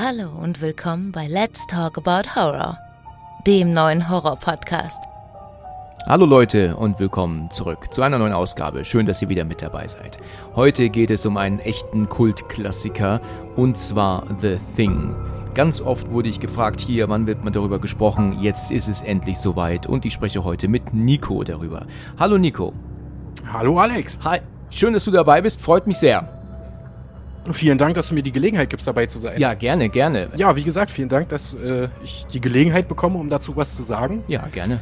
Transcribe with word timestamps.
Hallo 0.00 0.28
und 0.40 0.60
willkommen 0.60 1.10
bei 1.10 1.26
Let's 1.26 1.66
Talk 1.66 1.98
About 1.98 2.36
Horror, 2.36 2.78
dem 3.48 3.72
neuen 3.72 4.08
Horror-Podcast. 4.08 5.02
Hallo 6.06 6.24
Leute 6.24 6.76
und 6.76 7.00
willkommen 7.00 7.50
zurück 7.50 7.92
zu 7.92 8.02
einer 8.02 8.20
neuen 8.20 8.32
Ausgabe. 8.32 8.84
Schön, 8.84 9.06
dass 9.06 9.20
ihr 9.22 9.28
wieder 9.28 9.44
mit 9.44 9.60
dabei 9.60 9.88
seid. 9.88 10.18
Heute 10.54 10.88
geht 10.88 11.10
es 11.10 11.26
um 11.26 11.36
einen 11.36 11.58
echten 11.58 12.08
Kultklassiker 12.08 13.20
und 13.56 13.76
zwar 13.76 14.24
The 14.38 14.58
Thing. 14.76 15.16
Ganz 15.54 15.80
oft 15.80 16.08
wurde 16.12 16.28
ich 16.28 16.38
gefragt, 16.38 16.78
hier, 16.78 17.08
wann 17.08 17.26
wird 17.26 17.42
man 17.42 17.52
darüber 17.52 17.80
gesprochen? 17.80 18.38
Jetzt 18.40 18.70
ist 18.70 18.86
es 18.86 19.02
endlich 19.02 19.38
soweit 19.38 19.88
und 19.88 20.04
ich 20.04 20.12
spreche 20.12 20.44
heute 20.44 20.68
mit 20.68 20.94
Nico 20.94 21.42
darüber. 21.42 21.86
Hallo 22.16 22.38
Nico. 22.38 22.72
Hallo 23.52 23.80
Alex. 23.80 24.16
Hi. 24.22 24.38
Schön, 24.70 24.92
dass 24.92 25.06
du 25.06 25.10
dabei 25.10 25.40
bist, 25.40 25.60
freut 25.60 25.88
mich 25.88 25.98
sehr. 25.98 26.37
Vielen 27.52 27.78
Dank, 27.78 27.94
dass 27.94 28.08
du 28.08 28.14
mir 28.14 28.22
die 28.22 28.32
Gelegenheit 28.32 28.70
gibst, 28.70 28.86
dabei 28.86 29.06
zu 29.06 29.18
sein. 29.18 29.40
Ja, 29.40 29.54
gerne, 29.54 29.88
gerne. 29.88 30.30
Ja, 30.36 30.56
wie 30.56 30.64
gesagt, 30.64 30.90
vielen 30.90 31.08
Dank, 31.08 31.28
dass 31.28 31.54
äh, 31.54 31.88
ich 32.02 32.26
die 32.26 32.40
Gelegenheit 32.40 32.88
bekomme, 32.88 33.18
um 33.18 33.28
dazu 33.28 33.56
was 33.56 33.74
zu 33.74 33.82
sagen. 33.82 34.22
Ja, 34.28 34.46
gerne. 34.48 34.80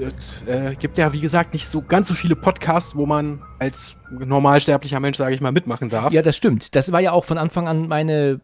Es 0.00 0.42
äh, 0.46 0.76
gibt 0.78 0.96
ja, 0.98 1.12
wie 1.12 1.20
gesagt, 1.20 1.54
nicht 1.54 1.66
so 1.66 1.82
ganz 1.82 2.08
so 2.08 2.14
viele 2.14 2.36
Podcasts, 2.36 2.94
wo 2.94 3.06
man 3.06 3.42
als 3.58 3.96
normalsterblicher 4.10 5.00
Mensch, 5.00 5.16
sage 5.16 5.34
ich 5.34 5.40
mal, 5.40 5.50
mitmachen 5.50 5.88
darf. 5.88 6.12
Ja, 6.12 6.22
das 6.22 6.36
stimmt. 6.36 6.76
Das 6.76 6.92
war 6.92 7.00
ja 7.00 7.12
auch 7.12 7.24
von 7.24 7.36
Anfang 7.36 7.66
an 7.66 7.88
meine, 7.88 8.40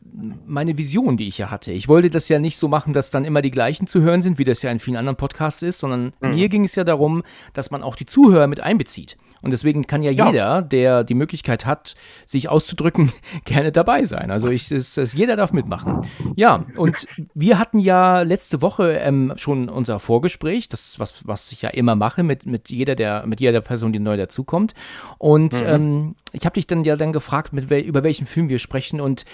meine 0.46 0.76
Vision, 0.76 1.16
die 1.16 1.28
ich 1.28 1.38
ja 1.38 1.50
hatte. 1.50 1.70
Ich 1.70 1.86
wollte 1.86 2.10
das 2.10 2.28
ja 2.28 2.38
nicht 2.38 2.58
so 2.58 2.66
machen, 2.66 2.92
dass 2.92 3.10
dann 3.10 3.24
immer 3.24 3.40
die 3.40 3.50
gleichen 3.50 3.86
zu 3.86 4.00
hören 4.02 4.22
sind, 4.22 4.38
wie 4.38 4.44
das 4.44 4.62
ja 4.62 4.70
in 4.70 4.80
vielen 4.80 4.96
anderen 4.96 5.16
Podcasts 5.16 5.62
ist, 5.62 5.78
sondern 5.78 6.12
mhm. 6.20 6.34
mir 6.34 6.48
ging 6.48 6.64
es 6.64 6.74
ja 6.74 6.84
darum, 6.84 7.22
dass 7.52 7.70
man 7.70 7.82
auch 7.82 7.96
die 7.96 8.06
Zuhörer 8.06 8.46
mit 8.46 8.60
einbezieht. 8.60 9.16
Und 9.44 9.50
deswegen 9.50 9.86
kann 9.86 10.02
ja, 10.02 10.10
ja, 10.10 10.26
jeder, 10.26 10.62
der 10.62 11.04
die 11.04 11.14
Möglichkeit 11.14 11.66
hat, 11.66 11.94
sich 12.24 12.48
auszudrücken, 12.48 13.12
gerne 13.44 13.72
dabei 13.72 14.04
sein. 14.06 14.30
Also 14.30 14.48
ich, 14.48 14.70
es, 14.70 14.96
es, 14.96 15.12
jeder 15.12 15.36
darf 15.36 15.52
mitmachen. 15.52 16.06
Ja, 16.34 16.64
und 16.76 17.06
wir 17.34 17.58
hatten 17.58 17.78
ja 17.78 18.22
letzte 18.22 18.62
Woche 18.62 18.94
ähm, 18.94 19.34
schon 19.36 19.68
unser 19.68 20.00
Vorgespräch, 20.00 20.68
das 20.70 20.98
was 20.98 21.26
was 21.26 21.52
ich 21.52 21.62
ja 21.62 21.68
immer 21.68 21.94
mache 21.94 22.22
mit 22.22 22.46
mit 22.46 22.70
jeder 22.70 22.94
der 22.94 23.26
mit 23.26 23.40
jeder 23.40 23.60
Person, 23.60 23.92
die 23.92 23.98
neu 23.98 24.16
dazukommt. 24.16 24.72
Und 25.18 25.52
mhm. 25.52 25.68
ähm, 25.68 26.14
ich 26.32 26.46
habe 26.46 26.54
dich 26.54 26.66
dann 26.66 26.84
ja 26.84 26.96
dann 26.96 27.12
gefragt, 27.12 27.52
mit 27.52 27.68
wel, 27.68 27.82
über 27.82 28.02
welchen 28.02 28.26
Film 28.26 28.48
wir 28.48 28.58
sprechen. 28.58 29.00
Und 29.00 29.26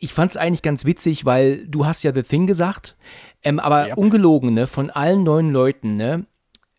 ich 0.00 0.12
fand 0.12 0.32
es 0.32 0.36
eigentlich 0.36 0.62
ganz 0.62 0.84
witzig, 0.84 1.24
weil 1.24 1.66
du 1.68 1.86
hast 1.86 2.02
ja 2.02 2.12
The 2.12 2.24
Thing 2.24 2.48
gesagt, 2.48 2.96
ähm, 3.44 3.60
aber 3.60 3.88
ja. 3.88 3.94
ungelogen, 3.94 4.54
ne, 4.54 4.66
von 4.66 4.90
allen 4.90 5.22
neuen 5.22 5.52
Leuten, 5.52 5.96
ne, 5.96 6.26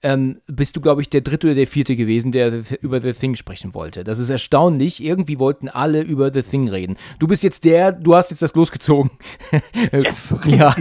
ähm, 0.03 0.41
bist 0.47 0.75
du, 0.75 0.81
glaube 0.81 1.01
ich, 1.01 1.09
der 1.09 1.21
dritte 1.21 1.47
oder 1.47 1.55
der 1.55 1.67
vierte 1.67 1.95
gewesen, 1.95 2.31
der 2.31 2.61
über 2.81 3.01
The 3.01 3.13
Thing 3.13 3.35
sprechen 3.35 3.73
wollte. 3.73 4.03
Das 4.03 4.19
ist 4.19 4.29
erstaunlich. 4.29 5.03
Irgendwie 5.03 5.39
wollten 5.39 5.69
alle 5.69 6.01
über 6.01 6.31
The 6.31 6.41
Thing 6.41 6.67
reden. 6.67 6.97
Du 7.19 7.27
bist 7.27 7.41
jetzt 7.41 7.63
der, 7.65 7.93
du 7.93 8.13
hast 8.15 8.29
jetzt 8.29 8.41
das 8.41 8.53
losgezogen. 8.53 9.11
Yes. 9.91 10.33
ja, 10.45 10.75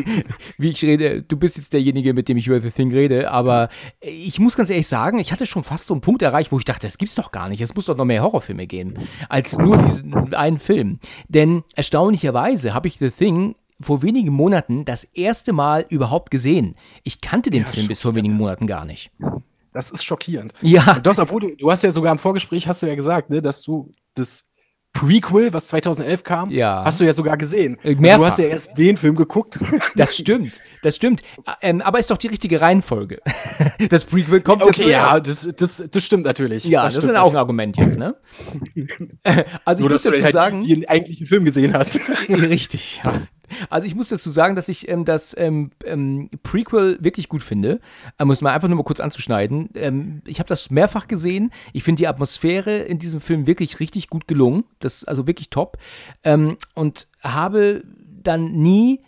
wie 0.58 0.70
ich 0.70 0.82
rede, 0.82 1.22
du 1.22 1.36
bist 1.36 1.56
jetzt 1.56 1.72
derjenige, 1.72 2.14
mit 2.14 2.28
dem 2.28 2.36
ich 2.36 2.46
über 2.46 2.60
The 2.60 2.70
Thing 2.70 2.92
rede. 2.92 3.30
Aber 3.30 3.68
ich 4.00 4.38
muss 4.38 4.56
ganz 4.56 4.70
ehrlich 4.70 4.86
sagen, 4.86 5.18
ich 5.18 5.32
hatte 5.32 5.46
schon 5.46 5.64
fast 5.64 5.86
so 5.86 5.94
einen 5.94 6.00
Punkt 6.00 6.22
erreicht, 6.22 6.52
wo 6.52 6.58
ich 6.58 6.64
dachte, 6.64 6.86
das 6.86 6.98
gibt's 6.98 7.14
doch 7.14 7.30
gar 7.30 7.48
nicht. 7.48 7.60
Es 7.60 7.74
muss 7.74 7.86
doch 7.86 7.96
noch 7.96 8.04
mehr 8.04 8.22
Horrorfilme 8.22 8.66
geben, 8.66 8.94
als 9.28 9.56
nur 9.58 9.76
diesen 9.78 10.34
einen 10.34 10.58
Film. 10.58 10.98
Denn 11.28 11.62
erstaunlicherweise 11.74 12.74
habe 12.74 12.88
ich 12.88 12.98
The 12.98 13.10
Thing 13.10 13.54
vor 13.82 14.02
wenigen 14.02 14.32
Monaten 14.32 14.84
das 14.84 15.04
erste 15.04 15.52
Mal 15.52 15.86
überhaupt 15.88 16.30
gesehen. 16.30 16.76
Ich 17.02 17.20
kannte 17.20 17.50
den 17.50 17.62
ja, 17.62 17.68
Film 17.68 17.88
bis 17.88 18.00
vor 18.00 18.14
wenigen 18.14 18.36
Monaten 18.36 18.66
gar 18.66 18.84
nicht. 18.84 19.10
Das 19.72 19.90
ist 19.90 20.04
schockierend. 20.04 20.52
Ja. 20.60 20.96
Und 20.96 21.06
das, 21.06 21.18
obwohl 21.18 21.40
du, 21.40 21.56
du 21.56 21.70
hast 21.70 21.82
ja 21.82 21.90
sogar 21.90 22.12
im 22.12 22.18
Vorgespräch, 22.18 22.68
hast 22.68 22.82
du 22.82 22.86
ja 22.86 22.94
gesagt, 22.94 23.30
ne, 23.30 23.40
dass 23.40 23.62
du 23.62 23.92
das 24.14 24.44
Prequel, 24.92 25.52
was 25.54 25.68
2011 25.68 26.22
kam, 26.22 26.50
ja. 26.50 26.84
hast 26.84 27.00
du 27.00 27.04
ja 27.04 27.14
sogar 27.14 27.38
gesehen. 27.38 27.78
Äh, 27.82 27.94
mehrfach. 27.94 28.18
Du 28.18 28.26
hast 28.26 28.38
ja 28.38 28.44
erst 28.44 28.76
den 28.76 28.96
Film 28.96 29.16
geguckt. 29.16 29.58
Das 29.96 30.16
stimmt, 30.16 30.52
das 30.82 30.96
stimmt. 30.96 31.22
Ähm, 31.60 31.80
aber 31.82 31.98
ist 31.98 32.10
doch 32.10 32.16
die 32.16 32.28
richtige 32.28 32.60
Reihenfolge. 32.60 33.20
Das 33.88 34.04
Prequel 34.04 34.40
kommt 34.40 34.62
okay, 34.62 34.90
ja, 34.90 35.18
das, 35.18 35.48
das, 35.56 35.82
das 35.90 36.04
stimmt 36.04 36.24
natürlich. 36.24 36.64
Ja, 36.64 36.84
das, 36.84 36.94
das 36.94 37.04
ist 37.04 37.16
auch 37.16 37.30
ein 37.30 37.36
Argument 37.36 37.76
jetzt, 37.76 37.98
ne? 37.98 38.16
also 39.64 39.82
Nur, 39.82 39.90
ich 39.90 39.94
muss 39.94 40.02
dazu 40.02 40.22
halt 40.22 40.32
sagen, 40.32 40.60
die 40.60 40.74
den 40.74 40.88
eigentlichen 40.88 41.26
Film 41.26 41.44
gesehen 41.44 41.74
hast. 41.74 41.98
Richtig, 42.28 43.00
ja. 43.04 43.22
Also 43.70 43.86
ich 43.86 43.94
muss 43.94 44.08
dazu 44.08 44.30
sagen, 44.30 44.56
dass 44.56 44.68
ich 44.68 44.88
ähm, 44.88 45.04
das 45.04 45.36
ähm, 45.38 45.70
ähm, 45.84 46.30
Prequel 46.42 46.98
wirklich 47.00 47.28
gut 47.28 47.42
finde. 47.42 47.80
Ähm, 48.18 48.28
muss 48.28 48.40
man 48.40 48.52
einfach 48.52 48.68
nur 48.68 48.76
mal 48.76 48.84
kurz 48.84 49.00
anzuschneiden. 49.00 49.70
Ähm, 49.74 50.22
ich 50.26 50.38
habe 50.38 50.48
das 50.48 50.70
mehrfach 50.70 51.08
gesehen. 51.08 51.50
Ich 51.72 51.84
finde 51.84 52.00
die 52.00 52.08
Atmosphäre 52.08 52.78
in 52.78 52.98
diesem 52.98 53.20
Film 53.20 53.46
wirklich 53.46 53.80
richtig 53.80 54.08
gut 54.08 54.28
gelungen. 54.28 54.64
Das 54.78 55.04
also 55.04 55.26
wirklich 55.26 55.50
top. 55.50 55.78
Ähm, 56.24 56.56
und 56.74 57.08
habe 57.22 57.82
dann 58.22 58.52
nie 58.52 59.00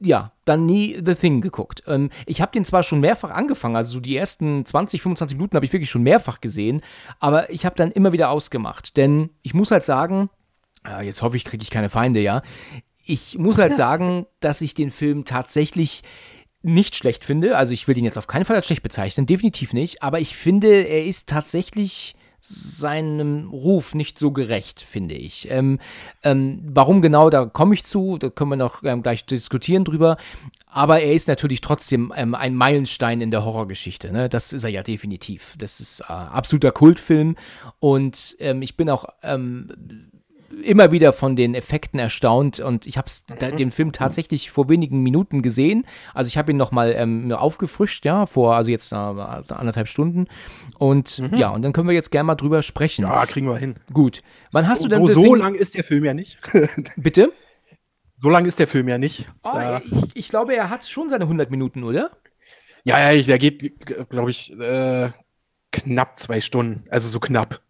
ja, 0.00 0.32
dann 0.44 0.66
nie 0.66 1.00
The 1.04 1.14
Thing 1.14 1.40
geguckt. 1.40 1.82
Ähm, 1.86 2.10
ich 2.26 2.40
habe 2.40 2.52
den 2.52 2.64
zwar 2.64 2.82
schon 2.82 3.00
mehrfach 3.00 3.30
angefangen, 3.30 3.76
also 3.76 3.94
so 3.94 4.00
die 4.00 4.16
ersten 4.16 4.64
20, 4.64 5.02
25 5.02 5.36
Minuten 5.36 5.56
habe 5.56 5.66
ich 5.66 5.72
wirklich 5.72 5.90
schon 5.90 6.02
mehrfach 6.02 6.40
gesehen, 6.40 6.82
aber 7.18 7.50
ich 7.50 7.66
habe 7.66 7.76
dann 7.76 7.90
immer 7.90 8.12
wieder 8.12 8.30
ausgemacht. 8.30 8.96
Denn 8.96 9.30
ich 9.42 9.54
muss 9.54 9.70
halt 9.70 9.84
sagen, 9.84 10.30
äh, 10.86 11.04
jetzt 11.04 11.22
hoffe 11.22 11.36
ich, 11.36 11.44
kriege 11.44 11.62
ich 11.62 11.70
keine 11.70 11.88
Feinde, 11.88 12.20
ja 12.20 12.42
ich 13.08 13.38
muss 13.38 13.58
halt 13.58 13.74
sagen, 13.74 14.26
dass 14.40 14.60
ich 14.60 14.74
den 14.74 14.90
Film 14.90 15.24
tatsächlich 15.24 16.02
nicht 16.62 16.96
schlecht 16.96 17.24
finde. 17.24 17.56
Also 17.56 17.72
ich 17.72 17.88
will 17.88 17.96
ihn 17.96 18.04
jetzt 18.04 18.18
auf 18.18 18.26
keinen 18.26 18.44
Fall 18.44 18.56
als 18.56 18.66
schlecht 18.66 18.82
bezeichnen, 18.82 19.26
definitiv 19.26 19.72
nicht. 19.72 20.02
Aber 20.02 20.20
ich 20.20 20.36
finde, 20.36 20.82
er 20.82 21.04
ist 21.04 21.28
tatsächlich 21.28 22.14
seinem 22.40 23.50
Ruf 23.50 23.94
nicht 23.94 24.18
so 24.18 24.30
gerecht, 24.30 24.80
finde 24.80 25.14
ich. 25.14 25.50
Ähm, 25.50 25.78
ähm, 26.22 26.60
warum 26.64 27.02
genau, 27.02 27.30
da 27.30 27.46
komme 27.46 27.74
ich 27.74 27.84
zu, 27.84 28.16
da 28.16 28.30
können 28.30 28.50
wir 28.50 28.56
noch 28.56 28.82
ähm, 28.84 29.02
gleich 29.02 29.26
diskutieren 29.26 29.84
drüber. 29.84 30.16
Aber 30.70 31.00
er 31.00 31.14
ist 31.14 31.28
natürlich 31.28 31.60
trotzdem 31.60 32.12
ähm, 32.16 32.34
ein 32.34 32.54
Meilenstein 32.54 33.20
in 33.20 33.30
der 33.30 33.44
Horrorgeschichte. 33.44 34.12
Ne? 34.12 34.28
Das 34.28 34.52
ist 34.52 34.64
er 34.64 34.70
ja 34.70 34.82
definitiv. 34.82 35.54
Das 35.58 35.80
ist 35.80 36.00
äh, 36.00 36.04
absoluter 36.12 36.70
Kultfilm. 36.70 37.36
Und 37.80 38.36
ähm, 38.38 38.62
ich 38.62 38.76
bin 38.76 38.88
auch 38.88 39.06
ähm, 39.22 40.10
immer 40.62 40.92
wieder 40.92 41.12
von 41.12 41.36
den 41.36 41.54
Effekten 41.54 41.98
erstaunt 41.98 42.60
und 42.60 42.86
ich 42.86 42.96
habe 42.96 43.10
mhm. 43.28 43.56
den 43.56 43.70
Film 43.70 43.92
tatsächlich 43.92 44.50
vor 44.50 44.68
wenigen 44.68 45.02
Minuten 45.02 45.42
gesehen. 45.42 45.84
Also 46.14 46.28
ich 46.28 46.38
habe 46.38 46.52
ihn 46.52 46.56
nochmal 46.56 46.94
ähm, 46.96 47.30
aufgefrischt, 47.32 48.04
ja, 48.04 48.26
vor, 48.26 48.56
also 48.56 48.70
jetzt 48.70 48.92
äh, 48.92 48.96
anderthalb 48.96 49.88
Stunden. 49.88 50.26
Und 50.78 51.18
mhm. 51.18 51.36
ja, 51.36 51.50
und 51.50 51.62
dann 51.62 51.72
können 51.72 51.88
wir 51.88 51.94
jetzt 51.94 52.10
gerne 52.10 52.26
mal 52.26 52.34
drüber 52.34 52.62
sprechen. 52.62 53.02
Ja, 53.02 53.26
kriegen 53.26 53.46
wir 53.46 53.56
hin. 53.56 53.76
Gut. 53.92 54.22
Wann 54.52 54.68
hast 54.68 54.80
so, 54.80 54.88
du 54.88 54.96
denn 54.96 55.06
So, 55.06 55.22
so 55.22 55.34
lang 55.34 55.54
ist 55.54 55.74
der 55.74 55.84
Film 55.84 56.04
ja 56.04 56.14
nicht. 56.14 56.38
Bitte? 56.96 57.32
So 58.16 58.30
lang 58.30 58.46
ist 58.46 58.58
der 58.58 58.66
Film 58.66 58.88
ja 58.88 58.98
nicht. 58.98 59.26
Oh, 59.44 59.58
ich, 59.84 60.16
ich, 60.16 60.28
glaube, 60.28 60.54
er 60.56 60.70
hat 60.70 60.84
schon 60.84 61.08
seine 61.08 61.24
100 61.24 61.50
Minuten, 61.50 61.84
oder? 61.84 62.10
Ja, 62.84 63.12
ja, 63.12 63.22
der 63.22 63.38
geht, 63.38 64.08
glaube 64.08 64.30
ich, 64.30 64.58
äh, 64.58 65.10
knapp 65.70 66.18
zwei 66.18 66.40
Stunden. 66.40 66.84
Also 66.90 67.08
so 67.08 67.20
knapp. 67.20 67.60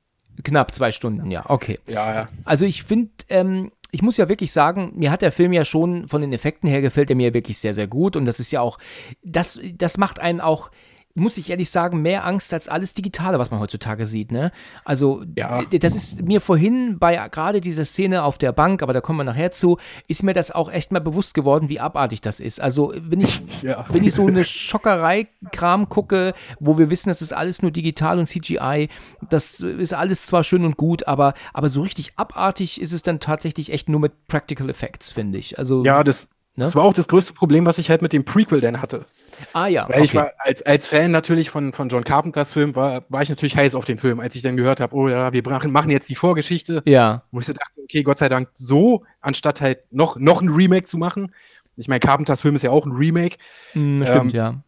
Knapp 0.42 0.74
zwei 0.74 0.92
Stunden, 0.92 1.30
ja, 1.30 1.48
okay. 1.48 1.78
Ja, 1.86 2.14
ja. 2.14 2.28
Also 2.44 2.64
ich 2.64 2.84
finde, 2.84 3.10
ähm, 3.28 3.70
ich 3.90 4.02
muss 4.02 4.16
ja 4.16 4.28
wirklich 4.28 4.52
sagen, 4.52 4.92
mir 4.96 5.10
hat 5.10 5.22
der 5.22 5.32
Film 5.32 5.52
ja 5.52 5.64
schon 5.64 6.08
von 6.08 6.20
den 6.20 6.32
Effekten 6.32 6.68
her 6.68 6.82
gefällt 6.82 7.10
er 7.10 7.16
mir 7.16 7.32
wirklich 7.32 7.58
sehr, 7.58 7.74
sehr 7.74 7.86
gut. 7.86 8.16
Und 8.16 8.26
das 8.26 8.38
ist 8.38 8.50
ja 8.50 8.60
auch, 8.60 8.78
das, 9.22 9.58
das 9.74 9.96
macht 9.96 10.20
einen 10.20 10.40
auch 10.40 10.70
muss 11.18 11.36
ich 11.36 11.50
ehrlich 11.50 11.70
sagen, 11.70 12.02
mehr 12.02 12.24
Angst 12.24 12.52
als 12.52 12.68
alles 12.68 12.94
Digitale, 12.94 13.38
was 13.38 13.50
man 13.50 13.60
heutzutage 13.60 14.06
sieht. 14.06 14.32
Ne? 14.32 14.52
Also, 14.84 15.24
ja. 15.36 15.62
das 15.64 15.94
ist 15.94 16.22
mir 16.22 16.40
vorhin 16.40 16.98
bei 16.98 17.16
gerade 17.28 17.60
dieser 17.60 17.84
Szene 17.84 18.22
auf 18.22 18.38
der 18.38 18.52
Bank, 18.52 18.82
aber 18.82 18.92
da 18.92 19.00
kommen 19.00 19.18
wir 19.18 19.24
nachher 19.24 19.50
zu, 19.50 19.78
ist 20.06 20.22
mir 20.22 20.34
das 20.34 20.50
auch 20.50 20.70
echt 20.70 20.92
mal 20.92 21.00
bewusst 21.00 21.34
geworden, 21.34 21.68
wie 21.68 21.80
abartig 21.80 22.20
das 22.20 22.40
ist. 22.40 22.60
Also, 22.60 22.92
wenn 22.96 23.20
ich, 23.20 23.42
ja. 23.62 23.84
wenn 23.88 24.04
ich 24.04 24.14
so 24.14 24.26
eine 24.26 24.44
Schockerei-Kram 24.44 25.88
gucke, 25.88 26.34
wo 26.60 26.78
wir 26.78 26.90
wissen, 26.90 27.08
das 27.08 27.22
ist 27.22 27.32
alles 27.32 27.62
nur 27.62 27.70
digital 27.70 28.18
und 28.18 28.26
CGI, 28.26 28.88
das 29.28 29.60
ist 29.60 29.94
alles 29.94 30.26
zwar 30.26 30.44
schön 30.44 30.64
und 30.64 30.76
gut, 30.76 31.06
aber, 31.06 31.34
aber 31.52 31.68
so 31.68 31.82
richtig 31.82 32.12
abartig 32.16 32.80
ist 32.80 32.92
es 32.92 33.02
dann 33.02 33.20
tatsächlich 33.20 33.72
echt 33.72 33.88
nur 33.88 34.00
mit 34.00 34.26
Practical 34.28 34.70
Effects, 34.70 35.12
finde 35.12 35.38
ich. 35.38 35.58
Also, 35.58 35.84
ja, 35.84 36.04
das, 36.04 36.30
ne? 36.56 36.64
das 36.64 36.76
war 36.76 36.84
auch 36.84 36.94
das 36.94 37.08
größte 37.08 37.32
Problem, 37.32 37.66
was 37.66 37.78
ich 37.78 37.90
halt 37.90 38.02
mit 38.02 38.12
dem 38.12 38.24
Prequel 38.24 38.60
dann 38.60 38.80
hatte. 38.80 39.04
Ah 39.52 39.66
ja. 39.66 39.88
Weil 39.88 39.96
okay. 39.96 40.04
ich 40.04 40.14
war 40.14 40.32
als, 40.38 40.62
als 40.62 40.86
Fan 40.86 41.10
natürlich 41.10 41.50
von, 41.50 41.72
von 41.72 41.88
John 41.88 42.04
Carpenters 42.04 42.52
Film, 42.52 42.74
war, 42.74 43.04
war 43.08 43.22
ich 43.22 43.28
natürlich 43.28 43.56
heiß 43.56 43.74
auf 43.74 43.84
den 43.84 43.98
Film, 43.98 44.20
als 44.20 44.34
ich 44.34 44.42
dann 44.42 44.56
gehört 44.56 44.80
habe, 44.80 44.94
oh 44.94 45.08
ja, 45.08 45.32
wir 45.32 45.42
machen 45.42 45.90
jetzt 45.90 46.08
die 46.08 46.14
Vorgeschichte. 46.14 46.82
Ja. 46.84 47.22
Wo 47.30 47.40
ich 47.40 47.46
so 47.46 47.52
dachte, 47.52 47.80
okay, 47.82 48.02
Gott 48.02 48.18
sei 48.18 48.28
Dank 48.28 48.48
so, 48.54 49.04
anstatt 49.20 49.60
halt 49.60 49.80
noch, 49.90 50.16
noch 50.16 50.42
ein 50.42 50.48
Remake 50.48 50.86
zu 50.86 50.98
machen. 50.98 51.34
Ich 51.76 51.88
meine, 51.88 52.00
Carpenters 52.00 52.40
Film 52.40 52.56
ist 52.56 52.62
ja 52.62 52.70
auch 52.70 52.86
ein 52.86 52.92
Remake. 52.92 53.36
Mm, 53.74 54.02
stimmt, 54.02 54.34
ähm, 54.34 54.36
ja. 54.36 54.62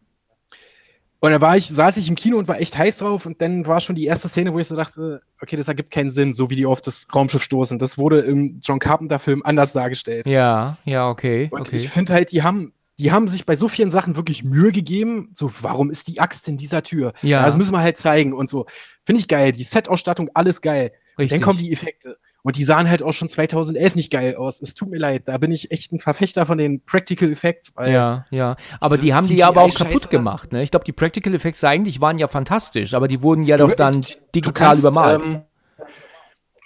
Und 1.22 1.32
da 1.32 1.40
war 1.42 1.54
ich, 1.54 1.68
saß 1.68 1.98
ich 1.98 2.08
im 2.08 2.14
Kino 2.14 2.38
und 2.38 2.48
war 2.48 2.60
echt 2.60 2.78
heiß 2.78 2.98
drauf 2.98 3.26
und 3.26 3.42
dann 3.42 3.66
war 3.66 3.80
schon 3.80 3.94
die 3.94 4.06
erste 4.06 4.28
Szene, 4.28 4.54
wo 4.54 4.58
ich 4.58 4.66
so 4.66 4.74
dachte, 4.74 5.20
okay, 5.42 5.54
das 5.54 5.68
ergibt 5.68 5.90
keinen 5.90 6.10
Sinn, 6.10 6.32
so 6.32 6.48
wie 6.48 6.56
die 6.56 6.64
auf 6.64 6.80
das 6.80 7.06
Raumschiff 7.14 7.42
stoßen. 7.42 7.78
Das 7.78 7.98
wurde 7.98 8.20
im 8.20 8.60
John 8.62 8.78
Carpenter 8.78 9.18
Film 9.18 9.42
anders 9.44 9.74
dargestellt. 9.74 10.26
Ja, 10.26 10.78
ja, 10.86 11.10
okay. 11.10 11.48
Und 11.50 11.60
okay. 11.60 11.76
ich 11.76 11.90
finde 11.90 12.14
halt, 12.14 12.32
die 12.32 12.42
haben, 12.42 12.72
die 13.00 13.12
haben 13.12 13.28
sich 13.28 13.46
bei 13.46 13.56
so 13.56 13.66
vielen 13.66 13.90
Sachen 13.90 14.14
wirklich 14.14 14.44
Mühe 14.44 14.72
gegeben. 14.72 15.30
So, 15.34 15.50
warum 15.62 15.90
ist 15.90 16.08
die 16.08 16.20
Axt 16.20 16.46
in 16.48 16.56
dieser 16.56 16.82
Tür? 16.82 17.12
Ja. 17.22 17.44
Das 17.44 17.56
müssen 17.56 17.72
wir 17.72 17.80
halt 17.80 17.96
zeigen 17.96 18.32
und 18.34 18.48
so. 18.48 18.66
Finde 19.04 19.20
ich 19.20 19.28
geil. 19.28 19.52
Die 19.52 19.64
Set-Ausstattung, 19.64 20.30
alles 20.34 20.60
geil. 20.60 20.92
Richtig. 21.18 21.38
Dann 21.38 21.44
kommen 21.44 21.58
die 21.58 21.72
Effekte. 21.72 22.18
Und 22.42 22.56
die 22.56 22.64
sahen 22.64 22.88
halt 22.88 23.02
auch 23.02 23.12
schon 23.12 23.28
2011 23.28 23.94
nicht 23.96 24.10
geil 24.10 24.36
aus. 24.36 24.60
Es 24.60 24.74
tut 24.74 24.90
mir 24.90 24.98
leid, 24.98 25.28
da 25.28 25.38
bin 25.38 25.50
ich 25.50 25.70
echt 25.70 25.92
ein 25.92 25.98
Verfechter 25.98 26.46
von 26.46 26.58
den 26.58 26.82
Practical 26.84 27.30
Effects. 27.30 27.72
ja, 27.78 28.26
ja. 28.30 28.56
Aber 28.80 28.96
die 28.96 29.12
haben 29.14 29.26
die 29.26 29.36
ja 29.36 29.48
aber 29.48 29.62
auch 29.62 29.74
kaputt 29.74 30.10
gemacht. 30.10 30.52
Ne? 30.52 30.62
Ich 30.62 30.70
glaube, 30.70 30.84
die 30.84 30.92
Practical 30.92 31.34
Effects 31.34 31.64
eigentlich 31.64 32.00
waren 32.00 32.18
ja 32.18 32.28
fantastisch, 32.28 32.94
aber 32.94 33.08
die 33.08 33.22
wurden 33.22 33.42
ja 33.42 33.56
du, 33.56 33.66
doch 33.66 33.74
dann 33.74 34.00
digital 34.34 34.52
kannst, 34.52 34.82
übermalt. 34.82 35.22
Ähm, 35.22 35.42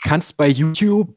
kannst 0.03 0.37
bei 0.37 0.49
YouTube 0.49 1.17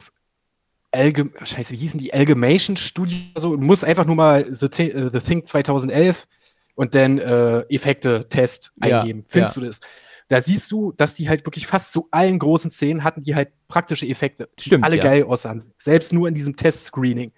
Alge 0.97 1.29
Scheiße, 1.43 1.73
wie 1.73 1.77
hießen 1.77 1.99
die? 1.99 2.13
Algemation 2.13 2.75
Studio 2.75 3.17
so, 3.35 3.55
du 3.55 3.63
musst 3.63 3.85
einfach 3.85 4.05
nur 4.05 4.15
mal 4.15 4.53
The, 4.53 4.67
Thing, 4.67 4.95
uh, 4.95 5.09
The 5.11 5.19
Thing 5.19 5.45
2011 5.45 6.27
und 6.75 6.95
dann 6.95 7.17
äh, 7.17 7.61
Effekte 7.69 8.27
Test 8.27 8.73
eingeben. 8.79 9.19
Ja, 9.19 9.25
Findest 9.27 9.55
ja. 9.55 9.61
du 9.61 9.67
das? 9.67 9.79
Da 10.27 10.41
siehst 10.41 10.69
du, 10.71 10.91
dass 10.91 11.13
die 11.13 11.29
halt 11.29 11.45
wirklich 11.45 11.67
fast 11.67 11.93
zu 11.93 12.07
allen 12.11 12.37
großen 12.37 12.69
Szenen 12.69 13.03
hatten 13.03 13.21
die 13.21 13.35
halt 13.35 13.49
praktische 13.67 14.05
Effekte. 14.05 14.49
Stimmt. 14.59 14.83
Alle 14.83 14.97
ja. 14.97 15.03
geil 15.03 15.23
aussahen. 15.23 15.63
Selbst 15.77 16.11
nur 16.11 16.27
in 16.27 16.33
diesem 16.33 16.55
Test-Screening. 16.55 17.31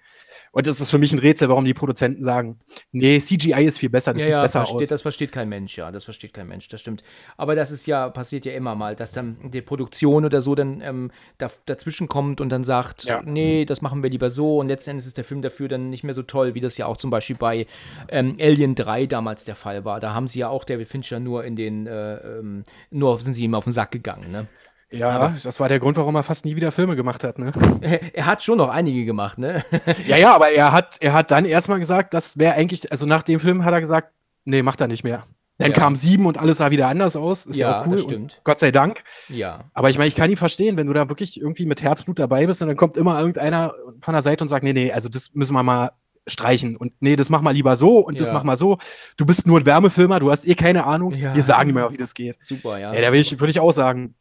Und 0.52 0.66
das 0.66 0.80
ist 0.80 0.90
für 0.90 0.98
mich 0.98 1.12
ein 1.12 1.20
Rätsel, 1.20 1.48
warum 1.48 1.64
die 1.64 1.74
Produzenten 1.74 2.24
sagen, 2.24 2.58
nee, 2.90 3.20
CGI 3.20 3.64
ist 3.64 3.78
viel 3.78 3.88
besser, 3.88 4.12
das 4.12 4.22
ja, 4.22 4.26
sieht 4.26 4.32
ja, 4.32 4.42
besser 4.42 4.58
versteht, 4.60 4.82
aus. 4.82 4.88
Das 4.88 5.02
versteht 5.02 5.32
kein 5.32 5.48
Mensch, 5.48 5.78
ja, 5.78 5.92
das 5.92 6.04
versteht 6.04 6.34
kein 6.34 6.48
Mensch, 6.48 6.68
das 6.68 6.80
stimmt. 6.80 7.04
Aber 7.36 7.54
das 7.54 7.70
ist 7.70 7.86
ja, 7.86 8.08
passiert 8.08 8.44
ja 8.46 8.52
immer 8.52 8.74
mal, 8.74 8.96
dass 8.96 9.12
dann 9.12 9.50
die 9.52 9.62
Produktion 9.62 10.24
oder 10.24 10.42
so 10.42 10.56
dann 10.56 10.80
ähm, 10.80 11.12
da, 11.38 11.50
dazwischen 11.66 12.08
kommt 12.08 12.40
und 12.40 12.48
dann 12.48 12.64
sagt, 12.64 13.04
ja. 13.04 13.22
nee, 13.24 13.64
das 13.64 13.80
machen 13.80 14.02
wir 14.02 14.10
lieber 14.10 14.28
so 14.28 14.58
und 14.58 14.66
letztendlich 14.66 15.06
ist 15.06 15.16
der 15.16 15.24
Film 15.24 15.40
dafür 15.40 15.68
dann 15.68 15.88
nicht 15.88 16.02
mehr 16.02 16.14
so 16.14 16.22
toll, 16.22 16.54
wie 16.54 16.60
das 16.60 16.76
ja 16.76 16.86
auch 16.86 16.96
zum 16.96 17.10
Beispiel 17.10 17.36
bei 17.36 17.66
ähm, 18.08 18.36
Alien 18.40 18.74
3 18.74 19.06
damals 19.06 19.44
der 19.44 19.54
Fall 19.54 19.84
war. 19.84 20.00
Da 20.00 20.14
haben 20.14 20.26
sie 20.26 20.40
ja 20.40 20.48
auch 20.48 20.64
David 20.64 20.88
Fincher 20.88 21.20
nur 21.20 21.44
in 21.44 21.54
den, 21.54 21.86
äh, 21.86 22.16
ähm, 22.16 22.64
nur 22.90 23.20
sind 23.20 23.34
sie 23.34 23.44
ihm 23.44 23.54
auf 23.54 23.64
den 23.64 23.72
Sack 23.72 23.92
gegangen, 23.92 24.32
ne? 24.32 24.48
Ja, 24.92 25.10
aber 25.10 25.34
das 25.42 25.60
war 25.60 25.68
der 25.68 25.78
Grund, 25.78 25.96
warum 25.96 26.16
er 26.16 26.22
fast 26.22 26.44
nie 26.44 26.56
wieder 26.56 26.72
Filme 26.72 26.96
gemacht 26.96 27.22
hat, 27.22 27.38
ne? 27.38 27.52
Er 28.12 28.26
hat 28.26 28.42
schon 28.42 28.58
noch 28.58 28.68
einige 28.68 29.04
gemacht, 29.04 29.38
ne? 29.38 29.64
ja, 30.06 30.16
ja, 30.16 30.34
aber 30.34 30.50
er 30.50 30.72
hat, 30.72 30.96
er 31.00 31.12
hat 31.12 31.30
dann 31.30 31.44
erstmal 31.44 31.78
gesagt, 31.78 32.12
das 32.12 32.38
wäre 32.38 32.54
eigentlich, 32.54 32.90
also 32.90 33.06
nach 33.06 33.22
dem 33.22 33.38
Film 33.38 33.64
hat 33.64 33.72
er 33.72 33.80
gesagt, 33.80 34.12
nee, 34.44 34.62
macht 34.62 34.80
er 34.80 34.88
nicht 34.88 35.04
mehr. 35.04 35.24
Dann 35.58 35.72
ja. 35.72 35.76
kam 35.76 35.94
sieben 35.94 36.24
und 36.24 36.38
alles 36.38 36.56
sah 36.56 36.70
wieder 36.70 36.88
anders 36.88 37.16
aus. 37.16 37.44
Ist 37.44 37.56
ja, 37.56 37.70
ja 37.70 37.80
auch 37.80 37.86
cool. 37.86 37.96
Das 37.96 38.02
stimmt. 38.04 38.40
Gott 38.44 38.58
sei 38.58 38.72
Dank. 38.72 39.04
Ja. 39.28 39.64
Aber 39.74 39.90
ich 39.90 39.98
meine, 39.98 40.08
ich 40.08 40.16
kann 40.16 40.30
ihn 40.30 40.38
verstehen, 40.38 40.78
wenn 40.78 40.86
du 40.86 40.94
da 40.94 41.10
wirklich 41.10 41.38
irgendwie 41.38 41.66
mit 41.66 41.82
Herzblut 41.82 42.18
dabei 42.18 42.46
bist 42.46 42.62
und 42.62 42.68
dann 42.68 42.78
kommt 42.78 42.96
immer 42.96 43.18
irgendeiner 43.18 43.74
von 44.00 44.14
der 44.14 44.22
Seite 44.22 44.42
und 44.42 44.48
sagt, 44.48 44.64
nee, 44.64 44.72
nee, 44.72 44.90
also 44.90 45.10
das 45.10 45.34
müssen 45.34 45.52
wir 45.52 45.62
mal 45.62 45.92
streichen 46.26 46.76
und 46.76 46.92
nee, 47.00 47.16
das 47.16 47.28
mach 47.28 47.42
mal 47.42 47.50
lieber 47.50 47.76
so 47.76 47.98
und 47.98 48.14
ja. 48.14 48.20
das 48.20 48.32
mach 48.32 48.42
mal 48.42 48.56
so. 48.56 48.78
Du 49.18 49.26
bist 49.26 49.46
nur 49.46 49.60
ein 49.60 49.66
Wärmefilmer, 49.66 50.18
du 50.18 50.30
hast 50.30 50.46
eh 50.46 50.54
keine 50.54 50.84
Ahnung. 50.84 51.12
Ja. 51.12 51.34
Wir 51.34 51.42
sagen 51.42 51.70
immer, 51.70 51.92
wie 51.92 51.98
das 51.98 52.14
geht. 52.14 52.38
Super, 52.42 52.78
ja. 52.78 52.94
Ja, 52.94 53.00
da 53.00 53.08
würde 53.08 53.18
ich, 53.18 53.38
würd 53.38 53.50
ich 53.50 53.60
auch 53.60 53.72
sagen, 53.72 54.14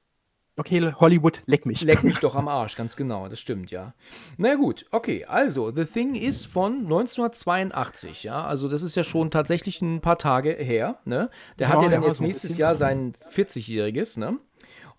okay, 0.59 0.93
Hollywood, 0.99 1.41
leck 1.45 1.65
mich. 1.65 1.81
Leck 1.81 2.03
mich 2.03 2.19
doch 2.21 2.35
am 2.35 2.47
Arsch, 2.47 2.75
ganz 2.75 2.95
genau, 2.95 3.27
das 3.27 3.39
stimmt, 3.39 3.71
ja. 3.71 3.93
Na 4.37 4.55
gut, 4.55 4.85
okay, 4.91 5.25
also, 5.25 5.71
The 5.71 5.85
Thing 5.85 6.15
ist 6.15 6.45
von 6.45 6.83
1982, 6.83 8.23
ja, 8.23 8.43
also 8.43 8.67
das 8.67 8.81
ist 8.81 8.95
ja 8.95 9.03
schon 9.03 9.31
tatsächlich 9.31 9.81
ein 9.81 10.01
paar 10.01 10.17
Tage 10.17 10.51
her, 10.51 10.99
ne? 11.05 11.29
Der 11.57 11.69
ja, 11.69 11.73
hat 11.73 11.81
ja 11.81 11.89
dann 11.89 12.03
jetzt 12.03 12.21
nächstes 12.21 12.57
Jahr 12.57 12.75
sein 12.75 13.15
40-jähriges, 13.33 14.19
ne? 14.19 14.37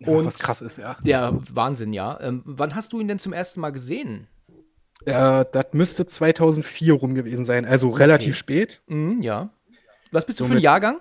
Und 0.00 0.20
ja, 0.20 0.24
was 0.24 0.38
krass 0.38 0.62
ist, 0.62 0.78
ja. 0.78 0.96
Ja, 1.04 1.38
Wahnsinn, 1.52 1.92
ja. 1.92 2.18
Ähm, 2.20 2.42
wann 2.44 2.74
hast 2.74 2.92
du 2.92 3.00
ihn 3.00 3.08
denn 3.08 3.18
zum 3.18 3.34
ersten 3.34 3.60
Mal 3.60 3.70
gesehen? 3.70 4.28
Äh, 5.04 5.44
das 5.52 5.66
müsste 5.72 6.06
2004 6.06 6.94
rum 6.94 7.14
gewesen 7.14 7.44
sein, 7.44 7.66
also 7.66 7.90
relativ 7.90 8.30
okay. 8.30 8.38
spät. 8.38 8.82
Mhm, 8.86 9.22
ja. 9.22 9.50
Was 10.10 10.24
bist 10.24 10.40
du 10.40 10.44
so 10.44 10.48
für 10.48 10.56
ein 10.56 10.62
Jahrgang? 10.62 11.00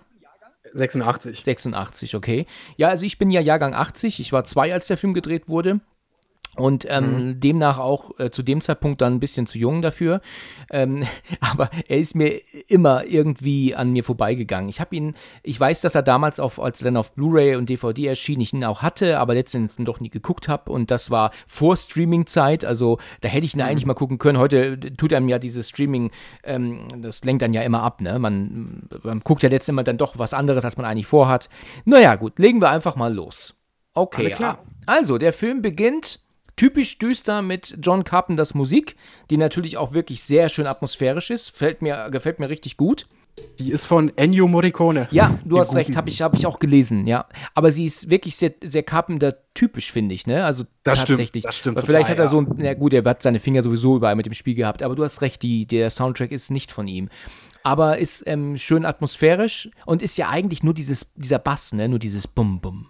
86. 0.74 1.44
86, 1.44 2.16
okay. 2.16 2.46
Ja, 2.78 2.90
also 2.90 3.06
ich 3.06 3.18
bin 3.18 3.32
ja 3.32 3.42
Jahrgang 3.42 3.74
80. 3.74 4.20
Ich 4.20 4.32
war 4.32 4.44
zwei, 4.44 4.74
als 4.74 4.88
der 4.88 4.98
Film 4.98 5.14
gedreht 5.14 5.48
wurde. 5.48 5.80
Und 6.60 6.86
ähm, 6.90 7.28
mhm. 7.28 7.40
demnach 7.40 7.80
auch 7.80 8.20
äh, 8.20 8.32
zu 8.32 8.44
dem 8.44 8.60
Zeitpunkt 8.60 9.02
dann 9.02 9.14
ein 9.14 9.20
bisschen 9.20 9.48
zu 9.48 9.58
jung 9.58 9.82
dafür. 9.82 10.22
Ähm, 10.70 11.06
aber 11.40 11.70
er 11.88 11.98
ist 11.98 12.16
mir 12.16 12.42
immer 12.68 13.06
irgendwie 13.06 13.76
an 13.76 13.92
mir 13.92 14.04
vorbeigegangen. 14.04 14.70
Ich 14.70 14.80
habe 14.82 14.96
ihn, 14.96 15.16
ich 15.42 15.60
weiß, 15.60 15.82
dass 15.82 15.96
er 15.96 16.04
damals, 16.04 16.40
auf, 16.40 16.60
als 16.60 16.82
er 16.82 16.86
dann 16.86 16.98
auf 16.98 17.14
Blu-ray 17.14 17.56
und 17.56 17.70
DVD 17.70 18.08
erschien, 18.08 18.42
ich 18.42 18.54
ihn 18.54 18.66
auch 18.66 18.82
hatte, 18.82 19.20
aber 19.20 19.34
letztendlich 19.34 19.86
doch 19.86 20.00
nie 20.00 20.10
geguckt 20.10 20.48
habe. 20.50 20.72
Und 20.72 20.92
das 20.92 21.10
war 21.10 21.32
vor 21.48 21.78
Streaming-Zeit. 21.78 22.66
Also 22.66 23.00
da 23.22 23.30
hätte 23.30 23.46
ich 23.46 23.56
ihn 23.56 23.62
mhm. 23.62 23.68
eigentlich 23.68 23.86
mal 23.86 23.94
gucken 23.94 24.18
können. 24.18 24.38
Heute 24.38 24.80
tut 24.98 25.14
einem 25.14 25.30
ja 25.30 25.40
dieses 25.40 25.70
Streaming, 25.70 26.12
ähm, 26.44 26.88
das 27.02 27.24
lenkt 27.24 27.42
dann 27.42 27.54
ja 27.54 27.62
immer 27.62 27.84
ab. 27.84 28.02
Ne? 28.02 28.20
Man, 28.20 28.90
man 29.04 29.22
guckt 29.22 29.44
ja 29.44 29.50
letztendlich 29.50 29.86
dann 29.86 29.98
doch 29.98 30.18
was 30.18 30.34
anderes, 30.34 30.66
als 30.66 30.76
man 30.76 30.86
eigentlich 30.86 31.08
vorhat. 31.08 31.50
Naja, 31.86 32.16
gut, 32.16 32.38
legen 32.38 32.62
wir 32.62 32.70
einfach 32.70 32.96
mal 32.96 33.14
los. 33.14 33.56
Okay, 33.94 34.34
also 34.86 35.18
der 35.18 35.34
Film 35.34 35.62
beginnt 35.62 36.20
typisch 36.60 36.98
düster 36.98 37.42
mit 37.42 37.78
John 37.82 38.04
Carpenters 38.04 38.54
Musik, 38.54 38.98
die 39.30 39.38
natürlich 39.38 39.78
auch 39.78 39.94
wirklich 39.94 40.22
sehr 40.22 40.50
schön 40.50 40.68
atmosphärisch 40.68 41.30
ist. 41.30 41.56
Fällt 41.56 41.82
mir, 41.82 42.10
gefällt 42.12 42.40
mir 42.40 42.50
richtig 42.50 42.76
gut. 42.76 43.08
Die 43.60 43.72
ist 43.72 43.86
von 43.86 44.12
Ennio 44.18 44.46
Morricone. 44.46 45.08
Ja, 45.10 45.40
du 45.46 45.58
hast 45.58 45.74
recht, 45.74 45.96
habe 45.96 46.10
ich, 46.10 46.22
hab 46.22 46.36
ich 46.36 46.46
auch 46.46 46.60
gelesen, 46.60 47.08
ja. 47.08 47.28
Aber 47.56 47.72
sie 47.72 47.86
ist 47.86 48.10
wirklich 48.10 48.36
sehr, 48.36 48.56
sehr 48.62 48.84
Carpenter-typisch, 48.84 49.94
finde 49.94 50.14
ich, 50.14 50.28
ne? 50.28 50.44
Also 50.44 50.66
das 50.84 51.06
tatsächlich. 51.06 51.44
Stimmt, 51.44 51.46
das 51.46 51.58
stimmt. 51.58 51.78
Weil 51.78 51.86
vielleicht 51.86 52.10
hat 52.10 52.20
er 52.20 52.28
so, 52.28 52.42
na 52.42 52.74
gut, 52.74 52.94
er 52.94 53.06
hat 53.06 53.22
seine 53.22 53.40
Finger 53.40 53.64
sowieso 53.64 53.96
überall 53.96 54.18
mit 54.18 54.26
dem 54.26 54.34
Spiel 54.34 54.56
gehabt, 54.56 54.84
aber 54.84 54.96
du 54.96 55.06
hast 55.06 55.22
recht, 55.22 55.42
die, 55.42 55.66
der 55.66 55.90
Soundtrack 55.90 56.34
ist 56.34 56.52
nicht 56.52 56.74
von 56.74 56.90
ihm. 56.90 57.08
Aber 57.64 58.00
ist 58.00 58.24
ähm, 58.26 58.58
schön 58.58 58.84
atmosphärisch 58.84 59.70
und 59.86 60.02
ist 60.02 60.18
ja 60.18 60.28
eigentlich 60.28 60.62
nur 60.62 60.74
dieses, 60.74 61.08
dieser 61.16 61.40
Bass, 61.40 61.72
ne? 61.72 61.88
Nur 61.88 62.00
dieses 62.00 62.28
Bum-Bum. 62.28 62.88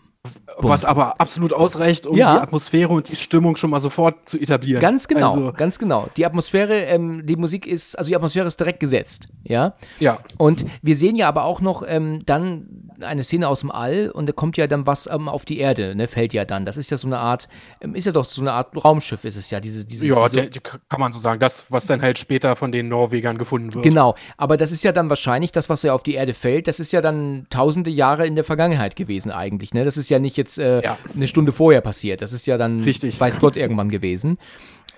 Was 0.57 0.83
aber 0.83 1.21
absolut 1.21 1.53
ausreicht, 1.53 2.05
um 2.05 2.17
ja. 2.17 2.33
die 2.33 2.41
Atmosphäre 2.41 2.89
und 2.89 3.07
die 3.07 3.15
Stimmung 3.15 3.55
schon 3.55 3.69
mal 3.69 3.79
sofort 3.79 4.27
zu 4.27 4.37
etablieren. 4.37 4.81
Ganz 4.81 5.07
genau, 5.07 5.31
also, 5.31 5.53
ganz 5.53 5.79
genau. 5.79 6.09
Die 6.17 6.25
Atmosphäre, 6.25 6.81
ähm, 6.83 7.25
die 7.25 7.37
Musik 7.37 7.65
ist, 7.65 7.97
also 7.97 8.09
die 8.09 8.15
Atmosphäre 8.15 8.45
ist 8.45 8.59
direkt 8.59 8.81
gesetzt, 8.81 9.29
ja. 9.43 9.75
Ja. 9.99 10.19
Und 10.37 10.65
wir 10.81 10.97
sehen 10.97 11.15
ja 11.15 11.29
aber 11.29 11.45
auch 11.45 11.61
noch 11.61 11.83
ähm, 11.87 12.25
dann 12.25 12.88
eine 13.01 13.23
Szene 13.23 13.47
aus 13.47 13.61
dem 13.61 13.71
All 13.71 14.09
und 14.09 14.27
da 14.27 14.33
kommt 14.33 14.57
ja 14.57 14.67
dann 14.67 14.85
was 14.85 15.07
ähm, 15.07 15.27
auf 15.27 15.45
die 15.45 15.59
Erde, 15.59 15.95
ne, 15.95 16.07
fällt 16.07 16.33
ja 16.33 16.45
dann. 16.45 16.65
Das 16.65 16.77
ist 16.77 16.91
ja 16.91 16.97
so 16.97 17.07
eine 17.07 17.19
Art, 17.19 17.47
ähm, 17.81 17.95
ist 17.95 18.05
ja 18.05 18.11
doch 18.11 18.25
so 18.25 18.41
eine 18.41 18.53
Art 18.53 18.75
Raumschiff, 18.75 19.23
ist 19.25 19.35
es 19.35 19.49
ja, 19.49 19.59
diese, 19.59 19.85
dieses, 19.85 20.07
Ja, 20.07 20.27
diese, 20.27 20.49
der, 20.49 20.61
kann 20.61 20.99
man 20.99 21.11
so 21.11 21.19
sagen, 21.19 21.39
das, 21.39 21.71
was 21.71 21.87
dann 21.87 22.01
halt 22.01 22.17
später 22.17 22.55
von 22.55 22.71
den 22.71 22.89
Norwegern 22.89 23.37
gefunden 23.37 23.73
wird. 23.73 23.83
Genau, 23.83 24.15
aber 24.37 24.57
das 24.57 24.71
ist 24.71 24.83
ja 24.83 24.91
dann 24.91 25.09
wahrscheinlich 25.09 25.51
das, 25.51 25.69
was 25.69 25.83
ja 25.83 25.93
auf 25.93 26.03
die 26.03 26.13
Erde 26.13 26.33
fällt, 26.33 26.67
das 26.67 26.79
ist 26.79 26.91
ja 26.91 27.01
dann 27.01 27.47
tausende 27.49 27.89
Jahre 27.89 28.27
in 28.27 28.35
der 28.35 28.43
Vergangenheit 28.43 28.95
gewesen 28.95 29.31
eigentlich, 29.31 29.73
ne. 29.73 29.85
Das 29.85 29.97
ist 29.97 30.09
ja 30.09 30.19
nicht 30.19 30.37
jetzt 30.37 30.57
äh, 30.57 30.81
ja. 30.81 30.97
eine 31.15 31.27
Stunde 31.27 31.51
vorher 31.51 31.81
passiert. 31.81 32.21
Das 32.21 32.33
ist 32.33 32.45
ja 32.45 32.57
dann, 32.57 32.79
Richtig. 32.81 33.19
weiß 33.19 33.39
Gott, 33.39 33.55
irgendwann 33.55 33.89
gewesen. 33.89 34.37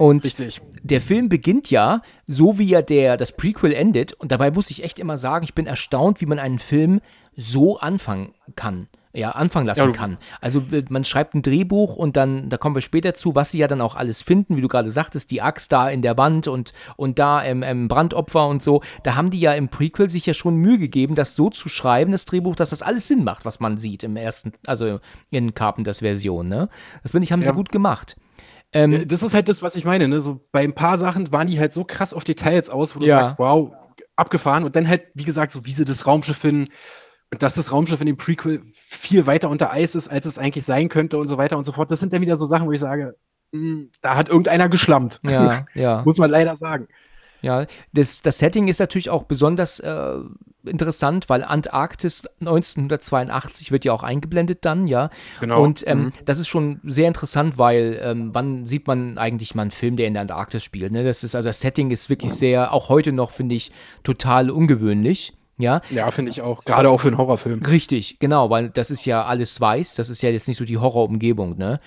Und 0.01 0.25
Richtig. 0.25 0.61
der 0.81 0.99
Film 0.99 1.29
beginnt 1.29 1.69
ja, 1.69 2.01
so 2.25 2.57
wie 2.57 2.67
ja 2.67 2.81
der, 2.81 3.17
das 3.17 3.37
Prequel 3.37 3.71
endet. 3.71 4.13
Und 4.13 4.31
dabei 4.31 4.49
muss 4.49 4.71
ich 4.71 4.83
echt 4.83 4.97
immer 4.97 5.19
sagen, 5.19 5.43
ich 5.43 5.53
bin 5.53 5.67
erstaunt, 5.67 6.21
wie 6.21 6.25
man 6.25 6.39
einen 6.39 6.57
Film 6.57 7.01
so 7.35 7.77
anfangen 7.77 8.33
kann 8.55 8.87
ja, 9.13 9.31
anfangen 9.31 9.65
lassen 9.65 9.79
ja, 9.79 9.91
kann. 9.91 10.17
Also 10.39 10.63
man 10.89 11.03
schreibt 11.03 11.35
ein 11.35 11.41
Drehbuch 11.41 11.97
und 11.97 12.15
dann, 12.15 12.49
da 12.49 12.57
kommen 12.57 12.75
wir 12.75 12.81
später 12.81 13.13
zu, 13.13 13.35
was 13.35 13.51
sie 13.51 13.57
ja 13.57 13.67
dann 13.67 13.81
auch 13.81 13.95
alles 13.95 14.21
finden, 14.21 14.55
wie 14.55 14.61
du 14.61 14.69
gerade 14.69 14.89
sagtest, 14.89 15.31
die 15.31 15.41
Axt 15.41 15.71
da 15.71 15.89
in 15.89 16.01
der 16.01 16.17
Wand 16.17 16.47
und, 16.47 16.73
und 16.95 17.19
da 17.19 17.41
im, 17.41 17.61
im 17.61 17.89
Brandopfer 17.89 18.47
und 18.47 18.63
so. 18.63 18.81
Da 19.03 19.15
haben 19.15 19.29
die 19.29 19.39
ja 19.39 19.51
im 19.51 19.67
Prequel 19.67 20.09
sich 20.09 20.25
ja 20.25 20.33
schon 20.33 20.55
Mühe 20.55 20.77
gegeben, 20.77 21.15
das 21.15 21.35
so 21.35 21.49
zu 21.49 21.67
schreiben, 21.67 22.13
das 22.13 22.25
Drehbuch, 22.25 22.55
dass 22.55 22.69
das 22.69 22.81
alles 22.81 23.07
Sinn 23.07 23.25
macht, 23.25 23.43
was 23.43 23.59
man 23.59 23.77
sieht 23.77 24.03
im 24.03 24.15
ersten, 24.15 24.53
also 24.65 24.99
in 25.29 25.53
Carpenters 25.53 25.99
Version, 25.99 26.47
ne? 26.47 26.69
Das 27.03 27.11
finde 27.11 27.25
ich, 27.25 27.33
haben 27.33 27.41
ja. 27.41 27.47
sie 27.47 27.53
gut 27.53 27.71
gemacht. 27.71 28.15
Ähm, 28.73 29.07
das 29.07 29.21
ist 29.23 29.33
halt 29.33 29.49
das, 29.49 29.61
was 29.61 29.75
ich 29.75 29.83
meine, 29.83 30.07
ne? 30.07 30.21
So 30.21 30.47
bei 30.51 30.61
ein 30.61 30.73
paar 30.73 30.97
Sachen 30.97 31.31
waren 31.31 31.47
die 31.47 31.59
halt 31.59 31.73
so 31.73 31.83
krass 31.83 32.13
auf 32.13 32.23
Details 32.23 32.69
aus, 32.69 32.95
wo 32.95 32.99
du 32.99 33.05
ja. 33.05 33.19
sagst, 33.19 33.35
wow, 33.37 33.73
abgefahren 34.15 34.63
und 34.63 34.75
dann 34.75 34.87
halt, 34.87 35.03
wie 35.13 35.23
gesagt, 35.23 35.51
so 35.51 35.65
wie 35.65 35.71
sie 35.71 35.85
das 35.85 36.07
Raumschiff 36.07 36.37
finden, 36.37 36.71
und 37.33 37.41
dass 37.43 37.55
das 37.55 37.71
Raumschiff 37.71 38.01
in 38.01 38.07
dem 38.07 38.17
Prequel 38.17 38.61
viel 38.65 39.25
weiter 39.25 39.49
unter 39.49 39.71
Eis 39.71 39.95
ist, 39.95 40.09
als 40.09 40.25
es 40.25 40.37
eigentlich 40.37 40.65
sein 40.65 40.89
könnte 40.89 41.17
und 41.17 41.29
so 41.29 41.37
weiter 41.37 41.57
und 41.57 41.63
so 41.63 41.71
fort. 41.71 41.89
Das 41.89 41.99
sind 42.01 42.11
dann 42.11 42.21
wieder 42.21 42.35
so 42.35 42.45
Sachen, 42.45 42.67
wo 42.67 42.73
ich 42.73 42.79
sage, 42.79 43.15
mh, 43.51 43.59
hm, 43.59 43.91
da 44.01 44.15
hat 44.15 44.27
irgendeiner 44.27 44.67
geschlammt. 44.67 45.21
Ja, 45.23 45.65
ja. 45.73 46.01
Muss 46.03 46.17
man 46.17 46.29
leider 46.29 46.55
sagen. 46.57 46.89
Ja, 47.41 47.65
das, 47.93 48.21
das 48.21 48.39
Setting 48.39 48.67
ist 48.67 48.79
natürlich 48.79 49.09
auch 49.09 49.23
besonders 49.23 49.79
äh, 49.79 50.19
interessant, 50.63 51.29
weil 51.29 51.43
Antarktis 51.43 52.25
1982 52.39 53.71
wird 53.71 53.85
ja 53.85 53.93
auch 53.93 54.03
eingeblendet 54.03 54.59
dann, 54.61 54.87
ja. 54.87 55.09
Genau. 55.39 55.63
Und 55.63 55.83
ähm, 55.87 55.99
mhm. 55.99 56.13
das 56.25 56.39
ist 56.39 56.47
schon 56.47 56.79
sehr 56.83 57.07
interessant, 57.07 57.57
weil 57.57 57.99
ähm, 58.03 58.29
wann 58.33 58.67
sieht 58.67 58.87
man 58.87 59.17
eigentlich 59.17 59.55
mal 59.55 59.63
einen 59.63 59.71
Film, 59.71 59.97
der 59.97 60.07
in 60.07 60.13
der 60.13 60.21
Antarktis 60.21 60.63
spielt? 60.63 60.91
Ne? 60.91 61.03
Das 61.03 61.23
ist 61.23 61.35
also 61.35 61.49
das 61.49 61.59
Setting 61.59 61.91
ist 61.91 62.09
wirklich 62.09 62.33
sehr, 62.33 62.73
auch 62.73 62.89
heute 62.89 63.11
noch 63.11 63.31
finde 63.31 63.55
ich 63.55 63.71
total 64.03 64.49
ungewöhnlich. 64.51 65.33
Ja, 65.61 65.81
ja 65.89 66.11
finde 66.11 66.31
ich 66.31 66.41
auch. 66.41 66.63
Gerade 66.65 66.89
auch 66.89 66.99
für 66.99 67.07
einen 67.07 67.17
Horrorfilm. 67.17 67.63
Richtig, 67.63 68.19
genau, 68.19 68.49
weil 68.49 68.69
das 68.69 68.91
ist 68.91 69.05
ja 69.05 69.23
alles 69.25 69.59
weiß. 69.59 69.95
Das 69.95 70.09
ist 70.09 70.21
ja 70.21 70.29
jetzt 70.29 70.47
nicht 70.47 70.57
so 70.57 70.65
die 70.65 70.77
Horrorumgebung, 70.77 71.57
ne? 71.57 71.79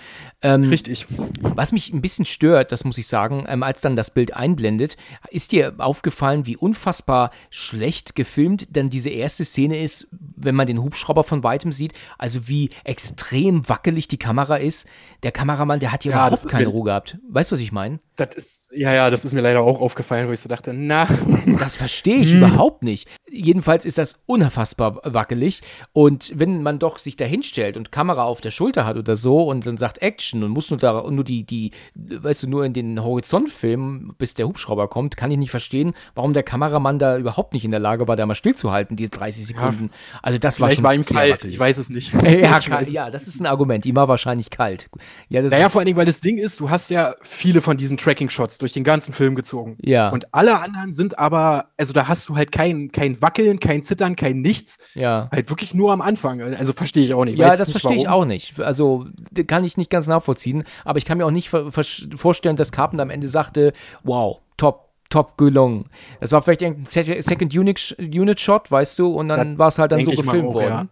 Ähm, 0.43 0.65
Richtig. 0.65 1.07
Was 1.41 1.73
mich 1.73 1.93
ein 1.93 2.01
bisschen 2.01 2.25
stört, 2.25 2.73
das 2.73 2.85
muss 2.85 2.99
ich 2.99 3.07
sagen, 3.07 3.45
ähm, 3.49 3.63
als 3.63 3.81
dann 3.81 3.97
das 3.97 4.11
Bild 4.11 4.37
einblendet, 4.37 4.97
ist 5.31 5.53
dir 5.53 5.75
aufgefallen, 5.79 6.47
wie 6.47 6.57
unfassbar 6.57 7.31
schlecht 7.51 8.15
gefilmt 8.15 8.69
dann 8.77 8.91
diese 8.91 9.11
erste 9.11 9.45
Szene 9.45 9.83
ist, 9.83 10.07
wenn 10.11 10.55
man 10.55 10.67
den 10.67 10.83
Hubschrauber 10.83 11.25
von 11.25 11.43
weitem 11.43 11.73
sieht? 11.73 11.93
Also 12.19 12.49
wie 12.49 12.71
extrem 12.85 13.69
wackelig 13.69 14.09
die 14.09 14.19
Kamera 14.19 14.57
ist. 14.57 14.87
Der 15.23 15.33
Kameramann, 15.33 15.81
der 15.81 15.93
hat 15.93 16.03
hier 16.03 16.13
ja, 16.13 16.27
überhaupt 16.27 16.49
keine 16.49 16.67
Ruhe 16.67 16.85
gehabt. 16.85 17.19
Weißt 17.31 17.51
du, 17.51 17.55
was 17.55 17.61
ich 17.61 17.73
meine? 17.73 17.99
Das 18.17 18.35
ist, 18.37 18.69
ja, 18.73 18.95
ja, 18.95 19.11
das 19.11 19.25
ist 19.25 19.35
mir 19.35 19.41
leider 19.41 19.61
auch 19.61 19.81
aufgefallen, 19.81 20.29
wo 20.29 20.33
ich 20.33 20.41
so 20.41 20.49
dachte, 20.49 20.73
na. 20.73 21.09
Das 21.59 21.77
verstehe 21.77 22.17
ich 22.17 22.31
hm. 22.31 22.39
überhaupt 22.39 22.83
nicht. 22.83 23.09
Jedenfalls 23.31 23.85
ist 23.85 23.99
das 23.99 24.21
unfassbar 24.27 25.01
wackelig. 25.03 25.63
Und 25.93 26.33
wenn 26.35 26.63
man 26.63 26.79
doch 26.79 26.99
sich 26.99 27.17
da 27.17 27.25
hinstellt 27.25 27.77
und 27.77 27.91
Kamera 27.91 28.25
auf 28.25 28.41
der 28.41 28.51
Schulter 28.51 28.85
hat 28.85 28.97
oder 28.97 29.17
so 29.17 29.45
und 29.45 29.67
dann 29.67 29.77
sagt 29.77 29.99
Action 30.03 30.45
und 30.45 30.51
muss 30.51 30.71
nur 30.71 30.79
da 30.79 31.03
nur 31.11 31.25
die, 31.25 31.45
die, 31.45 31.73
weißt 31.95 32.45
du, 32.45 32.49
nur 32.49 32.65
in 32.65 32.73
den 32.73 33.03
Horizont 33.03 33.51
filmen, 33.51 34.15
bis 34.19 34.35
der 34.35 34.47
Hubschrauber 34.47 34.89
kommt, 34.89 35.17
kann 35.17 35.31
ich 35.31 35.39
nicht 35.39 35.51
verstehen, 35.51 35.95
warum 36.15 36.35
der 36.35 36.43
Kameramann 36.43 36.99
da 36.99 37.17
überhaupt 37.19 37.53
nicht 37.53 37.65
in 37.65 37.71
der 37.71 37.81
Lage 37.81 38.07
war, 38.07 38.17
da 38.17 38.27
mal 38.27 38.35
stillzuhalten, 38.35 38.97
die 38.97 39.09
30 39.09 39.47
Sekunden. 39.47 39.91
Ja, 39.93 40.19
also 40.23 40.39
das 40.39 40.61
war 40.61 40.71
schon 40.71 40.85
war 40.85 40.95
ihm 40.95 41.05
kalt, 41.05 41.33
wackelig. 41.33 41.55
ich 41.55 41.59
weiß 41.59 41.79
es 41.79 41.89
nicht. 41.89 42.13
ja, 42.25 42.61
ja, 42.61 43.11
das 43.11 43.27
ist 43.27 43.41
ein 43.41 43.47
Argument. 43.47 43.87
Ihm 43.87 43.97
war 43.97 44.07
wahrscheinlich 44.07 44.51
kalt. 44.51 44.89
Ja, 45.29 45.43
das 45.43 45.51
naja, 45.51 45.69
vor 45.69 45.81
allen 45.81 45.87
Dingen, 45.87 45.99
weil 45.99 46.07
das 46.07 46.21
Ding 46.21 46.39
ist, 46.39 46.61
du 46.61 46.71
hast 46.71 46.91
ja 46.91 47.15
viele 47.23 47.61
von 47.61 47.77
diesen 47.77 47.97
Tracking-Shots 48.05 48.59
durch 48.59 48.73
den 48.73 48.85
ganzen 48.85 49.13
Film 49.13 49.35
gezogen. 49.35 49.77
Ja. 49.81 50.11
Und 50.11 50.33
alle 50.35 50.61
anderen 50.61 50.93
sind 50.93 51.19
aber, 51.19 51.71
also 51.77 51.93
da 51.93 52.07
hast 52.07 52.29
du 52.29 52.37
halt 52.37 52.53
kein, 52.53 52.93
kein 52.93 53.21
Wackeln, 53.23 53.59
kein 53.61 53.83
Zittern, 53.83 54.17
kein 54.17 54.43
Nichts. 54.43 54.79
Ja. 54.95 55.29
Halt 55.33 55.51
wirklich 55.51 55.75
nur 55.75 55.93
am 55.93 56.01
Anfang. 56.01 56.41
Also 56.41 56.73
verstehe 56.73 57.05
ich 57.05 57.15
auch 57.15 57.25
nicht. 57.25 57.39
Ja, 57.39 57.49
Weiß 57.49 57.59
das 57.59 57.71
verstehe 57.71 57.97
ich 57.97 58.09
auch 58.09 58.25
nicht. 58.25 58.61
Also 58.61 59.07
kann 59.47 59.65
ich 59.65 59.77
nicht 59.77 59.91
ganz 59.91 60.07
nachvollziehen. 60.07 60.65
Aber 60.85 60.99
ich 60.99 61.05
kann 61.05 61.19
mir 61.19 61.27
auch 61.27 61.31
nicht 61.31 61.49
vorstellen, 61.49 62.57
dass 62.57 62.73
Carpenter 62.73 63.03
am 63.03 63.11
Ende 63.11 63.29
sagte, 63.29 63.73
wow, 64.03 64.41
top, 64.57 64.91
top 65.15 65.39
gelungen. 65.39 65.85
Das 66.19 66.33
war 66.33 66.43
vielleicht 66.43 66.65
ein 66.65 66.85
Second 66.87 67.57
Unit, 67.57 68.41
Shot, 68.41 68.69
weißt 68.69 68.99
du, 68.99 69.15
und 69.15 69.29
dann 69.29 69.59
war 69.59 69.69
es 69.69 69.79
halt 69.79 69.93
dann 69.93 70.03
so 70.03 70.11
gefilmt 70.11 70.49
auch, 70.49 70.55
worden. 70.55 70.69
Ja. 70.69 70.87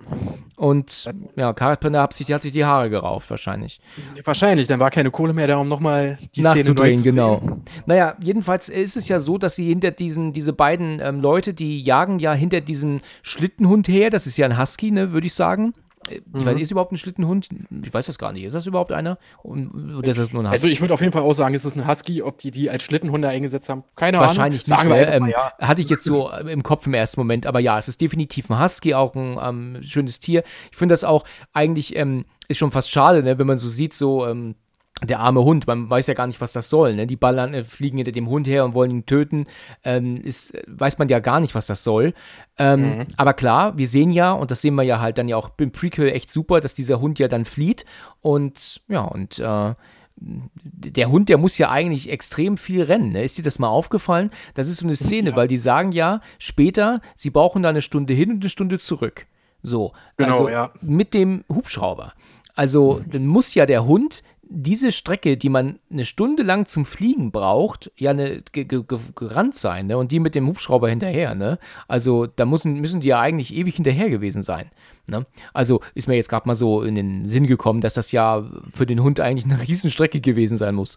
Und 0.54 1.12
ja, 1.34 1.52
Carpenter 1.52 2.02
hat 2.02 2.12
sich, 2.12 2.32
hat 2.32 2.42
sich 2.42 2.52
die 2.52 2.64
Haare 2.64 2.88
gerauft, 2.88 3.28
wahrscheinlich. 3.30 3.80
Wahrscheinlich, 4.22 4.68
dann 4.68 4.78
war 4.78 4.92
keine 4.92 5.10
Kohle 5.10 5.32
mehr 5.32 5.48
da, 5.48 5.56
um 5.56 5.66
nochmal 5.66 6.18
die 6.36 6.42
Nachzudrehen, 6.42 6.94
Szene 6.94 7.14
neu 7.16 7.36
zu 7.40 7.42
genau. 7.42 7.58
Naja, 7.86 8.16
jedenfalls 8.22 8.68
ist 8.68 8.96
es 8.96 9.08
ja 9.08 9.18
so, 9.18 9.38
dass 9.38 9.56
sie 9.56 9.66
hinter 9.66 9.90
diesen, 9.90 10.32
diese 10.32 10.52
beiden 10.52 11.00
ähm, 11.00 11.20
Leute, 11.20 11.52
die 11.52 11.80
jagen 11.80 12.20
ja 12.20 12.32
hinter 12.32 12.60
diesem 12.60 13.00
Schlittenhund 13.22 13.88
her, 13.88 14.10
das 14.10 14.28
ist 14.28 14.36
ja 14.36 14.46
ein 14.46 14.56
Husky, 14.56 14.92
ne, 14.92 15.12
würde 15.12 15.26
ich 15.26 15.34
sagen. 15.34 15.72
Ich 16.10 16.22
mhm. 16.32 16.44
weiß, 16.44 16.60
ist 16.60 16.70
überhaupt 16.70 16.92
ein 16.92 16.96
Schlittenhund? 16.96 17.48
Ich 17.84 17.92
weiß 17.92 18.06
das 18.06 18.18
gar 18.18 18.32
nicht. 18.32 18.44
Ist 18.44 18.54
das 18.54 18.66
überhaupt 18.66 18.92
einer? 18.92 19.18
Oder 19.42 20.08
ist 20.08 20.18
das 20.18 20.32
nur 20.32 20.42
ein 20.42 20.46
Husky? 20.46 20.56
Also 20.56 20.68
ich 20.68 20.80
würde 20.80 20.94
auf 20.94 21.00
jeden 21.00 21.12
Fall 21.12 21.22
auch 21.22 21.34
sagen, 21.34 21.54
ist 21.54 21.64
es 21.64 21.76
ein 21.76 21.86
Husky, 21.86 22.22
ob 22.22 22.38
die 22.38 22.50
die 22.50 22.70
als 22.70 22.82
Schlittenhunde 22.82 23.28
eingesetzt 23.28 23.68
haben. 23.68 23.84
Keine 23.96 24.18
Wahrscheinlich 24.18 24.70
Ahnung. 24.70 24.90
Wahrscheinlich 24.90 25.20
nicht. 25.20 25.32
Ähm, 25.32 25.34
ja. 25.34 25.52
Hatte 25.58 25.82
ich 25.82 25.88
jetzt 25.88 26.04
so 26.04 26.30
im 26.30 26.62
Kopf 26.62 26.86
im 26.86 26.94
ersten 26.94 27.20
Moment. 27.20 27.46
Aber 27.46 27.60
ja, 27.60 27.78
es 27.78 27.88
ist 27.88 28.00
definitiv 28.00 28.50
ein 28.50 28.62
Husky, 28.62 28.94
auch 28.94 29.14
ein 29.14 29.38
ähm, 29.40 29.82
schönes 29.82 30.20
Tier. 30.20 30.44
Ich 30.70 30.76
finde 30.76 30.92
das 30.92 31.04
auch 31.04 31.24
eigentlich, 31.52 31.96
ähm, 31.96 32.24
ist 32.48 32.58
schon 32.58 32.72
fast 32.72 32.90
schade, 32.90 33.22
ne, 33.22 33.38
wenn 33.38 33.46
man 33.46 33.58
so 33.58 33.68
sieht, 33.68 33.94
so 33.94 34.26
ähm, 34.26 34.56
der 35.02 35.20
arme 35.20 35.42
Hund, 35.42 35.66
man 35.66 35.88
weiß 35.88 36.06
ja 36.06 36.14
gar 36.14 36.26
nicht, 36.26 36.40
was 36.40 36.52
das 36.52 36.68
soll. 36.68 36.94
Ne? 36.94 37.06
Die 37.06 37.16
ballern, 37.16 37.54
äh, 37.54 37.64
fliegen 37.64 37.98
hinter 37.98 38.12
dem 38.12 38.28
Hund 38.28 38.46
her 38.46 38.64
und 38.64 38.74
wollen 38.74 38.90
ihn 38.90 39.06
töten. 39.06 39.46
Ähm, 39.84 40.20
ist, 40.22 40.56
weiß 40.66 40.98
man 40.98 41.08
ja 41.08 41.18
gar 41.18 41.40
nicht, 41.40 41.54
was 41.54 41.66
das 41.66 41.84
soll. 41.84 42.14
Ähm, 42.58 42.98
mhm. 42.98 43.06
Aber 43.16 43.34
klar, 43.34 43.76
wir 43.76 43.88
sehen 43.88 44.10
ja, 44.10 44.32
und 44.32 44.50
das 44.50 44.62
sehen 44.62 44.74
wir 44.74 44.82
ja 44.82 45.00
halt 45.00 45.18
dann 45.18 45.28
ja 45.28 45.36
auch 45.36 45.50
im 45.58 45.72
Prequel 45.72 46.08
echt 46.08 46.30
super, 46.30 46.60
dass 46.60 46.74
dieser 46.74 47.00
Hund 47.00 47.18
ja 47.18 47.28
dann 47.28 47.44
flieht. 47.44 47.84
Und 48.20 48.82
ja, 48.88 49.02
und 49.02 49.38
äh, 49.38 49.74
der 50.16 51.10
Hund, 51.10 51.28
der 51.28 51.38
muss 51.38 51.58
ja 51.58 51.70
eigentlich 51.70 52.10
extrem 52.10 52.56
viel 52.56 52.82
rennen. 52.82 53.12
Ne? 53.12 53.24
Ist 53.24 53.38
dir 53.38 53.42
das 53.42 53.58
mal 53.58 53.68
aufgefallen? 53.68 54.30
Das 54.54 54.68
ist 54.68 54.78
so 54.78 54.86
eine 54.86 54.96
Szene, 54.96 55.30
ja. 55.30 55.36
weil 55.36 55.48
die 55.48 55.58
sagen 55.58 55.92
ja 55.92 56.20
später, 56.38 57.00
sie 57.16 57.30
brauchen 57.30 57.62
da 57.62 57.70
eine 57.70 57.82
Stunde 57.82 58.14
hin 58.14 58.30
und 58.30 58.42
eine 58.42 58.50
Stunde 58.50 58.78
zurück. 58.78 59.26
So, 59.62 59.92
genau, 60.16 60.32
also 60.32 60.48
ja. 60.48 60.70
mit 60.80 61.14
dem 61.14 61.44
Hubschrauber. 61.48 62.14
Also 62.54 63.00
dann 63.10 63.26
muss 63.26 63.54
ja 63.54 63.64
der 63.66 63.86
Hund 63.86 64.22
diese 64.54 64.92
Strecke, 64.92 65.36
die 65.36 65.48
man 65.48 65.78
eine 65.90 66.04
Stunde 66.04 66.42
lang 66.42 66.66
zum 66.66 66.84
Fliegen 66.84 67.32
braucht, 67.32 67.90
ja 67.96 68.10
eine 68.10 68.42
gerannt 68.52 69.54
sein, 69.54 69.86
ne? 69.86 69.96
Und 69.96 70.12
die 70.12 70.20
mit 70.20 70.34
dem 70.34 70.46
Hubschrauber 70.46 70.88
hinterher, 70.88 71.34
ne? 71.34 71.58
Also 71.88 72.26
da 72.26 72.44
müssen, 72.44 72.80
müssen 72.80 73.00
die 73.00 73.08
ja 73.08 73.20
eigentlich 73.20 73.54
ewig 73.54 73.76
hinterher 73.76 74.10
gewesen 74.10 74.42
sein. 74.42 74.70
Ne? 75.08 75.26
Also 75.52 75.80
ist 75.94 76.06
mir 76.06 76.14
jetzt 76.14 76.28
gerade 76.28 76.46
mal 76.46 76.54
so 76.54 76.82
in 76.82 76.94
den 76.94 77.28
Sinn 77.28 77.48
gekommen, 77.48 77.80
dass 77.80 77.94
das 77.94 78.12
ja 78.12 78.48
für 78.72 78.86
den 78.86 79.02
Hund 79.02 79.18
eigentlich 79.18 79.52
eine 79.52 79.60
Riesenstrecke 79.60 80.20
gewesen 80.20 80.58
sein 80.58 80.76
muss. 80.76 80.96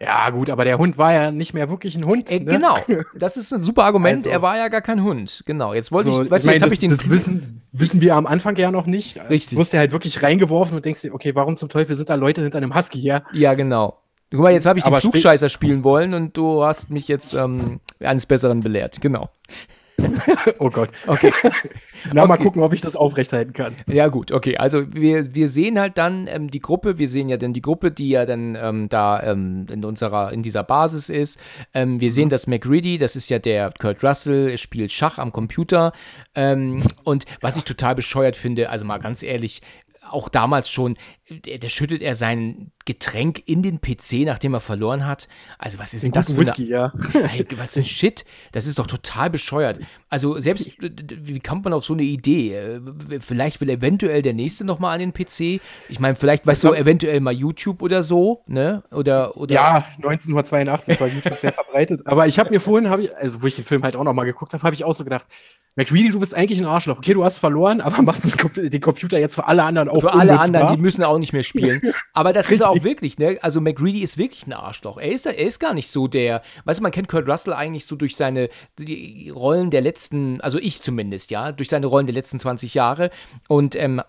Ja, 0.00 0.28
gut, 0.28 0.50
aber 0.50 0.64
der 0.64 0.76
Hund 0.76 0.98
war 0.98 1.12
ja 1.14 1.30
nicht 1.30 1.54
mehr 1.54 1.70
wirklich 1.70 1.96
ein 1.96 2.04
Hund. 2.04 2.30
Äh, 2.30 2.40
ne? 2.40 2.52
Genau, 2.52 2.76
das 3.14 3.36
ist 3.38 3.52
ein 3.52 3.64
super 3.64 3.84
Argument. 3.84 4.18
Also, 4.18 4.28
er 4.28 4.42
war 4.42 4.58
ja 4.58 4.68
gar 4.68 4.82
kein 4.82 5.02
Hund. 5.02 5.42
Genau, 5.46 5.72
jetzt 5.72 5.90
wollte 5.90 6.12
so, 6.12 6.22
ich, 6.22 6.30
weißt 6.30 6.44
ich 6.44 6.46
mein, 6.46 6.54
jetzt 6.54 6.62
habe 6.62 6.74
ich 6.74 6.80
den. 6.80 6.90
Das 6.90 7.08
wissen, 7.08 7.62
wissen 7.72 8.00
wir 8.02 8.14
am 8.14 8.26
Anfang 8.26 8.56
ja 8.56 8.70
noch 8.70 8.86
nicht. 8.86 9.18
Richtig. 9.30 9.50
Du 9.50 9.56
wirst 9.56 9.72
ja 9.72 9.78
halt 9.78 9.92
wirklich 9.92 10.22
reingeworfen 10.22 10.76
und 10.76 10.84
denkst 10.84 11.00
dir, 11.00 11.14
okay, 11.14 11.34
warum 11.34 11.56
zum 11.56 11.70
Teufel 11.70 11.96
sind 11.96 12.10
da 12.10 12.14
Leute 12.14 12.42
hinter 12.42 12.58
einem 12.58 12.74
Husky 12.74 13.00
her? 13.00 13.24
Ja, 13.32 13.54
genau. 13.54 13.98
Guck 14.30 14.40
mal, 14.40 14.52
jetzt 14.52 14.66
habe 14.66 14.78
ich 14.78 14.84
den 14.84 14.92
Klugscheißer 14.92 15.48
spielen 15.48 15.84
wollen 15.84 16.12
und 16.12 16.36
du 16.36 16.62
hast 16.64 16.90
mich 16.90 17.08
jetzt 17.08 17.32
ähm, 17.32 17.80
eines 18.00 18.26
Besseren 18.26 18.60
belehrt. 18.60 19.00
Genau. 19.00 19.30
oh 20.58 20.70
Gott. 20.70 20.90
Okay. 21.06 21.32
Na, 22.12 22.22
okay. 22.22 22.28
mal 22.28 22.36
gucken, 22.36 22.62
ob 22.62 22.72
ich 22.72 22.80
das 22.80 22.96
aufrechthalten 22.96 23.52
kann. 23.52 23.74
Ja, 23.86 24.08
gut, 24.08 24.32
okay. 24.32 24.56
Also 24.56 24.92
wir, 24.92 25.34
wir 25.34 25.48
sehen 25.48 25.78
halt 25.78 25.98
dann 25.98 26.26
ähm, 26.28 26.50
die 26.50 26.60
Gruppe, 26.60 26.98
wir 26.98 27.08
sehen 27.08 27.28
ja 27.28 27.36
dann 27.36 27.52
die 27.52 27.62
Gruppe, 27.62 27.90
die 27.90 28.10
ja 28.10 28.26
dann 28.26 28.54
ähm, 28.54 28.88
da 28.88 29.22
ähm, 29.22 29.66
in 29.70 29.84
unserer, 29.84 30.32
in 30.32 30.42
dieser 30.42 30.62
Basis 30.62 31.08
ist. 31.08 31.40
Ähm, 31.74 32.00
wir 32.00 32.10
sehen, 32.10 32.26
mhm. 32.26 32.30
dass 32.30 32.46
McReady, 32.46 32.98
das 32.98 33.16
ist 33.16 33.30
ja 33.30 33.38
der 33.38 33.72
Kurt 33.78 34.02
Russell, 34.02 34.56
spielt 34.58 34.92
Schach 34.92 35.18
am 35.18 35.32
Computer. 35.32 35.92
Ähm, 36.34 36.82
und 37.04 37.24
was 37.40 37.56
ich 37.56 37.64
total 37.64 37.94
bescheuert 37.94 38.36
finde, 38.36 38.70
also 38.70 38.84
mal 38.84 38.98
ganz 38.98 39.22
ehrlich, 39.22 39.62
auch 40.10 40.28
damals 40.28 40.70
schon, 40.70 40.96
der, 41.28 41.68
schüttet 41.70 42.02
er 42.02 42.14
sein 42.14 42.70
Getränk 42.84 43.42
in 43.46 43.62
den 43.62 43.80
PC, 43.80 44.24
nachdem 44.24 44.54
er 44.54 44.60
verloren 44.60 45.06
hat. 45.06 45.26
Also 45.58 45.78
was 45.80 45.92
ist 45.92 46.04
denn 46.04 46.12
das 46.12 46.30
für 46.30 46.36
Whisky, 46.36 46.72
eine, 46.74 46.92
ja. 46.92 46.92
Was 47.58 47.76
ist 47.76 47.88
Shit? 47.88 48.24
Das 48.52 48.66
ist 48.66 48.78
doch 48.78 48.86
total 48.86 49.30
bescheuert. 49.30 49.80
Also 50.08 50.38
selbst, 50.38 50.72
wie 50.80 51.40
kommt 51.40 51.64
man 51.64 51.72
auf 51.72 51.84
so 51.84 51.94
eine 51.94 52.04
Idee? 52.04 52.54
Äh, 52.54 52.80
vielleicht 53.20 53.60
will 53.60 53.70
eventuell 53.70 54.22
der 54.22 54.34
Nächste 54.34 54.64
noch 54.64 54.78
mal 54.78 54.92
an 54.92 55.00
den 55.00 55.12
PC. 55.12 55.60
Ich 55.88 55.98
meine, 55.98 56.14
vielleicht 56.14 56.46
weißt 56.46 56.62
du 56.62 56.74
eventuell 56.74 57.18
mal 57.20 57.34
YouTube 57.34 57.82
oder 57.82 58.04
so, 58.04 58.44
ne? 58.46 58.84
Oder, 58.92 59.36
oder 59.36 59.54
ja, 59.54 59.84
1982 59.96 61.00
war 61.00 61.08
YouTube 61.08 61.38
sehr 61.38 61.52
verbreitet. 61.52 62.06
Aber 62.06 62.28
ich 62.28 62.38
habe 62.38 62.50
mir 62.50 62.60
vorhin, 62.60 62.88
hab 62.88 63.00
ich, 63.00 63.14
also 63.16 63.42
wo 63.42 63.46
ich 63.48 63.56
den 63.56 63.64
Film 63.64 63.82
halt 63.82 63.96
auch 63.96 64.04
noch 64.04 64.12
mal 64.12 64.24
geguckt 64.24 64.52
habe, 64.52 64.62
habe 64.62 64.74
ich 64.74 64.84
auch 64.84 64.94
so 64.94 65.02
gedacht, 65.02 65.26
McReady, 65.78 66.08
du 66.08 66.20
bist 66.20 66.34
eigentlich 66.34 66.58
ein 66.58 66.66
Arschloch. 66.66 66.96
Okay, 66.96 67.12
du 67.12 67.22
hast 67.22 67.38
verloren, 67.38 67.82
aber 67.82 68.00
machst 68.00 68.24
den 68.56 68.80
Computer 68.80 69.18
jetzt 69.18 69.34
für 69.34 69.46
alle 69.46 69.62
anderen 69.62 69.90
auch 69.90 70.00
Für 70.00 70.14
alle 70.14 70.40
anderen, 70.40 70.74
die 70.74 70.80
müssen 70.80 71.02
auch 71.02 71.15
nicht 71.18 71.32
mehr 71.32 71.42
spielen. 71.42 71.80
Aber 72.12 72.32
das 72.32 72.50
ist 72.50 72.64
auch 72.64 72.82
wirklich, 72.82 73.18
ne? 73.18 73.38
Also 73.42 73.60
McReady 73.60 74.00
ist 74.00 74.18
wirklich 74.18 74.46
ein 74.46 74.52
Arschloch. 74.52 74.98
Er 74.98 75.10
ist, 75.10 75.26
er 75.26 75.38
ist 75.38 75.58
gar 75.58 75.74
nicht 75.74 75.90
so 75.90 76.08
der, 76.08 76.42
weißt 76.64 76.80
du, 76.80 76.82
man 76.82 76.92
kennt 76.92 77.08
Kurt 77.08 77.28
Russell 77.28 77.52
eigentlich 77.52 77.86
so 77.86 77.96
durch 77.96 78.16
seine 78.16 78.48
Rollen 79.34 79.70
der 79.70 79.80
letzten, 79.80 80.40
also 80.40 80.58
ich 80.58 80.82
zumindest, 80.82 81.30
ja, 81.30 81.52
durch 81.52 81.68
seine 81.68 81.86
Rollen 81.86 82.06
der 82.06 82.14
letzten 82.14 82.38
20 82.38 82.74
Jahre. 82.74 83.10
Und 83.48 83.74
ähm, 83.76 84.02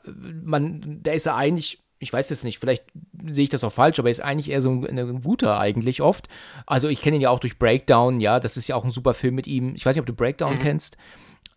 man, 0.43 0.99
da 1.03 1.11
ist 1.11 1.25
er 1.25 1.35
eigentlich 1.35 1.79
ich 1.99 2.13
weiß 2.13 2.29
es 2.31 2.43
nicht, 2.43 2.59
vielleicht 2.59 2.83
sehe 3.31 3.45
ich 3.45 3.49
das 3.49 3.63
auch 3.63 3.71
falsch, 3.71 3.97
aber 3.99 4.09
er 4.09 4.11
ist 4.11 4.19
eigentlich 4.19 4.51
eher 4.51 4.61
so 4.61 4.69
ein 4.69 5.25
Wuter 5.25 5.59
eigentlich 5.59 6.01
oft. 6.01 6.27
Also 6.65 6.89
ich 6.89 7.01
kenne 7.01 7.15
ihn 7.15 7.21
ja 7.21 7.29
auch 7.29 7.39
durch 7.39 7.57
Breakdown, 7.57 8.19
ja, 8.19 8.39
das 8.39 8.57
ist 8.57 8.67
ja 8.67 8.75
auch 8.75 8.85
ein 8.85 8.91
super 8.91 9.13
Film 9.13 9.35
mit 9.35 9.47
ihm. 9.47 9.73
Ich 9.75 9.85
weiß 9.85 9.95
nicht, 9.95 10.01
ob 10.01 10.05
du 10.05 10.13
Breakdown 10.13 10.55
mhm. 10.55 10.59
kennst. 10.59 10.97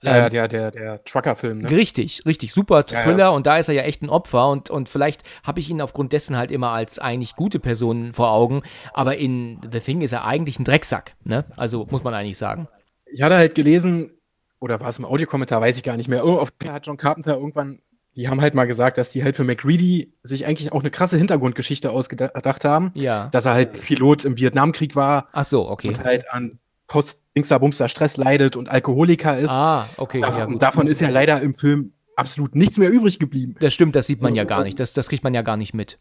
Ja, 0.03 0.27
ähm, 0.27 0.31
der, 0.31 0.49
der, 0.49 0.71
der 0.71 1.05
Trucker-Film, 1.05 1.59
ne? 1.59 1.71
Richtig, 1.71 2.25
richtig, 2.25 2.55
super 2.55 2.87
Thriller 2.87 3.11
ja, 3.11 3.19
ja. 3.19 3.29
und 3.29 3.47
da 3.47 3.59
ist 3.59 3.69
er 3.69 3.75
ja 3.75 3.83
echt 3.83 4.03
ein 4.03 4.09
Opfer 4.09 4.49
und, 4.49 4.71
und 4.71 4.89
vielleicht 4.89 5.23
habe 5.43 5.61
ich 5.61 5.69
ihn 5.69 5.83
aufgrund 5.83 6.13
dessen 6.13 6.37
halt 6.37 6.51
immer 6.51 6.71
als 6.71 6.99
eigentlich 6.99 7.37
gute 7.37 7.59
Person 7.59 8.15
vor 8.15 8.31
Augen, 8.31 8.63
aber 8.95 9.19
in 9.19 9.61
The 9.71 9.81
Thing 9.81 10.01
ist 10.01 10.13
er 10.13 10.25
eigentlich 10.25 10.59
ein 10.59 10.65
Drecksack, 10.65 11.15
ne? 11.25 11.45
Also 11.57 11.87
muss 11.91 12.03
man 12.03 12.15
eigentlich 12.15 12.39
sagen. 12.39 12.67
Ich 13.13 13.21
hatte 13.21 13.37
halt 13.37 13.55
gelesen, 13.55 14.11
oder 14.59 14.81
war 14.81 14.89
es 14.89 14.99
im 14.99 15.05
Audiokommentar, 15.05 15.61
weiß 15.61 15.77
ich 15.77 15.83
gar 15.83 15.99
nicht 15.99 16.09
mehr, 16.09 16.25
oh, 16.25 16.39
auf 16.39 16.51
hat 16.67 16.87
John 16.87 16.97
Carpenter 16.97 17.35
irgendwann, 17.35 17.81
die 18.17 18.29
haben 18.29 18.41
halt 18.41 18.55
mal 18.55 18.67
gesagt, 18.67 18.97
dass 18.97 19.11
die 19.11 19.23
halt 19.23 19.37
für 19.37 19.45
McReady 19.45 20.15
sich 20.23 20.47
eigentlich 20.47 20.73
auch 20.73 20.81
eine 20.81 20.91
krasse 20.91 21.19
Hintergrundgeschichte 21.19 21.91
ausgedacht 21.91 22.65
haben. 22.65 22.91
Ja. 22.95 23.29
Dass 23.33 23.47
er 23.47 23.53
halt 23.55 23.81
Pilot 23.81 24.25
im 24.25 24.37
Vietnamkrieg 24.37 24.97
war. 24.97 25.29
Ach 25.33 25.45
so, 25.45 25.69
okay. 25.69 25.89
Und 25.89 26.03
halt 26.05 26.31
an 26.33 26.59
Post-Dingster-Bumster 26.91 27.89
Stress 27.89 28.17
leidet 28.17 28.57
und 28.57 28.69
Alkoholiker 28.69 29.39
ist. 29.39 29.53
Ah, 29.53 29.87
okay. 29.97 30.21
Dav 30.21 30.39
ja, 30.39 30.45
und 30.45 30.61
davon 30.61 30.89
ist 30.89 31.01
ja 31.01 31.09
leider 31.09 31.41
im 31.41 31.55
Film 31.55 31.93
absolut 32.17 32.57
nichts 32.57 32.79
mehr 32.79 32.91
übrig 32.91 33.21
geblieben. 33.21 33.55
Das 33.61 33.73
stimmt, 33.73 33.95
das 33.95 34.09
sieht 34.09 34.21
man 34.23 34.33
so, 34.33 34.37
ja 34.37 34.45
gar 34.45 34.65
nicht. 34.65 34.79
Das, 34.81 34.93
das 34.93 35.09
kriegt 35.09 35.23
man 35.23 35.33
ja 35.33 35.43
gar 35.43 35.57
nicht 35.57 35.73
mit. 35.73 36.01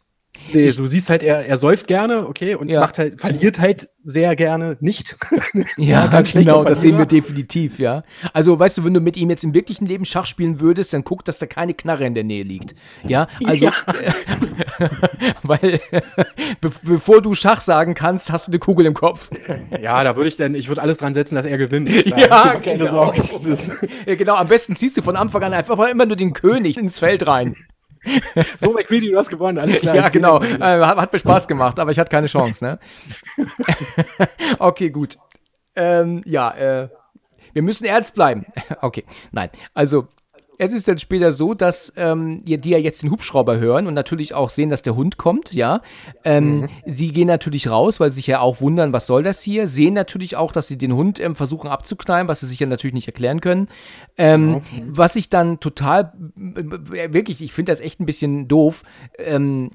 Nee, 0.52 0.72
du 0.72 0.86
siehst 0.86 1.10
halt, 1.10 1.22
er, 1.22 1.46
er 1.46 1.58
säuft 1.58 1.86
gerne, 1.86 2.26
okay, 2.26 2.54
und 2.54 2.68
ja. 2.68 2.80
macht 2.80 2.98
halt, 2.98 3.20
verliert 3.20 3.60
halt 3.60 3.88
sehr 4.02 4.34
gerne 4.36 4.76
nicht. 4.80 5.16
ja, 5.76 6.10
ja 6.12 6.22
genau, 6.22 6.64
das 6.64 6.80
sehen 6.80 6.98
wir 6.98 7.06
definitiv, 7.06 7.78
ja. 7.78 8.02
Also, 8.32 8.58
weißt 8.58 8.78
du, 8.78 8.84
wenn 8.84 8.94
du 8.94 9.00
mit 9.00 9.16
ihm 9.16 9.30
jetzt 9.30 9.44
im 9.44 9.54
wirklichen 9.54 9.86
Leben 9.86 10.04
Schach 10.04 10.26
spielen 10.26 10.60
würdest, 10.60 10.92
dann 10.92 11.04
guck, 11.04 11.24
dass 11.24 11.38
da 11.38 11.46
keine 11.46 11.74
Knarre 11.74 12.06
in 12.06 12.14
der 12.14 12.24
Nähe 12.24 12.42
liegt. 12.42 12.74
Ja, 13.06 13.28
also, 13.44 13.66
ja. 13.66 13.72
weil, 15.42 15.80
be 16.60 16.70
bevor 16.82 17.22
du 17.22 17.34
Schach 17.34 17.60
sagen 17.60 17.94
kannst, 17.94 18.32
hast 18.32 18.48
du 18.48 18.52
eine 18.52 18.58
Kugel 18.58 18.86
im 18.86 18.94
Kopf. 18.94 19.30
ja, 19.80 20.02
da 20.02 20.16
würde 20.16 20.28
ich 20.28 20.36
dann, 20.36 20.54
ich 20.54 20.68
würde 20.68 20.82
alles 20.82 20.98
dran 20.98 21.14
setzen, 21.14 21.34
dass 21.34 21.46
er 21.46 21.58
gewinnt. 21.58 21.90
Da 22.10 22.16
ja, 22.18 22.54
keine 22.56 22.78
genau. 22.78 23.12
Sorge. 23.12 23.22
ja, 24.06 24.14
genau, 24.14 24.36
am 24.36 24.48
besten 24.48 24.76
ziehst 24.76 24.96
du 24.96 25.02
von 25.02 25.16
Anfang 25.16 25.42
an 25.42 25.52
einfach 25.52 25.76
mal 25.76 25.90
immer 25.90 26.06
nur 26.06 26.16
den 26.16 26.32
König 26.32 26.78
ins 26.78 26.98
Feld 26.98 27.26
rein. 27.26 27.56
So, 28.58 28.72
McCready, 28.72 29.10
du 29.10 29.16
hast 29.16 29.28
gewonnen, 29.28 29.58
alles 29.58 29.78
klar. 29.80 29.94
Ja, 29.94 30.08
genau. 30.08 30.42
Äh, 30.42 30.58
hat, 30.58 30.96
hat, 30.96 31.12
mir 31.12 31.18
Spaß 31.18 31.46
gemacht, 31.46 31.78
aber 31.78 31.90
ich 31.90 31.98
hatte 31.98 32.10
keine 32.10 32.26
Chance, 32.26 32.64
ne? 32.64 32.78
okay, 34.58 34.90
gut. 34.90 35.18
Ähm, 35.76 36.22
ja, 36.24 36.50
äh, 36.52 36.88
wir 37.52 37.62
müssen 37.62 37.84
ernst 37.84 38.14
bleiben. 38.14 38.46
okay, 38.80 39.04
nein. 39.32 39.50
Also, 39.74 40.08
es 40.60 40.74
ist 40.74 40.88
dann 40.88 40.98
später 40.98 41.32
so, 41.32 41.54
dass 41.54 41.90
ähm, 41.96 42.44
die 42.44 42.68
ja 42.68 42.76
jetzt 42.76 43.02
den 43.02 43.10
Hubschrauber 43.10 43.58
hören 43.58 43.86
und 43.86 43.94
natürlich 43.94 44.34
auch 44.34 44.50
sehen, 44.50 44.68
dass 44.68 44.82
der 44.82 44.94
Hund 44.94 45.16
kommt, 45.16 45.54
ja. 45.54 45.80
Ähm, 46.22 46.60
mhm. 46.60 46.68
Sie 46.84 47.12
gehen 47.12 47.28
natürlich 47.28 47.70
raus, 47.70 47.98
weil 47.98 48.10
sie 48.10 48.16
sich 48.16 48.26
ja 48.26 48.40
auch 48.40 48.60
wundern, 48.60 48.92
was 48.92 49.06
soll 49.06 49.22
das 49.22 49.40
hier. 49.40 49.68
Sehen 49.68 49.94
natürlich 49.94 50.36
auch, 50.36 50.52
dass 50.52 50.68
sie 50.68 50.76
den 50.76 50.92
Hund 50.92 51.18
ähm, 51.18 51.34
versuchen 51.34 51.70
abzuknallen, 51.70 52.28
was 52.28 52.40
sie 52.40 52.46
sich 52.46 52.60
ja 52.60 52.66
natürlich 52.66 52.92
nicht 52.92 53.06
erklären 53.06 53.40
können. 53.40 53.68
Ähm, 54.18 54.56
okay. 54.56 54.82
Was 54.86 55.16
ich 55.16 55.30
dann 55.30 55.60
total, 55.60 56.12
wirklich, 56.36 57.40
ich 57.40 57.54
finde 57.54 57.72
das 57.72 57.80
echt 57.80 57.98
ein 57.98 58.06
bisschen 58.06 58.46
doof. 58.46 58.82
Ähm, 59.16 59.70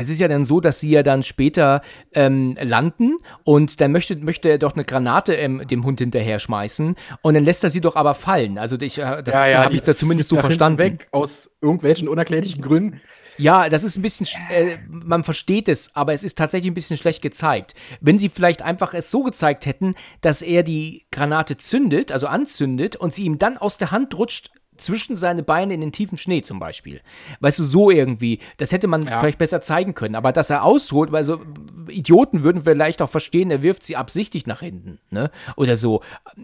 es 0.00 0.08
ist 0.08 0.20
ja 0.20 0.28
dann 0.28 0.44
so, 0.44 0.60
dass 0.60 0.80
sie 0.80 0.90
ja 0.90 1.02
dann 1.02 1.22
später 1.22 1.82
ähm, 2.12 2.56
landen 2.60 3.16
und 3.44 3.80
dann 3.80 3.92
möchte, 3.92 4.16
möchte 4.16 4.48
er 4.48 4.58
doch 4.58 4.74
eine 4.74 4.84
Granate 4.84 5.34
ähm, 5.34 5.66
dem 5.66 5.84
Hund 5.84 6.00
hinterher 6.00 6.38
schmeißen 6.38 6.96
und 7.22 7.34
dann 7.34 7.44
lässt 7.44 7.64
er 7.64 7.70
sie 7.70 7.80
doch 7.80 7.96
aber 7.96 8.14
fallen. 8.14 8.58
Also 8.58 8.76
ich, 8.80 8.98
äh, 8.98 9.22
das 9.22 9.34
ja, 9.34 9.48
ja, 9.48 9.64
habe 9.64 9.74
ich 9.74 9.82
da 9.82 9.96
zumindest 9.96 10.30
so 10.30 10.36
verstanden. 10.36 10.78
Weg 10.78 11.08
aus 11.10 11.50
irgendwelchen 11.60 12.08
unerklärlichen 12.08 12.62
Gründen. 12.62 13.00
Ja, 13.40 13.70
das 13.70 13.84
ist 13.84 13.96
ein 13.96 14.02
bisschen, 14.02 14.26
äh, 14.50 14.76
man 14.86 15.24
versteht 15.24 15.68
es, 15.68 15.96
aber 15.96 16.12
es 16.12 16.22
ist 16.22 16.36
tatsächlich 16.36 16.70
ein 16.70 16.74
bisschen 16.74 16.98
schlecht 16.98 17.22
gezeigt. 17.22 17.74
Wenn 18.00 18.18
sie 18.18 18.28
vielleicht 18.28 18.60
einfach 18.60 18.92
es 18.92 19.10
so 19.10 19.22
gezeigt 19.22 19.64
hätten, 19.64 19.94
dass 20.20 20.42
er 20.42 20.62
die 20.62 21.06
Granate 21.10 21.56
zündet, 21.56 22.12
also 22.12 22.26
anzündet 22.26 22.96
und 22.96 23.14
sie 23.14 23.24
ihm 23.24 23.38
dann 23.38 23.56
aus 23.56 23.78
der 23.78 23.92
Hand 23.92 24.16
rutscht 24.18 24.50
zwischen 24.80 25.16
seine 25.16 25.42
Beine 25.42 25.74
in 25.74 25.80
den 25.80 25.92
tiefen 25.92 26.18
Schnee 26.18 26.42
zum 26.42 26.58
Beispiel. 26.58 27.00
Weißt 27.40 27.58
du, 27.58 27.64
so 27.64 27.90
irgendwie. 27.90 28.40
Das 28.56 28.72
hätte 28.72 28.88
man 28.88 29.02
ja. 29.02 29.20
vielleicht 29.20 29.38
besser 29.38 29.60
zeigen 29.60 29.94
können. 29.94 30.16
Aber 30.16 30.32
dass 30.32 30.50
er 30.50 30.64
ausholt, 30.64 31.12
weil 31.12 31.24
so 31.24 31.40
Idioten 31.88 32.42
würden 32.42 32.62
vielleicht 32.62 33.02
auch 33.02 33.10
verstehen, 33.10 33.50
er 33.50 33.62
wirft 33.62 33.84
sie 33.84 33.96
absichtlich 33.96 34.46
nach 34.46 34.60
hinten, 34.60 34.98
ne? 35.10 35.30
Oder 35.56 35.76
so. 35.76 36.02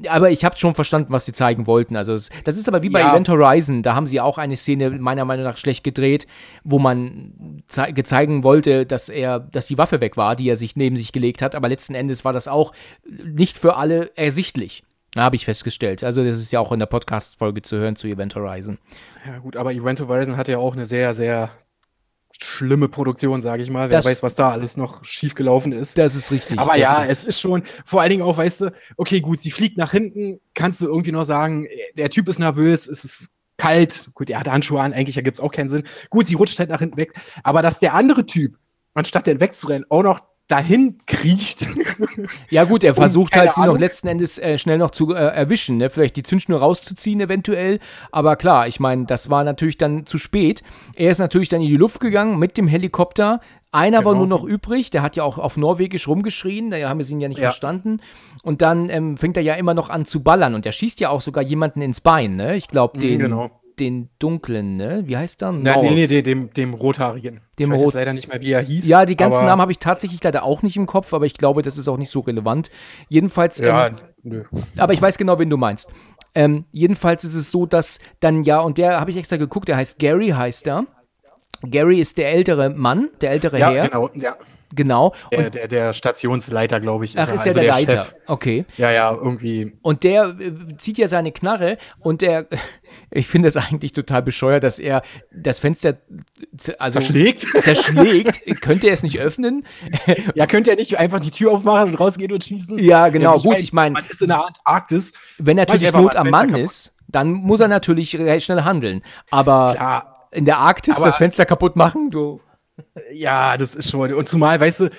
Aber 0.08 0.30
ich 0.30 0.44
habe 0.44 0.56
schon 0.56 0.74
verstanden, 0.74 1.12
was 1.12 1.24
sie 1.24 1.32
zeigen 1.32 1.66
wollten. 1.66 1.96
Also 1.96 2.18
das 2.44 2.56
ist 2.56 2.68
aber 2.68 2.82
wie 2.82 2.90
bei 2.90 3.00
ja. 3.00 3.12
Event 3.12 3.28
Horizon. 3.28 3.82
Da 3.82 3.94
haben 3.94 4.06
sie 4.06 4.20
auch 4.20 4.38
eine 4.38 4.56
Szene 4.56 4.90
meiner 4.90 5.24
Meinung 5.24 5.44
nach 5.44 5.56
schlecht 5.56 5.84
gedreht, 5.84 6.26
wo 6.64 6.78
man 6.78 7.62
zeigen 7.68 8.42
wollte, 8.42 8.86
dass 8.86 9.08
er, 9.08 9.40
dass 9.40 9.66
die 9.66 9.78
Waffe 9.78 10.00
weg 10.00 10.16
war, 10.16 10.36
die 10.36 10.48
er 10.48 10.56
sich 10.56 10.76
neben 10.76 10.96
sich 10.96 11.12
gelegt 11.12 11.42
hat. 11.42 11.54
Aber 11.54 11.68
letzten 11.68 11.94
Endes 11.94 12.24
war 12.24 12.32
das 12.32 12.48
auch 12.48 12.72
nicht 13.04 13.58
für 13.58 13.76
alle 13.76 14.10
ersichtlich. 14.16 14.82
Habe 15.14 15.36
ich 15.36 15.44
festgestellt. 15.44 16.02
Also, 16.02 16.24
das 16.24 16.36
ist 16.36 16.52
ja 16.52 16.60
auch 16.60 16.72
in 16.72 16.78
der 16.78 16.86
Podcast-Folge 16.86 17.62
zu 17.62 17.76
hören 17.76 17.96
zu 17.96 18.06
Event 18.06 18.34
Horizon. 18.34 18.78
Ja, 19.26 19.38
gut, 19.38 19.56
aber 19.56 19.72
Event 19.72 20.00
Horizon 20.00 20.36
hat 20.36 20.48
ja 20.48 20.58
auch 20.58 20.74
eine 20.74 20.86
sehr, 20.86 21.14
sehr 21.14 21.50
schlimme 22.42 22.88
Produktion, 22.88 23.40
sage 23.40 23.62
ich 23.62 23.70
mal. 23.70 23.88
Wer 23.90 23.98
das, 23.98 24.04
weiß, 24.04 24.22
was 24.22 24.34
da 24.34 24.50
alles 24.50 24.76
noch 24.76 25.04
schiefgelaufen 25.04 25.72
ist. 25.72 25.96
Das 25.96 26.14
ist 26.14 26.30
richtig. 26.30 26.58
Aber 26.58 26.76
ja, 26.76 27.02
ist 27.02 27.20
es 27.20 27.24
ist 27.24 27.40
schon, 27.40 27.62
vor 27.84 28.00
allen 28.00 28.10
Dingen 28.10 28.22
auch, 28.22 28.36
weißt 28.36 28.62
du, 28.62 28.72
okay, 28.96 29.20
gut, 29.20 29.40
sie 29.40 29.50
fliegt 29.50 29.78
nach 29.78 29.92
hinten, 29.92 30.40
kannst 30.54 30.80
du 30.80 30.86
irgendwie 30.86 31.12
noch 31.12 31.24
sagen, 31.24 31.66
der 31.96 32.10
Typ 32.10 32.28
ist 32.28 32.38
nervös, 32.38 32.88
es 32.88 33.04
ist 33.04 33.30
kalt, 33.56 34.10
gut, 34.14 34.28
er 34.28 34.40
hat 34.40 34.48
Handschuhe 34.48 34.80
an, 34.80 34.92
eigentlich 34.92 35.16
ergibt 35.16 35.38
es 35.38 35.40
auch 35.40 35.52
keinen 35.52 35.68
Sinn. 35.68 35.84
Gut, 36.10 36.26
sie 36.26 36.34
rutscht 36.34 36.58
halt 36.58 36.68
nach 36.68 36.80
hinten 36.80 36.96
weg, 36.96 37.14
aber 37.42 37.62
dass 37.62 37.78
der 37.78 37.94
andere 37.94 38.26
Typ, 38.26 38.58
anstatt 38.94 39.26
den 39.26 39.40
wegzurennen, 39.40 39.86
auch 39.88 40.02
noch 40.02 40.22
dahin 40.48 40.98
kriecht. 41.06 41.66
Ja 42.50 42.64
gut, 42.64 42.84
er 42.84 42.94
versucht 42.94 43.34
halt, 43.36 43.54
sie 43.54 43.62
noch 43.62 43.78
letzten 43.78 44.08
Endes 44.08 44.38
äh, 44.38 44.58
schnell 44.58 44.78
noch 44.78 44.90
zu 44.90 45.12
äh, 45.12 45.18
erwischen, 45.18 45.78
ne? 45.78 45.90
vielleicht 45.90 46.16
die 46.16 46.22
Zündschnur 46.22 46.60
rauszuziehen 46.60 47.20
eventuell. 47.20 47.80
Aber 48.12 48.36
klar, 48.36 48.68
ich 48.68 48.80
meine, 48.80 49.06
das 49.06 49.28
war 49.30 49.44
natürlich 49.44 49.76
dann 49.76 50.06
zu 50.06 50.18
spät. 50.18 50.62
Er 50.94 51.10
ist 51.10 51.18
natürlich 51.18 51.48
dann 51.48 51.60
in 51.60 51.68
die 51.68 51.76
Luft 51.76 52.00
gegangen 52.00 52.38
mit 52.38 52.56
dem 52.56 52.68
Helikopter. 52.68 53.40
Einer 53.72 53.98
genau. 53.98 54.10
war 54.10 54.16
nur 54.16 54.26
noch 54.26 54.44
übrig, 54.44 54.90
der 54.90 55.02
hat 55.02 55.16
ja 55.16 55.24
auch 55.24 55.38
auf 55.38 55.56
Norwegisch 55.56 56.08
rumgeschrien, 56.08 56.70
da 56.70 56.88
haben 56.88 56.98
wir 56.98 57.08
ihn 57.08 57.20
ja 57.20 57.28
nicht 57.28 57.40
ja. 57.40 57.48
verstanden. 57.48 58.00
Und 58.42 58.62
dann 58.62 58.88
ähm, 58.88 59.16
fängt 59.16 59.36
er 59.36 59.42
ja 59.42 59.54
immer 59.54 59.74
noch 59.74 59.90
an 59.90 60.06
zu 60.06 60.22
ballern 60.22 60.54
und 60.54 60.64
er 60.64 60.72
schießt 60.72 61.00
ja 61.00 61.10
auch 61.10 61.20
sogar 61.20 61.42
jemanden 61.42 61.82
ins 61.82 62.00
Bein, 62.00 62.36
ne? 62.36 62.56
Ich 62.56 62.68
glaube, 62.68 62.96
mhm, 62.96 63.00
den, 63.00 63.18
genau 63.18 63.50
den 63.78 64.08
dunklen, 64.18 64.76
ne? 64.76 65.02
Wie 65.06 65.16
heißt 65.16 65.40
der? 65.40 65.52
Ja, 65.62 65.80
nee, 65.80 66.06
nee, 66.06 66.22
dem, 66.22 66.52
dem 66.52 66.74
rothaarigen. 66.74 67.40
Dem 67.58 67.72
ich 67.72 67.78
weiß 67.78 67.86
Rot 67.86 67.94
leider 67.94 68.12
nicht 68.12 68.28
mehr, 68.28 68.40
wie 68.40 68.52
er 68.52 68.60
hieß. 68.60 68.86
Ja, 68.86 69.06
die 69.06 69.16
ganzen 69.16 69.44
Namen 69.44 69.60
habe 69.60 69.72
ich 69.72 69.78
tatsächlich 69.78 70.22
leider 70.22 70.42
auch 70.42 70.62
nicht 70.62 70.76
im 70.76 70.86
Kopf, 70.86 71.12
aber 71.12 71.26
ich 71.26 71.34
glaube, 71.34 71.62
das 71.62 71.78
ist 71.78 71.88
auch 71.88 71.96
nicht 71.96 72.10
so 72.10 72.20
relevant. 72.20 72.70
Jedenfalls. 73.08 73.58
Ja, 73.58 73.88
ähm, 73.88 73.96
nö. 74.22 74.44
Aber 74.76 74.92
ich 74.92 75.02
weiß 75.02 75.18
genau, 75.18 75.38
wen 75.38 75.50
du 75.50 75.56
meinst. 75.56 75.88
Ähm, 76.34 76.64
jedenfalls 76.70 77.24
ist 77.24 77.34
es 77.34 77.50
so, 77.50 77.64
dass 77.64 77.98
dann 78.20 78.42
ja, 78.42 78.60
und 78.60 78.78
der 78.78 79.00
habe 79.00 79.10
ich 79.10 79.16
extra 79.16 79.36
geguckt, 79.36 79.68
der 79.68 79.76
heißt 79.76 79.98
Gary, 79.98 80.28
heißt 80.28 80.66
er. 80.66 80.86
Gary 81.62 82.00
ist 82.00 82.18
der 82.18 82.30
ältere 82.30 82.70
Mann, 82.70 83.08
der 83.20 83.30
ältere 83.30 83.58
ja, 83.58 83.70
Herr. 83.70 83.88
Genau, 83.88 84.10
ja. 84.14 84.36
Genau. 84.74 85.14
Der, 85.32 85.50
der, 85.50 85.68
der, 85.68 85.92
Stationsleiter, 85.92 86.80
glaube 86.80 87.04
ich. 87.04 87.14
Ist 87.14 87.18
Ach, 87.18 87.32
ist 87.32 87.46
er, 87.46 87.46
also 87.46 87.48
ja 87.48 87.54
der, 87.54 87.62
der 87.62 87.72
Leiter. 87.72 88.04
Chef. 88.04 88.14
Okay. 88.26 88.64
Ja, 88.76 88.90
ja, 88.90 89.12
irgendwie. 89.12 89.76
Und 89.82 90.02
der 90.04 90.36
äh, 90.40 90.76
zieht 90.76 90.98
ja 90.98 91.08
seine 91.08 91.32
Knarre 91.32 91.78
und 92.00 92.22
der, 92.22 92.46
ich 93.10 93.28
finde 93.28 93.48
es 93.48 93.56
eigentlich 93.56 93.92
total 93.92 94.22
bescheuert, 94.22 94.64
dass 94.64 94.78
er 94.78 95.02
das 95.32 95.58
Fenster 95.58 95.96
also 96.78 96.98
zerschlägt. 96.98 97.42
zerschlägt. 97.62 98.60
könnte 98.60 98.88
er 98.88 98.94
es 98.94 99.02
nicht 99.02 99.18
öffnen? 99.20 99.64
Ja, 100.34 100.46
könnte 100.46 100.70
er 100.70 100.76
nicht 100.76 100.98
einfach 100.98 101.20
die 101.20 101.30
Tür 101.30 101.52
aufmachen 101.52 101.90
und 101.90 101.94
rausgehen 102.00 102.32
und 102.32 102.42
schießen? 102.42 102.78
Ja, 102.78 103.08
genau. 103.08 103.36
Ja, 103.36 103.42
Gut, 103.42 103.60
ich 103.60 103.72
meine. 103.72 103.92
Man 103.92 104.06
ist 104.08 104.22
in 104.22 104.28
der 104.28 104.46
Arktis. 104.64 105.12
Wenn 105.38 105.56
natürlich 105.56 105.92
Not 105.92 106.16
am 106.16 106.30
Mann 106.30 106.54
ist, 106.54 106.92
dann 107.08 107.32
muss 107.32 107.60
er 107.60 107.68
natürlich 107.68 108.10
schnell 108.10 108.62
handeln. 108.62 109.02
Aber. 109.30 109.74
Klar. 109.74 110.12
In 110.32 110.44
der 110.44 110.58
Arktis 110.58 110.96
aber, 110.96 111.06
das 111.06 111.16
Fenster 111.16 111.46
kaputt 111.46 111.76
machen, 111.76 112.10
du. 112.10 112.40
Ja, 113.12 113.56
das 113.56 113.74
ist 113.74 113.90
schon. 113.90 114.12
Und 114.12 114.28
zumal, 114.28 114.60
weißt 114.60 114.80
du, 114.80 114.90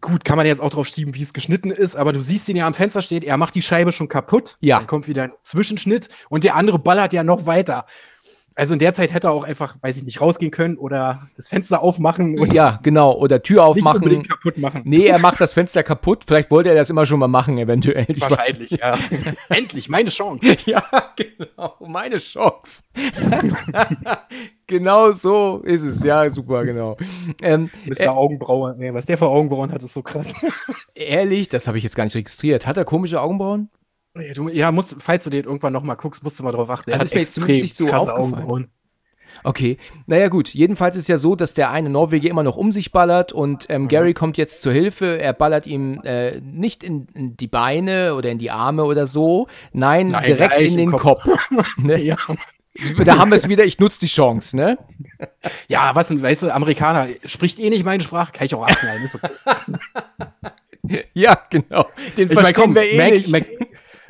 gut, 0.00 0.24
kann 0.24 0.36
man 0.36 0.46
jetzt 0.46 0.60
auch 0.60 0.70
drauf 0.70 0.86
schieben, 0.86 1.14
wie 1.14 1.22
es 1.22 1.32
geschnitten 1.32 1.70
ist, 1.70 1.96
aber 1.96 2.12
du 2.12 2.22
siehst 2.22 2.48
ihn 2.48 2.56
ja 2.56 2.66
am 2.66 2.74
Fenster 2.74 3.02
steht, 3.02 3.24
er 3.24 3.36
macht 3.36 3.54
die 3.54 3.62
Scheibe 3.62 3.92
schon 3.92 4.08
kaputt. 4.08 4.56
Ja. 4.60 4.78
Dann 4.78 4.86
kommt 4.86 5.08
wieder 5.08 5.24
ein 5.24 5.32
Zwischenschnitt 5.42 6.08
und 6.28 6.44
der 6.44 6.54
andere 6.54 6.78
ballert 6.78 7.12
ja 7.12 7.24
noch 7.24 7.46
weiter. 7.46 7.86
Also 8.58 8.72
in 8.72 8.80
der 8.80 8.92
Zeit 8.92 9.14
hätte 9.14 9.28
er 9.28 9.30
auch 9.30 9.44
einfach, 9.44 9.76
weiß 9.82 9.98
ich 9.98 10.02
nicht, 10.02 10.20
rausgehen 10.20 10.50
können 10.50 10.78
oder 10.78 11.28
das 11.36 11.46
Fenster 11.46 11.80
aufmachen. 11.80 12.40
Und 12.40 12.52
ja, 12.52 12.80
genau. 12.82 13.12
Oder 13.12 13.40
Tür 13.40 13.64
aufmachen. 13.64 14.00
Nicht 14.00 14.16
unbedingt 14.16 14.28
kaputt 14.28 14.58
machen. 14.58 14.82
Nee, 14.84 15.06
er 15.06 15.20
macht 15.20 15.40
das 15.40 15.52
Fenster 15.52 15.84
kaputt. 15.84 16.24
Vielleicht 16.26 16.50
wollte 16.50 16.70
er 16.70 16.74
das 16.74 16.90
immer 16.90 17.06
schon 17.06 17.20
mal 17.20 17.28
machen, 17.28 17.56
eventuell. 17.56 18.06
Ich 18.08 18.20
Wahrscheinlich, 18.20 18.72
ja. 18.72 18.98
Endlich, 19.48 19.88
meine 19.88 20.10
Chance. 20.10 20.56
ja, 20.66 20.82
genau. 21.14 21.76
Meine 21.86 22.18
Chance. 22.18 22.82
genau 24.66 25.12
so 25.12 25.60
ist 25.62 25.82
es. 25.82 26.02
Ja, 26.02 26.28
super, 26.28 26.64
genau. 26.64 26.96
Ähm, 27.40 27.70
Mr. 27.86 28.00
Äh, 28.00 28.08
Augenbrauen. 28.08 28.76
Nee, 28.78 28.92
was 28.92 29.06
der 29.06 29.18
für 29.18 29.28
Augenbrauen 29.28 29.70
hat, 29.70 29.84
ist 29.84 29.92
so 29.92 30.02
krass. 30.02 30.34
ehrlich, 30.96 31.48
das 31.48 31.68
habe 31.68 31.78
ich 31.78 31.84
jetzt 31.84 31.94
gar 31.94 32.02
nicht 32.02 32.16
registriert. 32.16 32.66
Hat 32.66 32.76
er 32.76 32.84
komische 32.84 33.20
Augenbrauen? 33.20 33.70
Ja, 34.20 34.34
du, 34.34 34.48
ja 34.48 34.72
musst, 34.72 34.96
falls 34.98 35.24
du 35.24 35.30
den 35.30 35.44
irgendwann 35.44 35.72
noch 35.72 35.82
mal 35.82 35.94
guckst, 35.94 36.22
musst 36.22 36.38
du 36.38 36.42
mal 36.42 36.52
drauf 36.52 36.70
achten. 36.70 36.90
Er 36.90 36.94
also 36.94 37.02
hat 37.02 37.06
ist 37.06 37.14
mir 37.14 37.20
jetzt 37.20 37.34
zumindest 37.34 37.62
nicht 37.62 37.76
so 37.76 37.88
aufgefallen. 37.88 38.68
Okay, 39.44 39.78
naja 40.06 40.28
gut, 40.28 40.48
jedenfalls 40.48 40.96
ist 40.96 41.08
ja 41.08 41.18
so, 41.18 41.36
dass 41.36 41.54
der 41.54 41.70
eine 41.70 41.90
Norweger 41.90 42.28
immer 42.28 42.42
noch 42.42 42.56
um 42.56 42.72
sich 42.72 42.90
ballert 42.92 43.32
und 43.32 43.66
ähm, 43.68 43.82
mhm. 43.82 43.88
Gary 43.88 44.14
kommt 44.14 44.36
jetzt 44.36 44.62
zur 44.62 44.72
Hilfe. 44.72 45.20
Er 45.20 45.32
ballert 45.32 45.66
ihm 45.66 46.00
äh, 46.04 46.40
nicht 46.40 46.82
in, 46.82 47.06
in, 47.14 47.36
die 47.36 47.46
Beine 47.46 48.14
oder 48.14 48.30
in 48.30 48.38
die 48.38 48.50
Arme 48.50 48.84
oder 48.84 49.06
so, 49.06 49.46
nein, 49.72 50.08
nein 50.08 50.24
direkt 50.24 50.60
in 50.60 50.76
den 50.76 50.92
Kopf. 50.92 51.22
Kopf. 51.22 51.76
ne? 51.78 52.02
ja. 52.02 52.16
Da 53.04 53.18
haben 53.18 53.30
wir 53.30 53.36
es 53.36 53.48
wieder, 53.48 53.64
ich 53.64 53.78
nutze 53.78 53.98
die 54.00 54.06
Chance, 54.06 54.56
ne? 54.56 54.78
Ja, 55.66 55.96
was 55.96 56.10
weißt 56.10 56.42
du, 56.42 56.54
Amerikaner 56.54 57.08
spricht 57.24 57.58
eh 57.58 57.70
nicht 57.70 57.84
meine 57.84 58.02
Sprache, 58.02 58.32
kann 58.32 58.44
ich 58.44 58.54
auch 58.54 58.62
abknallen, 58.62 59.02
ist 59.02 59.16
okay. 59.16 59.30
ja, 61.14 61.36
genau. 61.50 61.86
Den 62.16 62.28
ich 62.28 62.34
verstehen 62.34 62.42
mein, 62.42 62.54
komm, 62.54 62.74
wir 62.76 62.82
eh 62.84 62.96
Mac, 62.96 63.10
nicht. 63.10 63.28
Mac, 63.30 63.46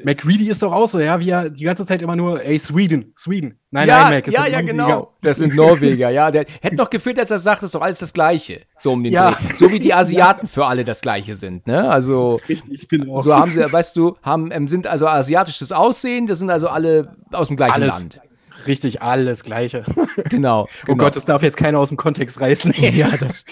McReady 0.08 0.48
ist 0.48 0.62
doch 0.62 0.72
auch 0.72 0.88
so, 0.88 1.00
ja, 1.00 1.20
wie 1.20 1.28
er 1.28 1.50
die 1.50 1.64
ganze 1.64 1.84
Zeit 1.84 2.00
immer 2.00 2.16
nur, 2.16 2.42
ey, 2.42 2.58
Sweden, 2.58 3.12
Sweden. 3.14 3.58
Nein, 3.70 3.88
ja, 3.88 4.04
nein, 4.04 4.14
Mac. 4.14 4.26
Ist 4.26 4.34
ja, 4.34 4.46
ja, 4.46 4.62
genau. 4.62 5.12
Das 5.20 5.36
sind 5.36 5.54
Norweger, 5.54 6.08
ja. 6.08 6.30
Der 6.30 6.46
hätte 6.62 6.76
noch 6.76 6.88
gefehlt, 6.88 7.18
dass 7.18 7.30
er 7.30 7.38
sagt, 7.38 7.62
das 7.62 7.68
ist 7.68 7.74
doch 7.74 7.82
alles 7.82 7.98
das 7.98 8.14
Gleiche. 8.14 8.62
So 8.78 8.92
um 8.92 9.04
den 9.04 9.12
ja. 9.12 9.32
Dreh. 9.32 9.52
So 9.58 9.70
wie 9.70 9.78
die 9.78 9.92
Asiaten 9.92 10.46
ja. 10.46 10.50
für 10.50 10.64
alle 10.64 10.84
das 10.84 11.02
Gleiche 11.02 11.34
sind, 11.34 11.66
ne? 11.66 11.90
Also. 11.90 12.40
Richtig, 12.48 12.88
genau. 12.88 13.20
So 13.20 13.34
haben 13.34 13.50
sie, 13.50 13.60
weißt 13.70 13.94
du, 13.98 14.16
haben, 14.22 14.50
ähm, 14.50 14.66
sind 14.66 14.86
also 14.86 15.06
asiatisches 15.06 15.72
Aussehen, 15.72 16.26
das 16.26 16.38
sind 16.38 16.48
also 16.48 16.68
alle 16.68 17.14
aus 17.32 17.48
dem 17.48 17.58
gleichen 17.58 17.74
alles. 17.74 17.98
Land. 17.98 18.20
Richtig, 18.66 19.02
alles 19.02 19.44
Gleiche. 19.44 19.84
Genau. 20.30 20.62
Oh 20.62 20.66
genau. 20.86 21.04
Gott, 21.04 21.16
das 21.16 21.24
darf 21.24 21.42
jetzt 21.42 21.56
keiner 21.56 21.78
aus 21.78 21.88
dem 21.88 21.96
Kontext 21.96 22.40
reißen. 22.40 22.72
ja, 22.76 23.08
das, 23.08 23.44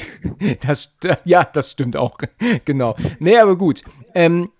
Das, 0.60 0.92
ja, 1.24 1.44
das 1.44 1.70
stimmt 1.70 1.96
auch. 1.96 2.18
genau. 2.64 2.96
Nee, 3.20 3.38
aber 3.38 3.56
gut. 3.56 3.82
Ähm, 4.14 4.50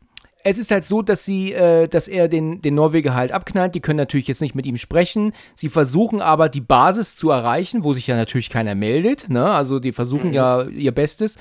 es 0.48 0.58
ist 0.58 0.70
halt 0.70 0.84
so, 0.84 1.02
dass 1.02 1.24
sie, 1.24 1.52
äh, 1.52 1.88
dass 1.88 2.06
er 2.06 2.28
den, 2.28 2.62
den 2.62 2.76
Norweger 2.76 3.14
halt 3.14 3.32
abknallt. 3.32 3.74
Die 3.74 3.80
können 3.80 3.96
natürlich 3.96 4.28
jetzt 4.28 4.40
nicht 4.40 4.54
mit 4.54 4.64
ihm 4.64 4.76
sprechen. 4.76 5.32
Sie 5.56 5.68
versuchen 5.68 6.20
aber 6.20 6.48
die 6.48 6.60
Basis 6.60 7.16
zu 7.16 7.30
erreichen, 7.30 7.82
wo 7.82 7.92
sich 7.92 8.06
ja 8.06 8.14
natürlich 8.14 8.48
keiner 8.48 8.76
meldet. 8.76 9.28
Ne? 9.28 9.44
Also 9.44 9.80
die 9.80 9.90
versuchen 9.90 10.28
mhm. 10.28 10.34
ja 10.34 10.62
ihr 10.62 10.92
Bestes 10.92 11.36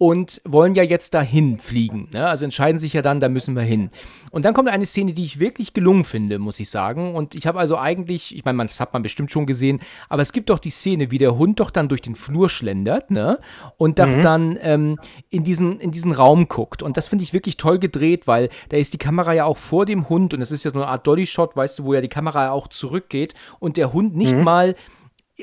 und 0.00 0.40
wollen 0.46 0.74
ja 0.74 0.82
jetzt 0.82 1.12
dahin 1.12 1.58
fliegen. 1.58 2.08
Ne? 2.10 2.26
Also 2.26 2.46
entscheiden 2.46 2.78
sich 2.78 2.94
ja 2.94 3.02
dann, 3.02 3.20
da 3.20 3.28
müssen 3.28 3.54
wir 3.54 3.64
hin. 3.64 3.90
Und 4.30 4.46
dann 4.46 4.54
kommt 4.54 4.70
eine 4.70 4.86
Szene, 4.86 5.12
die 5.12 5.24
ich 5.24 5.40
wirklich 5.40 5.74
gelungen 5.74 6.04
finde, 6.04 6.38
muss 6.38 6.58
ich 6.58 6.70
sagen. 6.70 7.14
Und 7.14 7.34
ich 7.34 7.46
habe 7.46 7.58
also 7.58 7.76
eigentlich, 7.76 8.34
ich 8.34 8.42
meine, 8.46 8.64
das 8.64 8.80
hat 8.80 8.94
man 8.94 9.02
bestimmt 9.02 9.30
schon 9.30 9.44
gesehen, 9.44 9.80
aber 10.08 10.22
es 10.22 10.32
gibt 10.32 10.48
doch 10.48 10.58
die 10.58 10.70
Szene, 10.70 11.10
wie 11.10 11.18
der 11.18 11.36
Hund 11.36 11.60
doch 11.60 11.70
dann 11.70 11.90
durch 11.90 12.00
den 12.00 12.14
Flur 12.14 12.48
schlendert, 12.48 13.10
ne? 13.10 13.38
Und 13.76 13.98
mhm. 13.98 14.22
dann 14.22 14.58
ähm, 14.62 14.98
in, 15.28 15.44
diesen, 15.44 15.78
in 15.80 15.90
diesen 15.90 16.12
Raum 16.12 16.48
guckt. 16.48 16.82
Und 16.82 16.96
das 16.96 17.08
finde 17.08 17.22
ich 17.22 17.34
wirklich 17.34 17.58
toll 17.58 17.78
gedreht, 17.78 18.26
weil 18.26 18.48
da 18.70 18.78
ist 18.78 18.94
die 18.94 18.98
Kamera 18.98 19.34
ja 19.34 19.44
auch 19.44 19.58
vor 19.58 19.84
dem 19.84 20.08
Hund 20.08 20.32
und 20.32 20.40
es 20.40 20.50
ist 20.50 20.64
ja 20.64 20.70
so 20.70 20.78
eine 20.78 20.88
Art 20.88 21.06
Dolly-Shot, 21.06 21.56
weißt 21.56 21.78
du, 21.78 21.84
wo 21.84 21.92
ja 21.92 22.00
die 22.00 22.08
Kamera 22.08 22.52
auch 22.52 22.68
zurückgeht 22.68 23.34
und 23.58 23.76
der 23.76 23.92
Hund 23.92 24.16
nicht 24.16 24.34
mhm. 24.34 24.44
mal 24.44 24.74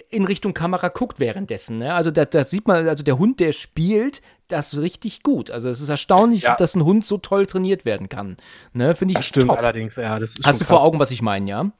in 0.09 0.25
Richtung 0.25 0.53
Kamera 0.53 0.89
guckt 0.89 1.19
währenddessen. 1.19 1.79
Ne? 1.79 1.93
Also 1.93 2.11
da, 2.11 2.25
da, 2.25 2.43
sieht 2.43 2.67
man, 2.67 2.87
also 2.87 3.03
der 3.03 3.17
Hund, 3.17 3.39
der 3.39 3.51
spielt 3.51 4.21
das 4.47 4.77
richtig 4.77 5.23
gut. 5.23 5.51
Also 5.51 5.69
es 5.69 5.81
ist 5.81 5.89
erstaunlich, 5.89 6.43
ja. 6.43 6.55
dass 6.55 6.75
ein 6.75 6.83
Hund 6.83 7.05
so 7.05 7.17
toll 7.17 7.45
trainiert 7.45 7.85
werden 7.85 8.09
kann. 8.09 8.37
Ne? 8.73 8.95
Finde 8.95 9.13
ich 9.13 9.17
Das 9.17 9.25
stimmt 9.25 9.49
top. 9.49 9.57
allerdings, 9.57 9.95
ja. 9.95 10.19
Das 10.19 10.31
ist 10.31 10.45
Hast 10.45 10.61
du 10.61 10.65
krass. 10.65 10.77
vor 10.77 10.85
Augen, 10.85 10.99
was 10.99 11.11
ich 11.11 11.21
meine, 11.21 11.49
ja? 11.49 11.71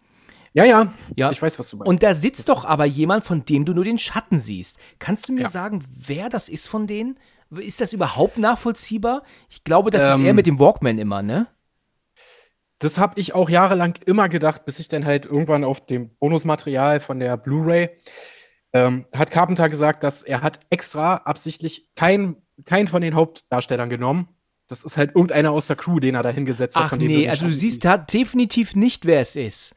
Ja, 0.53 0.65
ja, 0.65 0.91
ja. 1.15 1.29
Ich 1.31 1.41
weiß, 1.41 1.59
was 1.59 1.69
du 1.69 1.77
meinst. 1.77 1.89
Und 1.89 2.03
da 2.03 2.13
sitzt 2.13 2.49
doch 2.49 2.65
aber 2.65 2.85
jemand, 2.85 3.23
von 3.23 3.45
dem 3.45 3.65
du 3.65 3.73
nur 3.73 3.83
den 3.83 3.97
Schatten 3.97 4.39
siehst. 4.39 4.77
Kannst 4.99 5.29
du 5.29 5.33
mir 5.33 5.43
ja. 5.43 5.49
sagen, 5.49 5.83
wer 5.95 6.29
das 6.29 6.49
ist 6.49 6.67
von 6.67 6.87
denen? 6.87 7.19
Ist 7.51 7.79
das 7.79 7.93
überhaupt 7.93 8.37
nachvollziehbar? 8.37 9.23
Ich 9.49 9.63
glaube, 9.63 9.91
das 9.91 10.01
ähm, 10.01 10.21
ist 10.21 10.27
eher 10.27 10.33
mit 10.33 10.47
dem 10.47 10.59
Walkman 10.59 10.97
immer, 10.97 11.21
ne? 11.21 11.47
Das 12.79 12.97
habe 12.99 13.19
ich 13.19 13.33
auch 13.33 13.49
jahrelang 13.49 13.95
immer 14.05 14.29
gedacht, 14.29 14.65
bis 14.65 14.79
ich 14.79 14.87
dann 14.87 15.05
halt 15.05 15.25
irgendwann 15.25 15.63
auf 15.63 15.85
dem 15.85 16.09
Bonusmaterial 16.17 16.99
von 16.99 17.19
der 17.19 17.37
Blu-ray 17.37 17.89
ähm, 18.73 19.05
hat 19.15 19.31
Carpenter 19.31 19.69
gesagt, 19.69 20.03
dass 20.03 20.23
er 20.23 20.41
hat 20.41 20.59
extra 20.69 21.15
absichtlich 21.15 21.89
keinen 22.65 22.65
kein 22.65 22.87
von 22.87 23.01
den 23.01 23.15
Hauptdarstellern 23.15 23.89
genommen. 23.89 24.29
Das 24.67 24.83
ist 24.83 24.97
halt 24.97 25.15
irgendeiner 25.15 25.51
aus 25.51 25.67
der 25.67 25.77
Crew, 25.77 25.99
den 25.99 26.15
er 26.15 26.23
da 26.23 26.29
hingesetzt 26.29 26.75
hat. 26.75 26.91
Ach 26.91 26.97
nee, 26.97 27.29
also 27.29 27.45
du 27.45 27.53
siehst 27.53 27.85
da 27.85 27.97
definitiv 27.97 28.75
nicht, 28.75 29.05
wer 29.05 29.21
es 29.21 29.37
ist. 29.37 29.75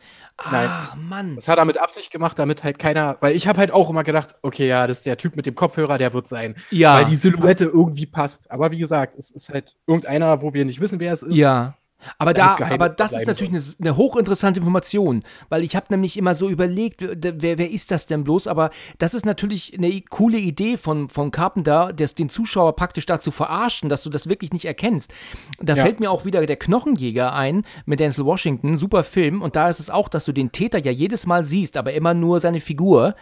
Nein. 0.50 0.68
Ach, 0.68 0.96
Mann. 0.96 1.36
Das 1.36 1.48
hat 1.48 1.58
er 1.58 1.64
mit 1.64 1.78
Absicht 1.78 2.10
gemacht, 2.10 2.38
damit 2.38 2.64
halt 2.64 2.78
keiner, 2.78 3.18
weil 3.20 3.36
ich 3.36 3.46
habe 3.46 3.58
halt 3.58 3.70
auch 3.70 3.90
immer 3.90 4.04
gedacht, 4.04 4.36
okay, 4.42 4.66
ja, 4.66 4.86
das 4.86 4.98
ist 4.98 5.06
der 5.06 5.16
Typ 5.16 5.36
mit 5.36 5.46
dem 5.46 5.54
Kopfhörer, 5.54 5.98
der 5.98 6.12
wird 6.14 6.26
sein. 6.26 6.56
Ja. 6.70 6.94
Weil 6.94 7.04
die 7.04 7.16
Silhouette 7.16 7.64
irgendwie 7.64 8.06
passt. 8.06 8.50
Aber 8.50 8.72
wie 8.72 8.78
gesagt, 8.78 9.14
es 9.16 9.30
ist 9.30 9.50
halt 9.50 9.76
irgendeiner, 9.86 10.42
wo 10.42 10.54
wir 10.54 10.64
nicht 10.64 10.80
wissen, 10.80 10.98
wer 10.98 11.12
es 11.12 11.22
ist. 11.22 11.36
Ja. 11.36 11.76
Aber, 12.18 12.34
da, 12.34 12.56
aber 12.70 12.88
das 12.88 13.12
ist 13.12 13.26
natürlich 13.26 13.52
eine, 13.52 13.62
eine, 13.80 13.96
hochinteressante 13.96 14.60
Information, 14.60 15.22
weil 15.48 15.62
ich 15.62 15.76
habe 15.76 15.86
nämlich 15.90 16.16
immer 16.16 16.34
so 16.34 16.48
überlegt, 16.48 17.02
wer, 17.02 17.58
wer 17.58 17.70
ist 17.70 17.90
das 17.90 18.06
denn 18.06 18.24
bloß? 18.24 18.46
Aber 18.46 18.70
das 18.98 19.14
ist 19.14 19.26
natürlich 19.26 19.76
eine 19.76 20.00
coole 20.08 20.38
Idee 20.38 20.76
von, 20.76 21.08
von 21.08 21.30
Carpenter, 21.30 21.92
das, 21.92 22.14
den 22.14 22.28
Zuschauer 22.28 22.76
praktisch 22.76 23.06
dazu 23.06 23.30
verarschen, 23.30 23.88
dass 23.88 24.02
du 24.02 24.10
das 24.10 24.28
wirklich 24.28 24.52
nicht 24.52 24.64
erkennst. 24.64 25.12
Da 25.60 25.74
ja. 25.74 25.82
fällt 25.82 26.00
mir 26.00 26.10
auch 26.10 26.24
wieder 26.24 26.44
der 26.46 26.56
Knochenjäger 26.56 27.32
ein 27.32 27.64
mit 27.84 28.00
Denzel 28.00 28.24
Washington, 28.24 28.78
super 28.78 29.04
Film. 29.04 29.42
Und 29.42 29.56
da 29.56 29.68
ist 29.68 29.80
es 29.80 29.90
auch, 29.90 30.08
dass 30.08 30.24
du 30.24 30.32
den 30.32 30.52
Täter 30.52 30.78
ja 30.78 30.90
jedes 30.90 31.26
Mal 31.26 31.44
siehst, 31.44 31.76
aber 31.76 31.92
immer 31.92 32.14
nur 32.14 32.40
seine 32.40 32.60
Figur. 32.60 33.14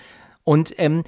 Und 0.44 0.72
ähm, 0.78 1.04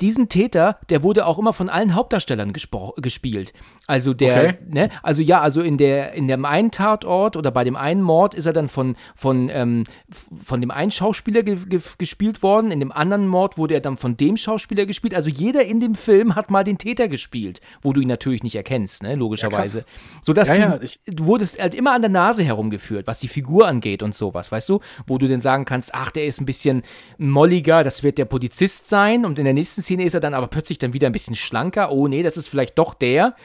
diesen 0.00 0.28
Täter, 0.28 0.78
der 0.88 1.02
wurde 1.02 1.26
auch 1.26 1.38
immer 1.38 1.52
von 1.52 1.68
allen 1.68 1.94
Hauptdarstellern 1.94 2.52
gespielt. 2.52 3.52
Also 3.86 4.14
der, 4.14 4.36
okay. 4.36 4.58
ne, 4.66 4.90
also 5.02 5.20
ja, 5.20 5.40
also 5.40 5.60
in 5.60 5.76
der, 5.76 6.14
in 6.14 6.26
dem 6.28 6.44
einen 6.44 6.70
Tatort 6.70 7.36
oder 7.36 7.50
bei 7.50 7.64
dem 7.64 7.76
einen 7.76 8.00
Mord 8.00 8.34
ist 8.34 8.46
er 8.46 8.52
dann 8.52 8.68
von, 8.68 8.96
von, 9.14 9.50
ähm, 9.52 9.84
von 10.10 10.60
dem 10.60 10.70
einen 10.70 10.90
Schauspieler 10.90 11.42
ge 11.42 11.56
ge 11.68 11.80
gespielt 11.98 12.42
worden, 12.42 12.70
in 12.70 12.80
dem 12.80 12.92
anderen 12.92 13.26
Mord 13.26 13.58
wurde 13.58 13.74
er 13.74 13.80
dann 13.80 13.98
von 13.98 14.16
dem 14.16 14.36
Schauspieler 14.36 14.86
gespielt. 14.86 15.14
Also 15.14 15.28
jeder 15.28 15.64
in 15.64 15.80
dem 15.80 15.96
Film 15.96 16.34
hat 16.34 16.50
mal 16.50 16.64
den 16.64 16.78
Täter 16.78 17.08
gespielt, 17.08 17.60
wo 17.82 17.92
du 17.92 18.00
ihn 18.00 18.08
natürlich 18.08 18.42
nicht 18.42 18.54
erkennst, 18.54 19.02
ne, 19.02 19.16
logischerweise. 19.16 19.78
Ja, 19.80 19.84
Sodass 20.22 20.48
ja, 20.48 20.54
ja, 20.54 20.78
du, 20.78 20.86
du 21.06 21.26
wurdest 21.26 21.60
halt 21.60 21.74
immer 21.74 21.92
an 21.92 22.02
der 22.02 22.10
Nase 22.10 22.42
herumgeführt, 22.42 23.06
was 23.06 23.18
die 23.18 23.28
Figur 23.28 23.66
angeht 23.66 24.02
und 24.02 24.14
sowas, 24.14 24.50
weißt 24.50 24.68
du? 24.68 24.80
Wo 25.06 25.18
du 25.18 25.28
dann 25.28 25.42
sagen 25.42 25.66
kannst, 25.66 25.92
ach, 25.92 26.10
der 26.10 26.26
ist 26.26 26.40
ein 26.40 26.46
bisschen 26.46 26.84
molliger, 27.18 27.84
das 27.84 28.02
wird 28.02 28.16
der 28.16 28.24
Polizist 28.24 28.88
sein 28.88 29.26
und 29.26 29.38
in 29.38 29.44
der 29.44 29.57
nächsten 29.58 29.82
Szene 29.82 30.04
ist 30.04 30.14
er 30.14 30.20
dann 30.20 30.34
aber 30.34 30.46
plötzlich 30.46 30.78
dann 30.78 30.92
wieder 30.92 31.06
ein 31.08 31.12
bisschen 31.12 31.34
schlanker. 31.34 31.92
Oh 31.92 32.08
nee, 32.08 32.22
das 32.22 32.36
ist 32.36 32.48
vielleicht 32.48 32.78
doch 32.78 32.94
der. 32.94 33.36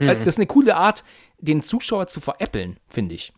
Mhm. 0.00 0.06
Das 0.06 0.26
ist 0.26 0.38
eine 0.38 0.46
coole 0.46 0.76
Art, 0.76 1.04
den 1.38 1.62
Zuschauer 1.62 2.08
zu 2.08 2.20
veräppeln, 2.20 2.78
finde 2.88 3.14
ich. 3.14 3.32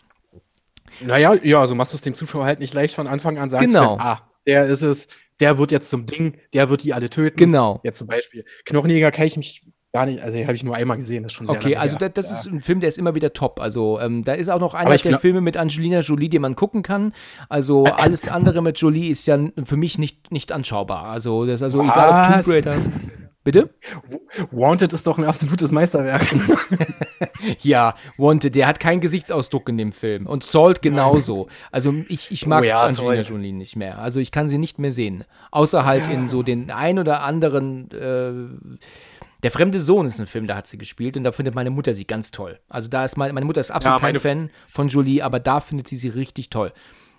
Naja, 1.01 1.35
ja, 1.43 1.61
also 1.61 1.75
machst 1.75 1.93
du 1.93 1.97
es 1.97 2.03
dem 2.03 2.15
Zuschauer 2.15 2.45
halt 2.45 2.61
nicht 2.61 2.73
leicht 2.73 2.95
von 2.95 3.07
Anfang 3.07 3.39
an 3.39 3.51
sagen 3.51 3.67
genau. 3.67 3.97
Können, 3.97 4.01
ah, 4.01 4.31
der 4.47 4.67
ist 4.67 4.83
es, 4.83 5.09
der 5.41 5.59
wird 5.59 5.73
jetzt 5.73 5.91
zum 5.91 6.07
Ding, 6.07 6.39
der 6.55 6.71
wird 6.71 6.85
die 6.85 6.95
alle 6.95 7.11
töten. 7.11 7.37
Genau. 7.37 7.81
Jetzt 7.83 7.99
zum 7.99 8.07
Beispiel. 8.07 8.45
Knochenjäger 8.65 9.11
kann 9.11 9.27
ich 9.27 9.37
mich 9.37 9.67
gar 9.97 10.05
nicht, 10.05 10.21
also 10.21 10.39
habe 10.39 10.53
ich 10.53 10.63
nur 10.63 10.77
einmal 10.77 10.99
gesehen, 10.99 11.23
das 11.23 11.33
ist 11.33 11.37
schon 11.37 11.47
sehr 11.47 11.57
Okay, 11.57 11.77
also 11.77 11.97
da, 11.97 12.11
das 12.11 12.31
ja. 12.31 12.37
ist 12.37 12.47
ein 12.47 12.61
Film, 12.61 12.81
der 12.81 12.89
ist 12.89 12.99
immer 12.99 13.15
wieder 13.15 13.33
top. 13.33 13.61
Also 13.61 13.99
ähm, 13.99 14.25
da 14.25 14.35
ist 14.35 14.51
auch 14.51 14.61
noch 14.61 14.75
einer 14.75 14.95
der 14.95 15.19
Filme 15.19 15.41
mit 15.41 15.57
Angelina 15.57 16.01
Jolie, 16.01 16.29
die 16.29 16.39
man 16.39 16.55
gucken 16.55 16.83
kann. 16.83 17.15
Also 17.49 17.85
alles 17.85 18.29
andere 18.29 18.61
mit 18.61 18.79
Jolie 18.79 19.09
ist 19.09 19.25
ja 19.27 19.39
für 19.65 19.79
mich 19.79 19.97
nicht, 19.97 20.31
nicht 20.31 20.53
anschaubar. 20.53 21.05
Also 21.05 21.47
das 21.47 21.57
ist 21.57 21.63
also 21.63 21.79
Was? 21.79 21.87
egal 21.87 22.09
ob 22.11 22.45
Tomb 22.45 22.55
Raider. 22.55 22.77
Bitte? 23.43 23.71
Wanted 24.51 24.93
ist 24.93 25.07
doch 25.07 25.19
ein 25.19 25.25
absolutes 25.25 25.71
Meisterwerk. 25.71 26.27
ja, 27.61 27.95
Wanted, 28.19 28.57
der 28.57 28.67
hat 28.67 28.81
keinen 28.81 29.01
Gesichtsausdruck 29.01 29.69
in 29.69 29.79
dem 29.79 29.93
Film. 29.93 30.27
Und 30.27 30.43
Salt 30.43 30.83
genauso. 30.83 31.47
Also 31.71 31.95
ich, 32.09 32.33
ich 32.33 32.47
mag 32.47 32.63
oh 32.63 32.67
ja, 32.67 32.83
Angelina. 32.83 33.23
Jolie 33.23 33.53
nicht 33.53 33.77
mehr. 33.77 34.01
Also 34.01 34.19
ich 34.19 34.33
kann 34.33 34.49
sie 34.49 34.59
nicht 34.59 34.81
mehr 34.81 34.91
sehen. 34.91 35.23
Außer 35.53 35.87
halt 35.87 36.03
in 36.11 36.29
so 36.29 36.43
den 36.43 36.73
ein 36.73 36.99
oder 36.99 37.23
anderen 37.23 37.89
äh, 37.93 38.77
der 39.43 39.51
fremde 39.51 39.81
Sohn 39.81 40.07
ist 40.07 40.21
ein 40.21 40.27
Film, 40.27 40.47
da 40.47 40.57
hat 40.57 40.67
sie 40.67 40.79
gespielt 40.79 41.17
und 41.17 41.25
da 41.25 41.33
findet 41.33 41.55
meine 41.55 41.71
Mutter 41.71 41.95
sie 41.95 42.07
ganz 42.07 42.31
toll. 42.31 42.59
Also 42.69 42.89
da 42.89 43.05
ist 43.05 43.17
meine, 43.17 43.33
meine 43.33 43.47
Mutter 43.47 43.61
ist 43.61 43.71
absolut 43.71 44.01
ja, 44.01 44.07
kein 44.07 44.21
Fan 44.21 44.51
von 44.69 44.89
Jolie, 44.89 45.23
aber 45.23 45.41
da 45.41 45.61
findet 45.61 45.89
sie 45.89 45.97
sie 45.97 46.09
richtig 46.09 46.51
toll. 46.51 46.73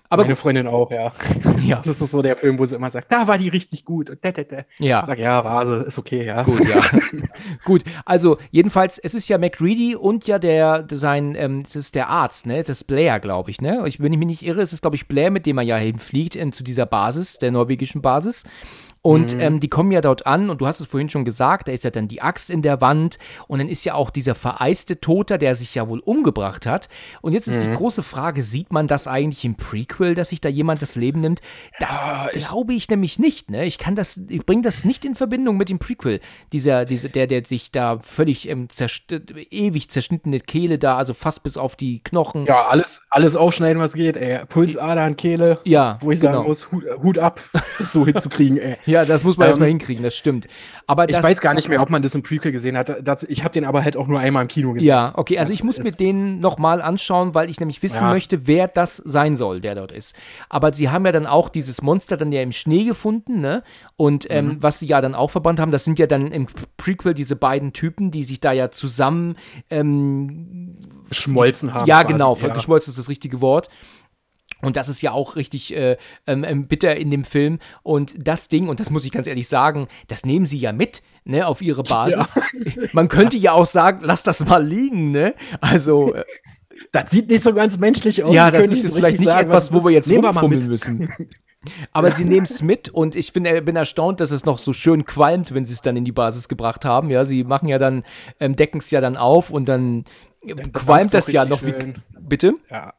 Aber 0.10 0.24
meine. 0.24 0.36
Freundin 0.36 0.68
auch, 0.68 0.90
ja. 0.90 1.12
ja. 1.64 1.78
Das 1.78 1.88
ist 1.88 2.12
so 2.12 2.22
der 2.22 2.38
Film, 2.38 2.60
wo 2.60 2.66
sie 2.66 2.76
immer 2.76 2.90
sagt, 2.90 3.12
da 3.12 3.28
war 3.28 3.38
die 3.38 3.50
richtig 3.50 3.84
gut. 3.84 4.10
Und 4.10 4.24
da, 4.24 4.32
da, 4.32 4.44
da. 4.44 4.58
Ja. 4.80 5.04
Sag, 5.06 5.20
ja, 5.20 5.44
war 5.44 5.66
sie, 5.66 5.84
ist 5.84 5.98
okay, 5.98 6.24
ja. 6.24 6.44
Gut, 6.44 6.62
ja. 6.68 6.82
gut, 7.66 7.84
also 8.06 8.38
jedenfalls, 8.52 8.98
es 8.98 9.14
ist 9.14 9.28
ja 9.28 9.38
McReady 9.38 9.96
und 9.96 10.26
ja 10.26 10.40
der, 10.40 10.88
sein, 10.92 11.36
ähm, 11.36 11.64
das 11.64 11.76
ist 11.76 11.96
der 11.96 12.08
Arzt, 12.08 12.46
ne? 12.46 12.64
Das 12.64 12.78
ist 12.78 12.84
Blair, 12.86 13.20
glaube 13.20 13.52
ich, 13.52 13.60
ne? 13.60 13.84
Ich, 13.86 14.00
wenn 14.00 14.14
ich 14.14 14.20
mich 14.20 14.28
nicht 14.28 14.46
irre, 14.46 14.62
ist 14.62 14.72
es, 14.72 14.82
glaube 14.82 14.96
ich, 14.96 15.08
Blair, 15.08 15.30
mit 15.30 15.46
dem 15.46 15.58
er 15.58 15.64
ja 15.64 15.78
hinfliegt 15.78 16.36
in, 16.36 16.54
zu 16.54 16.64
dieser 16.64 16.86
Basis, 16.86 17.38
der 17.38 17.52
norwegischen 17.52 18.02
Basis. 18.02 18.44
Und 19.08 19.36
mhm. 19.36 19.40
ähm, 19.40 19.60
die 19.62 19.70
kommen 19.70 19.94
ja 19.94 20.02
dort 20.02 20.28
an 20.28 20.50
und 20.50 20.60
du 20.60 20.68
hast 20.68 20.82
es 20.82 20.88
vorhin 20.88 21.10
schon 21.10 21.24
gesagt, 21.24 21.70
da 21.70 21.72
ist 21.72 21.86
ja 21.86 21.92
dann 21.92 22.10
die 22.10 22.22
Axt 22.22 22.50
in 22.50 22.62
der 22.62 22.82
Wand 22.82 23.20
und 23.48 23.60
dann 23.60 23.70
ist 23.70 23.86
ja 23.86 23.94
auch 23.94 24.10
dieser 24.10 24.36
vereiste 24.36 25.00
Toter, 25.00 25.38
der 25.38 25.56
sich 25.56 25.74
ja 25.76 25.88
wohl 25.88 26.00
umgebracht 26.00 26.66
hat. 26.66 26.90
Und 27.22 27.32
jetzt 27.32 27.48
ist 27.48 27.64
mhm. 27.64 27.70
die 27.70 27.76
große 27.78 28.04
Frage, 28.04 28.44
sieht 28.44 28.74
man 28.74 28.90
das 28.90 29.08
eigentlich 29.08 29.46
im 29.46 29.56
Prequel, 29.56 30.14
dass 30.14 30.28
sich 30.28 30.42
da 30.42 30.50
jemand 30.50 30.82
das 30.82 30.96
Leben 30.96 31.22
nimmt? 31.22 31.40
Das 31.80 31.90
ja, 31.90 32.28
glaube 32.34 32.74
ich 32.74 32.90
nämlich 32.90 33.18
nicht, 33.18 33.50
ne? 33.50 33.64
Ich 33.64 33.78
kann 33.78 33.96
das, 33.96 34.20
ich 34.28 34.46
bringe 34.46 34.64
das 34.64 34.84
nicht 34.84 35.06
in 35.06 35.16
Verbindung 35.16 35.56
mit 35.56 35.70
dem 35.70 35.80
Prequel. 35.80 36.20
Dieser, 36.52 36.84
dieser, 36.84 37.08
der, 37.08 37.28
der 37.28 37.46
sich 37.46 37.72
da 37.72 38.00
völlig 38.00 38.50
ähm, 38.50 38.68
zerst 38.68 39.04
ewig 39.52 39.90
zerschnittene 39.90 40.42
Kehle 40.42 40.80
da, 40.80 40.98
also 40.98 41.14
fast 41.14 41.44
bis 41.44 41.56
auf 41.56 41.78
die 41.78 42.04
Knochen. 42.04 42.46
Ja, 42.46 42.68
alles, 42.68 43.04
alles 43.10 43.38
aufschneiden, 43.38 43.82
was 43.82 43.94
geht, 43.94 44.18
ey. 44.18 44.46
Pulsadern, 44.50 45.16
Kehle. 45.16 45.62
Ja. 45.64 45.98
Wo 46.02 46.12
ich 46.12 46.20
genau. 46.20 46.34
sagen 46.34 46.48
muss, 46.50 46.72
Hut, 46.74 46.84
Hut 47.02 47.18
ab, 47.20 47.40
das 47.78 47.94
so 47.94 48.06
hinzukriegen, 48.06 48.58
ey. 48.58 48.76
Ja, 48.86 48.97
das 49.06 49.24
muss 49.24 49.38
man 49.38 49.46
ähm, 49.46 49.50
erstmal 49.50 49.70
hinkriegen, 49.70 50.04
das 50.04 50.16
stimmt. 50.16 50.48
Aber 50.86 51.10
ich 51.10 51.22
weiß 51.22 51.42
gar 51.42 51.54
nicht 51.54 51.70
mehr, 51.70 51.82
ob 51.82 51.90
man 51.90 52.02
das 52.02 52.16
im 52.16 52.24
Prequel 52.24 52.52
gesehen 52.52 52.78
hat. 52.78 53.06
Das, 53.06 53.24
ich 53.24 53.44
habe 53.44 53.52
den 53.52 53.66
aber 53.66 53.84
halt 53.84 53.98
auch 53.98 54.08
nur 54.08 54.20
einmal 54.20 54.42
im 54.42 54.48
Kino 54.48 54.74
gesehen. 54.74 54.88
Ja, 54.88 55.14
okay, 55.16 55.38
also 55.40 55.54
ich 55.54 55.64
muss 55.64 55.80
mir 55.80 55.92
den 55.92 56.40
nochmal 56.40 56.82
anschauen, 56.82 57.34
weil 57.34 57.50
ich 57.50 57.60
nämlich 57.60 57.82
wissen 57.84 58.04
ja. 58.04 58.14
möchte, 58.14 58.48
wer 58.48 58.68
das 58.68 58.98
sein 58.98 59.36
soll, 59.38 59.62
der 59.62 59.76
dort 59.76 59.92
ist. 59.92 60.16
Aber 60.50 60.74
sie 60.74 60.90
haben 60.90 61.06
ja 61.06 61.12
dann 61.12 61.26
auch 61.26 61.50
dieses 61.50 61.82
Monster 61.82 62.18
dann 62.18 62.32
ja 62.32 62.42
im 62.42 62.52
Schnee 62.52 62.84
gefunden, 62.84 63.42
ne? 63.42 63.64
Und 63.96 64.28
ähm, 64.30 64.46
mhm. 64.46 64.58
was 64.64 64.80
sie 64.80 64.86
ja 64.86 65.02
dann 65.02 65.16
auch 65.16 65.32
verbannt 65.32 65.60
haben, 65.60 65.72
das 65.72 65.84
sind 65.84 65.98
ja 65.98 66.06
dann 66.06 66.32
im 66.32 66.48
Prequel 66.78 67.14
diese 67.14 67.36
beiden 67.36 67.74
Typen, 67.74 68.12
die 68.12 68.24
sich 68.24 68.40
da 68.40 68.52
ja 68.52 68.70
zusammen 68.70 69.38
ähm, 69.70 70.78
geschmolzen 71.10 71.74
haben. 71.74 71.88
Ja, 71.88 72.02
quasi. 72.02 72.14
genau, 72.14 72.38
ja. 72.40 72.54
geschmolzen 72.54 72.92
ist 72.92 73.00
das 73.00 73.10
richtige 73.10 73.42
Wort. 73.42 73.70
Und 74.62 74.76
das 74.76 74.90
ist 74.90 75.02
ja 75.02 75.12
auch 75.12 75.36
richtig 75.36 75.76
äh, 75.76 75.98
ähm, 76.26 76.44
ähm, 76.44 76.68
bitter 76.68 76.96
in 76.96 77.12
dem 77.12 77.24
Film. 77.24 77.60
Und 77.84 78.16
das 78.28 78.50
Ding, 78.50 78.68
und 78.68 78.80
das 78.80 78.90
muss 78.90 79.06
ich 79.06 79.12
ganz 79.12 79.28
ehrlich 79.28 79.48
sagen, 79.48 79.88
das 80.08 80.26
nehmen 80.26 80.46
sie 80.46 80.58
ja 80.58 80.74
mit, 80.74 81.04
ne, 81.26 81.46
auf 81.46 81.62
ihre 81.62 81.84
Basis. 81.84 82.36
Ja. 82.36 82.44
Man 82.94 83.08
könnte 83.08 83.38
ja 83.38 83.52
auch 83.54 83.66
sagen, 83.66 84.00
lass 84.02 84.24
das 84.24 84.46
mal 84.46 84.66
liegen, 84.66 85.12
ne? 85.12 85.36
Also. 85.62 86.14
Das 86.92 87.12
sieht 87.12 87.30
nicht 87.30 87.44
so 87.44 87.54
ganz 87.54 87.78
menschlich 87.78 88.24
aus. 88.24 88.34
Ja, 88.34 88.52
das 88.52 88.66
ist 88.68 88.84
jetzt 88.84 88.96
vielleicht 88.96 89.20
nicht 89.20 89.28
sagen, 89.28 89.48
etwas, 89.48 89.74
wo 89.74 89.84
wir 89.84 89.92
jetzt 89.92 90.10
rumfummeln 90.12 90.68
müssen. 90.68 91.12
Aber 91.92 92.12
sie 92.12 92.24
nehmen 92.26 92.44
es 92.44 92.62
mit 92.62 92.90
und 92.90 93.16
ich 93.16 93.34
bin, 93.34 93.44
bin 93.44 93.76
erstaunt, 93.76 94.20
dass 94.20 94.32
es 94.32 94.46
noch 94.46 94.60
so 94.60 94.74
schön 94.74 95.06
qualmt, 95.06 95.54
wenn 95.54 95.66
sie 95.66 95.74
es 95.74 95.82
dann 95.82 95.96
in 95.98 96.06
die 96.06 96.12
Basis 96.12 96.48
gebracht 96.48 96.86
haben. 96.86 97.10
Ja, 97.10 97.26
sie 97.26 97.44
machen 97.44 97.68
ja 97.68 97.80
dann, 97.80 98.04
ähm, 98.40 98.56
decken 98.56 98.80
es 98.80 98.92
ja 98.92 99.02
dann 99.02 99.18
auf 99.18 99.50
und 99.50 99.68
dann, 99.68 100.04
dann 100.44 100.72
qualmt 100.72 101.14
das 101.14 101.32
ja 101.32 101.46
noch 101.46 101.60
schön. 101.60 101.96
wie. 101.96 102.20
Bitte? 102.20 102.54
Ja. 102.70 102.94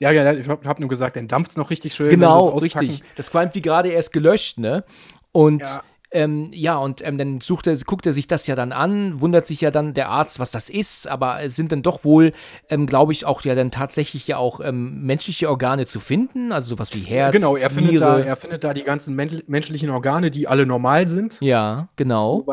Ja, 0.00 0.10
ja, 0.10 0.32
ich 0.32 0.48
habe 0.48 0.80
nur 0.80 0.88
gesagt, 0.88 1.16
dann 1.16 1.28
dampft 1.28 1.52
es 1.52 1.56
noch 1.56 1.70
richtig 1.70 1.94
schön. 1.94 2.10
Genau, 2.10 2.48
richtig. 2.58 3.02
Das 3.16 3.30
qualmt 3.30 3.54
wie 3.54 3.62
gerade 3.62 3.90
erst 3.90 4.12
gelöscht, 4.12 4.58
ne? 4.58 4.84
Und 5.30 5.60
ja. 5.60 5.82
Ähm, 6.12 6.50
ja, 6.52 6.76
und 6.76 7.06
ähm, 7.06 7.18
dann 7.18 7.40
sucht 7.40 7.68
er, 7.68 7.76
guckt 7.86 8.04
er 8.04 8.12
sich 8.12 8.26
das 8.26 8.48
ja 8.48 8.56
dann 8.56 8.72
an, 8.72 9.20
wundert 9.20 9.46
sich 9.46 9.60
ja 9.60 9.70
dann 9.70 9.94
der 9.94 10.08
Arzt, 10.08 10.40
was 10.40 10.50
das 10.50 10.68
ist, 10.68 11.06
aber 11.06 11.40
es 11.40 11.54
sind 11.54 11.70
dann 11.70 11.82
doch 11.82 12.02
wohl, 12.02 12.32
ähm, 12.68 12.86
glaube 12.86 13.12
ich, 13.12 13.26
auch 13.26 13.42
ja 13.42 13.54
dann 13.54 13.70
tatsächlich 13.70 14.26
ja 14.26 14.36
auch 14.36 14.58
ähm, 14.60 15.02
menschliche 15.02 15.48
Organe 15.48 15.86
zu 15.86 16.00
finden, 16.00 16.50
also 16.50 16.70
sowas 16.70 16.92
wie 16.94 17.02
Herz. 17.02 17.32
Genau, 17.32 17.54
er 17.54 17.70
findet, 17.70 18.00
da, 18.00 18.18
er 18.18 18.34
findet 18.34 18.64
da 18.64 18.74
die 18.74 18.82
ganzen 18.82 19.14
men 19.14 19.42
menschlichen 19.46 19.90
Organe, 19.90 20.32
die 20.32 20.48
alle 20.48 20.66
normal 20.66 21.06
sind. 21.06 21.38
Ja, 21.40 21.88
genau. 21.94 22.44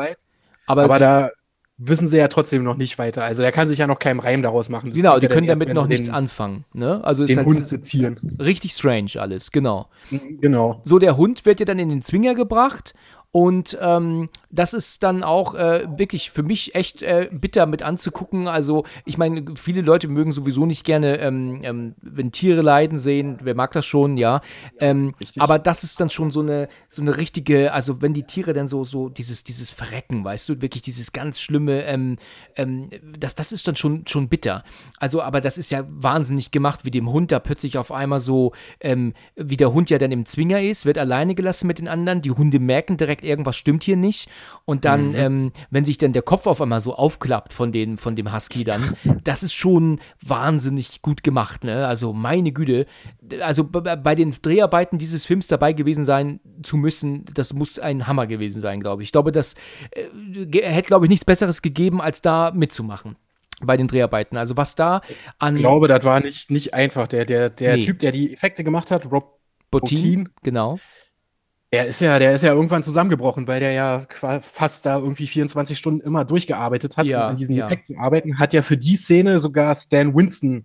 Aber, 0.66 0.84
aber 0.84 0.98
da 1.00 1.30
wissen 1.78 2.08
sie 2.08 2.18
ja 2.18 2.26
trotzdem 2.26 2.64
noch 2.64 2.76
nicht 2.76 2.98
weiter. 2.98 3.22
Also 3.22 3.42
der 3.42 3.52
kann 3.52 3.68
sich 3.68 3.78
ja 3.78 3.86
noch 3.86 4.00
keinen 4.00 4.18
Reim 4.18 4.42
daraus 4.42 4.68
machen. 4.68 4.90
Das 4.90 4.96
genau, 4.96 5.18
die 5.18 5.28
können 5.28 5.46
damit 5.46 5.72
noch 5.72 5.86
nichts 5.86 6.06
den, 6.06 6.14
anfangen. 6.14 6.64
Ne? 6.72 7.02
Also 7.04 7.24
den 7.24 7.30
ist 7.30 7.36
halt 7.38 7.46
Hund 7.46 7.68
sezieren. 7.68 8.18
Richtig 8.40 8.72
strange 8.72 9.12
alles, 9.16 9.52
genau. 9.52 9.88
Genau. 10.40 10.82
So, 10.84 10.98
der 10.98 11.16
Hund 11.16 11.46
wird 11.46 11.60
ja 11.60 11.66
dann 11.66 11.78
in 11.78 11.88
den 11.88 12.02
Zwinger 12.02 12.34
gebracht 12.34 12.94
und 13.30 13.76
ähm, 13.82 14.30
das 14.50 14.72
ist 14.72 15.02
dann 15.02 15.22
auch 15.22 15.54
äh, 15.54 15.86
wirklich 15.98 16.30
für 16.30 16.42
mich 16.42 16.74
echt 16.74 17.02
äh, 17.02 17.28
bitter 17.30 17.66
mit 17.66 17.82
anzugucken. 17.82 18.48
Also, 18.48 18.84
ich 19.04 19.18
meine, 19.18 19.44
viele 19.56 19.82
Leute 19.82 20.08
mögen 20.08 20.32
sowieso 20.32 20.64
nicht 20.64 20.82
gerne, 20.82 21.18
ähm, 21.18 21.60
ähm, 21.62 21.94
wenn 22.00 22.32
Tiere 22.32 22.62
leiden 22.62 22.98
sehen. 22.98 23.38
Wer 23.42 23.54
mag 23.54 23.72
das 23.72 23.84
schon, 23.84 24.16
ja. 24.16 24.40
Ähm, 24.80 25.14
aber 25.38 25.58
das 25.58 25.84
ist 25.84 26.00
dann 26.00 26.08
schon 26.08 26.30
so 26.30 26.40
eine, 26.40 26.68
so 26.88 27.02
eine 27.02 27.18
richtige, 27.18 27.74
also 27.74 28.00
wenn 28.00 28.14
die 28.14 28.22
Tiere 28.22 28.54
dann 28.54 28.66
so, 28.66 28.82
so 28.84 29.10
dieses, 29.10 29.44
dieses 29.44 29.70
Verrecken, 29.70 30.24
weißt 30.24 30.48
du, 30.48 30.62
wirklich 30.62 30.82
dieses 30.82 31.12
ganz 31.12 31.38
schlimme, 31.38 31.84
ähm, 31.84 32.16
ähm, 32.56 32.88
das, 33.18 33.34
das 33.34 33.52
ist 33.52 33.68
dann 33.68 33.76
schon, 33.76 34.06
schon 34.06 34.28
bitter. 34.28 34.64
Also, 34.98 35.20
aber 35.20 35.42
das 35.42 35.58
ist 35.58 35.70
ja 35.70 35.84
wahnsinnig 35.86 36.50
gemacht, 36.50 36.86
wie 36.86 36.90
dem 36.90 37.10
Hund 37.12 37.30
da 37.30 37.40
plötzlich 37.40 37.76
auf 37.76 37.92
einmal 37.92 38.20
so, 38.20 38.52
wie 38.80 39.56
der 39.56 39.72
Hund 39.72 39.90
ja 39.90 39.98
dann 39.98 40.12
im 40.12 40.24
Zwinger 40.24 40.62
ist, 40.62 40.86
wird 40.86 40.98
alleine 40.98 41.34
gelassen 41.34 41.66
mit 41.66 41.78
den 41.78 41.88
anderen. 41.88 42.22
Die 42.22 42.30
Hunde 42.30 42.58
merken 42.58 42.96
direkt, 42.96 43.17
irgendwas 43.22 43.56
stimmt 43.56 43.84
hier 43.84 43.96
nicht. 43.96 44.28
Und 44.64 44.84
dann, 44.84 45.10
mhm. 45.10 45.14
ähm, 45.14 45.52
wenn 45.70 45.84
sich 45.84 45.98
dann 45.98 46.12
der 46.12 46.22
Kopf 46.22 46.46
auf 46.46 46.60
einmal 46.60 46.80
so 46.80 46.94
aufklappt 46.94 47.52
von, 47.52 47.72
den, 47.72 47.98
von 47.98 48.16
dem 48.16 48.32
Husky 48.32 48.64
dann, 48.64 48.94
das 49.24 49.42
ist 49.42 49.54
schon 49.54 50.00
wahnsinnig 50.22 51.02
gut 51.02 51.22
gemacht. 51.22 51.64
Ne? 51.64 51.86
Also 51.86 52.12
meine 52.12 52.52
Güte, 52.52 52.86
also 53.40 53.64
bei 53.64 54.14
den 54.14 54.34
Dreharbeiten 54.42 54.98
dieses 54.98 55.24
Films 55.24 55.46
dabei 55.48 55.72
gewesen 55.72 56.04
sein 56.04 56.40
zu 56.62 56.76
müssen, 56.76 57.24
das 57.32 57.52
muss 57.52 57.78
ein 57.78 58.06
Hammer 58.06 58.26
gewesen 58.26 58.60
sein, 58.60 58.80
glaube 58.80 59.02
ich. 59.02 59.08
Ich 59.08 59.12
glaube, 59.12 59.32
das 59.32 59.54
äh, 59.90 60.04
hätte, 60.62 60.88
glaube 60.88 61.06
ich, 61.06 61.10
nichts 61.10 61.24
Besseres 61.24 61.62
gegeben, 61.62 62.00
als 62.00 62.22
da 62.22 62.50
mitzumachen 62.54 63.16
bei 63.60 63.76
den 63.76 63.88
Dreharbeiten. 63.88 64.36
Also 64.36 64.56
was 64.56 64.74
da 64.74 65.02
an. 65.38 65.54
Ich 65.54 65.60
glaube, 65.60 65.88
das 65.88 66.04
war 66.04 66.20
nicht, 66.20 66.50
nicht 66.50 66.74
einfach. 66.74 67.08
Der, 67.08 67.24
der, 67.24 67.50
der 67.50 67.76
nee. 67.76 67.84
Typ, 67.84 67.98
der 67.98 68.12
die 68.12 68.32
Effekte 68.32 68.64
gemacht 68.64 68.90
hat, 68.90 69.10
Rob 69.10 69.38
Bottin, 69.70 69.96
Bottin 69.98 70.28
genau. 70.42 70.78
Er 71.70 71.86
ist 71.86 72.00
ja, 72.00 72.18
der 72.18 72.34
ist 72.34 72.42
ja 72.42 72.54
irgendwann 72.54 72.82
zusammengebrochen, 72.82 73.46
weil 73.46 73.60
der 73.60 73.72
ja 73.72 74.06
fast 74.40 74.86
da 74.86 74.98
irgendwie 74.98 75.26
24 75.26 75.76
Stunden 75.76 76.00
immer 76.00 76.24
durchgearbeitet 76.24 76.96
hat, 76.96 77.04
ja, 77.04 77.24
um 77.24 77.30
an 77.30 77.36
diesem 77.36 77.56
ja. 77.56 77.66
Effekt 77.66 77.86
zu 77.86 77.98
arbeiten. 77.98 78.38
Hat 78.38 78.54
ja 78.54 78.62
für 78.62 78.78
die 78.78 78.96
Szene 78.96 79.38
sogar 79.38 79.74
Stan 79.74 80.14
Winston 80.14 80.64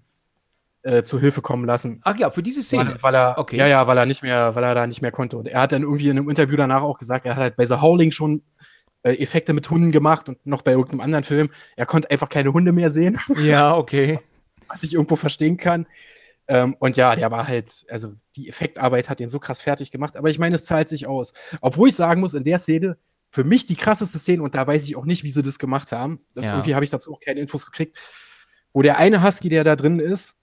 äh, 0.84 1.04
zu 1.04 1.20
Hilfe 1.20 1.42
kommen 1.42 1.66
lassen. 1.66 2.00
Ach 2.04 2.18
ja, 2.18 2.30
für 2.30 2.44
diese 2.44 2.63
Szene. 2.63 2.92
Weil, 2.92 3.04
weil, 3.04 3.16
er, 3.16 3.38
okay. 3.38 3.58
ja, 3.58 3.68
ja, 3.68 3.88
weil 3.88 3.98
er 3.98 4.06
nicht 4.06 4.24
mehr, 4.24 4.56
weil 4.56 4.63
er 4.63 4.76
da 4.76 4.88
nicht 4.88 5.02
mehr 5.02 5.12
konnte. 5.12 5.38
Und 5.38 5.48
er 5.48 5.62
hat 5.62 5.72
dann 5.74 5.84
irgendwie 5.84 6.10
in 6.10 6.18
einem 6.18 6.30
Interview 6.30 6.56
danach 6.56 6.84
auch 6.84 7.00
gesagt, 7.00 7.26
er 7.26 7.36
hat 7.36 7.42
halt 7.42 7.56
bei 7.58 7.66
The 7.66 7.76
Howling 7.76 8.12
schon 8.12 8.42
äh, 9.04 9.13
Effekte 9.13 9.54
mit 9.54 9.70
Hunden 9.70 9.92
gemacht 9.92 10.30
und 10.30 10.46
noch 10.46 10.62
bei 10.62 10.72
irgendeinem 10.72 11.02
anderen 11.02 11.24
Film. 11.26 11.50
Er 11.76 11.86
konnte 11.86 12.10
einfach 12.12 12.30
keine 12.30 12.54
Hunde 12.54 12.72
mehr 12.72 12.92
sehen. 12.92 13.20
Ja, 13.42 13.76
okay. 13.76 14.20
Was 14.70 14.84
ich 14.84 14.94
irgendwo 14.94 15.18
verstehen 15.18 15.58
kann. 15.58 15.86
Ähm, 16.48 16.76
und 16.80 16.98
ja, 16.98 17.16
der 17.16 17.32
war 17.32 17.48
halt, 17.48 17.86
also 17.90 18.14
die 18.36 18.50
Effektarbeit 18.50 19.10
hat 19.10 19.20
ihn 19.20 19.30
so 19.30 19.40
krass 19.40 19.62
fertig 19.62 19.92
gemacht. 19.92 20.18
Aber 20.18 20.30
ich 20.30 20.40
meine, 20.40 20.56
es 20.56 20.66
zahlt 20.66 20.88
sich 20.88 21.08
aus. 21.08 21.34
Obwohl 21.62 21.90
ich 21.90 21.96
sagen 21.96 22.22
muss, 22.22 22.34
in 22.34 22.44
der 22.44 22.60
Szene, 22.60 22.98
für 23.30 23.44
mich 23.44 23.66
die 23.66 23.76
krasseste 23.76 24.20
Szene, 24.20 24.44
und 24.44 24.56
da 24.56 24.68
weiß 24.68 24.84
ich 24.86 24.96
auch 24.96 25.06
nicht, 25.06 25.24
wie 25.24 25.32
sie 25.32 25.42
das 25.42 25.58
gemacht 25.58 25.92
haben. 25.92 26.20
Ja. 26.36 26.54
Irgendwie 26.54 26.76
habe 26.76 26.86
ich 26.86 26.92
dazu 26.92 27.14
auch 27.14 27.20
keine 27.20 27.40
Infos 27.40 27.66
gekriegt. 27.66 27.98
Wo 28.74 28.82
der 28.82 28.98
eine 28.98 29.24
Husky, 29.24 29.50
der 29.50 29.64
da 29.64 29.76
drin 29.76 30.00
ist, 30.00 30.36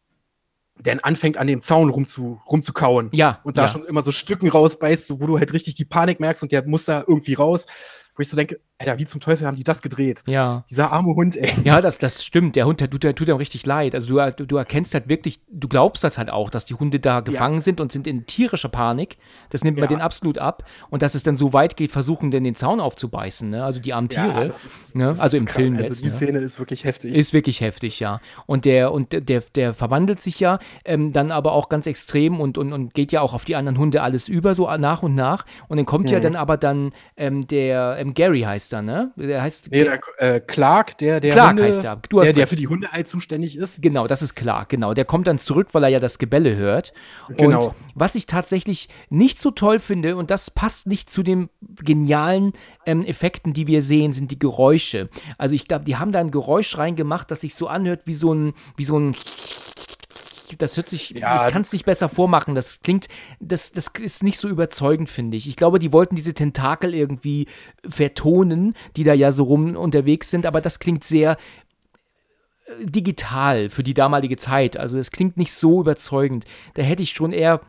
der 0.78 1.04
anfängt 1.04 1.36
an 1.36 1.46
dem 1.46 1.62
Zaun 1.62 1.90
rumzu, 1.90 2.40
rumzukauen. 2.48 3.10
Ja. 3.12 3.40
Und 3.44 3.58
da 3.58 3.62
ja. 3.62 3.68
schon 3.68 3.84
immer 3.84 4.02
so 4.02 4.12
Stücken 4.12 4.48
rausbeißt, 4.48 5.06
so, 5.06 5.20
wo 5.20 5.26
du 5.26 5.38
halt 5.38 5.52
richtig 5.52 5.74
die 5.74 5.84
Panik 5.84 6.20
merkst 6.20 6.42
und 6.42 6.52
der 6.52 6.66
muss 6.66 6.86
da 6.86 7.04
irgendwie 7.06 7.34
raus 7.34 7.66
wo 8.16 8.22
ich 8.22 8.28
so 8.28 8.36
denke, 8.36 8.60
Alter, 8.80 8.98
wie 8.98 9.04
zum 9.04 9.20
Teufel 9.20 9.46
haben 9.46 9.56
die 9.56 9.62
das 9.62 9.82
gedreht? 9.82 10.22
Ja. 10.26 10.64
Dieser 10.70 10.90
arme 10.90 11.14
Hund, 11.14 11.36
ey. 11.36 11.52
Ja, 11.64 11.82
das, 11.82 11.98
das 11.98 12.24
stimmt. 12.24 12.56
Der 12.56 12.64
Hund, 12.64 12.80
der 12.80 12.88
tut, 12.88 13.02
der 13.02 13.14
tut 13.14 13.28
ihm 13.28 13.36
richtig 13.36 13.66
leid. 13.66 13.94
Also 13.94 14.14
du, 14.14 14.46
du 14.46 14.56
erkennst 14.56 14.94
halt 14.94 15.06
wirklich, 15.06 15.40
du 15.50 15.68
glaubst 15.68 16.02
das 16.02 16.16
halt 16.16 16.30
auch, 16.30 16.48
dass 16.48 16.64
die 16.64 16.72
Hunde 16.72 16.98
da 16.98 17.20
gefangen 17.20 17.56
ja. 17.56 17.60
sind 17.60 17.80
und 17.80 17.92
sind 17.92 18.06
in 18.06 18.24
tierischer 18.24 18.70
Panik. 18.70 19.18
Das 19.50 19.64
nimmt 19.64 19.76
ja. 19.76 19.82
man 19.82 19.88
denen 19.88 20.00
absolut 20.00 20.38
ab. 20.38 20.64
Und 20.88 21.02
dass 21.02 21.14
es 21.14 21.22
dann 21.22 21.36
so 21.36 21.52
weit 21.52 21.76
geht, 21.76 21.92
versuchen 21.92 22.30
denn 22.30 22.42
den 22.42 22.54
Zaun 22.54 22.80
aufzubeißen, 22.80 23.50
ne? 23.50 23.62
Also 23.64 23.80
die 23.80 23.92
armen 23.92 24.08
Tiere. 24.08 24.28
Ja, 24.28 24.42
ist, 24.44 24.96
ne? 24.96 25.14
also 25.18 25.36
im 25.36 25.46
Film 25.46 25.76
also 25.76 25.88
jetzt. 25.88 26.02
Die 26.02 26.08
ne? 26.08 26.14
Szene 26.14 26.38
ist 26.38 26.58
wirklich 26.58 26.84
heftig. 26.84 27.14
Ist 27.14 27.34
wirklich 27.34 27.60
heftig, 27.60 28.00
ja. 28.00 28.20
Und 28.46 28.64
der, 28.64 28.92
und 28.92 29.12
der, 29.12 29.42
der 29.54 29.74
verwandelt 29.74 30.22
sich 30.22 30.40
ja 30.40 30.58
ähm, 30.86 31.12
dann 31.12 31.32
aber 31.32 31.52
auch 31.52 31.68
ganz 31.68 31.86
extrem 31.86 32.40
und, 32.40 32.56
und, 32.56 32.72
und 32.72 32.94
geht 32.94 33.12
ja 33.12 33.20
auch 33.20 33.34
auf 33.34 33.44
die 33.44 33.56
anderen 33.56 33.76
Hunde 33.76 34.00
alles 34.00 34.28
über, 34.28 34.54
so 34.54 34.74
nach 34.78 35.02
und 35.02 35.14
nach. 35.14 35.44
Und 35.68 35.76
dann 35.76 35.86
kommt 35.86 36.06
mhm. 36.06 36.12
ja 36.12 36.20
dann 36.20 36.34
aber 36.34 36.56
dann 36.56 36.92
ähm, 37.18 37.46
der, 37.46 37.96
ähm, 37.98 38.09
Gary 38.14 38.42
heißt 38.42 38.72
er, 38.72 38.82
ne? 38.82 39.12
Der 39.16 39.42
heißt. 39.42 39.70
Nee, 39.70 39.84
der, 39.84 40.00
äh, 40.18 40.40
Clark, 40.40 40.98
der, 40.98 41.20
der 41.20 41.32
Clark 41.32 41.50
Hunde, 41.50 41.64
heißt 41.64 41.84
er. 41.84 41.96
Du 42.08 42.18
hast 42.18 42.26
der, 42.26 42.32
der 42.34 42.46
für 42.46 42.56
die 42.56 42.68
Hunde 42.68 42.88
halt 42.90 43.08
zuständig 43.08 43.56
ist. 43.56 43.80
Genau, 43.82 44.06
das 44.06 44.22
ist 44.22 44.34
Clark, 44.34 44.68
genau. 44.68 44.94
Der 44.94 45.04
kommt 45.04 45.26
dann 45.26 45.38
zurück, 45.38 45.68
weil 45.72 45.84
er 45.84 45.88
ja 45.88 46.00
das 46.00 46.18
Gebelle 46.18 46.56
hört. 46.56 46.92
Genau. 47.28 47.66
Und 47.66 47.74
was 47.94 48.14
ich 48.14 48.26
tatsächlich 48.26 48.88
nicht 49.08 49.38
so 49.38 49.50
toll 49.50 49.78
finde, 49.78 50.16
und 50.16 50.30
das 50.30 50.50
passt 50.50 50.86
nicht 50.86 51.10
zu 51.10 51.22
den 51.22 51.48
genialen 51.60 52.52
ähm, 52.86 53.04
Effekten, 53.04 53.52
die 53.52 53.66
wir 53.66 53.82
sehen, 53.82 54.12
sind 54.12 54.30
die 54.30 54.38
Geräusche. 54.38 55.08
Also 55.38 55.54
ich 55.54 55.68
glaube, 55.68 55.84
die 55.84 55.96
haben 55.96 56.12
da 56.12 56.20
ein 56.20 56.30
Geräusch 56.30 56.76
reingemacht, 56.78 57.30
das 57.30 57.40
sich 57.40 57.54
so 57.54 57.68
anhört 57.68 58.02
wie 58.06 58.14
so 58.14 58.32
ein, 58.32 58.54
wie 58.76 58.84
so 58.84 58.98
ein 58.98 59.16
das 60.58 60.76
hört 60.76 60.88
sich, 60.88 61.10
ja. 61.10 61.46
ich 61.46 61.52
kann 61.52 61.62
es 61.62 61.72
nicht 61.72 61.84
besser 61.84 62.08
vormachen. 62.08 62.54
Das 62.54 62.80
klingt, 62.80 63.08
das, 63.40 63.72
das 63.72 63.88
ist 64.00 64.22
nicht 64.22 64.38
so 64.38 64.48
überzeugend, 64.48 65.10
finde 65.10 65.36
ich. 65.36 65.48
Ich 65.48 65.56
glaube, 65.56 65.78
die 65.78 65.92
wollten 65.92 66.16
diese 66.16 66.34
Tentakel 66.34 66.94
irgendwie 66.94 67.46
vertonen, 67.88 68.74
die 68.96 69.04
da 69.04 69.14
ja 69.14 69.32
so 69.32 69.44
rum 69.44 69.76
unterwegs 69.76 70.30
sind, 70.30 70.46
aber 70.46 70.60
das 70.60 70.78
klingt 70.78 71.04
sehr 71.04 71.36
äh, 72.66 72.86
digital 72.86 73.70
für 73.70 73.82
die 73.82 73.94
damalige 73.94 74.36
Zeit. 74.36 74.76
Also 74.76 74.98
es 74.98 75.10
klingt 75.10 75.36
nicht 75.36 75.52
so 75.52 75.80
überzeugend. 75.80 76.44
Da 76.74 76.82
hätte 76.82 77.02
ich 77.02 77.10
schon 77.10 77.32
eher 77.32 77.60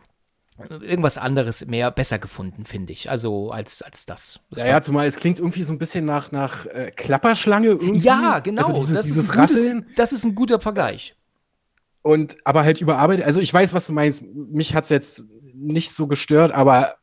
irgendwas 0.68 1.18
anderes 1.18 1.66
mehr 1.66 1.90
besser 1.90 2.18
gefunden, 2.18 2.64
finde 2.64 2.92
ich. 2.92 3.10
Also 3.10 3.50
als, 3.50 3.82
als 3.82 4.06
das. 4.06 4.40
das 4.50 4.60
ja, 4.60 4.68
ja, 4.68 4.82
zumal 4.82 5.06
es 5.06 5.16
klingt 5.16 5.38
irgendwie 5.38 5.62
so 5.62 5.72
ein 5.72 5.78
bisschen 5.78 6.04
nach, 6.04 6.30
nach 6.30 6.66
äh, 6.66 6.90
Klapperschlange 6.94 7.68
irgendwie. 7.68 7.98
Ja, 7.98 8.40
genau. 8.40 8.66
Also 8.66 8.82
dieses, 8.82 8.94
das, 8.94 9.06
dieses 9.06 9.28
ist 9.28 9.32
gutes, 9.32 9.84
das 9.96 10.12
ist 10.12 10.24
ein 10.24 10.34
guter 10.34 10.60
Vergleich. 10.60 11.14
Und 12.02 12.36
aber 12.44 12.64
halt 12.64 12.80
überarbeitet. 12.80 13.24
Also 13.24 13.40
ich 13.40 13.52
weiß, 13.52 13.74
was 13.74 13.86
du 13.86 13.92
meinst. 13.92 14.24
Mich 14.34 14.74
hat 14.74 14.84
es 14.84 14.90
jetzt 14.90 15.24
nicht 15.54 15.94
so 15.94 16.06
gestört, 16.08 16.52
aber 16.52 16.96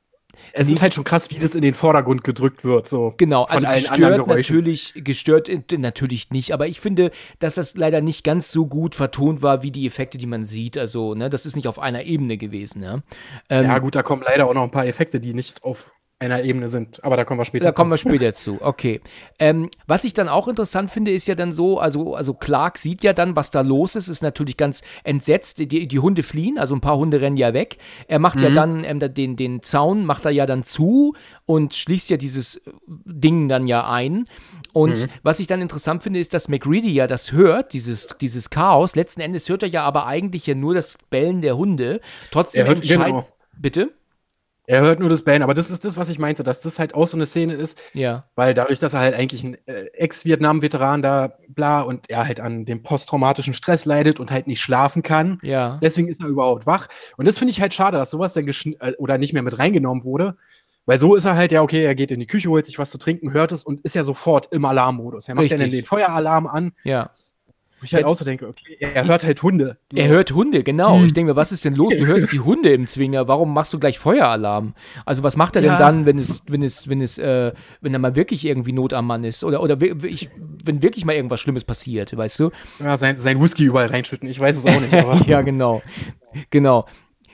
es 0.53 0.67
nee. 0.67 0.73
ist 0.73 0.81
halt 0.81 0.93
schon 0.93 1.03
krass, 1.03 1.29
wie 1.31 1.39
das 1.39 1.55
in 1.55 1.61
den 1.61 1.73
Vordergrund 1.73 2.23
gedrückt 2.23 2.63
wird. 2.63 2.87
So 2.87 3.13
genau, 3.17 3.43
also 3.45 3.65
allen 3.65 3.79
gestört 3.79 4.27
natürlich, 4.27 4.93
gestört 4.95 5.49
natürlich 5.71 6.31
nicht, 6.31 6.53
aber 6.53 6.67
ich 6.67 6.79
finde, 6.79 7.11
dass 7.39 7.55
das 7.55 7.75
leider 7.75 8.01
nicht 8.01 8.23
ganz 8.23 8.51
so 8.51 8.65
gut 8.65 8.95
vertont 8.95 9.41
war, 9.41 9.63
wie 9.63 9.71
die 9.71 9.85
Effekte, 9.85 10.17
die 10.17 10.25
man 10.25 10.45
sieht. 10.45 10.77
Also, 10.77 11.13
ne, 11.13 11.29
das 11.29 11.45
ist 11.45 11.55
nicht 11.55 11.67
auf 11.67 11.79
einer 11.79 12.03
Ebene 12.03 12.37
gewesen. 12.37 12.79
Ne? 12.81 13.03
Ähm, 13.49 13.65
ja, 13.65 13.79
gut, 13.79 13.95
da 13.95 14.03
kommen 14.03 14.23
leider 14.25 14.47
auch 14.47 14.53
noch 14.53 14.63
ein 14.63 14.71
paar 14.71 14.85
Effekte, 14.85 15.19
die 15.19 15.33
nicht 15.33 15.63
auf 15.63 15.91
einer 16.21 16.43
Ebene 16.43 16.67
sind. 16.67 17.01
Aber 17.01 17.15
da 17.15 17.23
kommen 17.23 17.39
wir 17.39 17.45
später 17.45 17.65
da 17.65 17.73
zu. 17.73 17.77
Da 17.77 17.81
kommen 17.81 17.91
wir 17.91 17.97
später 17.97 18.33
zu, 18.33 18.61
okay. 18.61 18.99
Ähm, 19.39 19.69
was 19.87 20.03
ich 20.03 20.13
dann 20.13 20.27
auch 20.27 20.49
interessant 20.49 20.91
finde, 20.91 21.11
ist 21.11 21.27
ja 21.27 21.35
dann 21.35 21.53
so, 21.53 21.79
also, 21.79 22.13
also 22.13 22.33
Clark 22.33 22.77
sieht 22.77 23.03
ja 23.03 23.13
dann, 23.13 23.37
was 23.37 23.51
da 23.51 23.61
los 23.61 23.95
ist, 23.95 24.09
ist 24.09 24.21
natürlich 24.21 24.57
ganz 24.57 24.81
entsetzt. 25.05 25.59
Die, 25.59 25.87
die 25.87 25.99
Hunde 25.99 26.21
fliehen, 26.21 26.59
also 26.59 26.75
ein 26.75 26.81
paar 26.81 26.97
Hunde 26.97 27.21
rennen 27.21 27.37
ja 27.37 27.53
weg. 27.53 27.77
Er 28.09 28.19
macht 28.19 28.35
mhm. 28.35 28.43
ja 28.43 28.49
dann 28.49 28.83
ähm, 28.83 28.99
den, 29.13 29.37
den 29.37 29.63
Zaun, 29.63 30.05
macht 30.05 30.25
er 30.25 30.31
ja 30.31 30.45
dann 30.45 30.63
zu 30.63 31.15
und 31.45 31.73
schließt 31.73 32.09
ja 32.09 32.17
dieses 32.17 32.61
Ding 32.85 33.47
dann 33.47 33.65
ja 33.65 33.89
ein. 33.89 34.27
Und 34.73 35.03
mhm. 35.03 35.09
was 35.23 35.39
ich 35.39 35.47
dann 35.47 35.61
interessant 35.61 36.03
finde, 36.03 36.19
ist, 36.19 36.33
dass 36.33 36.49
McReady 36.49 36.91
ja 36.91 37.07
das 37.07 37.31
hört, 37.31 37.71
dieses, 37.71 38.07
dieses 38.19 38.49
Chaos. 38.49 38.97
Letzten 38.97 39.21
Endes 39.21 39.47
hört 39.47 39.63
er 39.63 39.69
ja 39.69 39.83
aber 39.85 40.05
eigentlich 40.05 40.45
ja 40.45 40.53
nur 40.53 40.73
das 40.73 40.97
Bellen 41.09 41.41
der 41.41 41.55
Hunde. 41.55 42.01
Trotzdem 42.29 42.65
entscheidet. 42.65 43.05
Genau. 43.05 43.27
Bitte? 43.57 43.89
Er 44.69 44.81
hört 44.81 44.99
nur 44.99 45.09
das 45.09 45.23
Bellen, 45.23 45.41
aber 45.41 45.55
das 45.55 45.71
ist 45.71 45.83
das, 45.83 45.97
was 45.97 46.09
ich 46.09 46.19
meinte, 46.19 46.43
dass 46.43 46.61
das 46.61 46.77
halt 46.77 46.93
auch 46.93 47.07
so 47.07 47.17
eine 47.17 47.25
Szene 47.25 47.55
ist. 47.55 47.75
Ja. 47.95 48.25
Weil 48.35 48.53
dadurch, 48.53 48.77
dass 48.77 48.93
er 48.93 48.99
halt 48.99 49.15
eigentlich 49.15 49.43
ein 49.43 49.57
äh, 49.65 49.85
Ex-Vietnam-Veteran 49.93 51.01
da, 51.01 51.33
bla, 51.47 51.81
und 51.81 52.07
er 52.07 52.27
halt 52.27 52.39
an 52.39 52.65
dem 52.65 52.83
posttraumatischen 52.83 53.55
Stress 53.55 53.85
leidet 53.85 54.19
und 54.19 54.29
halt 54.29 54.45
nicht 54.45 54.61
schlafen 54.61 55.01
kann. 55.01 55.39
Ja. 55.41 55.79
Deswegen 55.81 56.07
ist 56.07 56.21
er 56.21 56.27
überhaupt 56.27 56.67
wach. 56.67 56.87
Und 57.17 57.27
das 57.27 57.39
finde 57.39 57.49
ich 57.49 57.61
halt 57.61 57.73
schade, 57.73 57.97
dass 57.97 58.11
sowas 58.11 58.33
dann 58.33 58.47
äh, 58.47 58.93
oder 58.99 59.17
nicht 59.17 59.33
mehr 59.33 59.41
mit 59.41 59.57
reingenommen 59.57 60.03
wurde. 60.03 60.37
Weil 60.85 60.99
so 60.99 61.15
ist 61.15 61.25
er 61.25 61.35
halt, 61.35 61.51
ja, 61.51 61.63
okay, 61.63 61.83
er 61.83 61.95
geht 61.95 62.11
in 62.11 62.19
die 62.19 62.27
Küche, 62.27 62.49
holt 62.49 62.67
sich 62.67 62.77
was 62.77 62.91
zu 62.91 62.99
trinken, 62.99 63.33
hört 63.33 63.51
es 63.51 63.63
und 63.63 63.83
ist 63.83 63.95
ja 63.95 64.03
sofort 64.03 64.53
im 64.53 64.65
Alarmmodus. 64.65 65.27
Er 65.27 65.33
macht 65.33 65.45
Richtig. 65.45 65.61
dann 65.61 65.71
den 65.71 65.85
Feueralarm 65.85 66.45
an. 66.45 66.73
Ja. 66.83 67.09
Wo 67.79 67.85
ich 67.85 67.93
halt 67.93 68.03
auch 68.03 68.15
so 68.15 68.25
denke, 68.25 68.47
okay, 68.47 68.77
er 68.79 69.05
hört 69.05 69.23
halt 69.25 69.41
Hunde. 69.41 69.77
So. 69.91 69.99
Er 69.99 70.09
hört 70.09 70.31
Hunde, 70.31 70.63
genau. 70.63 70.97
Hm. 70.97 71.05
Ich 71.05 71.13
denke 71.13 71.31
mir, 71.31 71.35
was 71.37 71.51
ist 71.51 71.63
denn 71.63 71.75
los? 71.75 71.95
Du 71.95 72.05
hörst 72.05 72.29
die 72.33 72.41
Hunde 72.41 72.73
im 72.73 72.87
Zwinger. 72.87 73.27
Warum 73.27 73.53
machst 73.53 73.71
du 73.71 73.79
gleich 73.79 73.99
Feueralarm? 73.99 74.73
Also 75.05 75.23
was 75.23 75.37
macht 75.37 75.55
er 75.55 75.61
denn 75.61 75.71
Ja. 75.71 75.77
dann, 75.79 76.05
wenn 76.05 76.17
es, 76.17 76.43
wenn 76.47 76.61
es, 76.61 76.89
wenn 76.89 77.01
es, 77.01 77.17
äh, 77.17 77.53
wenn 77.79 77.93
er 77.93 77.99
mal 77.99 78.15
wirklich 78.15 78.45
irgendwie 78.45 78.73
Not 78.73 78.93
am 78.93 79.07
Mann 79.07 79.23
ist? 79.23 79.43
Oder, 79.43 79.61
oder 79.61 79.81
ich, 80.03 80.29
wenn 80.63 80.81
wirklich 80.81 81.05
mal 81.05 81.15
irgendwas 81.15 81.39
Schlimmes 81.39 81.63
passiert, 81.63 82.15
weißt 82.15 82.39
du? 82.39 82.51
Ja, 82.83 82.97
sein, 82.97 83.17
sein 83.17 83.41
Whisky 83.41 83.63
überall 83.63 83.87
reinschütten, 83.87 84.27
ich 84.29 84.39
weiß 84.39 84.57
es 84.57 84.65
auch 84.65 84.79
nicht. 84.81 84.93
Aber 84.95 85.15
ja, 85.25 85.41
genau. 85.41 85.81
Genau. 86.49 86.85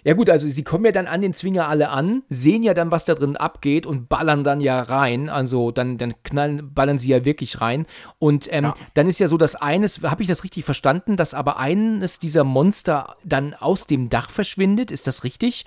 Ja 0.05 0.13
gut, 0.13 0.29
also 0.29 0.47
sie 0.47 0.63
kommen 0.63 0.85
ja 0.85 0.91
dann 0.91 1.07
an 1.07 1.21
den 1.21 1.33
Zwinger 1.33 1.67
alle 1.67 1.89
an, 1.89 2.21
sehen 2.29 2.61
ja 2.61 2.73
dann, 2.75 2.91
was 2.91 3.05
da 3.05 3.15
drin 3.15 3.35
abgeht 3.37 3.85
und 3.87 4.07
ballern 4.07 4.43
dann 4.43 4.61
ja 4.61 4.79
rein. 4.81 5.29
Also 5.29 5.71
dann, 5.71 5.97
dann 5.97 6.13
knallen, 6.23 6.73
ballern 6.75 6.99
sie 6.99 7.09
ja 7.09 7.25
wirklich 7.25 7.59
rein. 7.59 7.87
Und 8.19 8.47
ähm, 8.53 8.65
Ja. 8.65 8.75
dann 8.93 9.07
ist 9.09 9.19
ja 9.19 9.27
so, 9.27 9.37
dass 9.37 9.55
eines, 9.55 10.03
habe 10.03 10.21
ich 10.21 10.27
das 10.29 10.43
richtig 10.43 10.63
verstanden, 10.63 11.17
dass 11.17 11.33
aber 11.33 11.57
eines 11.57 12.19
dieser 12.19 12.43
Monster 12.43 13.17
dann 13.25 13.55
aus 13.55 13.87
dem 13.87 14.09
Dach 14.09 14.29
verschwindet? 14.29 14.91
Ist 14.91 15.07
das 15.07 15.23
richtig? 15.23 15.65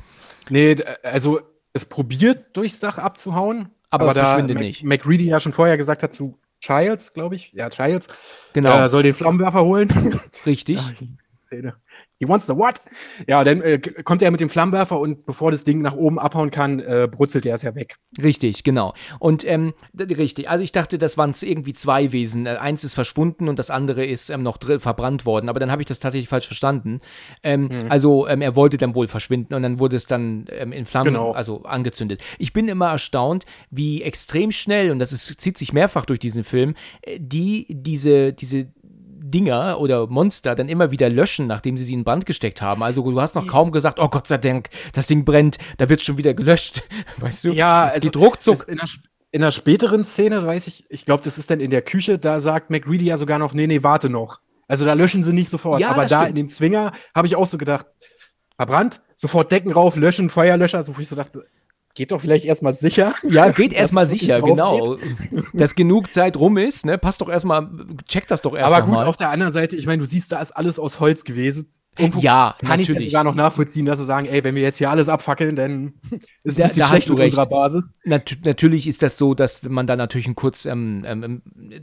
nee, 0.49 0.77
also 1.03 1.41
es 1.73 1.85
probiert 1.85 2.57
durchs 2.57 2.79
Dach 2.79 2.97
abzuhauen. 2.99 3.69
Aber 3.91 4.15
da 4.15 4.25
verschwindet 4.25 4.55
Mac- 4.55 4.63
nicht. 4.65 4.85
McReady 4.85 5.25
ja 5.27 5.41
schon 5.41 5.53
vorher 5.53 5.77
gesagt 5.77 6.03
hat 6.05 6.13
zu 6.13 6.39
Childs, 6.61 7.13
glaube 7.13 7.35
ich. 7.35 7.53
Ja, 7.55 7.71
Childs. 7.71 8.07
Genau, 8.53 8.85
Äh, 8.85 8.89
soll 8.89 9.03
den 9.03 9.15
Flammenwerfer 9.15 9.65
holen. 9.65 9.89
richtig. 10.47 10.81
Szene. 11.45 11.75
He 12.21 12.29
wants 12.29 12.47
the 12.47 12.55
what? 12.57 12.81
Ja, 13.29 13.45
dann 13.45 13.63
äh, 13.63 13.79
kommt 13.79 14.23
er 14.23 14.31
mit 14.33 14.41
dem 14.41 14.49
Flammenwerfer 14.49 14.99
und 14.99 15.25
bevor 15.25 15.51
das 15.53 15.63
Ding 15.63 15.83
nach 15.83 15.95
oben 15.95 16.19
abhauen 16.19 16.51
kann, 16.51 16.81
äh, 16.81 17.09
brutzelt 17.11 17.47
er 17.47 17.55
es 17.55 17.63
ja 17.63 17.75
weg. 17.77 17.97
Richtig, 18.21 18.65
genau. 18.65 18.95
Und 19.21 19.47
ähm, 19.47 19.73
richtig, 19.99 20.49
also 20.51 20.65
ich 20.65 20.73
dachte, 20.73 20.99
das 20.99 21.17
waren 21.17 21.33
irgendwie 21.41 21.75
zwei 21.75 22.11
Wesen. 22.11 22.47
Äh, 22.47 22.57
Eins 22.57 22.83
ist 22.83 22.95
verschwunden 22.95 23.49
und 23.49 23.59
das 23.59 23.71
andere 23.71 24.05
ist 24.05 24.31
ähm, 24.31 24.43
noch 24.43 24.57
drin, 24.57 24.81
verbrannt 24.81 25.27
worden. 25.27 25.49
Aber 25.49 25.61
dann 25.61 25.71
habe 25.71 25.81
ich 25.83 25.87
das 25.87 26.01
tatsächlich 26.01 26.29
falsch 26.29 26.47
verstanden. 26.47 27.01
Ähm, 27.43 27.69
Mhm. 27.69 27.91
Also 27.91 28.27
ähm, 28.29 28.41
er 28.41 28.57
wollte 28.57 28.79
dann 28.79 28.95
wohl 28.95 29.09
verschwinden 29.09 29.53
und 29.55 29.63
dann 29.63 29.79
wurde 29.79 29.97
es 29.97 30.07
dann 30.07 30.47
ähm, 30.51 30.73
in 30.73 30.87
Flammen, 30.87 31.13
Genau. 31.13 31.33
also 31.33 31.63
angezündet. 31.65 32.23
Ich 32.39 32.53
bin 32.53 32.67
immer 32.69 32.89
erstaunt, 32.89 33.45
wie 33.71 34.03
extrem 34.03 34.53
schnell, 34.53 34.91
und 34.91 34.99
das 34.99 35.13
ist, 35.13 35.41
zieht 35.41 35.59
sich 35.59 35.73
mehrfach 35.73 36.05
durch 36.07 36.19
diesen 36.19 36.45
Film, 36.45 36.75
äh, 37.03 37.19
die 37.21 37.67
diese, 37.69 38.33
diese 38.33 38.69
Dinger 39.31 39.79
oder 39.81 40.07
Monster 40.07 40.55
dann 40.55 40.69
immer 40.69 40.91
wieder 40.91 41.09
löschen, 41.09 41.47
nachdem 41.47 41.77
sie 41.77 41.85
sie 41.85 41.95
in 41.95 42.05
Brand 42.05 42.27
gesteckt 42.27 42.63
haben. 42.63 42.83
Also 42.83 43.03
du 43.03 43.21
hast 43.21 43.35
noch 43.35 43.47
kaum 43.47 43.73
gesagt, 43.73 43.99
oh 43.99 44.09
Gott 44.09 44.29
sei 44.29 44.39
Dank, 44.39 44.71
das 44.93 45.07
Ding 45.07 45.25
brennt, 45.25 45.59
da 45.77 45.89
wird 45.89 46.03
schon 46.03 46.17
wieder 46.17 46.35
gelöscht. 46.35 46.83
Weißt 47.19 47.45
du? 47.45 47.51
Ja, 47.51 47.87
es 47.89 47.95
also 47.95 48.01
geht 48.01 48.17
ruckzuck. 48.17 48.69
In 48.69 48.77
der, 48.77 48.89
in 49.31 49.41
der 49.41 49.51
späteren 49.51 50.05
Szene, 50.05 50.47
weiß 50.47 50.67
ich, 50.69 50.87
ich 50.89 51.05
glaube, 51.05 51.23
das 51.23 51.39
ist 51.39 51.51
dann 51.51 51.61
in 51.61 51.71
der 51.71 51.83
Küche, 51.83 52.19
da 52.19 52.41
sagt 52.41 52.71
McReady 52.71 53.05
ja 53.05 53.17
sogar 53.17 53.39
noch, 53.39 53.53
nee, 53.53 53.67
nee, 53.67 53.83
warte 53.83 54.09
noch. 54.09 54.41
Also 54.69 54.85
da 54.85 54.95
löschen 54.95 55.23
sie 55.23 55.33
nicht 55.33 55.49
sofort. 55.49 55.81
Ja, 55.81 55.91
Aber 55.91 56.07
da 56.07 56.23
stimmt. 56.23 56.31
in 56.31 56.35
dem 56.35 56.49
Zwinger 56.51 56.93
habe 57.15 57.27
ich 57.27 57.37
auch 57.37 57.47
so 57.47 57.59
gedacht, 57.59 57.87
verbrannt, 58.57 59.01
sofort 59.17 59.51
Decken 59.53 59.73
rauf, 59.73 59.97
löschen, 59.97 60.31
Feuerlöscher, 60.31 60.83
so 60.83 60.97
wo 60.97 61.01
ich 61.01 61.09
so 61.09 61.17
dachte, 61.17 61.45
geht 61.99 62.13
doch 62.13 62.21
vielleicht 62.21 62.45
erstmal 62.45 62.73
sicher. 62.73 63.13
Ja, 63.29 63.51
geht 63.51 63.73
erstmal 63.73 64.07
sicher, 64.07 64.41
genau. 64.41 64.97
Dass 65.53 65.75
genug 65.75 66.13
Zeit 66.13 66.37
rum 66.37 66.57
ist, 66.57 66.87
ne? 66.87 66.97
Passt 66.97 67.21
doch 67.21 67.29
erstmal, 67.29 67.69
check 68.07 68.29
das 68.29 68.41
doch 68.41 68.55
erst 68.55 68.73
Aber 68.73 68.87
gut, 68.87 68.95
mal. 68.95 69.07
auf 69.07 69.17
der 69.17 69.31
anderen 69.31 69.53
Seite, 69.53 69.75
ich 69.75 69.85
meine, 69.85 69.99
du 69.99 70.09
siehst, 70.09 70.31
da 70.31 70.41
ist 70.41 70.53
alles 70.53 70.79
aus 70.79 71.01
Holz 71.01 71.25
gewesen. 71.25 71.67
Irgendwo 71.99 72.21
Ja, 72.21 72.55
kann 72.61 72.81
ich 72.81 72.89
natürlich. 72.89 73.11
sogar 73.11 73.25
noch 73.25 73.35
nachvollziehen, 73.35 73.87
dass 73.87 73.99
sie 73.99 74.05
sagen, 74.05 74.27
ey, 74.27 74.43
wenn 74.45 74.55
wir 74.55 74.63
jetzt 74.63 74.79
hier 74.79 74.91
alles 74.91 75.09
abfackeln, 75.09 75.57
dann 75.57 75.95
ist 76.45 76.59
Da- 76.59 76.65
ein 76.65 76.69
bisschen 76.69 76.81
da 76.83 76.89
schlecht 76.89 77.09
mit 77.11 77.19
recht. 77.19 77.27
unserer 77.33 77.47
Basis. 77.47 77.93
Nat 78.05 78.37
natürlich 78.45 78.87
ist 78.87 79.03
das 79.03 79.19
so, 79.19 79.35
dass 79.35 79.63
man 79.65 79.87
da 79.87 79.97
natürlich 79.97 80.27
einen 80.27 80.35
kurz, 80.37 80.65
ähm, 80.65 81.05
ähm, 81.07 81.23
ähm, 81.25 81.43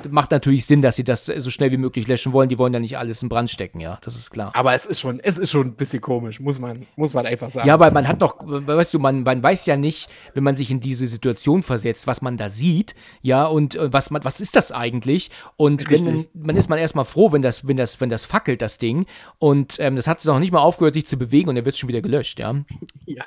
macht 0.10 0.32
natürlich 0.32 0.66
Sinn, 0.66 0.82
dass 0.82 0.96
sie 0.96 1.04
das 1.04 1.26
so 1.26 1.50
schnell 1.50 1.72
wie 1.72 1.78
möglich 1.78 2.08
löschen 2.08 2.34
wollen. 2.34 2.50
Die 2.50 2.58
wollen 2.58 2.74
ja 2.74 2.80
nicht 2.80 2.98
alles 2.98 3.22
in 3.22 3.30
Brand 3.30 3.50
stecken, 3.50 3.80
ja, 3.80 3.98
das 4.02 4.16
ist 4.16 4.32
klar. 4.32 4.52
Aber 4.54 4.74
es 4.74 4.86
ist 4.86 5.00
schon, 5.00 5.20
es 5.20 5.38
ist 5.38 5.52
schon 5.52 5.68
ein 5.68 5.74
bisschen 5.76 6.02
komisch, 6.02 6.40
muss 6.40 6.60
man, 6.60 6.86
muss 6.96 7.14
man 7.14 7.26
einfach 7.26 7.50
sagen. 7.50 7.68
Ja, 7.68 7.80
weil 7.80 7.92
man 7.92 8.08
hat 8.08 8.22
doch, 8.22 8.38
weißt 8.46 8.94
du, 8.94 9.00
man, 9.00 9.24
man 9.24 9.44
weiß 9.44 9.66
ja 9.66 9.76
nicht, 9.78 10.10
wenn 10.34 10.44
man 10.44 10.56
sich 10.56 10.72
in 10.72 10.80
diese 10.80 11.08
Situation 11.08 11.64
versetzt, 11.64 12.08
was 12.08 12.22
man 12.22 12.38
da 12.38 12.50
sieht, 12.50 12.96
ja, 13.22 13.46
und 13.46 13.76
äh, 13.76 13.92
was 13.92 14.12
man, 14.12 14.24
was 14.24 14.40
ist 14.40 14.56
das 14.56 14.72
eigentlich? 14.72 15.32
Und 15.58 15.90
wenn, 15.90 16.08
Richtig. 16.08 16.30
man 16.34 16.56
ist 16.56 16.70
man 16.70 16.80
erstmal 16.80 17.06
froh, 17.06 17.32
wenn 17.32 17.42
das, 17.42 17.68
wenn 17.68 17.78
das, 17.78 18.00
wenn 18.02 18.10
das 18.10 18.26
fackelt, 18.26 18.62
das 18.62 18.78
Ding. 18.78 19.06
Und 19.40 19.78
ähm, 19.80 19.96
das 19.96 20.05
hat 20.08 20.24
noch 20.26 20.40
nicht 20.40 20.52
mal 20.52 20.60
aufgehört, 20.60 20.94
sich 20.94 21.08
zu 21.08 21.18
bewegen 21.18 21.50
und 21.50 21.56
dann 21.56 21.66
wird 21.66 21.78
schon 21.78 21.90
wieder 21.90 22.02
gelöscht, 22.02 22.40
ja. 22.40 22.56
Ja. 23.06 23.26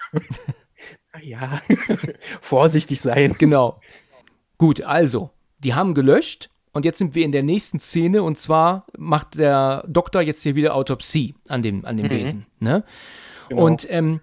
ja. 1.20 1.62
Vorsichtig 2.40 3.00
sein. 3.00 3.34
Genau. 3.38 3.80
Gut, 4.58 4.82
also, 4.82 5.30
die 5.58 5.74
haben 5.74 5.94
gelöscht 5.94 6.50
und 6.72 6.84
jetzt 6.84 6.98
sind 6.98 7.14
wir 7.14 7.24
in 7.24 7.32
der 7.32 7.42
nächsten 7.42 7.80
Szene 7.80 8.22
und 8.22 8.38
zwar 8.38 8.86
macht 8.96 9.38
der 9.38 9.84
Doktor 9.88 10.22
jetzt 10.22 10.42
hier 10.42 10.54
wieder 10.54 10.74
Autopsie 10.74 11.34
an 11.48 11.62
dem, 11.62 11.84
an 11.84 11.96
dem 11.96 12.10
Wesen. 12.10 12.46
Ne? 12.60 12.84
Genau. 13.48 13.64
Und 13.64 13.90
ähm, 13.90 14.20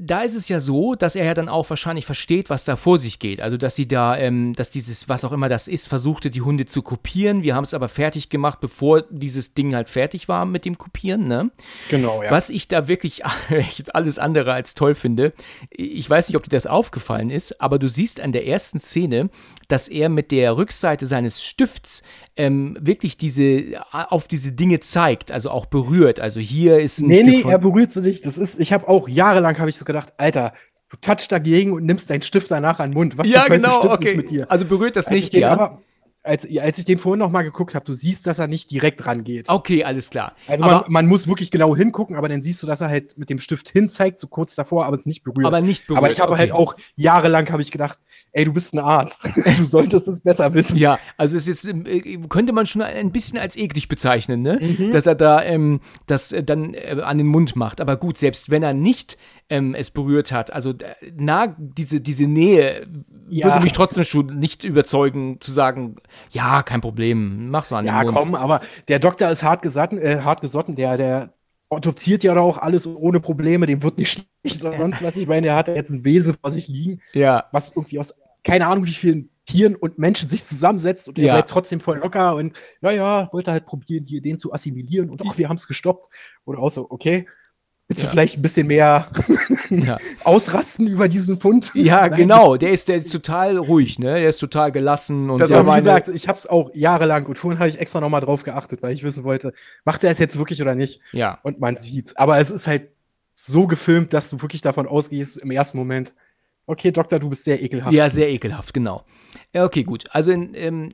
da 0.00 0.22
ist 0.22 0.36
es 0.36 0.48
ja 0.48 0.60
so, 0.60 0.94
dass 0.94 1.16
er 1.16 1.24
ja 1.24 1.34
dann 1.34 1.48
auch 1.48 1.68
wahrscheinlich 1.68 2.06
versteht, 2.06 2.50
was 2.50 2.62
da 2.62 2.76
vor 2.76 2.98
sich 2.98 3.18
geht. 3.18 3.40
Also, 3.40 3.56
dass 3.56 3.74
sie 3.74 3.88
da, 3.88 4.16
ähm, 4.16 4.54
dass 4.54 4.70
dieses, 4.70 5.08
was 5.08 5.24
auch 5.24 5.32
immer 5.32 5.48
das 5.48 5.66
ist, 5.66 5.88
versuchte, 5.88 6.30
die 6.30 6.40
Hunde 6.40 6.66
zu 6.66 6.82
kopieren. 6.82 7.42
Wir 7.42 7.56
haben 7.56 7.64
es 7.64 7.74
aber 7.74 7.88
fertig 7.88 8.28
gemacht, 8.28 8.60
bevor 8.60 9.02
dieses 9.10 9.54
Ding 9.54 9.74
halt 9.74 9.88
fertig 9.88 10.28
war 10.28 10.46
mit 10.46 10.64
dem 10.64 10.78
Kopieren, 10.78 11.26
ne? 11.26 11.50
Genau, 11.90 12.22
ja. 12.22 12.30
Was 12.30 12.48
ich 12.48 12.68
da 12.68 12.86
wirklich 12.86 13.22
alles 13.92 14.18
andere 14.18 14.52
als 14.52 14.74
toll 14.74 14.94
finde, 14.94 15.32
ich 15.70 16.08
weiß 16.08 16.28
nicht, 16.28 16.36
ob 16.36 16.44
dir 16.44 16.50
das 16.50 16.66
aufgefallen 16.66 17.30
ist, 17.30 17.60
aber 17.60 17.78
du 17.78 17.88
siehst 17.88 18.20
an 18.20 18.32
der 18.32 18.46
ersten 18.46 18.78
Szene, 18.78 19.28
dass 19.66 19.88
er 19.88 20.08
mit 20.08 20.30
der 20.30 20.56
Rückseite 20.56 21.06
seines 21.06 21.42
Stifts 21.42 22.02
ähm, 22.36 22.78
wirklich 22.80 23.16
diese 23.16 23.80
auf 23.90 24.28
diese 24.28 24.52
Dinge 24.52 24.80
zeigt, 24.80 25.32
also 25.32 25.50
auch 25.50 25.66
berührt. 25.66 26.20
Also 26.20 26.40
hier 26.40 26.78
ist 26.78 27.00
ein 27.00 27.08
Nee, 27.08 27.22
Stück 27.22 27.46
nee, 27.46 27.50
er 27.50 27.58
berührt 27.58 27.90
sie 27.92 28.00
nicht. 28.00 28.24
Das 28.24 28.38
ist, 28.38 28.60
ich 28.60 28.72
habe 28.72 28.88
auch 28.88 29.08
jahrelang 29.08 29.58
habe 29.58 29.68
ich 29.68 29.76
so 29.76 29.84
gedacht, 29.88 30.12
Alter, 30.16 30.52
du 30.88 30.96
touchst 31.00 31.32
dagegen 31.32 31.72
und 31.72 31.84
nimmst 31.84 32.08
deinen 32.10 32.22
Stift 32.22 32.50
danach 32.50 32.78
an 32.78 32.90
den 32.90 32.94
Mund. 32.94 33.18
Was 33.18 33.28
ja 33.28 33.46
genau, 33.46 33.90
okay. 33.90 34.14
mit 34.14 34.30
dir? 34.30 34.50
Also 34.50 34.64
berührt 34.64 34.96
das 34.96 35.08
Als 35.08 35.14
nicht, 35.14 35.34
ja? 35.34 35.50
aber, 35.50 35.82
als, 36.22 36.46
als 36.58 36.78
ich 36.78 36.84
den 36.84 36.98
vorhin 36.98 37.18
noch 37.18 37.30
mal 37.30 37.42
geguckt 37.42 37.74
habe, 37.74 37.84
du 37.84 37.94
siehst, 37.94 38.26
dass 38.26 38.38
er 38.38 38.46
nicht 38.46 38.70
direkt 38.70 39.06
rangeht. 39.06 39.48
okay, 39.48 39.84
alles 39.84 40.10
klar. 40.10 40.34
Also 40.46 40.64
man, 40.64 40.84
man 40.88 41.06
muss 41.06 41.26
wirklich 41.26 41.50
genau 41.50 41.74
hingucken, 41.74 42.16
aber 42.16 42.28
dann 42.28 42.42
siehst 42.42 42.62
du, 42.62 42.66
dass 42.66 42.80
er 42.80 42.88
halt 42.88 43.16
mit 43.18 43.30
dem 43.30 43.38
Stift 43.38 43.68
hinzeigt, 43.68 44.20
so 44.20 44.26
kurz 44.26 44.54
davor, 44.54 44.84
aber 44.86 44.94
es 44.94 45.06
nicht 45.06 45.22
berührt. 45.22 45.46
aber 45.46 45.60
nicht 45.60 45.86
berührt. 45.86 45.98
aber 45.98 46.10
ich 46.10 46.20
habe 46.20 46.32
okay. 46.32 46.40
halt 46.40 46.52
auch 46.52 46.76
jahrelang 46.96 47.50
habe 47.50 47.62
ich 47.62 47.70
gedacht, 47.70 47.98
ey, 48.32 48.44
du 48.44 48.52
bist 48.52 48.74
ein 48.74 48.78
Arzt, 48.78 49.28
du 49.58 49.64
solltest 49.66 50.08
es 50.08 50.20
besser 50.20 50.52
wissen. 50.54 50.76
Ja, 50.76 50.98
also 51.16 51.36
es 51.36 51.48
ist, 51.48 51.64
ähm, 51.64 51.84
äh, 51.86 52.18
könnte 52.28 52.52
man 52.52 52.66
schon 52.66 52.82
ein 52.82 53.10
bisschen 53.12 53.38
als 53.38 53.56
eklig 53.56 53.88
bezeichnen, 53.88 54.42
ne? 54.42 54.58
Mhm. 54.60 54.90
Dass 54.90 55.06
er 55.06 55.14
da 55.14 55.42
ähm, 55.42 55.80
das 56.06 56.32
äh, 56.32 56.42
dann 56.42 56.74
äh, 56.74 57.00
an 57.02 57.18
den 57.18 57.26
Mund 57.26 57.56
macht. 57.56 57.80
Aber 57.80 57.96
gut, 57.96 58.18
selbst 58.18 58.50
wenn 58.50 58.62
er 58.62 58.74
nicht 58.74 59.16
ähm, 59.50 59.74
es 59.74 59.90
berührt 59.90 60.30
hat, 60.32 60.52
also 60.52 60.70
äh, 60.70 60.94
na, 61.16 61.54
diese, 61.58 62.00
diese 62.00 62.26
Nähe 62.26 62.86
Ja. 63.30 63.46
würde 63.46 63.64
mich 63.64 63.72
trotzdem 63.72 64.04
schon 64.04 64.38
nicht 64.38 64.64
überzeugen, 64.64 65.40
zu 65.40 65.52
sagen, 65.52 65.96
ja, 66.30 66.62
kein 66.62 66.80
Problem, 66.80 67.50
mach's 67.50 67.70
mal 67.70 67.78
an 67.78 67.84
den 67.86 67.94
Ja, 67.94 68.02
Mund. 68.02 68.14
komm, 68.16 68.34
aber 68.34 68.60
der 68.88 68.98
Doktor 68.98 69.30
ist 69.30 69.42
hart 69.42 69.62
gesotten, 69.62 69.98
äh, 69.98 70.20
hart 70.22 70.40
gesotten, 70.40 70.76
der, 70.76 70.96
der 70.96 71.32
autopsiert 71.70 72.24
ja 72.24 72.38
auch 72.38 72.58
alles 72.58 72.86
ohne 72.86 73.20
Probleme, 73.20 73.66
dem 73.66 73.82
wird 73.82 73.98
nicht 73.98 74.10
schlecht 74.44 74.64
oder 74.64 74.76
sonst 74.76 75.02
was. 75.02 75.16
Ich 75.16 75.26
meine, 75.26 75.48
der 75.48 75.56
hat 75.56 75.68
ja 75.68 75.74
jetzt 75.74 75.90
ein 75.90 76.04
Wesen 76.04 76.34
vor 76.40 76.50
sich 76.50 76.68
liegen, 76.68 77.00
Ja, 77.12 77.46
was 77.52 77.72
irgendwie 77.74 77.98
aus 77.98 78.14
keine 78.44 78.66
Ahnung 78.68 78.86
wie 78.86 78.92
vielen 78.92 79.30
Tieren 79.44 79.74
und 79.76 79.98
Menschen 79.98 80.28
sich 80.28 80.46
zusammensetzt 80.46 81.08
und 81.08 81.18
er 81.18 81.24
Ja. 81.26 81.32
bleibt 81.34 81.50
trotzdem 81.50 81.80
voll 81.80 81.98
locker 81.98 82.36
und 82.36 82.56
ja, 82.82 82.90
ja, 82.92 83.32
wollte 83.32 83.50
halt 83.52 83.66
probieren, 83.66 84.04
hier 84.04 84.22
den 84.22 84.38
zu 84.38 84.52
assimilieren 84.52 85.10
und 85.10 85.22
ach, 85.26 85.38
wir 85.38 85.48
haben 85.48 85.56
es 85.56 85.66
gestoppt. 85.66 86.08
Oder 86.44 86.60
auch 86.60 86.70
so, 86.70 86.86
okay, 86.90 87.26
willst 87.88 88.02
Ja. 88.04 88.08
du 88.08 88.12
vielleicht 88.12 88.38
ein 88.38 88.42
bisschen 88.42 88.66
mehr 88.66 89.08
ja. 89.70 89.96
ausrasten 90.24 90.86
über 90.86 91.08
diesen 91.08 91.40
Fund? 91.40 91.70
ja 91.74 92.08
Nein. 92.08 92.16
genau, 92.18 92.56
der 92.56 92.70
ist, 92.72 92.88
der 92.88 92.96
ist 92.98 93.10
total 93.10 93.56
ruhig, 93.56 93.98
ne? 93.98 94.14
Der 94.20 94.28
ist 94.28 94.38
total 94.38 94.70
gelassen 94.72 95.30
und 95.30 95.40
Das 95.40 95.50
war, 95.50 95.66
wie 95.66 95.76
gesagt, 95.78 96.08
ich 96.08 96.28
habe 96.28 96.38
es 96.38 96.46
auch 96.46 96.70
jahrelang 96.74 97.26
und 97.26 97.38
vorhin 97.38 97.58
habe 97.58 97.68
ich 97.68 97.78
extra 97.80 98.00
nochmal 98.00 98.20
drauf 98.20 98.42
geachtet, 98.44 98.82
weil 98.82 98.92
ich 98.92 99.02
wissen 99.02 99.24
wollte, 99.24 99.52
macht 99.84 100.04
er 100.04 100.10
es 100.10 100.18
jetzt 100.18 100.38
wirklich 100.38 100.60
oder 100.62 100.74
nicht? 100.74 101.00
ja. 101.12 101.38
Und 101.42 101.60
man 101.60 101.76
sieht's. 101.76 102.14
Aber 102.16 102.38
es 102.38 102.50
ist 102.50 102.66
halt 102.66 102.88
so 103.34 103.66
gefilmt, 103.66 104.12
dass 104.12 104.30
du 104.30 104.42
wirklich 104.42 104.62
davon 104.62 104.86
ausgehst 104.86 105.38
im 105.38 105.50
ersten 105.50 105.78
Moment, 105.78 106.12
okay, 106.66 106.90
Doktor, 106.90 107.18
du 107.20 107.30
bist 107.30 107.44
sehr 107.44 107.62
ekelhaft. 107.62 107.92
Ja, 107.94 108.10
sehr 108.10 108.28
ekelhaft, 108.30 108.74
genau. 108.74 109.04
Okay, 109.54 109.84
gut. 109.84 110.04
Also, 110.10 110.30
in, 110.32 110.54
ähm, 110.54 110.90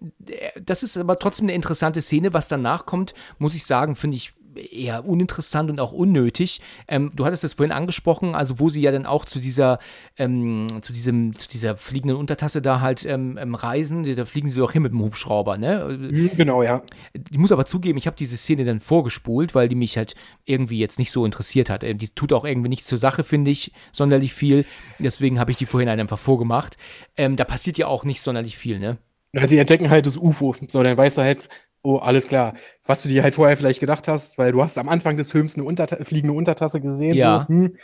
das 0.62 0.82
ist 0.82 0.96
aber 0.96 1.18
trotzdem 1.18 1.46
eine 1.46 1.54
interessante 1.54 2.02
Szene. 2.02 2.32
Was 2.34 2.46
danach 2.46 2.84
kommt, 2.86 3.14
muss 3.38 3.54
ich 3.54 3.64
sagen, 3.64 3.96
finde 3.96 4.16
ich 4.18 4.34
eher 4.56 5.06
uninteressant 5.06 5.70
und 5.70 5.80
auch 5.80 5.92
unnötig. 5.92 6.60
Ähm, 6.88 7.12
du 7.14 7.24
hattest 7.24 7.44
das 7.44 7.54
vorhin 7.54 7.72
angesprochen, 7.72 8.34
also 8.34 8.58
wo 8.58 8.68
sie 8.68 8.80
ja 8.80 8.92
dann 8.92 9.06
auch 9.06 9.24
zu 9.24 9.38
dieser, 9.38 9.78
ähm, 10.16 10.66
zu 10.82 10.92
diesem, 10.92 11.36
zu 11.38 11.48
dieser 11.48 11.76
fliegenden 11.76 12.16
Untertasse 12.16 12.62
da 12.62 12.80
halt 12.80 13.04
ähm, 13.04 13.38
ähm 13.40 13.54
reisen, 13.54 14.16
da 14.16 14.24
fliegen 14.24 14.48
sie 14.48 14.58
doch 14.58 14.72
hin 14.72 14.82
mit 14.82 14.92
dem 14.92 15.02
Hubschrauber, 15.02 15.58
ne? 15.58 15.98
Mhm, 15.98 16.30
genau, 16.36 16.62
ja. 16.62 16.82
Ich 17.30 17.38
muss 17.38 17.52
aber 17.52 17.66
zugeben, 17.66 17.98
ich 17.98 18.06
habe 18.06 18.16
diese 18.16 18.36
Szene 18.36 18.64
dann 18.64 18.80
vorgespult, 18.80 19.54
weil 19.54 19.68
die 19.68 19.74
mich 19.74 19.96
halt 19.96 20.14
irgendwie 20.44 20.78
jetzt 20.78 20.98
nicht 20.98 21.10
so 21.10 21.24
interessiert 21.24 21.70
hat. 21.70 21.84
Ähm, 21.84 21.98
die 21.98 22.08
tut 22.08 22.32
auch 22.32 22.44
irgendwie 22.44 22.68
nichts 22.68 22.86
zur 22.86 22.98
Sache, 22.98 23.24
finde 23.24 23.50
ich, 23.50 23.72
sonderlich 23.92 24.34
viel. 24.34 24.64
Deswegen 24.98 25.38
habe 25.38 25.50
ich 25.50 25.56
die 25.56 25.66
vorhin 25.66 25.88
einfach 25.88 26.18
vorgemacht. 26.18 26.76
Ähm, 27.16 27.36
da 27.36 27.44
passiert 27.44 27.78
ja 27.78 27.86
auch 27.86 28.04
nicht 28.04 28.22
sonderlich 28.22 28.56
viel, 28.56 28.78
ne? 28.78 28.98
Ja, 29.32 29.46
sie 29.46 29.58
entdecken 29.58 29.90
halt 29.90 30.06
das 30.06 30.16
UFO. 30.16 30.54
So, 30.68 30.82
dann 30.82 30.96
weißt 30.96 31.18
du 31.18 31.22
halt, 31.22 31.48
oh, 31.84 31.98
alles 31.98 32.26
klar. 32.26 32.54
Was 32.84 33.02
du 33.02 33.08
dir 33.08 33.22
halt 33.22 33.34
vorher 33.34 33.56
vielleicht 33.56 33.80
gedacht 33.80 34.08
hast, 34.08 34.38
weil 34.38 34.50
du 34.50 34.62
hast 34.62 34.76
am 34.78 34.88
Anfang 34.88 35.16
des 35.16 35.30
Films 35.30 35.54
eine 35.54 35.64
Unterta 35.64 36.02
fliegende 36.02 36.34
Untertasse 36.34 36.80
gesehen. 36.80 37.14
Ja. 37.14 37.44
So, 37.46 37.54
hm, 37.54 37.76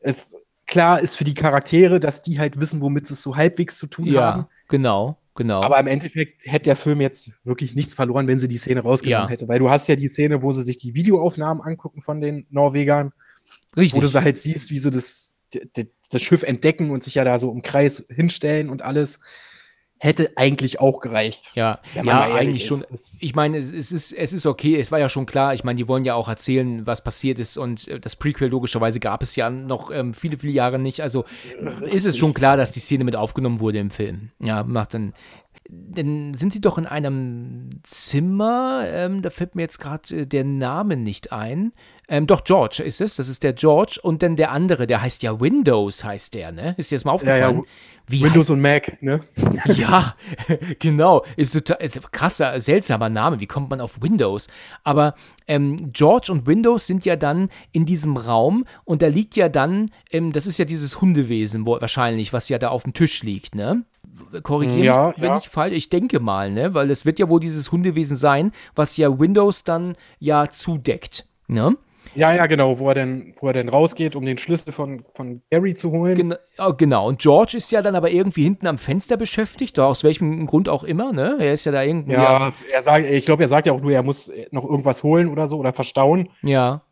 es, 0.00 0.36
klar 0.66 1.00
ist 1.00 1.16
für 1.16 1.24
die 1.24 1.34
Charaktere, 1.34 2.00
dass 2.00 2.22
die 2.22 2.40
halt 2.40 2.58
wissen, 2.58 2.80
womit 2.80 3.06
sie 3.06 3.14
es 3.14 3.22
so 3.22 3.36
halbwegs 3.36 3.78
zu 3.78 3.86
tun 3.86 4.06
ja, 4.06 4.22
haben. 4.22 4.40
Ja, 4.40 4.48
genau. 4.68 5.18
Genau. 5.36 5.60
Aber 5.60 5.78
im 5.78 5.86
Endeffekt 5.86 6.46
hätte 6.46 6.64
der 6.64 6.76
Film 6.76 7.02
jetzt 7.02 7.30
wirklich 7.44 7.74
nichts 7.74 7.94
verloren, 7.94 8.26
wenn 8.26 8.38
sie 8.38 8.48
die 8.48 8.56
Szene 8.56 8.80
rausgenommen 8.80 9.26
ja. 9.26 9.30
hätte. 9.30 9.48
Weil 9.48 9.58
du 9.58 9.68
hast 9.68 9.86
ja 9.86 9.94
die 9.94 10.08
Szene, 10.08 10.42
wo 10.42 10.50
sie 10.52 10.64
sich 10.64 10.78
die 10.78 10.94
Videoaufnahmen 10.94 11.62
angucken 11.62 12.00
von 12.00 12.22
den 12.22 12.46
Norwegern. 12.48 13.12
Richtig. 13.76 13.94
Wo 13.94 14.00
du 14.00 14.08
sie 14.08 14.22
halt 14.22 14.38
siehst, 14.38 14.70
wie 14.70 14.78
sie 14.78 14.90
das, 14.90 15.38
das 16.10 16.22
Schiff 16.22 16.42
entdecken 16.42 16.90
und 16.90 17.04
sich 17.04 17.16
ja 17.16 17.24
da 17.24 17.38
so 17.38 17.52
im 17.52 17.60
Kreis 17.60 18.06
hinstellen 18.08 18.70
und 18.70 18.80
alles 18.80 19.20
hätte 19.98 20.32
eigentlich 20.36 20.80
auch 20.80 21.00
gereicht. 21.00 21.52
Ja, 21.54 21.80
ja 21.94 22.34
eigentlich 22.34 22.66
schon. 22.66 22.82
Ist. 22.90 23.22
Ich 23.22 23.34
meine, 23.34 23.58
es 23.58 23.92
ist, 23.92 24.12
es 24.12 24.32
ist 24.32 24.46
okay, 24.46 24.78
es 24.78 24.92
war 24.92 24.98
ja 24.98 25.08
schon 25.08 25.26
klar, 25.26 25.54
ich 25.54 25.64
meine, 25.64 25.76
die 25.76 25.88
wollen 25.88 26.04
ja 26.04 26.14
auch 26.14 26.28
erzählen, 26.28 26.86
was 26.86 27.02
passiert 27.02 27.38
ist 27.38 27.56
und 27.56 27.88
äh, 27.88 27.98
das 27.98 28.16
Prequel 28.16 28.48
logischerweise 28.48 29.00
gab 29.00 29.22
es 29.22 29.36
ja 29.36 29.48
noch 29.48 29.90
ähm, 29.90 30.12
viele, 30.12 30.38
viele 30.38 30.52
Jahre 30.52 30.78
nicht, 30.78 31.00
also 31.00 31.24
ja, 31.62 31.86
ist 31.86 32.06
es 32.06 32.16
schon 32.16 32.34
klar, 32.34 32.56
dass 32.56 32.72
die 32.72 32.80
Szene 32.80 33.04
mit 33.04 33.16
aufgenommen 33.16 33.60
wurde 33.60 33.78
im 33.78 33.90
Film. 33.90 34.30
Ja, 34.38 34.64
macht 34.64 34.94
dann 34.94 35.14
dann 35.68 36.34
sind 36.34 36.52
sie 36.52 36.60
doch 36.60 36.78
in 36.78 36.86
einem 36.86 37.70
Zimmer, 37.82 38.84
ähm, 38.88 39.22
da 39.22 39.30
fällt 39.30 39.54
mir 39.54 39.62
jetzt 39.62 39.78
gerade 39.78 40.14
äh, 40.14 40.26
der 40.26 40.44
Name 40.44 40.96
nicht 40.96 41.32
ein. 41.32 41.72
Ähm, 42.08 42.26
doch, 42.26 42.44
George 42.44 42.82
ist 42.84 43.00
es, 43.00 43.16
das 43.16 43.28
ist 43.28 43.42
der 43.42 43.52
George. 43.52 43.98
Und 44.02 44.22
dann 44.22 44.36
der 44.36 44.52
andere, 44.52 44.86
der 44.86 45.02
heißt 45.02 45.22
ja 45.22 45.40
Windows, 45.40 46.04
heißt 46.04 46.34
der, 46.34 46.52
ne? 46.52 46.74
Ist 46.76 46.90
dir 46.90 46.96
das 46.96 47.04
mal 47.04 47.12
aufgefallen? 47.12 47.56
Ja, 47.56 47.62
ja. 47.62 47.64
Wie 48.08 48.22
Windows 48.22 48.44
heißt, 48.44 48.50
und 48.50 48.60
Mac, 48.60 49.02
ne? 49.02 49.20
ja, 49.74 50.14
genau. 50.78 51.24
Ist 51.36 51.52
total 51.52 51.78
ist 51.80 51.96
ein 51.96 52.04
krasser, 52.12 52.60
seltsamer 52.60 53.08
Name. 53.08 53.40
Wie 53.40 53.46
kommt 53.46 53.70
man 53.70 53.80
auf 53.80 54.00
Windows? 54.00 54.46
Aber 54.84 55.14
ähm, 55.48 55.90
George 55.92 56.30
und 56.30 56.46
Windows 56.46 56.86
sind 56.86 57.04
ja 57.04 57.16
dann 57.16 57.50
in 57.72 57.84
diesem 57.84 58.16
Raum 58.16 58.64
und 58.84 59.02
da 59.02 59.08
liegt 59.08 59.34
ja 59.36 59.48
dann, 59.48 59.90
ähm, 60.10 60.32
das 60.32 60.46
ist 60.46 60.58
ja 60.58 60.64
dieses 60.64 61.00
Hundewesen 61.00 61.66
wo, 61.66 61.80
wahrscheinlich, 61.80 62.32
was 62.32 62.48
ja 62.48 62.58
da 62.58 62.68
auf 62.68 62.84
dem 62.84 62.94
Tisch 62.94 63.22
liegt, 63.22 63.54
ne? 63.54 63.84
Korrigiere 64.42 64.84
ja, 64.84 65.08
mich, 65.08 65.20
wenn 65.20 65.30
ja. 65.30 65.38
ich 65.38 65.48
falsch, 65.48 65.74
ich 65.74 65.90
denke 65.90 66.20
mal, 66.20 66.50
ne? 66.50 66.74
Weil 66.74 66.90
es 66.90 67.04
wird 67.04 67.18
ja 67.18 67.28
wohl 67.28 67.40
dieses 67.40 67.72
Hundewesen 67.72 68.16
sein, 68.16 68.52
was 68.74 68.96
ja 68.96 69.18
Windows 69.18 69.64
dann 69.64 69.96
ja 70.20 70.48
zudeckt, 70.48 71.26
ne? 71.48 71.76
Ja, 72.16 72.32
ja, 72.32 72.46
genau, 72.46 72.78
wo 72.78 72.88
er 72.88 72.94
denn, 72.94 73.34
wo 73.40 73.48
er 73.48 73.52
denn 73.52 73.68
rausgeht, 73.68 74.16
um 74.16 74.24
den 74.24 74.38
Schlüssel 74.38 74.72
von, 74.72 75.04
von 75.08 75.42
Gary 75.50 75.74
zu 75.74 75.90
holen. 75.90 76.16
Gen 76.16 76.34
oh, 76.58 76.72
genau, 76.74 77.08
und 77.08 77.20
George 77.20 77.56
ist 77.56 77.70
ja 77.70 77.82
dann 77.82 77.94
aber 77.94 78.10
irgendwie 78.10 78.44
hinten 78.44 78.66
am 78.66 78.78
Fenster 78.78 79.16
beschäftigt, 79.16 79.78
aus 79.78 80.02
welchem 80.02 80.46
Grund 80.46 80.68
auch 80.68 80.82
immer, 80.82 81.12
ne? 81.12 81.36
Er 81.38 81.52
ist 81.52 81.64
ja 81.66 81.72
da 81.72 81.82
irgendwie. 81.82 82.12
Ja, 82.12 82.52
er 82.72 82.82
sagt, 82.82 83.06
ich 83.06 83.26
glaube, 83.26 83.44
er 83.44 83.48
sagt 83.48 83.66
ja 83.66 83.72
auch 83.72 83.80
nur, 83.80 83.92
er 83.92 84.02
muss 84.02 84.30
noch 84.50 84.64
irgendwas 84.64 85.02
holen 85.02 85.28
oder 85.28 85.46
so 85.46 85.58
oder 85.58 85.72
verstauen. 85.72 86.30
Ja. 86.42 86.82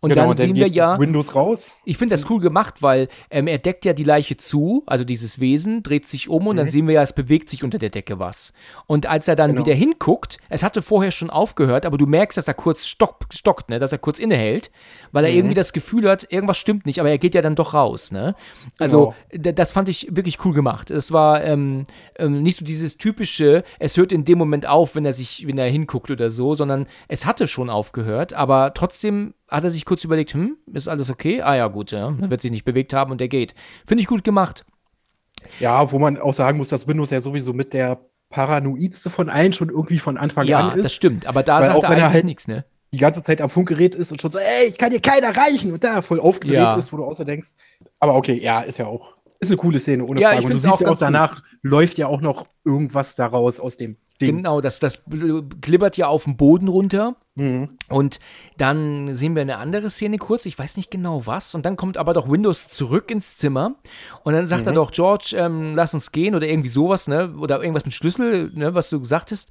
Und 0.00 0.10
genau, 0.10 0.28
dann, 0.28 0.36
dann 0.36 0.46
sehen 0.46 0.56
wir 0.56 0.66
ja. 0.66 0.98
Windows 0.98 1.34
raus. 1.34 1.72
Ich 1.84 1.98
finde 1.98 2.14
das 2.14 2.28
cool 2.30 2.40
gemacht, 2.40 2.76
weil 2.80 3.08
ähm, 3.30 3.46
er 3.46 3.58
deckt 3.58 3.84
ja 3.84 3.92
die 3.92 4.04
Leiche 4.04 4.38
zu, 4.38 4.82
also 4.86 5.04
dieses 5.04 5.40
Wesen, 5.40 5.82
dreht 5.82 6.06
sich 6.06 6.30
um 6.30 6.46
und 6.46 6.56
mhm. 6.56 6.58
dann 6.58 6.68
sehen 6.70 6.86
wir 6.86 6.94
ja, 6.94 7.02
es 7.02 7.12
bewegt 7.12 7.50
sich 7.50 7.64
unter 7.64 7.76
der 7.76 7.90
Decke 7.90 8.18
was. 8.18 8.54
Und 8.86 9.06
als 9.06 9.28
er 9.28 9.36
dann 9.36 9.52
genau. 9.52 9.66
wieder 9.66 9.76
hinguckt, 9.76 10.38
es 10.48 10.62
hatte 10.62 10.80
vorher 10.80 11.10
schon 11.10 11.28
aufgehört, 11.28 11.84
aber 11.84 11.98
du 11.98 12.06
merkst, 12.06 12.38
dass 12.38 12.48
er 12.48 12.54
kurz 12.54 12.86
stock, 12.86 13.26
stockt, 13.30 13.68
ne? 13.68 13.78
dass 13.78 13.92
er 13.92 13.98
kurz 13.98 14.18
innehält, 14.18 14.70
weil 15.12 15.24
er 15.24 15.30
mhm. 15.30 15.38
irgendwie 15.38 15.54
das 15.54 15.72
Gefühl 15.72 16.08
hat, 16.08 16.26
irgendwas 16.30 16.58
stimmt 16.58 16.86
nicht, 16.86 17.00
aber 17.00 17.10
er 17.10 17.18
geht 17.18 17.34
ja 17.34 17.42
dann 17.42 17.54
doch 17.54 17.74
raus. 17.74 18.12
Ne? 18.12 18.34
Also, 18.78 19.14
genau. 19.30 19.52
das 19.52 19.72
fand 19.72 19.88
ich 19.88 20.08
wirklich 20.10 20.44
cool 20.44 20.54
gemacht. 20.54 20.90
Es 20.90 21.12
war 21.12 21.42
ähm, 21.42 21.84
ähm, 22.16 22.42
nicht 22.42 22.56
so 22.58 22.64
dieses 22.64 22.98
typische, 22.98 23.64
es 23.78 23.96
hört 23.96 24.12
in 24.12 24.24
dem 24.24 24.38
Moment 24.38 24.66
auf, 24.66 24.94
wenn 24.94 25.04
er 25.04 25.12
sich, 25.12 25.46
wenn 25.46 25.58
er 25.58 25.68
hinguckt 25.68 26.10
oder 26.10 26.30
so, 26.30 26.54
sondern 26.54 26.86
es 27.08 27.26
hatte 27.26 27.48
schon 27.48 27.70
aufgehört, 27.70 28.32
aber 28.32 28.72
trotzdem 28.74 29.34
hat 29.48 29.64
er 29.64 29.70
sich 29.70 29.84
kurz 29.84 30.04
überlegt, 30.04 30.34
hm, 30.34 30.56
ist 30.72 30.88
alles 30.88 31.10
okay? 31.10 31.42
Ah 31.42 31.56
ja, 31.56 31.68
gut, 31.68 31.90
ja. 31.90 32.14
Er 32.20 32.30
wird 32.30 32.40
sich 32.40 32.50
nicht 32.50 32.64
bewegt 32.64 32.92
haben 32.92 33.10
und 33.10 33.20
er 33.20 33.28
geht. 33.28 33.54
Finde 33.86 34.02
ich 34.02 34.06
gut 34.06 34.22
gemacht. 34.24 34.64
Ja, 35.58 35.90
wo 35.90 35.98
man 35.98 36.18
auch 36.18 36.34
sagen 36.34 36.58
muss, 36.58 36.68
dass 36.68 36.86
Windows 36.86 37.10
ja 37.10 37.20
sowieso 37.20 37.52
mit 37.52 37.72
der 37.72 38.00
paranoidste 38.30 39.10
von 39.10 39.28
allen 39.28 39.52
schon 39.52 39.70
irgendwie 39.70 39.98
von 39.98 40.16
Anfang 40.16 40.46
ja, 40.46 40.60
an 40.60 40.68
ist. 40.70 40.76
Ja, 40.76 40.82
das 40.84 40.92
stimmt, 40.92 41.26
aber 41.26 41.42
da 41.42 41.62
sagt 41.62 41.82
er 41.82 41.90
eigentlich 41.90 42.04
halt 42.04 42.24
nichts, 42.24 42.48
ne? 42.48 42.64
Die 42.92 42.98
ganze 42.98 43.22
Zeit 43.22 43.40
am 43.40 43.50
Funkgerät 43.50 43.94
ist 43.94 44.10
und 44.10 44.20
schon 44.20 44.32
so, 44.32 44.38
ey, 44.38 44.68
ich 44.68 44.78
kann 44.78 44.90
hier 44.90 45.00
keinen 45.00 45.22
erreichen 45.22 45.72
und 45.72 45.84
da 45.84 46.02
voll 46.02 46.18
aufgedreht 46.18 46.58
ja. 46.58 46.76
ist, 46.76 46.92
wo 46.92 46.96
du 46.96 47.04
außer 47.04 47.24
denkst. 47.24 47.50
Aber 48.00 48.16
okay, 48.16 48.34
ja, 48.34 48.60
ist 48.60 48.78
ja 48.78 48.86
auch, 48.86 49.16
ist 49.38 49.50
eine 49.50 49.56
coole 49.58 49.78
Szene, 49.78 50.04
ohne 50.04 50.20
ja, 50.20 50.32
Frage. 50.32 50.46
Und 50.46 50.52
du 50.54 50.58
siehst 50.58 50.80
ja 50.80 50.88
auch 50.88 50.96
danach, 50.96 51.36
gut. 51.36 51.44
läuft 51.62 51.98
ja 51.98 52.08
auch 52.08 52.20
noch 52.20 52.46
irgendwas 52.64 53.14
daraus 53.14 53.60
aus 53.60 53.76
dem 53.76 53.96
Ding. 54.20 54.38
Genau, 54.38 54.60
das, 54.60 54.80
das 54.80 55.02
klippert 55.60 55.96
ja 55.96 56.08
auf 56.08 56.24
den 56.24 56.36
Boden 56.36 56.68
runter. 56.68 57.16
Mhm. 57.36 57.70
Und 57.88 58.20
dann 58.58 59.16
sehen 59.16 59.34
wir 59.34 59.42
eine 59.42 59.56
andere 59.56 59.88
Szene 59.88 60.18
kurz, 60.18 60.46
ich 60.46 60.58
weiß 60.58 60.76
nicht 60.76 60.90
genau 60.90 61.26
was. 61.26 61.54
Und 61.54 61.64
dann 61.64 61.76
kommt 61.76 61.96
aber 61.96 62.12
doch 62.12 62.28
Windows 62.28 62.68
zurück 62.68 63.10
ins 63.10 63.36
Zimmer. 63.36 63.76
Und 64.24 64.34
dann 64.34 64.46
sagt 64.46 64.62
mhm. 64.62 64.68
er 64.68 64.74
doch, 64.74 64.92
George, 64.92 65.34
ähm, 65.36 65.74
lass 65.74 65.94
uns 65.94 66.12
gehen 66.12 66.34
oder 66.34 66.46
irgendwie 66.46 66.68
sowas, 66.68 67.08
ne? 67.08 67.34
Oder 67.38 67.60
irgendwas 67.60 67.84
mit 67.84 67.94
Schlüssel, 67.94 68.50
ne, 68.54 68.74
was 68.74 68.90
du 68.90 69.00
gesagt 69.00 69.30
hast. 69.30 69.50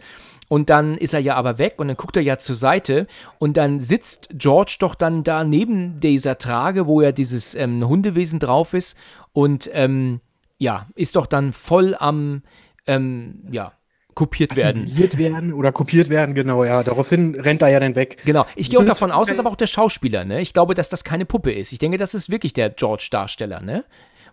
Und 0.49 0.69
dann 0.69 0.97
ist 0.97 1.13
er 1.13 1.19
ja 1.19 1.35
aber 1.35 1.57
weg 1.57 1.75
und 1.77 1.87
dann 1.87 1.97
guckt 1.97 2.17
er 2.17 2.23
ja 2.23 2.37
zur 2.37 2.55
Seite. 2.55 3.07
Und 3.37 3.57
dann 3.57 3.79
sitzt 3.79 4.29
George 4.33 4.77
doch 4.79 4.95
dann 4.95 5.23
da 5.23 5.43
neben 5.43 5.99
dieser 5.99 6.37
Trage, 6.37 6.85
wo 6.85 7.01
ja 7.01 7.11
dieses 7.11 7.55
ähm, 7.55 7.87
Hundewesen 7.87 8.39
drauf 8.39 8.73
ist. 8.73 8.97
Und 9.31 9.69
ähm, 9.73 10.21
ja, 10.57 10.87
ist 10.95 11.15
doch 11.15 11.25
dann 11.25 11.53
voll 11.53 11.95
am, 11.97 12.43
ähm, 12.85 13.43
ja, 13.51 13.73
kopiert 14.19 14.57
werden. 14.57 14.83
Kopiert 14.83 15.17
werden 15.17 15.53
oder 15.53 15.71
kopiert 15.71 16.09
werden, 16.09 16.35
genau, 16.35 16.65
ja. 16.65 16.83
Daraufhin 16.83 17.35
rennt 17.35 17.61
er 17.61 17.69
ja 17.69 17.79
dann 17.79 17.95
weg. 17.95 18.17
Genau. 18.25 18.45
Ich 18.57 18.69
gehe 18.69 18.77
auch 18.77 18.85
davon 18.85 19.11
aus, 19.11 19.29
dass 19.29 19.39
aber 19.39 19.49
auch 19.49 19.55
der 19.55 19.67
Schauspieler, 19.67 20.25
ne? 20.25 20.41
Ich 20.41 20.51
glaube, 20.53 20.73
dass 20.73 20.89
das 20.89 21.05
keine 21.05 21.25
Puppe 21.25 21.53
ist. 21.53 21.71
Ich 21.71 21.79
denke, 21.79 21.97
das 21.97 22.13
ist 22.13 22.29
wirklich 22.29 22.51
der 22.51 22.69
George-Darsteller, 22.69 23.61
ne? 23.61 23.85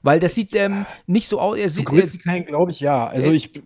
Weil 0.03 0.18
das 0.18 0.34
sieht 0.34 0.57
ähm, 0.57 0.87
nicht 1.07 1.28
so 1.28 1.41
aus. 1.41 1.57
Er 1.57 1.68
sieht, 1.68 1.87
größten 1.87 2.18
Teilen 2.20 2.45
glaube 2.47 2.72
ich, 2.72 2.80
ja. 2.80 3.07
Also 3.07 3.30
ich. 3.30 3.62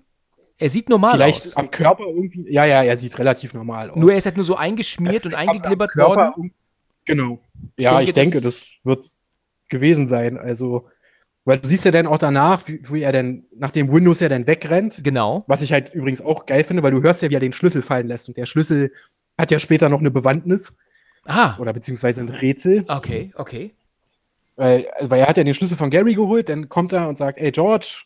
Er 0.59 0.69
sieht 0.69 0.91
normal 0.91 1.13
vielleicht 1.13 1.39
aus. 1.39 1.43
Vielleicht 1.53 1.57
am 1.57 1.71
Körper 1.71 2.05
irgendwie. 2.05 2.53
Ja, 2.53 2.67
ja, 2.67 2.83
er 2.83 2.99
sieht 2.99 3.19
relativ 3.19 3.55
normal 3.55 3.89
aus. 3.89 3.97
Nur 3.97 4.13
er 4.13 4.19
ist 4.19 4.27
halt 4.27 4.37
nur 4.37 4.45
so 4.45 4.57
eingeschmiert 4.57 5.25
und 5.25 5.33
eingeglibbert 5.35 5.97
worden. 5.97 6.53
Genau. 7.07 7.39
Ja, 7.79 8.03
ich 8.03 8.13
denke, 8.13 8.37
ich 8.37 8.43
denke 8.43 8.47
das, 8.47 8.61
das 8.61 8.85
wird 8.85 9.07
gewesen 9.71 10.07
sein. 10.07 10.37
Also 10.37 10.87
weil 11.45 11.59
du 11.59 11.69
siehst 11.69 11.85
ja 11.85 11.91
dann 11.91 12.07
auch 12.07 12.19
danach, 12.19 12.67
wie, 12.67 12.81
wie, 12.91 13.03
er 13.03 13.13
dann, 13.13 13.45
nachdem 13.57 13.93
Windows 13.93 14.21
ja 14.21 14.29
dann 14.29 14.47
wegrennt. 14.47 15.03
Genau. 15.03 15.45
Was 15.47 15.63
ich 15.63 15.73
halt 15.73 15.95
übrigens 15.95 16.21
auch 16.21 16.47
geil 16.47 16.65
finde, 16.65 16.83
weil 16.83 16.93
du 16.93 17.03
hörst 17.03 17.23
ja, 17.23 17.31
wie 17.31 17.35
er 17.35 17.41
den 17.41 17.53
Schlüssel 17.53 17.83
fallen 17.83 18.07
lässt. 18.07 18.29
Und 18.29 18.37
der 18.37 18.47
Schlüssel 18.47 18.93
hat 19.39 19.51
ja 19.51 19.59
später 19.59 19.89
noch 19.89 20.01
eine 20.01 20.11
Bewandtnis. 20.11 20.77
Ah. 21.25 21.57
Oder 21.59 21.73
beziehungsweise 21.73 22.21
ein 22.21 22.29
Rätsel. 22.29 22.85
Okay, 22.89 23.31
okay. 23.35 23.75
Weil, 24.57 24.89
weil 25.01 25.21
er 25.21 25.29
hat 25.29 25.37
ja 25.39 25.45
den 25.45 25.55
Schlüssel 25.55 25.77
von 25.77 25.91
Gary 25.91 26.15
geholt, 26.15 26.49
dann 26.49 26.69
kommt 26.69 26.93
er 26.93 27.09
und 27.09 27.17
sagt, 27.17 27.39
ey 27.39 27.51
George, 27.51 28.03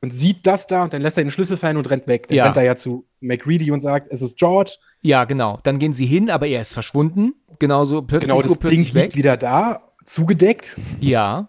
und 0.00 0.12
sieht 0.12 0.46
das 0.46 0.66
da 0.66 0.84
und 0.84 0.92
dann 0.92 1.02
lässt 1.02 1.18
er 1.18 1.24
den 1.24 1.30
Schlüssel 1.30 1.56
fallen 1.56 1.76
und 1.76 1.90
rennt 1.90 2.06
weg. 2.06 2.28
Dann 2.28 2.36
ja. 2.36 2.44
rennt 2.44 2.56
er 2.56 2.62
ja 2.62 2.76
zu 2.76 3.06
McReady 3.20 3.70
und 3.70 3.80
sagt, 3.80 4.08
es 4.10 4.22
ist 4.22 4.38
George. 4.38 4.76
Ja, 5.00 5.24
genau. 5.24 5.58
Dann 5.64 5.78
gehen 5.78 5.94
sie 5.94 6.06
hin, 6.06 6.30
aber 6.30 6.46
er 6.46 6.60
ist 6.60 6.72
verschwunden. 6.72 7.34
Genauso 7.58 8.02
plötzlich, 8.02 8.30
genau, 8.30 8.42
das 8.42 8.58
plötzlich 8.58 8.92
Ding 8.92 9.02
liegt 9.02 9.16
wieder 9.16 9.36
da, 9.36 9.82
zugedeckt. 10.04 10.76
Ja. 11.00 11.48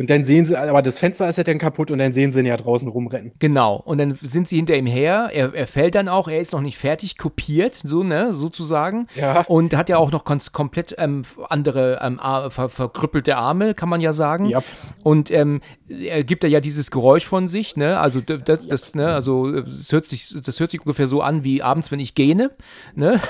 Und 0.00 0.08
dann 0.08 0.24
sehen 0.24 0.46
sie, 0.46 0.56
aber 0.56 0.80
das 0.80 0.98
Fenster 0.98 1.28
ist 1.28 1.36
ja 1.36 1.44
dann 1.44 1.58
kaputt 1.58 1.90
und 1.90 1.98
dann 1.98 2.10
sehen 2.10 2.32
sie 2.32 2.40
ihn 2.40 2.46
ja 2.46 2.56
draußen 2.56 2.88
rumrennen. 2.88 3.32
Genau. 3.38 3.76
Und 3.84 3.98
dann 3.98 4.14
sind 4.14 4.48
sie 4.48 4.56
hinter 4.56 4.74
ihm 4.74 4.86
her. 4.86 5.28
Er, 5.30 5.52
er 5.52 5.66
fällt 5.66 5.94
dann 5.94 6.08
auch, 6.08 6.26
er 6.26 6.40
ist 6.40 6.54
noch 6.54 6.62
nicht 6.62 6.78
fertig 6.78 7.18
kopiert, 7.18 7.78
so, 7.84 8.02
ne, 8.02 8.34
sozusagen. 8.34 9.08
Ja. 9.14 9.42
Und 9.42 9.76
hat 9.76 9.90
ja 9.90 9.98
auch 9.98 10.10
noch 10.10 10.24
komplett 10.24 10.94
ähm, 10.96 11.24
andere 11.50 12.00
ähm, 12.00 12.18
ver 12.48 12.70
verkrüppelte 12.70 13.36
Arme, 13.36 13.74
kann 13.74 13.90
man 13.90 14.00
ja 14.00 14.14
sagen. 14.14 14.46
Ja. 14.46 14.62
Und 15.04 15.30
ähm, 15.30 15.60
er 15.90 16.24
gibt 16.24 16.44
ja 16.44 16.60
dieses 16.60 16.90
Geräusch 16.90 17.26
von 17.26 17.48
sich, 17.48 17.76
ne? 17.76 17.98
Also 17.98 18.20
das, 18.20 18.66
das, 18.66 18.94
ne, 18.94 19.12
also 19.12 19.60
das 19.60 19.92
hört 19.92 20.06
sich, 20.06 20.34
das 20.42 20.60
hört 20.60 20.70
sich 20.70 20.80
ungefähr 20.80 21.08
so 21.08 21.20
an 21.20 21.44
wie 21.44 21.62
abends, 21.62 21.90
wenn 21.90 22.00
ich 22.00 22.14
gähne. 22.14 22.52
Ne? 22.94 23.20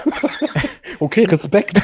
okay, 1.01 1.25
Respekt. 1.25 1.81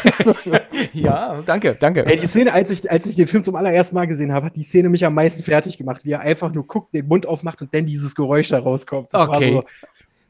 ja, 0.92 1.42
danke, 1.46 1.76
danke. 1.80 2.06
Ey, 2.06 2.20
die 2.20 2.26
Szene, 2.26 2.52
als 2.52 2.70
ich, 2.70 2.90
als 2.90 3.06
ich 3.06 3.16
den 3.16 3.26
Film 3.26 3.42
zum 3.42 3.56
allerersten 3.56 3.94
Mal 3.96 4.06
gesehen 4.06 4.32
habe, 4.32 4.46
hat 4.46 4.56
die 4.56 4.62
Szene 4.62 4.75
Szene 4.76 4.88
mich 4.90 5.04
am 5.04 5.14
meisten 5.14 5.42
fertig 5.42 5.78
gemacht, 5.78 6.04
wie 6.04 6.12
er 6.12 6.20
einfach 6.20 6.52
nur 6.52 6.66
guckt, 6.66 6.92
den 6.92 7.08
Mund 7.08 7.26
aufmacht 7.26 7.62
und 7.62 7.74
dann 7.74 7.86
dieses 7.86 8.14
Geräusch 8.14 8.48
da 8.48 8.58
rauskommt. 8.58 9.08
Das 9.12 9.28
okay. 9.28 9.54
war 9.54 9.62
so, 9.62 9.64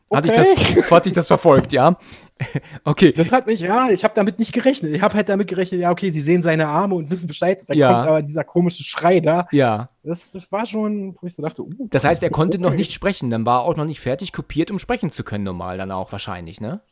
Okay. 0.09 0.17
Hatte 0.19 0.29
ich 0.29 0.75
das, 0.77 0.91
hatte 0.91 1.09
ich 1.09 1.15
das 1.17 1.27
verfolgt, 1.27 1.73
ja. 1.73 1.99
okay. 2.85 3.13
Das 3.13 3.33
hat 3.33 3.47
mich, 3.47 3.59
ja, 3.59 3.89
ich 3.91 4.05
habe 4.05 4.15
damit 4.15 4.39
nicht 4.39 4.53
gerechnet. 4.53 4.95
Ich 4.95 5.03
habe 5.03 5.15
halt 5.15 5.29
damit 5.29 5.49
gerechnet, 5.49 5.81
ja, 5.81 5.91
okay, 5.91 6.11
sie 6.11 6.21
sehen 6.21 6.43
seine 6.43 6.69
Arme 6.69 6.95
und 6.95 7.11
wissen 7.11 7.27
Bescheid. 7.27 7.65
Da 7.67 7.75
ja. 7.75 7.93
kommt 7.93 8.07
aber 8.07 8.23
dieser 8.23 8.45
komische 8.45 8.85
Schrei 8.85 9.19
da. 9.19 9.49
Ja. 9.51 9.89
Das, 10.05 10.31
das 10.31 10.53
war 10.53 10.65
schon, 10.65 11.17
wo 11.21 11.27
ich 11.27 11.35
so 11.35 11.43
dachte, 11.43 11.63
uh, 11.63 11.89
Das 11.91 12.05
heißt, 12.05 12.23
er 12.23 12.31
konnte 12.31 12.59
okay. 12.59 12.69
noch 12.69 12.75
nicht 12.75 12.93
sprechen. 12.93 13.31
Dann 13.31 13.45
war 13.45 13.63
er 13.63 13.65
auch 13.65 13.75
noch 13.75 13.85
nicht 13.85 14.01
fertig 14.01 14.33
kopiert, 14.33 14.71
um 14.71 14.79
sprechen 14.79 15.11
zu 15.11 15.25
können, 15.25 15.43
normal 15.43 15.77
dann 15.77 15.91
auch 15.91 16.13
wahrscheinlich, 16.13 16.61
ne? 16.61 16.83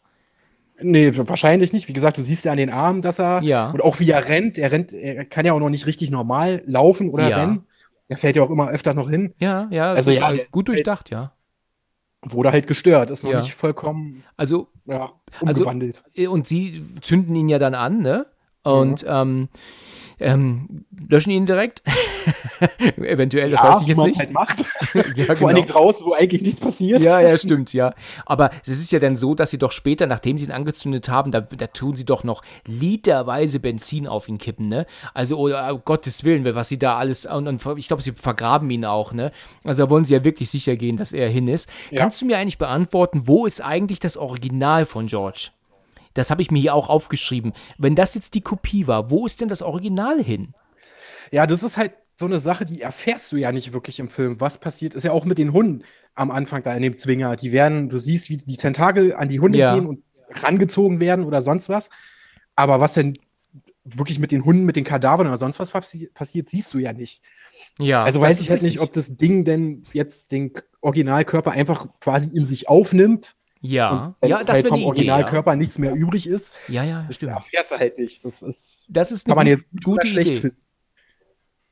Nee, 0.81 1.12
wahrscheinlich 1.16 1.72
nicht. 1.72 1.89
Wie 1.89 1.93
gesagt, 1.93 2.18
du 2.18 2.22
siehst 2.22 2.45
ja 2.45 2.53
an 2.53 2.59
den 2.59 2.70
Armen, 2.70 3.01
dass 3.01 3.20
er. 3.20 3.43
Ja. 3.43 3.70
Und 3.70 3.83
auch 3.83 4.01
wie 4.01 4.11
er 4.11 4.29
rennt. 4.29 4.59
Er 4.59 4.72
rennt, 4.72 4.93
er 4.93 5.25
kann 5.25 5.47
ja 5.47 5.53
auch 5.53 5.61
noch 5.61 5.70
nicht 5.70 5.87
richtig 5.87 6.11
normal 6.11 6.62
laufen 6.66 7.11
oder 7.11 7.29
ja. 7.29 7.37
rennen. 7.37 7.66
Er 8.09 8.18
fährt 8.18 8.37
ja 8.37 8.43
auch 8.43 8.51
immer 8.51 8.68
öfter 8.68 8.93
noch 8.93 9.09
hin. 9.09 9.35
Ja, 9.39 9.68
ja, 9.70 9.93
also 9.93 10.11
ja, 10.11 10.33
gut 10.51 10.68
durchdacht, 10.68 11.11
ja 11.11 11.33
wurde 12.33 12.53
halt 12.53 12.66
gestört, 12.66 13.11
ist 13.11 13.25
noch 13.25 13.33
ja. 13.33 13.41
nicht 13.41 13.55
vollkommen 13.55 14.25
also, 14.37 14.68
ja, 14.87 15.12
also, 15.41 15.61
umgewandelt. 15.61 16.03
Also, 16.16 16.31
und 16.31 16.49
sie 16.49 16.85
zünden 17.01 17.35
ihn 17.35 17.49
ja 17.49 17.59
dann 17.59 17.75
an, 17.75 18.01
ne? 18.01 18.27
Und 18.62 19.03
ja. 19.03 19.22
ähm, 19.22 19.49
ähm, 20.25 20.85
löschen 21.09 21.31
ihn 21.31 21.47
direkt. 21.47 21.83
Eventuell, 22.97 23.51
das 23.51 23.61
ja, 23.61 23.72
weiß 23.72 23.83
ich 23.83 23.89
jetzt 23.89 23.99
nicht. 23.99 24.18
Halt 24.18 24.33
macht. 24.33 24.59
ja, 24.95 25.03
Vor 25.03 25.35
genau. 25.35 25.47
allen 25.47 25.57
Dingen 25.57 25.68
draußen, 25.68 26.07
wo 26.07 26.14
eigentlich 26.14 26.43
nichts 26.43 26.61
passiert. 26.61 27.03
Ja, 27.03 27.20
ja, 27.20 27.37
stimmt, 27.37 27.72
ja. 27.72 27.93
Aber 28.25 28.51
es 28.62 28.68
ist 28.68 28.91
ja 28.91 28.99
dann 28.99 29.16
so, 29.16 29.35
dass 29.35 29.51
sie 29.51 29.59
doch 29.59 29.72
später, 29.72 30.07
nachdem 30.07 30.39
sie 30.39 30.45
ihn 30.45 30.53
angezündet 30.53 31.09
haben, 31.09 31.31
da, 31.31 31.41
da 31.41 31.66
tun 31.66 31.95
sie 31.95 32.05
doch 32.05 32.25
noch 32.25 32.43
literweise 32.66 33.61
Benzin 33.61 34.07
auf 34.07 34.29
ihn 34.29 34.39
kippen, 34.39 34.68
ne? 34.68 34.87
Also, 35.12 35.39
oh, 35.39 35.51
oh 35.51 35.79
Gottes 35.85 36.25
Willen, 36.25 36.45
was 36.55 36.68
sie 36.68 36.79
da 36.79 36.97
alles, 36.97 37.27
und, 37.27 37.47
und 37.47 37.79
ich 37.79 37.89
glaube, 37.89 38.03
sie 38.03 38.12
vergraben 38.12 38.70
ihn 38.70 38.85
auch, 38.85 39.12
ne? 39.12 39.31
Also 39.62 39.85
da 39.85 39.91
wollen 39.91 40.05
sie 40.05 40.14
ja 40.14 40.25
wirklich 40.25 40.51
sicher 40.51 40.77
gehen, 40.77 40.97
dass 40.97 41.12
er 41.12 41.29
hin 41.29 41.49
ist. 41.49 41.68
Ja. 41.91 42.01
Kannst 42.01 42.22
du 42.22 42.27
mir 42.27 42.39
eigentlich 42.39 42.59
beantworten, 42.59 43.22
wo 43.27 43.47
ist 43.47 43.62
eigentlich 43.62 44.01
das 44.01 44.16
Original 44.16 44.87
von 44.87 45.07
George? 45.07 45.51
Das 46.15 46.31
habe 46.31 46.43
ich 46.43 46.51
mir 46.51 46.61
hier 46.61 46.75
auch 46.75 46.89
aufgeschrieben. 46.89 47.53
Wenn 47.77 47.95
das 47.95 48.15
jetzt 48.15 48.35
die 48.35 48.41
Kopie 48.41 48.87
war, 48.87 49.11
wo 49.11 49.27
ist 49.27 49.41
denn 49.41 49.49
das 49.49 49.62
Original 49.62 50.23
hin? 50.23 50.55
Ja, 51.31 51.47
das 51.47 51.62
ist 51.62 51.77
halt 51.77 51.93
so 52.17 52.27
eine 52.27 52.39
Sache, 52.39 52.65
die 52.65 52.81
erfährst 52.81 53.33
du 53.33 53.37
ja 53.37 53.51
nicht 53.51 53.73
wirklich 53.73 53.99
im 53.99 54.09
Film. 54.09 54.41
Was 54.41 54.59
passiert, 54.59 54.95
ist 54.95 55.03
ja 55.03 55.12
auch 55.12 55.25
mit 55.25 55.39
den 55.39 55.53
Hunden 55.53 55.83
am 56.15 56.31
Anfang 56.31 56.62
da 56.62 56.73
in 56.75 56.83
dem 56.83 56.97
Zwinger. 56.97 57.35
Die 57.37 57.51
werden, 57.51 57.89
du 57.89 57.99
siehst, 57.99 58.31
wie 58.31 58.37
die 58.37 58.57
Tentakel 58.57 59.15
an 59.15 59.29
die 59.29 59.41
Hunde 59.41 59.59
ja. 59.59 59.75
gehen 59.75 59.87
und 59.87 60.05
rangezogen 60.31 61.01
werden 61.01 61.25
oder 61.25 61.43
sonst 61.43 61.69
was. 61.69 61.91
Aber 62.55 62.81
was 62.81 62.95
denn 62.95 63.19
wirklich 63.85 64.19
mit 64.19 64.33
den 64.33 64.45
Hunden, 64.45 64.65
mit 64.65 64.77
den 64.77 64.85
Kadavern 64.85 65.27
oder 65.27 65.37
sonst 65.37 65.59
was 65.59 65.71
passi 65.71 66.09
passiert, 66.15 66.49
siehst 66.49 66.73
du 66.73 66.79
ja 66.79 66.93
nicht. 66.93 67.21
Ja. 67.79 68.05
Also 68.05 68.21
weiß 68.21 68.41
ich 68.41 68.51
halt 68.51 68.62
richtig. 68.62 68.77
nicht, 68.77 68.83
ob 68.83 68.93
das 68.93 69.17
Ding 69.17 69.45
denn 69.45 69.83
jetzt 69.93 70.33
den 70.33 70.53
Originalkörper 70.81 71.51
einfach 71.51 71.89
quasi 72.01 72.31
in 72.33 72.47
sich 72.47 72.69
aufnimmt 72.69 73.35
ja, 73.67 74.15
wenn 74.21 74.29
ja, 74.29 74.45
das 74.45 74.57
halt 74.57 74.69
vom 74.69 74.85
Originalkörper 74.85 75.53
ja. 75.53 75.57
nichts 75.57 75.79
mehr 75.79 75.95
übrig 75.95 76.27
ist. 76.27 76.53
Ja, 76.69 76.85
ja, 76.85 77.05
das 77.09 77.23
erfährst 77.23 77.71
du 77.71 77.79
halt 77.79 77.99
nicht. 77.99 78.23
Das 78.25 78.43
ist, 78.43 78.89
das 78.91 79.11
ist 79.11 79.27
kann 79.27 79.37
man 79.37 79.47
jetzt 79.47 79.67
gute 79.83 80.07
Idee. 80.07 80.37
Finden. 80.37 80.57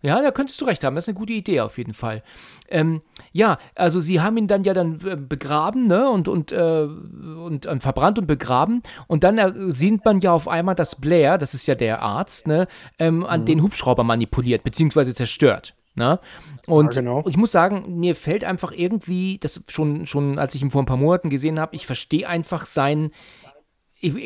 Ja, 0.01 0.21
da 0.21 0.31
könntest 0.31 0.61
du 0.61 0.65
recht 0.65 0.83
haben. 0.83 0.95
Das 0.95 1.05
ist 1.05 1.11
eine 1.11 1.19
gute 1.19 1.35
Idee 1.35 1.61
auf 1.61 1.77
jeden 1.77 1.93
Fall. 1.93 2.23
Ähm, 2.69 3.03
ja, 3.31 3.59
also 3.75 4.01
sie 4.01 4.21
haben 4.21 4.37
ihn 4.37 4.49
dann 4.49 4.65
ja 4.65 4.73
dann 4.73 5.01
äh, 5.07 5.17
begraben, 5.17 5.87
ne? 5.87 6.09
Und, 6.09 6.29
und, 6.29 6.51
äh, 6.51 6.83
und 6.83 7.67
äh, 7.67 7.81
verbrannt 7.81 8.19
und 8.19 8.27
begraben. 8.27 8.83
Und 9.07 9.23
dann 9.23 9.37
äh, 9.37 9.53
sieht 9.71 10.05
man 10.05 10.21
ja 10.21 10.33
auf 10.33 10.49
einmal, 10.49 10.75
dass 10.75 10.99
Blair, 10.99 11.37
das 11.37 11.53
ist 11.53 11.67
ja 11.67 11.75
der 11.75 12.01
Arzt, 12.01 12.47
ne, 12.47 12.67
ähm, 12.99 13.25
an 13.25 13.43
mhm. 13.43 13.47
den 13.47 13.63
Hubschrauber 13.63 14.03
manipuliert, 14.03 14.65
beziehungsweise 14.65 15.15
zerstört. 15.15 15.75
Ne? 15.95 16.21
Und 16.67 16.95
ja, 16.95 17.03
genau. 17.03 17.23
ich 17.27 17.37
muss 17.37 17.53
sagen, 17.53 17.99
mir 17.99 18.15
fällt 18.15 18.45
einfach 18.45 18.73
irgendwie, 18.73 19.39
das 19.39 19.63
schon, 19.69 20.07
schon 20.07 20.39
als 20.39 20.55
ich 20.55 20.63
ihn 20.63 20.71
vor 20.71 20.83
ein 20.83 20.87
paar 20.87 20.97
Monaten 20.97 21.29
gesehen 21.29 21.61
habe, 21.61 21.77
ich 21.77 21.87
verstehe 21.87 22.27
einfach 22.27 22.65
sein. 22.65 23.11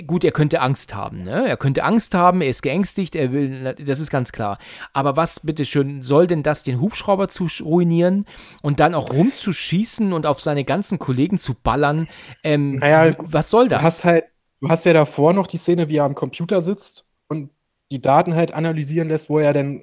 Gut, 0.07 0.25
er 0.25 0.33
könnte 0.33 0.63
Angst 0.63 0.95
haben, 0.95 1.23
ne? 1.23 1.47
Er 1.47 1.59
könnte 1.59 1.85
Angst 1.85 2.15
haben, 2.15 2.41
er 2.41 2.49
ist 2.49 2.63
geängstigt, 2.63 3.15
er 3.15 3.31
will, 3.31 3.75
das 3.75 4.01
ist 4.01 4.11
ganz 4.11 4.33
klar. 4.33 4.59
Aber 4.95 5.17
was, 5.17 5.41
bitteschön, 5.41 6.03
soll 6.03 6.27
denn 6.27 6.43
das, 6.43 6.63
den 6.63 6.81
Hubschrauber 6.81 7.29
zu 7.29 7.47
ruinieren 7.61 8.25
und 8.63 8.81
dann 8.81 8.95
auch 8.95 9.13
rumzuschießen 9.13 10.15
und 10.15 10.25
auf 10.25 10.41
seine 10.41 10.65
ganzen 10.65 10.99
Kollegen 10.99 11.37
zu 11.37 11.53
ballern? 11.53 12.09
Ähm, 12.43 12.77
naja, 12.77 13.17
was 13.19 13.51
soll 13.51 13.69
das? 13.69 13.81
Du 13.81 13.85
hast 13.85 14.05
halt, 14.07 14.25
du 14.63 14.71
hast 14.71 14.87
ja 14.87 14.95
davor 14.95 15.35
noch 15.35 15.47
die 15.47 15.59
Szene, 15.59 15.91
wie 15.91 15.99
er 15.99 16.05
am 16.05 16.15
Computer 16.15 16.63
sitzt 16.63 17.07
und 17.29 17.51
die 17.91 18.01
Daten 18.01 18.35
halt 18.35 18.55
analysieren 18.55 19.09
lässt, 19.09 19.29
wo 19.29 19.39
er 19.39 19.53
dann 19.53 19.83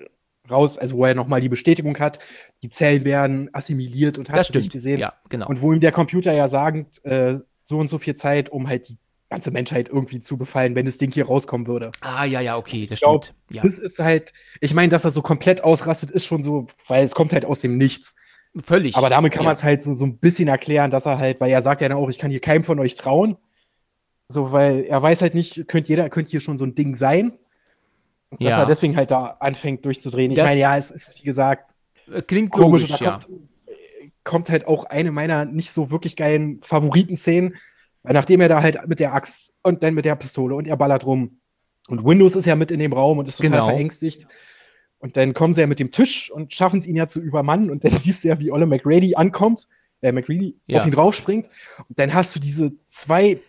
raus, 0.50 0.78
also 0.78 0.98
wo 0.98 1.06
er 1.06 1.16
nochmal 1.16 1.42
die 1.42 1.50
Bestätigung 1.50 1.98
hat, 2.00 2.20
die 2.64 2.70
Zellen 2.70 3.06
werden 3.06 3.50
assimiliert 3.54 4.18
und 4.18 4.30
hast 4.30 4.54
du 4.54 4.60
nicht 4.60 4.72
gesehen. 4.72 5.00
Ja, 5.00 5.14
genau. 5.30 5.48
Und 5.48 5.62
wo 5.62 5.72
ihm 5.74 5.80
der 5.80 5.92
Computer 5.92 6.34
ja 6.34 6.48
sagt, 6.48 7.04
äh, 7.06 7.40
so 7.64 7.78
und 7.78 7.90
so 7.90 7.98
viel 7.98 8.16
Zeit, 8.16 8.50
um 8.50 8.68
halt 8.68 8.90
die 8.90 8.98
ganze 9.30 9.52
Menschheit 9.52 9.90
irgendwie 9.90 10.22
zu 10.22 10.38
befallen, 10.38 10.76
wenn 10.76 10.86
das 10.86 10.98
Ding 10.98 11.12
hier 11.12 11.26
rauskommen 11.26 11.66
würde. 11.66 11.92
Ah, 12.02 12.26
ja, 12.26 12.40
ja, 12.40 12.58
okay, 12.58 12.86
das 12.86 13.00
glaub, 13.00 13.26
stimmt. 13.26 13.40
Ja. 13.50 13.64
Das 13.64 13.80
ist 13.80 14.00
halt, 14.00 14.32
ich 14.62 14.74
meine, 14.74 14.90
dass 14.90 15.06
er 15.06 15.12
so 15.12 15.22
komplett 15.22 15.64
ausrastet, 15.64 16.12
ist 16.12 16.26
schon 16.26 16.44
so, 16.44 16.68
weil 16.88 17.04
es 17.04 17.16
kommt 17.16 17.34
halt 17.34 17.46
aus 17.46 17.62
dem 17.62 17.78
Nichts. 17.78 18.16
Völlig. 18.64 18.96
Aber 18.96 19.10
damit 19.10 19.32
kann 19.32 19.44
ja. 19.44 19.48
man 19.48 19.56
es 19.56 19.64
halt 19.64 19.82
so, 19.82 19.94
so 19.94 20.06
ein 20.06 20.18
bisschen 20.18 20.48
erklären, 20.48 20.92
dass 20.92 21.08
er 21.08 21.18
halt, 21.18 21.42
weil 21.42 21.50
er 21.50 21.64
sagt 21.64 21.82
ja 21.82 21.90
dann 21.90 21.98
auch, 21.98 22.10
ich 22.10 22.20
kann 22.20 22.30
hier 22.30 22.42
keinem 22.42 22.64
von 22.64 22.80
euch 22.80 22.96
trauen. 22.96 23.38
So, 24.28 24.52
weil 24.52 24.84
er 24.84 25.02
weiß 25.02 25.22
halt 25.22 25.34
nicht, 25.34 25.68
könnte 25.68 25.90
jeder, 25.90 26.10
könnte 26.10 26.32
hier 26.32 26.40
schon 26.40 26.58
so 26.58 26.66
ein 26.66 26.76
Ding 26.76 26.96
sein. 26.96 27.34
Dass 28.40 28.50
ja. 28.50 28.60
er 28.60 28.66
deswegen 28.66 28.96
halt 28.96 29.12
da 29.12 29.38
anfängt 29.40 29.86
durchzudrehen. 29.86 30.32
Ich 30.32 30.38
meine, 30.38 30.60
ja, 30.60 30.78
es 30.78 30.92
ist, 30.92 31.20
wie 31.20 31.26
gesagt, 31.26 31.74
äh, 32.12 32.22
klingt 32.22 32.52
komisch. 32.52 32.84
Logisch, 32.84 33.00
ja. 33.00 33.12
kommt, 33.12 33.28
kommt, 34.24 34.50
halt 34.50 34.68
auch 34.68 34.86
eine 34.86 35.12
meiner 35.12 35.46
nicht 35.46 35.72
so 35.72 35.92
wirklich 35.92 36.16
geilen 36.16 36.62
Favoriten-Szenen, 36.64 37.56
weil 38.04 38.14
nachdem 38.14 38.42
er 38.42 38.50
da 38.50 38.62
halt 38.62 38.88
mit 38.88 39.00
der 39.00 39.14
Axt 39.14 39.54
und 39.62 39.84
dann 39.84 39.94
mit 39.94 40.06
der 40.06 40.16
Pistole 40.16 40.56
und 40.56 40.68
er 40.68 40.78
ballert 40.78 41.06
rum. 41.06 41.40
Und 41.90 42.06
Windows 42.06 42.36
ist 42.36 42.46
ja 42.46 42.56
mit 42.56 42.72
in 42.72 42.80
dem 42.80 42.94
Raum 42.94 43.18
und 43.18 43.28
ist 43.28 43.38
total 43.38 43.52
genau. 43.52 43.66
verängstigt. 43.66 44.28
Und 45.00 45.18
dann 45.18 45.34
kommen 45.34 45.52
sie 45.52 45.60
ja 45.60 45.68
mit 45.68 45.80
dem 45.80 45.92
Tisch 45.92 46.32
und 46.32 46.54
schaffen 46.54 46.80
es 46.80 46.88
ihn 46.88 46.96
ja 46.96 47.08
zu 47.08 47.20
übermannen. 47.20 47.70
Und 47.70 47.84
dann 47.84 47.92
siehst 47.94 48.24
du 48.24 48.30
ja, 48.30 48.40
wie 48.40 48.52
Olle 48.52 48.66
McRady 48.66 49.16
ankommt, 49.16 49.68
äh, 50.02 50.12
McReady 50.12 50.58
ja. 50.66 50.80
auf 50.80 50.86
ihn 50.86 50.94
draufspringt. 50.94 51.50
Und 51.90 52.00
dann 52.00 52.14
hast 52.14 52.36
du 52.36 52.40
diese 52.40 52.72
zwei 52.86 53.40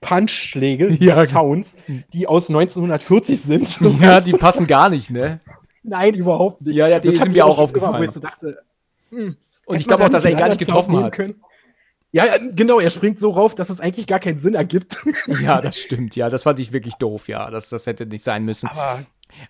Punchschläge, 0.00 0.92
ja. 0.98 1.26
Sounds, 1.26 1.76
die 2.12 2.26
aus 2.26 2.48
1940 2.48 3.40
sind. 3.40 3.80
Ja, 4.00 4.20
die 4.20 4.32
passen 4.38 4.66
gar 4.66 4.88
nicht, 4.88 5.10
ne? 5.10 5.40
Nein, 5.82 6.14
überhaupt 6.14 6.62
nicht. 6.62 6.76
Ja, 6.76 6.88
ja, 6.88 6.98
die 6.98 7.08
das 7.08 7.16
sind 7.16 7.32
mir 7.32 7.46
auch 7.46 7.58
aufgefallen. 7.58 8.04
Gemacht, 8.04 8.24
dachte, 8.24 8.58
hm, 9.10 9.36
und 9.66 9.80
ich 9.80 9.86
glaube 9.86 10.04
auch, 10.04 10.08
dass 10.08 10.24
er 10.24 10.32
ihn 10.32 10.36
gar 10.36 10.48
nicht 10.48 10.58
getroffen 10.58 10.96
hat. 10.96 11.12
Können. 11.12 11.36
Ja, 12.12 12.24
genau, 12.54 12.80
er 12.80 12.90
springt 12.90 13.18
so 13.18 13.30
rauf, 13.30 13.54
dass 13.54 13.68
es 13.68 13.80
eigentlich 13.80 14.06
gar 14.06 14.20
keinen 14.20 14.38
Sinn 14.38 14.54
ergibt. 14.54 15.04
Ja, 15.42 15.60
das 15.60 15.78
stimmt, 15.78 16.16
ja. 16.16 16.30
Das 16.30 16.44
fand 16.44 16.58
ich 16.60 16.72
wirklich 16.72 16.94
doof, 16.94 17.28
ja. 17.28 17.50
Das, 17.50 17.68
das 17.68 17.86
hätte 17.86 18.06
nicht 18.06 18.24
sein 18.24 18.44
müssen. 18.44 18.68
Aber 18.68 19.04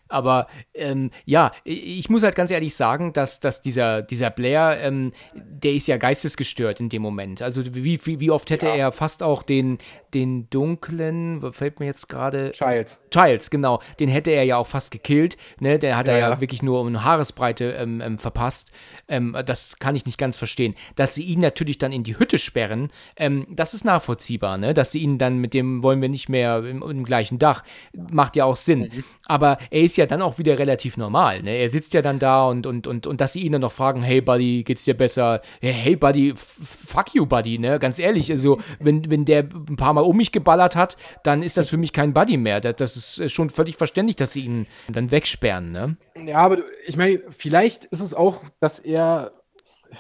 aber 0.09 0.49
ähm, 0.75 1.11
ja, 1.25 1.53
ich 1.65 2.09
muss 2.09 2.23
halt 2.23 2.35
ganz 2.35 2.51
ehrlich 2.51 2.75
sagen, 2.75 3.13
dass, 3.13 3.41
dass 3.41 3.63
dieser, 3.63 4.03
dieser 4.03 4.31
Blair, 4.31 4.79
ähm, 4.81 5.13
der 5.35 5.73
ist 5.73 5.87
ja 5.89 5.97
geistesgestört 5.97 6.81
in 6.81 6.89
dem 6.89 7.03
Moment. 7.03 7.43
Also 7.43 7.65
wie, 7.75 8.05
wie, 8.05 8.21
wie 8.21 8.31
oft 8.31 8.51
hätte 8.51 8.67
ja. 8.67 8.75
er 8.75 8.93
fast 8.93 9.23
auch 9.23 9.43
den, 9.43 9.79
den 10.15 10.49
dunklen, 10.51 11.53
fällt 11.53 11.81
mir 11.81 11.87
jetzt 11.87 12.09
gerade. 12.09 12.53
Childs. 12.53 13.05
Childs, 13.11 13.51
genau. 13.51 13.81
Den 14.01 14.09
hätte 14.09 14.31
er 14.31 14.45
ja 14.45 14.57
auch 14.57 14.67
fast 14.67 14.91
gekillt. 14.91 15.37
Ne? 15.61 15.79
Der 15.79 15.97
hat 15.97 16.07
ja, 16.07 16.15
er 16.15 16.19
ja, 16.19 16.31
ja, 16.31 16.41
wirklich 16.41 16.63
nur 16.63 16.81
um 16.81 16.87
eine 16.87 17.05
Haaresbreite 17.05 17.73
ähm, 17.73 18.01
ähm, 18.01 18.19
verpasst. 18.19 18.73
Ähm, 19.09 19.37
das 19.45 19.79
kann 19.79 19.95
ich 19.95 20.07
nicht 20.07 20.19
ganz 20.19 20.39
verstehen. 20.39 20.75
Dass 20.95 21.15
sie 21.15 21.25
ihn 21.25 21.41
natürlich 21.41 21.79
dann 21.79 21.93
in 21.93 22.03
die 22.03 22.19
Hütte 22.19 22.39
sperren, 22.39 22.91
ähm, 23.17 23.47
das 23.51 23.75
ist 23.75 23.85
nachvollziehbar. 23.85 24.59
Ne? 24.59 24.75
Dass 24.75 24.93
sie 24.93 25.01
ihn 25.01 25.19
dann 25.19 25.39
mit 25.39 25.55
dem 25.55 25.83
wollen 25.83 26.01
wir 26.01 26.09
nicht 26.09 26.29
mehr 26.29 26.65
im, 26.65 26.83
im 26.83 27.05
gleichen 27.05 27.39
Dach, 27.39 27.63
macht 27.93 28.37
ja 28.37 28.45
auch 28.45 28.57
Sinn. 28.57 28.91
Mhm. 28.93 29.05
Aber 29.27 29.59
er 29.77 29.83
ist 29.83 29.97
ja 29.99 30.07
dann 30.07 30.23
auch 30.23 30.39
wieder 30.39 30.59
relativ 30.59 30.97
normal. 30.97 31.43
Ne? 31.43 31.51
Er 31.51 31.69
sitzt 31.69 31.93
ja 31.93 32.01
dann 32.01 32.19
da 32.19 32.47
und, 32.47 32.67
und, 32.67 32.87
und, 32.87 33.07
und 33.07 33.21
dass 33.21 33.35
sie 33.35 33.43
ihn 33.43 33.53
dann 33.53 33.61
noch 33.61 33.73
fragen, 33.73 34.03
hey 34.03 34.23
Buddy, 34.23 34.65
geht's 34.65 34.85
dir 34.85 34.97
besser? 34.97 35.43
Hey 35.61 35.97
Buddy, 35.97 36.33
fuck 36.35 37.15
you 37.15 37.27
Buddy, 37.27 37.59
ne? 37.59 37.79
Ganz 37.79 37.99
ehrlich, 37.99 38.33
also 38.33 38.59
wenn, 38.81 39.11
wenn 39.11 39.27
der 39.27 39.41
ein 39.41 39.77
paar 39.77 39.93
Mal 39.93 40.01
um 40.01 40.17
mich 40.17 40.33
geballert 40.33 40.77
hat, 40.77 40.97
dann 41.25 41.43
ist 41.43 41.59
das 41.59 41.69
für 41.69 41.77
mich 41.77 41.93
kein 41.93 42.15
Buddy 42.15 42.39
mehr. 42.39 42.63
Das, 42.63 42.77
das 42.77 43.19
ist 43.19 43.33
schon 43.33 43.51
völlig 43.51 43.77
verständlich, 43.77 44.17
dass 44.17 44.33
sie 44.33 44.47
ihn 44.47 44.67
dann 44.89 45.11
wegsperren, 45.11 45.73
ne? 45.73 45.97
Ja, 46.25 46.39
aber 46.39 46.61
ich 46.87 46.97
meine, 46.97 47.21
vielleicht 47.29 47.85
ist 47.85 48.01
es 48.01 48.15
auch, 48.15 48.41
dass 48.61 48.79
er 48.79 49.33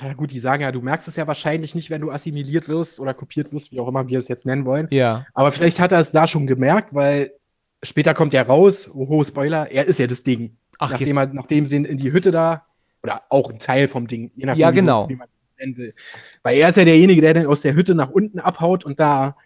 ja 0.03 0.14
gut, 0.14 0.31
die 0.31 0.39
sagen 0.39 0.62
ja, 0.62 0.72
du 0.72 0.81
merkst 0.81 1.07
es 1.07 1.16
ja 1.16 1.27
wahrscheinlich 1.27 1.74
nicht, 1.74 1.91
wenn 1.91 2.01
du 2.01 2.11
assimiliert 2.11 2.66
wirst 2.66 2.99
oder 2.99 3.12
kopiert 3.12 3.53
wirst, 3.53 3.72
wie 3.72 3.81
auch 3.81 3.89
immer 3.89 4.09
wir 4.09 4.18
es 4.18 4.29
jetzt 4.29 4.47
nennen 4.47 4.64
wollen. 4.64 4.89
Ja. 4.91 5.27
Aber 5.35 5.53
vielleicht 5.53 5.81
hat 5.81 5.93
er 5.93 6.01
es 6.01 6.12
da 6.12 6.27
schon 6.27 6.47
gemerkt, 6.47 6.95
weil 6.95 7.33
Später 7.83 8.14
kommt 8.14 8.35
er 8.35 8.47
raus, 8.47 8.91
oh, 8.93 9.22
Spoiler, 9.22 9.70
er 9.70 9.85
ist 9.87 9.99
ja 9.99 10.07
das 10.07 10.22
Ding. 10.22 10.57
Ach, 10.79 10.91
nachdem, 10.91 11.16
er, 11.16 11.27
nachdem 11.27 11.66
sie 11.66 11.77
in 11.77 11.99
die 11.99 12.12
Hütte 12.12 12.31
da, 12.31 12.66
oder 13.03 13.22
auch 13.29 13.51
ein 13.51 13.59
Teil 13.59 13.89
vom 13.89 14.07
Ding, 14.07 14.33
je 14.35 14.47
nachdem, 14.47 14.61
ja, 14.61 14.70
genau. 14.70 15.09
wie, 15.09 15.16
man 15.16 15.29
es 15.29 15.39
nennen 15.59 15.77
will. 15.77 15.95
Weil 16.43 16.59
er 16.59 16.68
ist 16.68 16.77
ja 16.77 16.85
derjenige, 16.85 17.20
der 17.20 17.35
dann 17.35 17.47
aus 17.47 17.61
der 17.61 17.74
Hütte 17.74 17.95
nach 17.95 18.11
unten 18.11 18.41
abhaut 18.41 18.85
und 18.85 18.99
da 18.99 19.37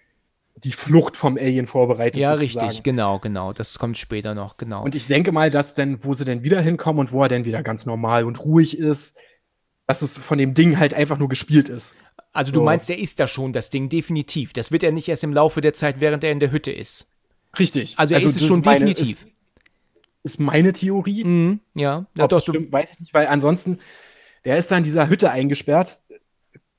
die 0.56 0.72
Flucht 0.72 1.16
vom 1.16 1.36
Alien 1.36 1.66
vorbereitet. 1.66 2.20
Ja, 2.20 2.38
sozusagen. 2.38 2.66
richtig, 2.66 2.82
genau, 2.82 3.18
genau. 3.18 3.52
Das 3.52 3.78
kommt 3.78 3.98
später 3.98 4.34
noch, 4.34 4.56
genau. 4.56 4.82
Und 4.84 4.94
ich 4.94 5.06
denke 5.06 5.32
mal, 5.32 5.50
dass 5.50 5.74
dann, 5.74 6.04
wo 6.04 6.14
sie 6.14 6.24
dann 6.24 6.42
wieder 6.42 6.60
hinkommen 6.60 7.00
und 7.00 7.12
wo 7.12 7.22
er 7.22 7.28
dann 7.28 7.44
wieder 7.44 7.62
ganz 7.62 7.86
normal 7.86 8.24
und 8.24 8.44
ruhig 8.44 8.78
ist, 8.78 9.18
dass 9.86 10.02
es 10.02 10.16
von 10.16 10.38
dem 10.38 10.54
Ding 10.54 10.78
halt 10.78 10.94
einfach 10.94 11.18
nur 11.18 11.28
gespielt 11.28 11.68
ist. 11.68 11.94
Also 12.32 12.52
so. 12.52 12.58
du 12.58 12.64
meinst, 12.64 12.88
er 12.90 12.98
ist 12.98 13.18
da 13.20 13.26
schon 13.26 13.52
das 13.52 13.70
Ding, 13.70 13.88
definitiv. 13.88 14.52
Das 14.52 14.70
wird 14.70 14.82
er 14.82 14.92
nicht 14.92 15.08
erst 15.08 15.24
im 15.24 15.32
Laufe 15.32 15.60
der 15.60 15.74
Zeit, 15.74 16.00
während 16.00 16.22
er 16.22 16.30
in 16.30 16.40
der 16.40 16.52
Hütte 16.52 16.70
ist. 16.70 17.09
Richtig. 17.58 17.98
Also 17.98 18.14
er 18.14 18.18
also 18.18 18.28
ist 18.28 18.36
es 18.36 18.46
schon 18.46 18.62
meine, 18.62 18.86
definitiv. 18.86 19.24
Ist, 19.24 20.34
ist 20.34 20.40
meine 20.40 20.72
Theorie. 20.72 21.24
Mhm, 21.24 21.60
ja. 21.74 22.06
ja 22.16 22.24
Ob 22.24 22.30
doch, 22.30 22.40
stimmt, 22.40 22.72
weiß 22.72 22.92
ich 22.92 23.00
nicht, 23.00 23.14
weil 23.14 23.26
ansonsten, 23.26 23.78
der 24.44 24.56
ist 24.58 24.70
da 24.70 24.76
in 24.76 24.84
dieser 24.84 25.08
Hütte 25.08 25.30
eingesperrt. 25.30 25.98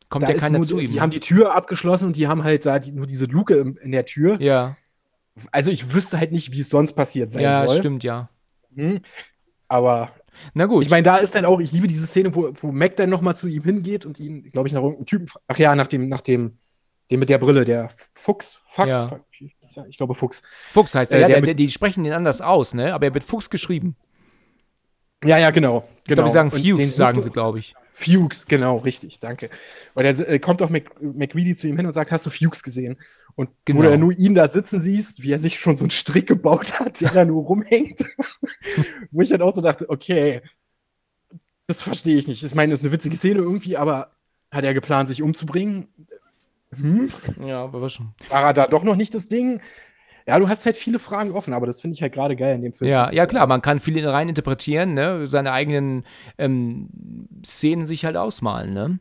Kommt 0.09 0.27
ja 0.27 0.33
keiner 0.33 0.57
nur, 0.57 0.67
zu 0.67 0.79
ihm. 0.79 0.85
Die 0.85 0.95
ne? 0.95 1.01
haben 1.01 1.11
die 1.11 1.19
Tür 1.19 1.55
abgeschlossen 1.55 2.05
und 2.05 2.15
die 2.15 2.27
haben 2.27 2.43
halt 2.43 2.65
da 2.65 2.79
die, 2.79 2.91
nur 2.91 3.07
diese 3.07 3.25
Luke 3.25 3.75
in 3.81 3.91
der 3.91 4.05
Tür. 4.05 4.41
Ja. 4.41 4.75
Also 5.51 5.71
ich 5.71 5.93
wüsste 5.93 6.19
halt 6.19 6.31
nicht, 6.31 6.51
wie 6.51 6.61
es 6.61 6.69
sonst 6.69 6.93
passiert 6.93 7.31
sein 7.31 7.43
ja, 7.43 7.65
soll. 7.65 7.75
Ja, 7.75 7.81
stimmt, 7.81 8.03
ja. 8.03 8.29
Mhm. 8.71 9.01
Aber 9.67 10.11
na 10.53 10.65
gut. 10.65 10.83
Ich 10.83 10.89
meine, 10.89 11.03
da 11.03 11.17
ist 11.17 11.35
dann 11.35 11.45
auch, 11.45 11.59
ich 11.59 11.71
liebe 11.71 11.87
diese 11.87 12.05
Szene, 12.05 12.35
wo, 12.35 12.51
wo 12.61 12.71
Mac 12.71 12.95
dann 12.95 13.09
nochmal 13.09 13.35
zu 13.35 13.47
ihm 13.47 13.63
hingeht 13.63 14.05
und 14.05 14.19
ihn, 14.19 14.49
glaube 14.49 14.67
ich, 14.67 14.73
nach 14.73 14.81
irgendeinem 14.81 15.05
Typen, 15.05 15.25
ach 15.47 15.57
ja, 15.57 15.75
nach 15.75 15.87
dem, 15.87 16.09
nach 16.09 16.21
dem, 16.21 16.57
dem 17.11 17.19
mit 17.19 17.29
der 17.29 17.37
Brille, 17.37 17.65
der 17.65 17.89
Fuchs, 18.13 18.59
Fuck, 18.65 18.87
ja. 18.87 19.07
Fuck 19.07 19.21
ich 19.87 19.97
glaube 19.97 20.15
Fuchs. 20.15 20.41
Fuchs 20.73 20.95
heißt 20.95 21.11
er, 21.11 21.19
äh, 21.19 21.21
ja, 21.21 21.27
der, 21.27 21.41
der, 21.41 21.53
die 21.53 21.71
sprechen 21.71 22.03
den 22.03 22.13
anders 22.13 22.41
aus, 22.41 22.73
ne? 22.73 22.93
Aber 22.93 23.05
er 23.05 23.13
wird 23.13 23.23
Fuchs 23.23 23.49
geschrieben. 23.49 23.95
Ja, 25.23 25.37
ja, 25.37 25.51
genau. 25.51 25.87
Ich 25.99 26.03
glaube, 26.05 26.23
die 26.23 26.31
sagen 26.31 26.51
Fuchs, 26.51 26.95
sagen 26.95 27.21
sie, 27.21 27.29
glaube 27.29 27.59
ich. 27.59 27.75
Fuchs, 27.93 28.47
genau, 28.47 28.77
richtig, 28.77 29.19
danke. 29.19 29.49
Und 29.93 30.03
er 30.03 30.17
äh, 30.27 30.39
kommt 30.39 30.61
auch 30.63 30.69
Mac, 30.69 30.99
McReady 30.99 31.55
zu 31.55 31.67
ihm 31.67 31.77
hin 31.77 31.85
und 31.85 31.93
sagt, 31.93 32.11
hast 32.11 32.25
du 32.25 32.31
Fuchs 32.31 32.63
gesehen? 32.63 32.97
Und 33.35 33.49
genau. 33.63 33.79
wo 33.79 33.83
du 33.83 33.97
nur 33.97 34.11
ihn 34.13 34.33
da 34.33 34.47
sitzen 34.47 34.79
siehst, 34.79 35.21
wie 35.21 35.31
er 35.31 35.39
sich 35.39 35.59
schon 35.59 35.75
so 35.75 35.83
einen 35.83 35.91
Strick 35.91 36.27
gebaut 36.27 36.79
hat, 36.79 37.01
der 37.01 37.11
da 37.11 37.25
nur 37.25 37.43
rumhängt. 37.43 38.03
wo 39.11 39.21
ich 39.21 39.29
dann 39.29 39.43
auch 39.43 39.53
so 39.53 39.61
dachte, 39.61 39.89
okay, 39.89 40.41
das 41.67 41.81
verstehe 41.81 42.17
ich 42.17 42.27
nicht. 42.27 42.43
Ich 42.43 42.55
meine, 42.55 42.71
das 42.71 42.79
ist 42.79 42.85
eine 42.85 42.93
witzige 42.93 43.15
Szene 43.15 43.39
irgendwie, 43.39 43.77
aber 43.77 44.11
hat 44.49 44.63
er 44.63 44.73
geplant, 44.73 45.07
sich 45.07 45.21
umzubringen? 45.21 45.87
Hm? 46.79 47.09
Ja, 47.45 47.63
aber 47.63 47.81
was 47.81 47.93
schon. 47.93 48.13
War 48.29 48.43
er 48.43 48.53
da 48.53 48.67
doch 48.67 48.83
noch 48.83 48.95
nicht 48.95 49.13
das 49.13 49.27
Ding? 49.27 49.61
Ja, 50.27 50.39
du 50.39 50.47
hast 50.47 50.65
halt 50.65 50.77
viele 50.77 50.99
Fragen 50.99 51.31
offen, 51.31 51.53
aber 51.53 51.65
das 51.65 51.81
finde 51.81 51.95
ich 51.95 52.01
halt 52.01 52.13
gerade 52.13 52.35
geil 52.35 52.55
in 52.55 52.61
dem 52.61 52.73
Film. 52.73 52.89
Ja, 52.89 53.11
ja 53.11 53.25
klar, 53.25 53.47
man 53.47 53.61
kann 53.61 53.79
viel 53.79 54.07
rein 54.07 54.29
interpretieren, 54.29 54.93
ne? 54.93 55.27
seine 55.27 55.51
eigenen 55.51 56.05
ähm, 56.37 56.89
Szenen 57.45 57.87
sich 57.87 58.05
halt 58.05 58.17
ausmalen. 58.17 58.73
Ne? 58.73 58.99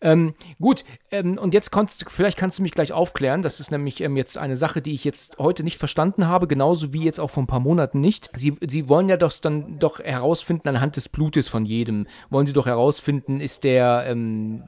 Ähm, 0.00 0.34
gut, 0.60 0.84
ähm, 1.10 1.38
und 1.38 1.54
jetzt 1.54 1.70
kannst 1.70 2.04
vielleicht 2.08 2.38
kannst 2.38 2.58
du 2.58 2.62
mich 2.62 2.72
gleich 2.72 2.92
aufklären. 2.92 3.42
Das 3.42 3.60
ist 3.60 3.70
nämlich 3.70 4.00
ähm, 4.02 4.16
jetzt 4.16 4.36
eine 4.36 4.56
Sache, 4.56 4.82
die 4.82 4.92
ich 4.92 5.04
jetzt 5.04 5.38
heute 5.38 5.64
nicht 5.64 5.78
verstanden 5.78 6.26
habe, 6.26 6.46
genauso 6.46 6.92
wie 6.92 7.04
jetzt 7.04 7.20
auch 7.20 7.30
vor 7.30 7.42
ein 7.42 7.48
paar 7.48 7.60
Monaten 7.60 8.00
nicht. 8.00 8.30
Sie, 8.36 8.56
Sie 8.66 8.88
wollen 8.88 9.08
ja 9.08 9.16
doch 9.16 9.32
dann 9.40 9.78
doch 9.78 10.00
herausfinden 10.00 10.68
anhand 10.68 10.96
des 10.96 11.08
Blutes 11.08 11.48
von 11.48 11.64
jedem. 11.64 12.06
Wollen 12.30 12.46
Sie 12.46 12.52
doch 12.52 12.66
herausfinden, 12.66 13.40
ist 13.40 13.64
der 13.64 14.04
ähm, 14.06 14.64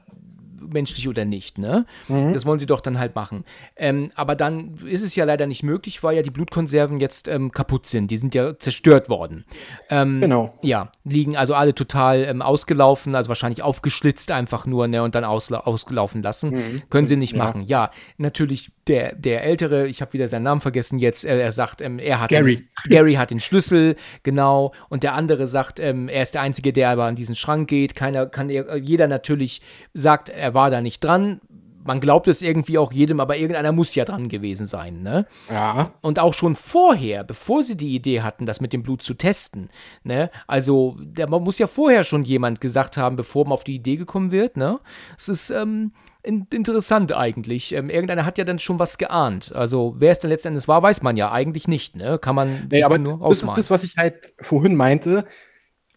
menschlich 0.61 1.07
oder 1.07 1.25
nicht, 1.25 1.57
ne? 1.57 1.85
Mhm. 2.07 2.33
Das 2.33 2.45
wollen 2.45 2.59
sie 2.59 2.65
doch 2.65 2.81
dann 2.81 2.99
halt 2.99 3.15
machen. 3.15 3.45
Ähm, 3.75 4.11
aber 4.15 4.35
dann 4.35 4.77
ist 4.85 5.03
es 5.03 5.15
ja 5.15 5.25
leider 5.25 5.47
nicht 5.47 5.63
möglich, 5.63 6.03
weil 6.03 6.15
ja 6.15 6.21
die 6.21 6.29
Blutkonserven 6.29 6.99
jetzt 6.99 7.27
ähm, 7.27 7.51
kaputt 7.51 7.87
sind. 7.87 8.11
Die 8.11 8.17
sind 8.17 8.35
ja 8.35 8.57
zerstört 8.57 9.09
worden. 9.09 9.45
Ähm, 9.89 10.21
genau. 10.21 10.53
Ja, 10.61 10.91
liegen 11.03 11.35
also 11.37 11.53
alle 11.53 11.73
total 11.75 12.23
ähm, 12.23 12.41
ausgelaufen, 12.41 13.15
also 13.15 13.29
wahrscheinlich 13.29 13.63
aufgeschlitzt 13.63 14.31
einfach 14.31 14.65
nur, 14.65 14.87
ne? 14.87 15.03
Und 15.03 15.15
dann 15.15 15.23
ausgelaufen 15.23 16.21
lassen. 16.21 16.51
Mhm. 16.51 16.81
Können 16.89 17.07
sie 17.07 17.17
nicht 17.17 17.35
ja. 17.35 17.43
machen. 17.43 17.63
Ja, 17.63 17.91
natürlich 18.17 18.71
der, 18.87 19.15
der 19.15 19.43
Ältere, 19.43 19.87
ich 19.87 20.01
habe 20.01 20.13
wieder 20.13 20.27
seinen 20.27 20.43
Namen 20.43 20.61
vergessen 20.61 20.99
jetzt, 20.99 21.23
er, 21.23 21.41
er 21.41 21.51
sagt, 21.51 21.81
ähm, 21.81 21.99
er 21.99 22.19
hat 22.19 22.29
Gary. 22.29 22.57
Den, 22.57 22.67
Gary 22.89 23.13
hat 23.13 23.31
den 23.31 23.39
Schlüssel, 23.39 23.95
genau, 24.23 24.73
und 24.89 25.03
der 25.03 25.13
andere 25.13 25.47
sagt, 25.47 25.79
ähm, 25.79 26.09
er 26.09 26.23
ist 26.23 26.33
der 26.33 26.41
Einzige, 26.41 26.73
der 26.73 26.89
aber 26.89 27.05
an 27.05 27.15
diesen 27.15 27.35
Schrank 27.35 27.69
geht. 27.69 27.95
Keiner 27.95 28.25
kann, 28.25 28.49
jeder 28.49 29.07
natürlich 29.07 29.61
sagt, 29.93 30.29
er 30.29 30.50
war 30.53 30.69
da 30.69 30.81
nicht 30.81 31.03
dran. 31.03 31.41
Man 31.83 31.99
glaubt 31.99 32.27
es 32.27 32.43
irgendwie 32.43 32.77
auch 32.77 32.91
jedem, 32.91 33.19
aber 33.19 33.37
irgendeiner 33.37 33.71
muss 33.71 33.95
ja 33.95 34.05
dran 34.05 34.29
gewesen 34.29 34.67
sein, 34.67 35.01
ne? 35.01 35.25
Ja. 35.49 35.91
Und 36.01 36.19
auch 36.19 36.35
schon 36.35 36.55
vorher, 36.55 37.23
bevor 37.23 37.63
sie 37.63 37.75
die 37.75 37.95
Idee 37.95 38.21
hatten, 38.21 38.45
das 38.45 38.61
mit 38.61 38.71
dem 38.71 38.83
Blut 38.83 39.01
zu 39.01 39.15
testen, 39.15 39.69
ne? 40.03 40.29
Also, 40.45 40.95
der, 40.99 41.27
man 41.27 41.41
muss 41.41 41.57
ja 41.57 41.65
vorher 41.65 42.03
schon 42.03 42.23
jemand 42.23 42.61
gesagt 42.61 42.97
haben, 42.97 43.15
bevor 43.15 43.45
man 43.45 43.53
auf 43.53 43.63
die 43.63 43.75
Idee 43.75 43.95
gekommen 43.95 44.29
wird, 44.29 44.57
ne? 44.57 44.79
Es 45.17 45.27
ist, 45.27 45.49
ähm, 45.49 45.91
in, 46.23 46.47
interessant 46.51 47.13
eigentlich. 47.13 47.73
Ähm, 47.73 47.89
irgendeiner 47.89 48.25
hat 48.25 48.37
ja 48.37 48.43
dann 48.43 48.59
schon 48.59 48.79
was 48.79 48.97
geahnt. 48.97 49.51
Also, 49.55 49.95
wer 49.97 50.11
es 50.11 50.19
dann 50.19 50.29
letztendlich 50.29 50.67
war, 50.67 50.83
weiß 50.83 51.01
man 51.01 51.17
ja 51.17 51.31
eigentlich 51.31 51.67
nicht. 51.67 51.95
Ne? 51.95 52.19
Kann 52.19 52.35
man 52.35 52.49
nee, 52.69 52.83
aber 52.83 52.97
nur 52.97 53.13
ausmalen. 53.13 53.31
Das 53.31 53.43
ist 53.43 53.57
das, 53.57 53.71
was 53.71 53.83
ich 53.83 53.97
halt 53.97 54.33
vorhin 54.39 54.75
meinte. 54.75 55.25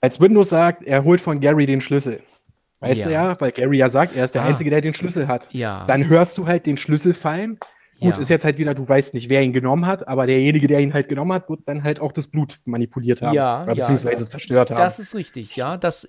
Als 0.01 0.21
Windows 0.21 0.51
sagt, 0.51 0.83
er 0.83 1.05
holt 1.05 1.21
von 1.21 1.41
Gary 1.41 1.67
den 1.67 1.81
Schlüssel. 1.81 2.21
Weißt 2.85 3.01
ja. 3.01 3.07
du 3.07 3.13
ja, 3.13 3.41
weil 3.41 3.53
Gary 3.53 3.79
ja 3.79 3.89
sagt, 3.89 4.15
er 4.15 4.25
ist 4.25 4.35
der 4.35 4.43
ah. 4.43 4.47
Einzige, 4.47 4.71
der 4.71 4.81
den 4.81 4.95
Schlüssel 4.95 5.29
hat. 5.29 5.49
Ja. 5.53 5.85
Dann 5.87 6.09
hörst 6.09 6.39
du 6.39 6.47
halt 6.47 6.67
den 6.67 6.77
Schlüssel 6.77 7.15
fallen 7.15 7.59
Gut, 8.01 8.17
ja. 8.17 8.21
ist 8.21 8.29
jetzt 8.29 8.45
halt 8.45 8.59
wieder, 8.59 8.75
du 8.75 8.89
weißt 8.89 9.15
nicht, 9.15 9.29
wer 9.29 9.43
ihn 9.43 9.53
genommen 9.53 9.87
hat, 9.87 10.09
aber 10.09 10.27
derjenige, 10.27 10.67
der 10.67 10.81
ihn 10.81 10.93
halt 10.93 11.09
genommen 11.09 11.33
hat, 11.33 11.49
wird 11.49 11.61
dann 11.67 11.85
halt 11.85 12.01
auch 12.01 12.11
das 12.11 12.27
Blut 12.27 12.61
manipuliert 12.65 13.23
haben. 13.23 13.35
Ja, 13.35 13.63
oder 13.63 13.77
beziehungsweise 13.77 14.25
ja, 14.25 14.29
zerstört 14.29 14.71
haben. 14.71 14.79
Das 14.79 14.99
ist 14.99 15.15
richtig, 15.15 15.55
ja. 15.55 15.77
Das, 15.77 16.07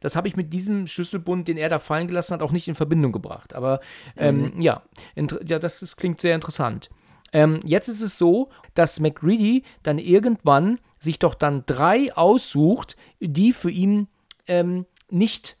das 0.00 0.16
habe 0.16 0.26
ich 0.26 0.36
mit 0.36 0.52
diesem 0.52 0.86
Schlüsselbund, 0.86 1.46
den 1.46 1.56
er 1.56 1.68
da 1.68 1.78
fallen 1.78 2.08
gelassen 2.08 2.34
hat, 2.34 2.42
auch 2.42 2.50
nicht 2.50 2.66
in 2.66 2.74
Verbindung 2.74 3.12
gebracht. 3.12 3.54
Aber 3.54 3.80
ähm, 4.16 4.52
mhm. 4.54 4.60
ja, 4.60 4.82
ja, 5.16 5.58
das 5.58 5.80
ist, 5.80 5.96
klingt 5.96 6.20
sehr 6.20 6.34
interessant. 6.34 6.90
Ähm, 7.32 7.60
jetzt 7.64 7.88
ist 7.88 8.00
es 8.00 8.18
so, 8.18 8.48
dass 8.74 8.98
McReady 8.98 9.62
dann 9.82 9.98
irgendwann 9.98 10.80
sich 10.98 11.20
doch 11.20 11.34
dann 11.34 11.62
drei 11.66 12.12
aussucht, 12.14 12.96
die 13.20 13.52
für 13.52 13.70
ihn 13.70 14.08
ähm, 14.48 14.86
nicht 15.08 15.56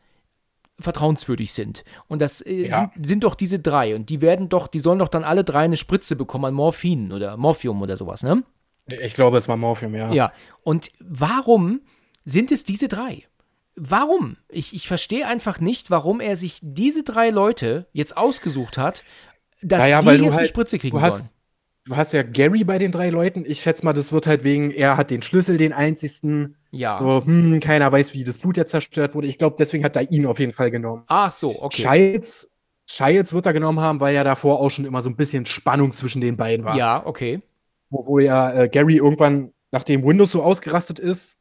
vertrauenswürdig 0.80 1.52
sind. 1.52 1.84
Und 2.06 2.20
das 2.22 2.40
äh, 2.40 2.68
ja. 2.68 2.90
sind, 2.94 3.06
sind, 3.06 3.24
doch 3.24 3.34
diese 3.34 3.58
drei. 3.58 3.94
Und 3.94 4.10
die 4.10 4.20
werden 4.20 4.48
doch, 4.48 4.68
die 4.68 4.80
sollen 4.80 4.98
doch 4.98 5.08
dann 5.08 5.24
alle 5.24 5.44
drei 5.44 5.64
eine 5.64 5.76
Spritze 5.76 6.16
bekommen 6.16 6.46
an 6.46 6.54
Morphin 6.54 7.12
oder 7.12 7.36
Morphium 7.36 7.82
oder 7.82 7.96
sowas, 7.96 8.22
ne? 8.22 8.44
Ich 8.86 9.12
glaube, 9.12 9.36
es 9.36 9.48
war 9.48 9.56
Morphium, 9.56 9.94
ja. 9.94 10.12
Ja. 10.12 10.32
Und 10.62 10.92
warum 11.00 11.80
sind 12.24 12.52
es 12.52 12.64
diese 12.64 12.88
drei? 12.88 13.24
Warum? 13.74 14.36
Ich, 14.48 14.74
ich 14.74 14.88
verstehe 14.88 15.26
einfach 15.26 15.60
nicht, 15.60 15.90
warum 15.90 16.20
er 16.20 16.36
sich 16.36 16.58
diese 16.62 17.02
drei 17.02 17.30
Leute 17.30 17.86
jetzt 17.92 18.16
ausgesucht 18.16 18.78
hat, 18.78 19.04
dass 19.62 19.80
naja, 19.80 20.00
die 20.00 20.08
jetzt 20.08 20.24
halt, 20.24 20.38
eine 20.38 20.46
Spritze 20.46 20.78
kriegen 20.78 20.96
du 20.96 21.02
hast, 21.02 21.18
sollen 21.18 21.37
du 21.88 21.96
hast 21.96 22.12
ja 22.12 22.22
Gary 22.22 22.64
bei 22.64 22.78
den 22.78 22.92
drei 22.92 23.08
Leuten. 23.08 23.44
Ich 23.46 23.62
schätze 23.62 23.84
mal, 23.84 23.94
das 23.94 24.12
wird 24.12 24.26
halt 24.26 24.44
wegen, 24.44 24.70
er 24.70 24.96
hat 24.96 25.10
den 25.10 25.22
Schlüssel, 25.22 25.56
den 25.56 25.72
einzigsten. 25.72 26.56
Ja. 26.70 26.92
So, 26.94 27.24
hm, 27.24 27.60
keiner 27.60 27.90
weiß, 27.90 28.14
wie 28.14 28.24
das 28.24 28.38
Blut 28.38 28.56
jetzt 28.56 28.70
zerstört 28.70 29.14
wurde. 29.14 29.26
Ich 29.26 29.38
glaube, 29.38 29.56
deswegen 29.58 29.84
hat 29.84 29.96
er 29.96 30.10
ihn 30.10 30.26
auf 30.26 30.38
jeden 30.38 30.52
Fall 30.52 30.70
genommen. 30.70 31.04
Ach 31.06 31.32
so, 31.32 31.62
okay. 31.62 31.82
Childs, 31.82 32.54
Childs 32.86 33.32
wird 33.32 33.46
er 33.46 33.52
genommen 33.54 33.80
haben, 33.80 34.00
weil 34.00 34.14
ja 34.14 34.22
davor 34.22 34.60
auch 34.60 34.70
schon 34.70 34.84
immer 34.84 35.02
so 35.02 35.08
ein 35.08 35.16
bisschen 35.16 35.46
Spannung 35.46 35.92
zwischen 35.92 36.20
den 36.20 36.36
beiden 36.36 36.64
war. 36.64 36.76
Ja, 36.76 37.04
okay. 37.04 37.40
Wo, 37.88 38.06
wo 38.06 38.18
ja 38.18 38.52
äh, 38.52 38.68
Gary 38.68 38.96
irgendwann, 38.96 39.52
nachdem 39.70 40.04
Windows 40.04 40.32
so 40.32 40.42
ausgerastet 40.42 40.98
ist, 40.98 41.38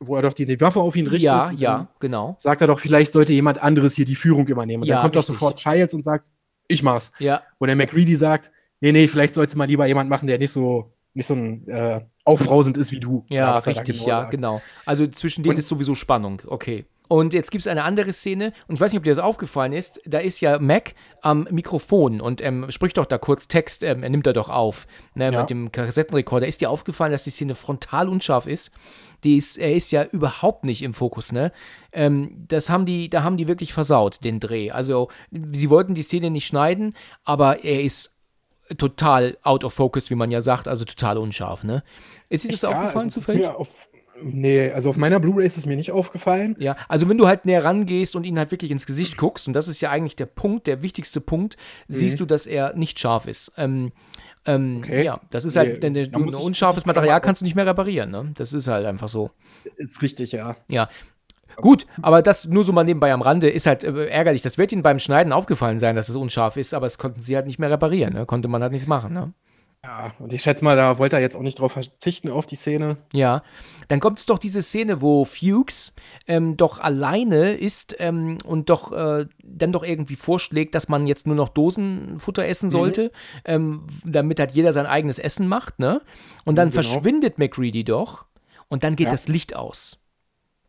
wo 0.00 0.16
er 0.16 0.22
doch 0.22 0.32
die, 0.32 0.46
die 0.46 0.60
Waffe 0.60 0.80
auf 0.80 0.96
ihn 0.96 1.06
richtet. 1.06 1.30
Ja, 1.30 1.50
ja, 1.52 1.88
genau. 2.00 2.36
Sagt 2.38 2.62
er 2.62 2.66
doch, 2.66 2.78
vielleicht 2.78 3.12
sollte 3.12 3.32
jemand 3.32 3.62
anderes 3.62 3.94
hier 3.94 4.06
die 4.06 4.16
Führung 4.16 4.46
übernehmen. 4.46 4.82
Und 4.82 4.88
ja, 4.88 4.96
dann 4.96 5.02
kommt 5.02 5.16
richtig. 5.16 5.34
doch 5.34 5.34
sofort 5.34 5.58
Childs 5.58 5.92
und 5.94 6.02
sagt, 6.02 6.30
ich 6.68 6.82
mach's. 6.82 7.12
Ja. 7.18 7.42
Und 7.58 7.68
der 7.68 7.76
McReady 7.76 8.14
sagt, 8.14 8.50
nee, 8.84 8.92
nee, 8.92 9.08
vielleicht 9.08 9.34
sollst 9.34 9.54
du 9.54 9.58
mal 9.58 9.66
lieber 9.66 9.86
jemand 9.86 10.10
machen, 10.10 10.26
der 10.26 10.38
nicht 10.38 10.52
so, 10.52 10.92
nicht 11.14 11.26
so 11.26 11.34
ein 11.34 11.66
äh, 11.68 12.02
aufbrausend 12.24 12.76
ist 12.76 12.92
wie 12.92 13.00
du. 13.00 13.24
Ja, 13.30 13.56
richtig, 13.56 13.98
genau 13.98 14.08
ja, 14.08 14.16
sagt. 14.16 14.30
genau. 14.30 14.62
Also 14.84 15.06
zwischen 15.06 15.42
denen 15.42 15.54
und, 15.54 15.58
ist 15.58 15.68
sowieso 15.68 15.94
Spannung, 15.94 16.42
okay. 16.46 16.84
Und 17.06 17.32
jetzt 17.34 17.50
gibt 17.50 17.62
es 17.62 17.66
eine 17.66 17.84
andere 17.84 18.12
Szene, 18.12 18.52
und 18.66 18.74
ich 18.74 18.80
weiß 18.80 18.92
nicht, 18.92 18.98
ob 18.98 19.04
dir 19.04 19.14
das 19.14 19.22
aufgefallen 19.22 19.72
ist, 19.72 20.00
da 20.04 20.18
ist 20.18 20.40
ja 20.40 20.58
Mac 20.58 20.94
am 21.20 21.46
Mikrofon 21.50 22.20
und 22.20 22.42
ähm, 22.42 22.70
spricht 22.70 22.96
doch 22.96 23.06
da 23.06 23.18
kurz 23.18 23.46
Text, 23.46 23.84
ähm, 23.84 24.02
er 24.02 24.08
nimmt 24.08 24.26
da 24.26 24.32
doch 24.32 24.48
auf, 24.48 24.86
ne, 25.14 25.30
ja. 25.30 25.40
mit 25.40 25.50
dem 25.50 25.70
Kassettenrekorder. 25.70 26.46
Ist 26.46 26.60
dir 26.60 26.70
aufgefallen, 26.70 27.12
dass 27.12 27.24
die 27.24 27.30
Szene 27.30 27.54
frontal 27.54 28.08
unscharf 28.08 28.46
ist? 28.46 28.70
Die 29.22 29.36
ist, 29.36 29.56
er 29.56 29.74
ist 29.74 29.90
ja 29.90 30.04
überhaupt 30.04 30.64
nicht 30.64 30.82
im 30.82 30.92
Fokus, 30.92 31.32
ne? 31.32 31.52
Ähm, 31.92 32.44
das 32.48 32.68
haben 32.68 32.84
die, 32.84 33.08
da 33.08 33.22
haben 33.22 33.36
die 33.36 33.48
wirklich 33.48 33.72
versaut, 33.72 34.24
den 34.24 34.40
Dreh. 34.40 34.70
Also, 34.70 35.08
sie 35.30 35.70
wollten 35.70 35.94
die 35.94 36.02
Szene 36.02 36.30
nicht 36.30 36.46
schneiden, 36.46 36.94
aber 37.24 37.64
er 37.64 37.82
ist 37.82 38.13
total 38.76 39.36
out 39.42 39.64
of 39.64 39.74
focus, 39.74 40.10
wie 40.10 40.14
man 40.14 40.30
ja 40.30 40.40
sagt, 40.40 40.68
also 40.68 40.84
total 40.84 41.18
unscharf, 41.18 41.64
ne? 41.64 41.82
Ist 42.28 42.44
dir 42.44 42.50
das 42.50 42.62
ja, 42.62 42.70
aufgefallen 42.70 43.10
zufällig? 43.10 43.46
Auf, 43.46 43.68
nee, 44.22 44.70
also 44.70 44.90
auf 44.90 44.96
meiner 44.96 45.20
Blu-ray 45.20 45.46
ist 45.46 45.56
es 45.56 45.66
mir 45.66 45.76
nicht 45.76 45.92
aufgefallen. 45.92 46.56
Ja, 46.58 46.76
also 46.88 47.08
wenn 47.08 47.18
du 47.18 47.26
halt 47.26 47.44
näher 47.44 47.64
rangehst 47.64 48.16
und 48.16 48.24
ihn 48.24 48.38
halt 48.38 48.50
wirklich 48.50 48.70
ins 48.70 48.86
Gesicht 48.86 49.16
guckst, 49.16 49.46
und 49.46 49.54
das 49.54 49.68
ist 49.68 49.80
ja 49.80 49.90
eigentlich 49.90 50.16
der 50.16 50.26
Punkt, 50.26 50.66
der 50.66 50.82
wichtigste 50.82 51.20
Punkt, 51.20 51.56
mhm. 51.88 51.94
siehst 51.94 52.20
du, 52.20 52.26
dass 52.26 52.46
er 52.46 52.74
nicht 52.74 52.98
scharf 52.98 53.26
ist. 53.26 53.52
Ähm, 53.56 53.92
ähm, 54.46 54.82
okay. 54.82 55.04
Ja, 55.04 55.20
das 55.30 55.44
ist 55.44 55.56
halt, 55.56 55.82
nee, 55.82 55.90
denn 55.90 56.14
ein 56.14 56.34
unscharfes 56.34 56.84
Material 56.84 57.20
kannst 57.20 57.40
du 57.40 57.44
nicht 57.44 57.54
mehr 57.54 57.66
reparieren, 57.66 58.10
ne? 58.10 58.32
Das 58.34 58.52
ist 58.52 58.68
halt 58.68 58.84
einfach 58.84 59.08
so. 59.08 59.30
Ist 59.76 60.02
richtig, 60.02 60.32
ja. 60.32 60.56
Ja, 60.68 60.90
Gut, 61.56 61.86
aber 62.02 62.22
das 62.22 62.46
nur 62.46 62.64
so 62.64 62.72
mal 62.72 62.84
nebenbei 62.84 63.12
am 63.12 63.22
Rande 63.22 63.48
ist 63.48 63.66
halt 63.66 63.84
äh, 63.84 64.06
ärgerlich. 64.06 64.42
Das 64.42 64.58
wird 64.58 64.72
ihnen 64.72 64.82
beim 64.82 64.98
Schneiden 64.98 65.32
aufgefallen 65.32 65.78
sein, 65.78 65.96
dass 65.96 66.08
es 66.08 66.16
unscharf 66.16 66.56
ist, 66.56 66.74
aber 66.74 66.86
es 66.86 66.98
konnten 66.98 67.22
sie 67.22 67.36
halt 67.36 67.46
nicht 67.46 67.58
mehr 67.58 67.70
reparieren. 67.70 68.14
Ne? 68.14 68.26
Konnte 68.26 68.48
man 68.48 68.62
halt 68.62 68.72
nichts 68.72 68.88
machen. 68.88 69.12
Ne? 69.12 69.32
Ja, 69.84 70.12
und 70.18 70.32
ich 70.32 70.40
schätze 70.40 70.64
mal, 70.64 70.76
da 70.76 70.98
wollte 70.98 71.16
er 71.16 71.22
jetzt 71.22 71.36
auch 71.36 71.42
nicht 71.42 71.58
drauf 71.58 71.72
verzichten 71.72 72.30
auf 72.30 72.46
die 72.46 72.56
Szene. 72.56 72.96
Ja, 73.12 73.42
dann 73.88 74.00
kommt 74.00 74.18
es 74.18 74.24
doch 74.24 74.38
diese 74.38 74.62
Szene, 74.62 75.02
wo 75.02 75.26
Fuchs 75.26 75.94
ähm, 76.26 76.56
doch 76.56 76.78
alleine 76.78 77.52
ist 77.52 77.94
ähm, 77.98 78.38
und 78.44 78.70
doch 78.70 78.92
äh, 78.92 79.26
dann 79.42 79.72
doch 79.72 79.82
irgendwie 79.82 80.16
vorschlägt, 80.16 80.74
dass 80.74 80.88
man 80.88 81.06
jetzt 81.06 81.26
nur 81.26 81.36
noch 81.36 81.50
Dosenfutter 81.50 82.46
essen 82.46 82.68
mhm. 82.68 82.72
sollte, 82.72 83.02
mhm. 83.04 83.10
ähm, 83.44 83.86
damit 84.04 84.40
halt 84.40 84.52
jeder 84.52 84.72
sein 84.72 84.86
eigenes 84.86 85.18
Essen 85.18 85.48
macht, 85.48 85.78
ne? 85.78 86.00
Und 86.46 86.56
dann 86.56 86.70
genau. 86.70 86.82
verschwindet 86.82 87.38
McReady 87.38 87.84
doch 87.84 88.24
und 88.68 88.84
dann 88.84 88.96
geht 88.96 89.06
ja. 89.06 89.12
das 89.12 89.28
Licht 89.28 89.54
aus. 89.54 89.98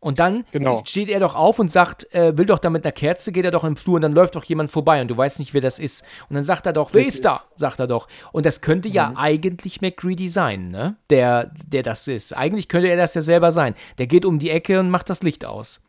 Und 0.06 0.20
dann 0.20 0.44
genau. 0.52 0.84
steht 0.86 1.08
er 1.08 1.18
doch 1.18 1.34
auf 1.34 1.58
und 1.58 1.68
sagt, 1.68 2.14
äh, 2.14 2.38
will 2.38 2.46
doch 2.46 2.60
da 2.60 2.70
mit 2.70 2.84
einer 2.84 2.92
Kerze, 2.92 3.32
geht 3.32 3.44
er 3.44 3.50
doch 3.50 3.64
im 3.64 3.74
Flur 3.74 3.96
und 3.96 4.02
dann 4.02 4.12
läuft 4.12 4.36
doch 4.36 4.44
jemand 4.44 4.70
vorbei 4.70 5.00
und 5.00 5.08
du 5.08 5.16
weißt 5.16 5.40
nicht, 5.40 5.52
wer 5.52 5.60
das 5.60 5.80
ist. 5.80 6.04
Und 6.28 6.36
dann 6.36 6.44
sagt 6.44 6.64
er 6.64 6.72
doch, 6.72 6.94
wer 6.94 7.04
ist 7.04 7.24
da? 7.24 7.42
Sagt 7.56 7.80
er 7.80 7.88
doch. 7.88 8.06
Und 8.30 8.46
das 8.46 8.60
könnte 8.60 8.88
mhm. 8.88 8.94
ja 8.94 9.14
eigentlich 9.16 9.80
McGreedy 9.80 10.28
sein, 10.28 10.68
ne? 10.68 10.94
Der, 11.10 11.50
der 11.66 11.82
das 11.82 12.06
ist. 12.06 12.36
Eigentlich 12.36 12.68
könnte 12.68 12.86
er 12.86 12.96
das 12.96 13.14
ja 13.14 13.20
selber 13.20 13.50
sein. 13.50 13.74
Der 13.98 14.06
geht 14.06 14.24
um 14.24 14.38
die 14.38 14.50
Ecke 14.50 14.78
und 14.78 14.90
macht 14.90 15.10
das 15.10 15.24
Licht 15.24 15.44
aus. 15.44 15.80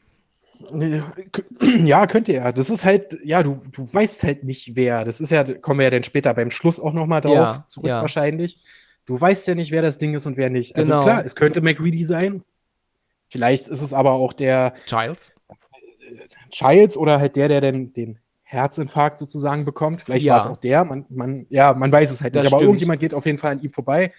Ja, 1.86 2.08
könnte 2.08 2.32
er. 2.32 2.54
Das 2.54 2.72
ist 2.72 2.86
halt, 2.86 3.20
ja, 3.24 3.44
du, 3.44 3.62
du 3.72 3.88
weißt 3.94 4.24
halt 4.24 4.44
nicht, 4.44 4.76
wer. 4.76 5.04
Das 5.04 5.22
ist 5.22 5.30
ja, 5.30 5.44
kommen 5.44 5.80
wir 5.80 5.84
ja 5.84 5.92
dann 5.92 6.02
später 6.02 6.34
beim 6.34 6.50
Schluss 6.50 6.80
auch 6.80 6.94
nochmal 6.94 7.22
drauf 7.22 7.36
ja, 7.36 7.66
zurück 7.68 7.90
ja. 7.90 8.02
wahrscheinlich. 8.02 8.64
Du 9.06 9.22
weißt 9.22 9.46
ja 9.46 9.54
nicht, 9.54 9.72
wer 9.72 9.84
das 9.84 10.00
Ding 10.00 10.16
ist 10.16 10.26
und 10.26 10.38
wer 10.38 10.50
nicht. 10.50 10.76
Also 10.76 10.94
genau. 10.94 11.04
klar, 11.04 11.24
es 11.24 11.36
könnte 11.36 11.62
McGreedy 11.62 12.04
sein. 12.04 12.42
Vielleicht 13.30 13.68
ist 13.68 13.82
es 13.82 13.94
aber 13.94 14.14
auch 14.14 14.34
der 14.34 14.74
Childs. 14.86 15.32
Childs 16.50 16.98
oder 16.98 17.20
halt 17.20 17.36
der, 17.36 17.50
der 17.50 17.62
denn 17.62 17.94
den 17.94 18.20
Herzinfarkt 18.44 19.18
sozusagen 19.18 19.66
bekommt. 19.66 20.02
Vielleicht 20.02 20.26
ja. 20.26 20.34
war 20.36 20.40
es 20.40 20.48
auch 20.48 20.58
der. 20.58 20.86
Man, 20.86 21.06
man, 21.10 21.46
ja, 21.50 21.74
man 21.74 21.92
weiß 21.92 22.12
es 22.12 22.22
halt 22.22 22.36
das 22.36 22.44
nicht. 22.44 22.54
Aber 22.54 22.62
irgendjemand 22.62 23.02
geht 23.02 23.14
auf 23.14 23.26
jeden 23.26 23.38
Fall 23.38 23.52
an 23.52 23.62
ihm 23.62 23.72
vorbei. 23.72 24.14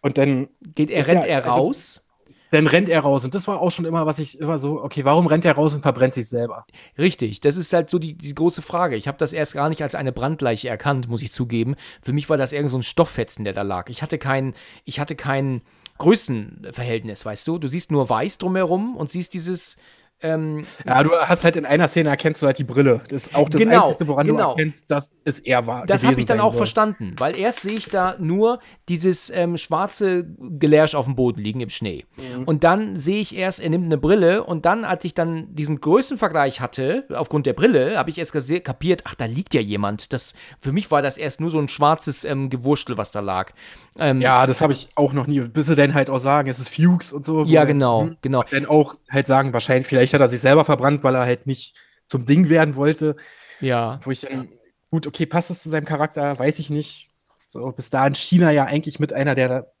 Und 0.00 0.18
dann. 0.18 0.48
Geht 0.74 0.90
er, 0.90 1.06
rennt 1.06 1.24
ja, 1.24 1.30
er 1.30 1.46
also 1.46 1.50
raus? 1.50 1.94
Also, 1.96 2.08
dann 2.50 2.66
rennt 2.66 2.88
er 2.88 3.00
raus. 3.00 3.24
Und 3.24 3.34
das 3.34 3.46
war 3.48 3.60
auch 3.60 3.70
schon 3.70 3.84
immer, 3.84 4.06
was 4.06 4.18
ich 4.18 4.40
immer 4.40 4.58
so, 4.58 4.82
okay, 4.82 5.04
warum 5.04 5.26
rennt 5.26 5.44
er 5.44 5.54
raus 5.54 5.74
und 5.74 5.82
verbrennt 5.82 6.14
sich 6.14 6.28
selber? 6.28 6.66
Richtig, 6.96 7.40
das 7.40 7.56
ist 7.56 7.72
halt 7.72 7.90
so 7.90 7.98
die, 7.98 8.14
die 8.14 8.34
große 8.34 8.62
Frage. 8.62 8.96
Ich 8.96 9.08
habe 9.08 9.18
das 9.18 9.32
erst 9.32 9.54
gar 9.54 9.68
nicht 9.68 9.82
als 9.82 9.94
eine 9.94 10.12
Brandleiche 10.12 10.68
erkannt, 10.68 11.08
muss 11.08 11.22
ich 11.22 11.32
zugeben. 11.32 11.76
Für 12.02 12.12
mich 12.12 12.28
war 12.30 12.36
das 12.36 12.52
irgend 12.52 12.70
so 12.70 12.78
ein 12.78 12.82
Stofffetzen, 12.82 13.44
der 13.44 13.52
da 13.52 13.62
lag. 13.62 13.90
Ich 13.90 14.02
hatte 14.02 14.18
keinen, 14.18 14.54
ich 14.84 15.00
hatte 15.00 15.14
keinen 15.14 15.62
Größenverhältnis, 15.98 17.24
weißt 17.24 17.46
du? 17.46 17.58
Du 17.58 17.68
siehst 17.68 17.90
nur 17.90 18.08
weiß 18.08 18.38
drumherum 18.38 18.96
und 18.96 19.10
siehst 19.10 19.34
dieses 19.34 19.76
ähm, 20.20 20.64
ja, 20.84 21.02
du 21.02 21.12
hast 21.12 21.44
halt 21.44 21.56
in 21.56 21.64
einer 21.64 21.86
Szene 21.86 22.08
erkennst 22.08 22.42
du 22.42 22.46
halt 22.46 22.58
die 22.58 22.64
Brille. 22.64 23.00
Das 23.08 23.28
ist 23.28 23.34
auch 23.34 23.48
das 23.48 23.60
genau, 23.60 23.86
Einzige, 23.86 24.08
woran 24.08 24.26
genau. 24.26 24.54
du 24.54 24.58
erkennst, 24.58 24.90
dass 24.90 25.16
es 25.24 25.38
er 25.38 25.66
war. 25.66 25.86
Das 25.86 26.04
habe 26.04 26.18
ich 26.18 26.26
dann 26.26 26.40
auch 26.40 26.50
soll. 26.50 26.58
verstanden, 26.58 27.14
weil 27.18 27.36
erst 27.36 27.60
sehe 27.60 27.74
ich 27.74 27.88
da 27.88 28.16
nur 28.18 28.58
dieses 28.88 29.30
ähm, 29.30 29.56
schwarze 29.56 30.26
Gelärsch 30.38 30.96
auf 30.96 31.04
dem 31.04 31.14
Boden 31.14 31.40
liegen 31.40 31.60
im 31.60 31.70
Schnee. 31.70 32.04
Mhm. 32.16 32.44
Und 32.44 32.64
dann 32.64 32.98
sehe 32.98 33.20
ich 33.20 33.36
erst, 33.36 33.60
er 33.60 33.70
nimmt 33.70 33.84
eine 33.84 33.98
Brille 33.98 34.42
und 34.42 34.66
dann, 34.66 34.84
als 34.84 35.04
ich 35.04 35.14
dann 35.14 35.54
diesen 35.54 35.80
Größenvergleich 35.80 36.60
hatte, 36.60 37.04
aufgrund 37.14 37.46
der 37.46 37.52
Brille, 37.52 37.96
habe 37.96 38.10
ich 38.10 38.18
erst 38.18 38.32
kapiert, 38.64 39.02
ach, 39.04 39.14
da 39.14 39.26
liegt 39.26 39.54
ja 39.54 39.60
jemand. 39.60 40.12
Das, 40.12 40.34
für 40.60 40.72
mich 40.72 40.90
war 40.90 41.00
das 41.00 41.16
erst 41.16 41.40
nur 41.40 41.50
so 41.50 41.60
ein 41.60 41.68
schwarzes 41.68 42.24
ähm, 42.24 42.50
Gewurstel, 42.50 42.96
was 42.96 43.12
da 43.12 43.20
lag. 43.20 43.52
Ähm, 43.98 44.20
ja, 44.20 44.46
das 44.46 44.60
habe 44.60 44.72
ich 44.72 44.88
auch 44.94 45.12
noch 45.12 45.26
nie. 45.26 45.40
Bis 45.40 45.66
sie 45.66 45.76
dann 45.76 45.94
halt 45.94 46.10
auch 46.10 46.18
sagen, 46.18 46.48
es 46.48 46.58
ist 46.58 46.68
Fuchs 46.74 47.12
und 47.12 47.24
so. 47.24 47.44
Ja, 47.44 47.64
genau, 47.64 48.04
dann, 48.04 48.16
genau. 48.22 48.44
Dann 48.50 48.66
auch 48.66 48.94
halt 49.10 49.26
sagen, 49.26 49.52
wahrscheinlich, 49.52 49.86
vielleicht 49.86 50.07
hat 50.14 50.20
er 50.20 50.28
sich 50.28 50.40
selber 50.40 50.64
verbrannt, 50.64 51.04
weil 51.04 51.14
er 51.14 51.26
halt 51.26 51.46
nicht 51.46 51.76
zum 52.06 52.24
Ding 52.26 52.48
werden 52.48 52.76
wollte. 52.76 53.16
Ja. 53.60 54.00
Wo 54.02 54.10
ich 54.10 54.20
dann, 54.20 54.48
gut, 54.90 55.06
okay, 55.06 55.26
passt 55.26 55.50
es 55.50 55.62
zu 55.62 55.68
seinem 55.68 55.84
Charakter, 55.84 56.38
weiß 56.38 56.58
ich 56.58 56.70
nicht. 56.70 57.10
So, 57.48 57.72
bis 57.72 57.90
dahin 57.90 58.14
China 58.14 58.50
ja 58.50 58.64
eigentlich 58.64 58.98
mit 58.98 59.12
einer 59.12 59.34
der 59.34 59.72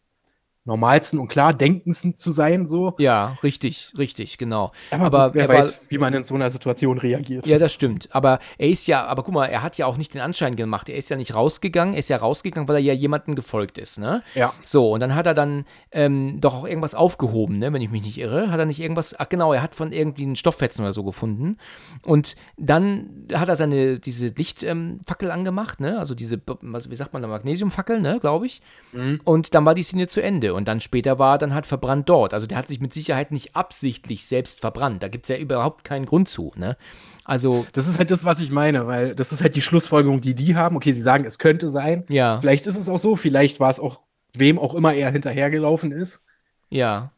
normalsten 0.68 1.18
und 1.18 1.28
klar 1.28 1.54
denkendsten 1.54 2.14
zu 2.14 2.30
sein, 2.30 2.68
so. 2.68 2.94
Ja, 2.98 3.36
richtig, 3.42 3.92
richtig, 3.96 4.38
genau. 4.38 4.70
Aber, 4.90 5.06
aber 5.06 5.34
wer 5.34 5.48
weiß, 5.48 5.72
war, 5.72 5.78
wie 5.88 5.98
man 5.98 6.14
in 6.14 6.22
so 6.22 6.34
einer 6.34 6.50
Situation 6.50 6.98
reagiert. 6.98 7.46
Ja, 7.46 7.58
das 7.58 7.72
stimmt. 7.72 8.08
Aber 8.12 8.38
er 8.58 8.68
ist 8.68 8.86
ja, 8.86 9.06
aber 9.06 9.24
guck 9.24 9.34
mal, 9.34 9.46
er 9.46 9.62
hat 9.62 9.78
ja 9.78 9.86
auch 9.86 9.96
nicht 9.96 10.14
den 10.14 10.20
Anschein 10.20 10.54
gemacht. 10.54 10.88
Er 10.88 10.96
ist 10.96 11.08
ja 11.08 11.16
nicht 11.16 11.34
rausgegangen, 11.34 11.94
er 11.94 12.00
ist 12.00 12.10
ja 12.10 12.18
rausgegangen, 12.18 12.68
weil 12.68 12.76
er 12.76 12.82
ja 12.82 12.92
jemandem 12.92 13.34
gefolgt 13.34 13.78
ist, 13.78 13.98
ne? 13.98 14.22
Ja. 14.34 14.52
So, 14.64 14.92
und 14.92 15.00
dann 15.00 15.14
hat 15.14 15.26
er 15.26 15.34
dann 15.34 15.64
ähm, 15.90 16.40
doch 16.40 16.54
auch 16.54 16.66
irgendwas 16.68 16.94
aufgehoben, 16.94 17.56
ne, 17.56 17.72
wenn 17.72 17.82
ich 17.82 17.90
mich 17.90 18.02
nicht 18.02 18.18
irre. 18.18 18.50
Hat 18.50 18.60
er 18.60 18.66
nicht 18.66 18.80
irgendwas, 18.80 19.18
ach 19.18 19.28
genau, 19.28 19.52
er 19.54 19.62
hat 19.62 19.74
von 19.74 19.90
irgendwie 19.90 20.24
einen 20.24 20.36
Stofffetzen 20.36 20.84
oder 20.84 20.92
so 20.92 21.02
gefunden. 21.02 21.56
Und 22.04 22.36
dann 22.58 23.26
hat 23.32 23.48
er 23.48 23.56
seine, 23.56 23.98
diese 23.98 24.26
Lichtfackel 24.26 25.28
ähm, 25.28 25.30
angemacht, 25.30 25.80
ne? 25.80 25.98
Also 25.98 26.14
diese, 26.14 26.38
wie 26.38 26.96
sagt 26.96 27.14
man 27.14 27.22
da, 27.22 27.28
Magnesiumfackel, 27.28 28.02
ne, 28.02 28.18
glaube 28.20 28.44
ich. 28.46 28.60
Mhm. 28.92 29.20
Und 29.24 29.54
dann 29.54 29.64
war 29.64 29.74
die 29.74 29.82
Szene 29.82 30.08
zu 30.08 30.22
Ende 30.22 30.57
und 30.58 30.68
dann 30.68 30.82
später 30.82 31.18
war 31.18 31.36
er 31.36 31.38
dann 31.38 31.54
halt 31.54 31.64
verbrannt 31.64 32.08
dort. 32.08 32.34
Also 32.34 32.46
der 32.46 32.58
hat 32.58 32.68
sich 32.68 32.80
mit 32.80 32.92
Sicherheit 32.92 33.30
nicht 33.30 33.56
absichtlich 33.56 34.26
selbst 34.26 34.60
verbrannt. 34.60 35.02
Da 35.02 35.08
gibt 35.08 35.24
es 35.24 35.28
ja 35.28 35.36
überhaupt 35.36 35.84
keinen 35.84 36.04
Grund 36.04 36.28
zu. 36.28 36.52
Ne? 36.56 36.76
Also 37.24 37.66
das 37.72 37.88
ist 37.88 37.98
halt 37.98 38.10
das, 38.10 38.24
was 38.24 38.40
ich 38.40 38.50
meine, 38.50 38.86
weil 38.86 39.14
das 39.14 39.32
ist 39.32 39.40
halt 39.40 39.56
die 39.56 39.62
Schlussfolgerung, 39.62 40.20
die 40.20 40.34
die 40.34 40.56
haben. 40.56 40.76
Okay, 40.76 40.92
sie 40.92 41.02
sagen, 41.02 41.24
es 41.24 41.38
könnte 41.38 41.70
sein. 41.70 42.04
Ja. 42.08 42.40
Vielleicht 42.40 42.66
ist 42.66 42.76
es 42.76 42.88
auch 42.88 42.98
so, 42.98 43.16
vielleicht 43.16 43.60
war 43.60 43.70
es 43.70 43.80
auch 43.80 44.00
wem 44.34 44.58
auch 44.58 44.74
immer 44.74 44.92
er 44.92 45.10
hinterhergelaufen 45.10 45.92
ist. 45.92 46.22
Ja. 46.68 47.12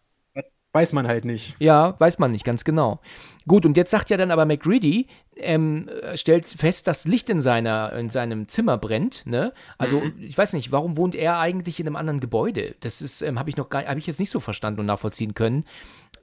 Weiß 0.73 0.93
man 0.93 1.09
halt 1.09 1.25
nicht. 1.25 1.57
Ja, 1.59 1.99
weiß 1.99 2.21
man 2.21 2.31
nicht, 2.31 2.45
ganz 2.45 2.63
genau. 2.63 3.01
Gut, 3.49 3.67
und 3.67 3.77
jetzt 3.77 3.91
sagt 3.91 4.09
ja 4.09 4.17
dann 4.17 4.31
aber 4.31 4.47
McReady, 4.47 5.09
ähm, 5.37 5.91
stellt 6.15 6.47
fest, 6.47 6.87
dass 6.87 7.07
Licht 7.07 7.29
in, 7.29 7.41
seiner, 7.41 7.93
in 7.95 8.09
seinem 8.09 8.47
Zimmer 8.47 8.79
brennt. 8.79 9.27
Ne? 9.27 9.53
Also, 9.79 10.01
mhm. 10.01 10.15
ich 10.21 10.39
weiß 10.39 10.53
nicht, 10.53 10.71
warum 10.71 10.97
wohnt 10.97 11.17
er 11.17 11.39
eigentlich 11.39 11.81
in 11.81 11.89
einem 11.89 11.97
anderen 11.97 12.21
Gebäude? 12.21 12.77
Das 12.81 13.03
ist, 13.03 13.21
ähm, 13.23 13.39
habe 13.39 13.51
ich 13.51 13.57
noch 13.57 13.69
gar, 13.69 13.85
habe 13.85 13.99
ich 13.99 14.07
jetzt 14.07 14.21
nicht 14.21 14.31
so 14.31 14.39
verstanden 14.39 14.81
und 14.81 14.87
nachvollziehen 14.87 15.35
können. 15.35 15.65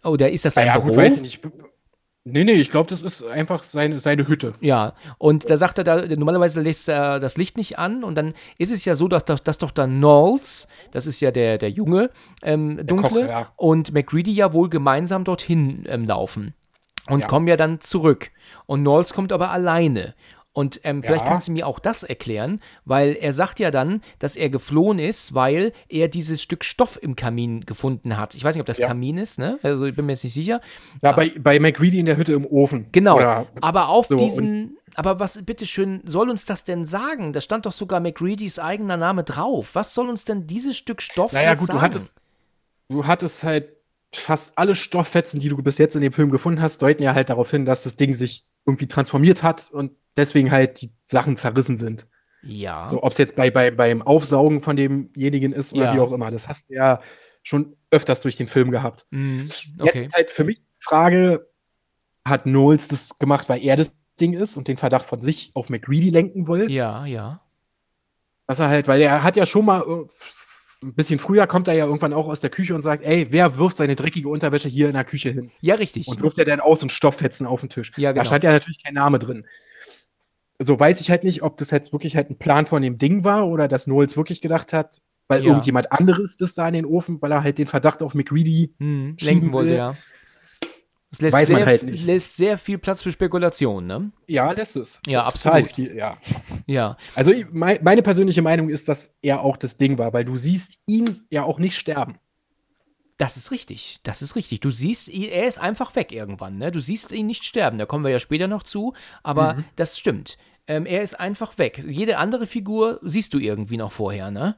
Oder 0.04 0.32
ist 0.32 0.45
das 0.45 0.54
sein 0.54 0.68
ja, 0.68 0.78
Büro? 0.78 0.89
Gut, 0.89 0.98
weiß 0.98 1.16
ich 1.16 1.22
nicht. 1.22 1.41
Nee, 2.30 2.43
nee, 2.43 2.53
ich 2.53 2.71
glaube, 2.71 2.89
das 2.89 3.01
ist 3.01 3.23
einfach 3.23 3.63
seine, 3.63 3.99
seine 3.99 4.28
Hütte. 4.28 4.53
Ja, 4.59 4.93
und 5.17 5.49
da 5.49 5.55
sagt 5.57 5.78
er, 5.78 5.84
da, 5.84 6.05
normalerweise 6.05 6.61
lässt 6.61 6.89
er 6.89 7.19
das 7.19 7.38
Licht 7.38 7.57
nicht 7.57 7.80
an 7.80 8.03
und 8.03 8.15
dann 8.15 8.34
ist 8.57 8.71
es 8.71 8.84
ja 8.86 8.95
so, 8.95 9.07
dass, 9.07 9.23
dass 9.23 9.57
doch 9.57 9.71
da 9.71 9.88
Knowles, 9.88 10.67
das 10.91 11.07
ist 11.07 11.21
ja 11.21 11.32
der, 11.32 11.57
der 11.57 11.69
Junge, 11.69 12.09
ähm, 12.43 12.86
Dunkle, 12.86 13.21
Koch, 13.21 13.30
ja. 13.30 13.51
und 13.55 13.93
McReady 13.93 14.32
ja 14.32 14.51
wohl 14.51 14.69
gemeinsam 14.69 15.23
dorthin 15.23 15.86
ähm, 15.88 16.05
laufen 16.05 16.53
und 17.09 17.21
ja. 17.21 17.28
kommen 17.28 17.47
ja 17.47 17.55
dann 17.55 17.80
zurück. 17.80 18.32
Und 18.65 18.82
Knowles 18.82 19.13
kommt 19.13 19.32
aber 19.32 19.51
alleine. 19.51 20.13
Und 20.58 20.82
ähm, 20.86 21.03
vielleicht 21.03 21.24
ja. 21.24 21.30
kannst 21.30 21.49
du 21.49 21.51
mir 21.51 21.68
auch 21.68 21.78
das 21.78 22.01
erklären, 22.01 22.62
weil 22.84 23.16
er 23.16 23.32
sagt 23.32 23.60
ja 23.60 23.70
dann, 23.70 24.01
dass 24.18 24.36
er 24.36 24.49
geflohen 24.49 24.97
ist, 24.97 25.36
weil 25.36 25.72
er 25.88 26.08
dieses 26.08 26.41
Stück 26.41 26.66
Stoff 26.66 26.97
im 26.99 27.16
Kamin 27.16 27.68
gefunden 27.68 28.18
hat. 28.18 28.34
Ich 28.34 28.43
weiß 28.43 28.55
nicht, 28.55 28.62
ob 28.62 28.66
das 28.66 28.80
ja. 28.80 28.88
Kamin 28.88 29.20
ist, 29.20 29.38
ne? 29.38 29.60
Also 29.62 29.86
ich 29.86 29.95
bin 29.95 30.08
mir 30.08 30.14
jetzt 30.14 30.24
nicht 30.24 30.34
sicher. 30.34 30.60
Ja, 31.03 31.12
bei, 31.12 31.32
bei 31.38 31.60
McReady 31.60 31.99
in 31.99 32.08
der 32.08 32.18
Hütte 32.18 32.34
im 32.34 32.43
Ofen. 32.43 32.88
Genau. 32.91 33.18
Oder 33.18 33.45
aber 33.62 33.89
auf 33.89 34.08
so 34.08 34.18
diesen. 34.18 34.80
Aber 34.95 35.20
was, 35.20 35.45
bitteschön, 35.45 36.01
soll 36.08 36.28
uns 36.28 36.45
das 36.45 36.66
denn 36.66 36.88
sagen? 36.88 37.34
Da 37.34 37.41
stand 37.41 37.68
doch 37.68 37.72
sogar 37.72 37.99
McReadys 37.99 38.58
eigener 38.58 38.97
Name 38.97 39.24
drauf. 39.24 39.76
Was 39.76 39.93
soll 39.93 40.10
uns 40.10 40.26
denn 40.26 40.47
dieses 40.47 40.76
Stück 40.76 41.03
Stoff 41.03 41.34
naja, 41.34 41.53
gut, 41.53 41.68
sagen? 41.68 41.78
Du 41.78 41.84
hattest, 41.84 42.26
du 42.89 43.05
hattest 43.05 43.43
halt 43.43 43.76
fast 44.14 44.58
alle 44.58 44.76
Stofffetzen, 44.76 45.39
die 45.39 45.49
du 45.49 45.58
bis 45.58 45.78
jetzt 45.78 45.95
in 45.95 46.01
dem 46.01 46.14
Film 46.14 46.32
gefunden 46.32 46.62
hast, 46.62 46.82
deuten 46.82 47.03
ja 47.03 47.14
halt 47.14 47.30
darauf 47.30 47.51
hin, 47.51 47.66
dass 47.66 47.84
das 47.84 47.95
Ding 47.95 48.14
sich 48.14 48.43
irgendwie 48.66 48.88
transformiert 48.88 49.43
hat 49.43 49.70
und 49.72 49.91
deswegen 50.16 50.51
halt 50.51 50.82
die 50.82 50.91
Sachen 51.03 51.38
zerrissen 51.38 51.78
sind. 51.78 52.08
Ja. 52.43 52.88
So, 52.88 53.03
ob 53.03 53.12
es 53.12 53.18
jetzt 53.18 53.36
bei, 53.36 53.51
bei, 53.51 53.72
beim 53.72 54.01
Aufsaugen 54.01 54.62
von 54.62 54.76
demjenigen 54.76 55.51
ist 55.51 55.74
oder 55.74 55.86
ja. 55.86 55.95
wie 55.95 55.99
auch 55.99 56.12
immer. 56.12 56.32
Das 56.32 56.47
hast 56.47 56.70
du 56.70 56.76
ja 56.76 57.01
schon 57.43 57.76
öfters 57.91 58.22
durch 58.22 58.36
den 58.36 58.47
Film 58.47 58.72
gehabt. 58.72 59.05
Mm, 59.10 59.39
okay. 59.80 59.91
Jetzt 59.93 60.01
ist 60.08 60.14
halt 60.14 60.32
für 60.32 60.43
mich 60.43 60.58
die 60.58 60.84
Frage, 60.84 61.49
hat 62.26 62.43
Knowles 62.43 62.88
das 62.88 63.18
gemacht, 63.20 63.49
weil 63.49 63.62
er 63.64 63.76
das 63.76 63.97
Ding 64.20 64.34
ist 64.34 64.58
und 64.58 64.68
den 64.68 64.78
Verdacht 64.78 65.05
von 65.05 65.22
sich 65.22 65.51
auf 65.53 65.70
McGreedy 65.70 66.10
lenken 66.10 66.47
will? 66.47 66.70
Ja, 66.70 67.05
ja. 67.05 67.41
Was 68.47 68.60
er 68.60 68.70
halt, 68.70 68.88
weil 68.88 69.01
er 69.01 69.24
hat 69.24 69.38
ja 69.38 69.45
schon 69.45 69.66
mal 69.66 69.82
äh, 69.82 70.05
ein 70.84 70.93
bisschen 70.93 71.19
früher 71.19 71.47
kommt 71.47 71.67
er 71.67 71.73
ja 71.73 71.86
irgendwann 71.86 72.13
auch 72.13 72.28
aus 72.28 72.41
der 72.41 72.49
Küche 72.49 72.75
und 72.75 72.82
sagt, 72.82 73.03
ey, 73.03 73.28
wer 73.32 73.57
wirft 73.57 73.78
seine 73.78 73.95
dreckige 73.95 74.30
Unterwäsche 74.30 74.69
hier 74.69 74.88
in 74.88 74.93
der 74.93 75.03
Küche 75.03 75.30
hin? 75.30 75.51
Ja, 75.59 75.75
richtig. 75.75 76.07
Und 76.07 76.21
wirft 76.21 76.38
er 76.38 76.45
dann 76.45 76.59
aus 76.59 76.84
und 76.84 76.91
Stofffetzen 76.91 77.47
auf 77.47 77.61
den 77.61 77.69
Tisch. 77.69 77.91
Ja, 77.97 78.11
genau. 78.11 78.21
Da 78.21 78.25
stand 78.25 78.43
ja 78.43 78.51
natürlich 78.51 78.84
kein 78.84 78.93
Name 78.93 79.19
drin. 79.19 79.45
So 80.59 80.80
weiß 80.80 81.01
ich 81.01 81.09
halt 81.09 81.23
nicht, 81.23 81.43
ob 81.43 81.57
das 81.57 81.71
jetzt 81.71 81.93
wirklich 81.93 82.15
halt 82.15 82.30
ein 82.30 82.38
Plan 82.38 82.65
von 82.65 82.82
dem 82.82 82.97
Ding 82.97 83.23
war 83.23 83.47
oder 83.47 83.67
dass 83.67 83.86
Knowles 83.86 84.17
wirklich 84.17 84.41
gedacht 84.41 84.73
hat, 84.73 85.01
weil 85.28 85.41
ja. 85.41 85.47
irgendjemand 85.47 85.91
anderes 85.91 86.38
das 86.38 86.53
da 86.53 86.67
in 86.67 86.73
den 86.73 86.86
Ofen, 86.86 87.21
weil 87.21 87.32
er 87.32 87.43
halt 87.43 87.57
den 87.57 87.67
Verdacht 87.67 88.01
auf 88.01 88.15
McReady 88.15 88.73
hm, 88.80 89.17
lenken 89.19 89.51
wollte, 89.51 89.75
ja. 89.75 89.95
Es 91.10 91.22
lässt 91.22 91.34
Weiß 91.34 91.47
sehr, 91.47 91.58
man 91.58 91.66
halt 91.66 91.84
nicht. 91.84 92.05
lässt 92.05 92.36
sehr 92.36 92.58
viel 92.58 92.78
Platz 92.78 93.01
für 93.01 93.12
Spekulation, 93.12 93.88
ne? 93.88 94.12
Ja, 94.28 94.51
lässt 94.51 94.76
es. 94.76 95.01
Ja, 95.08 95.24
absolut. 95.24 95.68
Viel, 95.68 95.95
ja. 95.95 96.18
ja. 96.66 96.97
Also 97.16 97.32
meine 97.51 98.01
persönliche 98.01 98.41
Meinung 98.41 98.70
ist, 98.70 98.89
dass 98.89 99.16
er 99.22 99.41
auch 99.41 99.55
das 99.55 99.78
Ding 99.78 99.97
war, 99.97 100.12
weil 100.12 100.26
du 100.26 100.38
siehst 100.38 100.80
ihn 100.86 101.26
ja 101.30 101.43
auch 101.43 101.60
nicht 101.60 101.78
sterben. 101.78 102.18
Das 103.18 103.38
ist 103.38 103.51
richtig. 103.51 103.99
Das 104.03 104.22
ist 104.22 104.36
richtig. 104.36 104.60
Du 104.60 104.70
siehst, 104.70 105.08
er 105.10 105.47
ist 105.47 105.60
einfach 105.60 105.95
weg 105.95 106.12
irgendwann, 106.12 106.58
ne? 106.58 106.72
Du 106.72 106.82
siehst 106.82 107.12
ihn 107.12 107.26
nicht 107.26 107.45
sterben. 107.45 107.78
Da 107.78 107.86
kommen 107.86 108.03
wir 108.03 108.12
ja 108.12 108.20
später 108.20 108.47
noch 108.47 108.64
zu, 108.64 108.93
aber 109.24 109.55
mhm. 109.55 109.64
das 109.76 109.97
stimmt. 109.97 110.38
Ähm, 110.68 110.86
er 110.86 111.01
ist 111.01 111.20
einfach 111.20 111.58
weg. 111.58 111.84
Jede 111.88 112.18
andere 112.18 112.45
Figur 112.45 112.99
siehst 113.01 113.34
du 113.34 113.39
irgendwie 113.39 113.78
noch 113.78 113.93
vorher, 113.93 114.30
ne? 114.30 114.58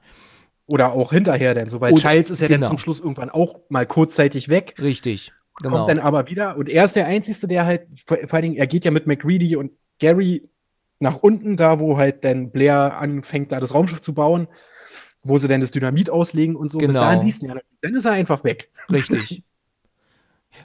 Oder 0.65 0.93
auch 0.93 1.11
hinterher 1.11 1.53
denn 1.53 1.69
so, 1.69 1.79
weil 1.79 1.93
Oder, 1.93 2.01
Childs 2.01 2.31
ist 2.31 2.41
ja 2.41 2.47
genau. 2.47 2.61
dann 2.61 2.69
zum 2.69 2.77
Schluss 2.77 2.99
irgendwann 2.99 3.29
auch 3.29 3.59
mal 3.69 3.85
kurzzeitig 3.85 4.49
weg. 4.49 4.75
Richtig. 4.81 5.31
Genau. 5.61 5.75
Kommt 5.75 5.89
dann 5.89 5.99
aber 5.99 6.29
wieder 6.29 6.57
und 6.57 6.69
er 6.69 6.85
ist 6.85 6.95
der 6.95 7.07
Einzige, 7.07 7.47
der 7.47 7.65
halt, 7.65 7.87
vor, 8.05 8.17
vor 8.17 8.33
allen 8.35 8.43
Dingen, 8.43 8.55
er 8.55 8.67
geht 8.67 8.85
ja 8.85 8.91
mit 8.91 9.07
McReady 9.07 9.55
und 9.55 9.71
Gary 9.99 10.49
nach 10.99 11.17
unten, 11.17 11.57
da 11.57 11.79
wo 11.79 11.97
halt 11.97 12.23
dann 12.23 12.51
Blair 12.51 12.97
anfängt, 12.97 13.51
da 13.51 13.59
das 13.59 13.73
Raumschiff 13.73 14.01
zu 14.01 14.13
bauen, 14.13 14.47
wo 15.21 15.37
sie 15.37 15.47
dann 15.47 15.61
das 15.61 15.71
Dynamit 15.71 16.09
auslegen 16.09 16.55
und 16.55 16.69
so. 16.69 16.77
Genau. 16.77 16.93
Bis 16.93 17.01
dahin 17.01 17.19
siehst 17.21 17.41
du 17.41 17.47
ja, 17.47 17.55
dann 17.81 17.95
ist 17.95 18.05
er 18.05 18.13
einfach 18.13 18.43
weg. 18.43 18.69
Richtig. 18.91 19.43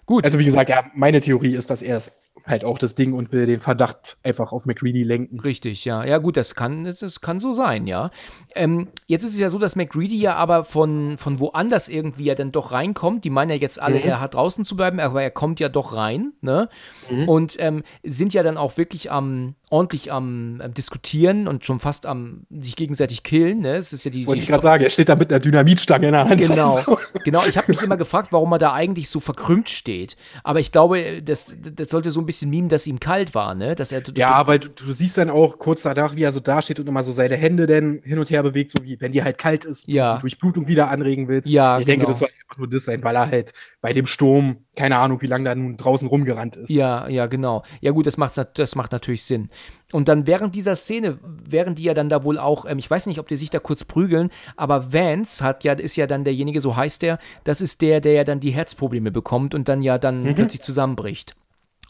Gut. 0.07 0.24
Also 0.24 0.38
wie 0.38 0.45
gesagt, 0.45 0.70
ja, 0.70 0.84
meine 0.95 1.20
Theorie 1.20 1.55
ist, 1.55 1.70
dass 1.70 1.82
er 1.82 1.97
es 1.97 2.12
halt 2.47 2.64
auch 2.64 2.78
das 2.78 2.95
Ding 2.95 3.14
und 3.14 3.32
will 3.32 3.47
den 3.47 3.61
Verdacht 3.61 4.18
einfach 4.22 4.53
auf 4.53 4.66
McReady 4.66 5.03
lenken. 5.03 5.40
Richtig, 5.40 5.84
ja. 5.84 6.05
Ja, 6.05 6.18
gut, 6.18 6.36
das 6.36 6.55
kann, 6.55 6.84
das 6.84 7.20
kann 7.20 7.40
so 7.40 7.55
sein, 7.55 7.86
ja. 7.86 8.11
Ähm, 8.55 8.88
jetzt 9.07 9.24
ist 9.24 9.32
es 9.32 9.38
ja 9.38 9.49
so, 9.49 9.59
dass 9.59 9.76
McReady 9.76 10.18
ja 10.18 10.34
aber 10.34 10.64
von, 10.64 11.16
von 11.16 11.40
woanders 11.40 11.88
irgendwie 11.88 12.24
ja 12.24 12.34
dann 12.34 12.53
doch 12.53 12.72
reinkommt. 12.72 13.24
Die 13.24 13.30
meinen 13.30 13.51
ja 13.51 13.57
jetzt 13.57 13.80
alle, 13.80 13.99
mhm. 13.99 14.05
er 14.05 14.20
hat 14.20 14.34
draußen 14.34 14.64
zu 14.64 14.76
bleiben, 14.76 15.01
aber 15.01 15.22
er 15.22 15.30
kommt 15.30 15.59
ja 15.59 15.68
doch 15.68 15.95
rein, 15.95 16.32
ne? 16.42 16.68
Mhm. 17.11 17.28
Und 17.28 17.57
ähm, 17.61 17.82
sind 18.03 18.34
ja 18.34 18.42
dann 18.42 18.59
auch 18.59 18.76
wirklich 18.76 19.11
am, 19.11 19.55
ordentlich 19.70 20.12
am, 20.12 20.61
am, 20.62 20.74
Diskutieren 20.74 21.49
und 21.49 21.64
schon 21.64 21.80
fast 21.80 22.05
am 22.05 22.47
sich 22.51 22.76
gegenseitig 22.76 23.22
killen, 23.22 23.61
ne? 23.61 23.76
Es 23.76 23.92
ist 23.92 24.05
ja 24.05 24.11
die. 24.11 24.26
Wollte 24.26 24.42
ich 24.42 24.49
gerade 24.49 24.62
sagen, 24.62 24.84
er 24.84 24.90
steht 24.90 25.09
da 25.09 25.16
mit 25.16 25.32
einer 25.32 25.40
Dynamitstange 25.40 26.07
in 26.07 26.12
der 26.12 26.28
Hand. 26.28 26.40
Genau, 26.40 26.74
also. 26.74 26.99
genau. 27.24 27.42
Ich 27.49 27.57
habe 27.57 27.72
mich 27.72 27.82
immer 27.82 27.97
gefragt, 27.97 28.32
warum 28.32 28.53
er 28.53 28.59
da 28.59 28.72
eigentlich 28.72 29.09
so 29.09 29.20
verkrümmt 29.20 29.70
steht. 29.85 30.16
Aber 30.45 30.61
ich 30.61 30.72
glaube, 30.72 31.22
das, 31.22 31.55
das 31.61 31.91
sollte 31.91 32.11
so 32.11 32.20
ein 32.20 32.26
bisschen 32.26 32.49
mimen, 32.49 32.70
dass 32.70 32.87
ihm 32.87 33.01
kalt 33.01 33.35
war, 33.35 33.55
ne? 33.55 33.74
Dass 33.74 33.93
er, 33.93 34.03
ja, 34.14 34.47
weil 34.47 34.59
du, 34.59 34.68
du, 34.70 34.93
siehst 34.93 35.18
dann 35.18 35.28
auch 35.28 35.59
kurz 35.59 35.82
danach, 35.82 36.16
wie 36.16 36.22
er 36.22 36.32
so 36.32 36.41
dasteht 36.41 36.80
und 36.80 36.89
immer 36.89 37.05
so 37.05 37.12
seine 37.12 37.37
Hände 37.37 37.66
dann 37.66 38.01
hin 38.03 38.18
und 38.18 38.30
her 38.30 38.43
bewegt, 38.43 38.70
so 38.70 38.82
wie 38.82 38.99
wenn 39.01 39.12
dir 39.12 39.24
halt 39.24 39.37
kalt 39.37 39.66
ist, 39.66 39.87
ja. 39.87 40.14
du 40.14 40.22
Durchblutung 40.22 40.68
wieder 40.68 40.89
anregen 40.89 41.28
willst. 41.28 41.51
Ja, 41.51 41.78
ich 41.78 41.85
genau. 41.85 41.97
denke, 41.99 42.07
das 42.07 42.18
soll 42.20 42.28
einfach 42.28 42.59
nur 42.59 42.68
das 42.68 42.87
sein, 42.87 43.05
weil 43.05 43.14
er 43.14 43.30
halt 43.30 43.53
bei 43.82 43.93
dem 43.93 44.07
Sturm, 44.07 44.57
keine 44.74 44.97
Ahnung, 44.97 45.20
wie 45.20 45.26
lange 45.26 45.45
da 45.45 45.55
nun 45.55 45.76
draußen 45.76 46.09
rumgerannt 46.09 46.57
ist. 46.57 46.70
Ja, 46.70 47.07
ja, 47.09 47.26
genau. 47.26 47.62
Ja, 47.82 47.91
gut, 47.91 48.07
das 48.07 48.16
macht, 48.16 48.41
das 48.55 48.74
macht 48.76 48.93
natürlich 48.93 49.24
Sinn. 49.24 49.51
Und 49.95 50.09
dann 50.09 50.26
während 50.26 50.57
dieser 50.57 50.74
Szene, 50.74 51.20
während 51.49 51.78
die 51.78 51.84
ja 51.84 51.95
dann 51.95 52.09
da 52.09 52.24
wohl 52.24 52.36
auch, 52.36 52.66
ähm, 52.68 52.80
ich 52.80 52.90
weiß 52.90 53.07
nicht, 53.07 53.20
ob 53.20 53.28
die 53.28 53.36
sich 53.36 53.51
da 53.51 53.61
kurz 53.61 53.84
prügeln, 53.84 54.30
aber 54.57 54.92
Vance 54.92 55.45
hat 55.45 55.62
ja, 55.62 55.74
ist 55.74 55.95
ja 55.95 56.09
dann 56.09 56.24
derjenige, 56.24 56.61
so 56.61 56.74
heißt 56.74 57.01
der, 57.03 57.20
das 57.45 57.61
ist 57.61 57.80
der, 57.80 58.01
der 58.01 58.14
ja 58.14 58.24
dann 58.24 58.40
die 58.40 58.51
Herzprobleme 58.51 59.12
bekommt 59.12 59.55
und 59.55 59.68
dann 59.68 59.82
ja 59.82 59.99
dann 59.99 60.24
mhm. 60.24 60.34
plötzlich 60.34 60.62
zusammenbricht. 60.62 61.36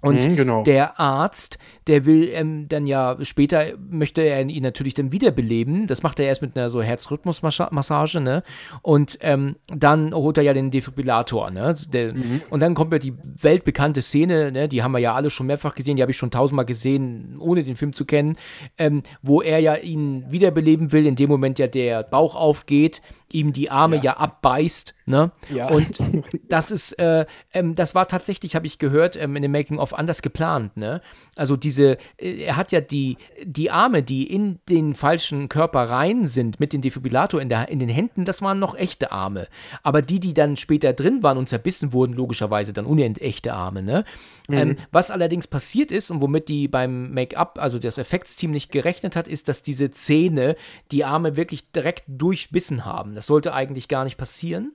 Und 0.04 0.28
mhm, 0.28 0.36
genau. 0.36 0.64
der 0.64 1.00
Arzt, 1.00 1.58
der 1.86 2.04
will 2.04 2.28
ähm, 2.34 2.68
dann 2.68 2.86
ja 2.86 3.16
später, 3.22 3.72
möchte 3.88 4.20
er 4.20 4.42
ihn 4.42 4.62
natürlich 4.62 4.92
dann 4.92 5.12
wiederbeleben. 5.12 5.86
Das 5.86 6.02
macht 6.02 6.20
er 6.20 6.26
erst 6.26 6.42
mit 6.42 6.56
einer 6.56 6.68
so 6.68 6.82
Herzrhythmusmassage, 6.82 8.20
ne? 8.20 8.42
Und 8.82 9.16
ähm, 9.22 9.56
dann 9.66 10.12
holt 10.12 10.36
er 10.36 10.42
ja 10.42 10.52
den 10.52 10.70
Defibrillator, 10.70 11.50
ne? 11.50 11.72
Der, 11.90 12.12
mhm. 12.12 12.42
Und 12.50 12.60
dann 12.60 12.74
kommt 12.74 12.92
ja 12.92 12.98
die 12.98 13.14
weltbekannte 13.40 14.02
Szene, 14.02 14.52
ne? 14.52 14.68
Die 14.68 14.82
haben 14.82 14.92
wir 14.92 14.98
ja 14.98 15.14
alle 15.14 15.30
schon 15.30 15.46
mehrfach 15.46 15.74
gesehen, 15.74 15.96
die 15.96 16.02
habe 16.02 16.12
ich 16.12 16.18
schon 16.18 16.30
tausendmal 16.30 16.66
gesehen, 16.66 17.36
ohne 17.38 17.64
den 17.64 17.76
Film 17.76 17.94
zu 17.94 18.04
kennen, 18.04 18.36
ähm, 18.76 19.02
wo 19.22 19.40
er 19.40 19.58
ja 19.60 19.74
ihn 19.74 20.26
wiederbeleben 20.28 20.92
will, 20.92 21.06
in 21.06 21.16
dem 21.16 21.30
Moment 21.30 21.58
ja 21.58 21.66
der 21.66 22.02
Bauch 22.02 22.34
aufgeht 22.34 23.00
ihm 23.32 23.52
die 23.52 23.70
Arme 23.70 23.96
ja, 23.96 24.02
ja 24.02 24.16
abbeißt. 24.16 24.94
Ne? 25.06 25.32
Ja. 25.50 25.68
Und 25.68 25.98
das 26.48 26.70
ist, 26.70 26.92
äh, 26.98 27.26
ähm, 27.52 27.74
das 27.74 27.94
war 27.94 28.08
tatsächlich, 28.08 28.54
habe 28.56 28.66
ich 28.66 28.78
gehört, 28.78 29.16
ähm, 29.16 29.36
in 29.36 29.42
dem 29.42 29.52
Making-of 29.52 29.92
anders 29.94 30.22
geplant. 30.22 30.76
Ne? 30.76 31.02
Also 31.36 31.56
diese, 31.56 31.98
äh, 32.16 32.44
er 32.44 32.56
hat 32.56 32.72
ja 32.72 32.80
die, 32.80 33.18
die 33.44 33.70
Arme, 33.70 34.02
die 34.02 34.30
in 34.30 34.60
den 34.68 34.94
falschen 34.94 35.48
Körper 35.48 35.90
rein 35.90 36.26
sind, 36.26 36.60
mit 36.60 36.72
dem 36.72 36.80
Defibrillator 36.80 37.40
in, 37.40 37.48
der, 37.48 37.68
in 37.68 37.78
den 37.78 37.88
Händen, 37.88 38.24
das 38.24 38.40
waren 38.40 38.58
noch 38.58 38.76
echte 38.76 39.12
Arme. 39.12 39.48
Aber 39.82 40.00
die, 40.00 40.20
die 40.20 40.34
dann 40.34 40.56
später 40.56 40.92
drin 40.92 41.22
waren 41.22 41.38
und 41.38 41.48
zerbissen 41.48 41.92
wurden, 41.92 42.14
logischerweise 42.14 42.72
dann 42.72 42.86
unechte 42.86 43.52
Arme. 43.52 43.82
Ne? 43.82 44.04
Mhm. 44.48 44.56
Ähm, 44.56 44.76
was 44.92 45.10
allerdings 45.10 45.46
passiert 45.46 45.90
ist 45.90 46.10
und 46.10 46.20
womit 46.20 46.48
die 46.48 46.68
beim 46.68 47.12
Make-up, 47.14 47.58
also 47.58 47.78
das 47.78 47.96
Effektsteam 47.96 48.50
nicht 48.50 48.70
gerechnet 48.70 49.16
hat, 49.16 49.26
ist, 49.26 49.48
dass 49.48 49.62
diese 49.62 49.90
Zähne 49.90 50.56
die 50.90 51.06
Arme 51.06 51.36
wirklich 51.36 51.70
direkt 51.72 52.04
durchbissen 52.08 52.84
haben. 52.84 53.14
Das 53.14 53.26
sollte 53.26 53.54
eigentlich 53.54 53.88
gar 53.88 54.04
nicht 54.04 54.18
passieren, 54.18 54.72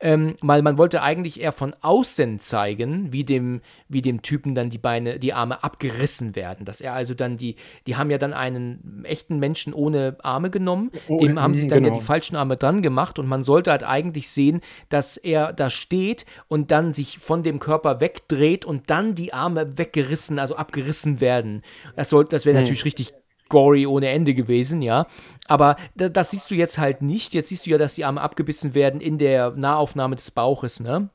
ähm, 0.00 0.34
weil 0.40 0.62
man 0.62 0.76
wollte 0.76 1.02
eigentlich 1.02 1.40
eher 1.40 1.52
von 1.52 1.76
außen 1.82 2.40
zeigen, 2.40 3.12
wie 3.12 3.22
dem, 3.22 3.60
wie 3.88 4.02
dem 4.02 4.22
Typen 4.22 4.56
dann 4.56 4.70
die 4.70 4.78
Beine, 4.78 5.20
die 5.20 5.32
Arme 5.32 5.62
abgerissen 5.62 6.34
werden. 6.34 6.66
Dass 6.66 6.80
er 6.80 6.94
also 6.94 7.14
dann 7.14 7.36
die, 7.36 7.54
die 7.86 7.94
haben 7.94 8.10
ja 8.10 8.18
dann 8.18 8.32
einen 8.32 9.04
echten 9.04 9.38
Menschen 9.38 9.72
ohne 9.72 10.16
Arme 10.24 10.50
genommen, 10.50 10.90
oh, 11.06 11.18
dem 11.18 11.40
haben 11.40 11.54
sie 11.54 11.68
dann 11.68 11.84
genau. 11.84 11.94
ja 11.94 12.00
die 12.00 12.04
falschen 12.04 12.34
Arme 12.34 12.56
dran 12.56 12.82
gemacht 12.82 13.20
und 13.20 13.28
man 13.28 13.44
sollte 13.44 13.70
halt 13.70 13.84
eigentlich 13.84 14.30
sehen, 14.30 14.62
dass 14.88 15.16
er 15.16 15.52
da 15.52 15.70
steht 15.70 16.26
und 16.48 16.72
dann 16.72 16.92
sich 16.92 17.20
von 17.20 17.44
dem 17.44 17.60
Körper 17.60 18.00
wegdreht 18.00 18.64
und 18.64 18.90
dann 18.90 19.11
die 19.14 19.32
Arme 19.32 19.78
weggerissen, 19.78 20.38
also 20.38 20.56
abgerissen 20.56 21.20
werden. 21.20 21.62
Das, 21.96 22.10
das 22.10 22.46
wäre 22.46 22.56
hm. 22.56 22.64
natürlich 22.64 22.84
richtig 22.84 23.12
gory 23.52 23.86
ohne 23.86 24.08
Ende 24.08 24.32
gewesen, 24.32 24.80
ja. 24.80 25.06
Aber 25.46 25.76
da, 25.94 26.08
das 26.08 26.30
siehst 26.30 26.50
du 26.50 26.54
jetzt 26.54 26.78
halt 26.78 27.02
nicht. 27.02 27.34
Jetzt 27.34 27.50
siehst 27.50 27.66
du 27.66 27.70
ja, 27.70 27.76
dass 27.76 27.94
die 27.94 28.06
Arme 28.06 28.22
abgebissen 28.22 28.74
werden 28.74 29.02
in 29.02 29.18
der 29.18 29.50
Nahaufnahme 29.50 30.16
des 30.16 30.30
Bauches, 30.30 30.80
ne? 30.80 31.10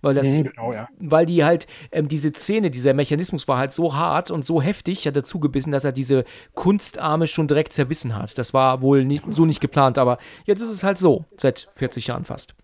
Weil 0.00 0.14
das, 0.14 0.28
mhm, 0.28 0.44
genau, 0.44 0.72
ja. 0.72 0.88
weil 1.00 1.26
die 1.26 1.42
halt, 1.42 1.66
ähm, 1.90 2.06
diese 2.06 2.32
Szene, 2.32 2.70
dieser 2.70 2.94
Mechanismus 2.94 3.48
war 3.48 3.58
halt 3.58 3.72
so 3.72 3.96
hart 3.96 4.30
und 4.30 4.46
so 4.46 4.62
heftig, 4.62 5.08
hat 5.08 5.16
er 5.16 5.24
zugebissen, 5.24 5.72
dass 5.72 5.82
er 5.82 5.90
diese 5.90 6.24
Kunstarme 6.54 7.26
schon 7.26 7.48
direkt 7.48 7.72
zerbissen 7.72 8.16
hat. 8.16 8.38
Das 8.38 8.54
war 8.54 8.80
wohl 8.80 9.04
nicht, 9.04 9.24
so 9.30 9.44
nicht 9.44 9.60
geplant, 9.60 9.98
aber 9.98 10.18
jetzt 10.44 10.62
ist 10.62 10.70
es 10.70 10.84
halt 10.84 10.98
so, 10.98 11.24
seit 11.36 11.68
40 11.74 12.06
Jahren 12.06 12.24
fast. 12.24 12.54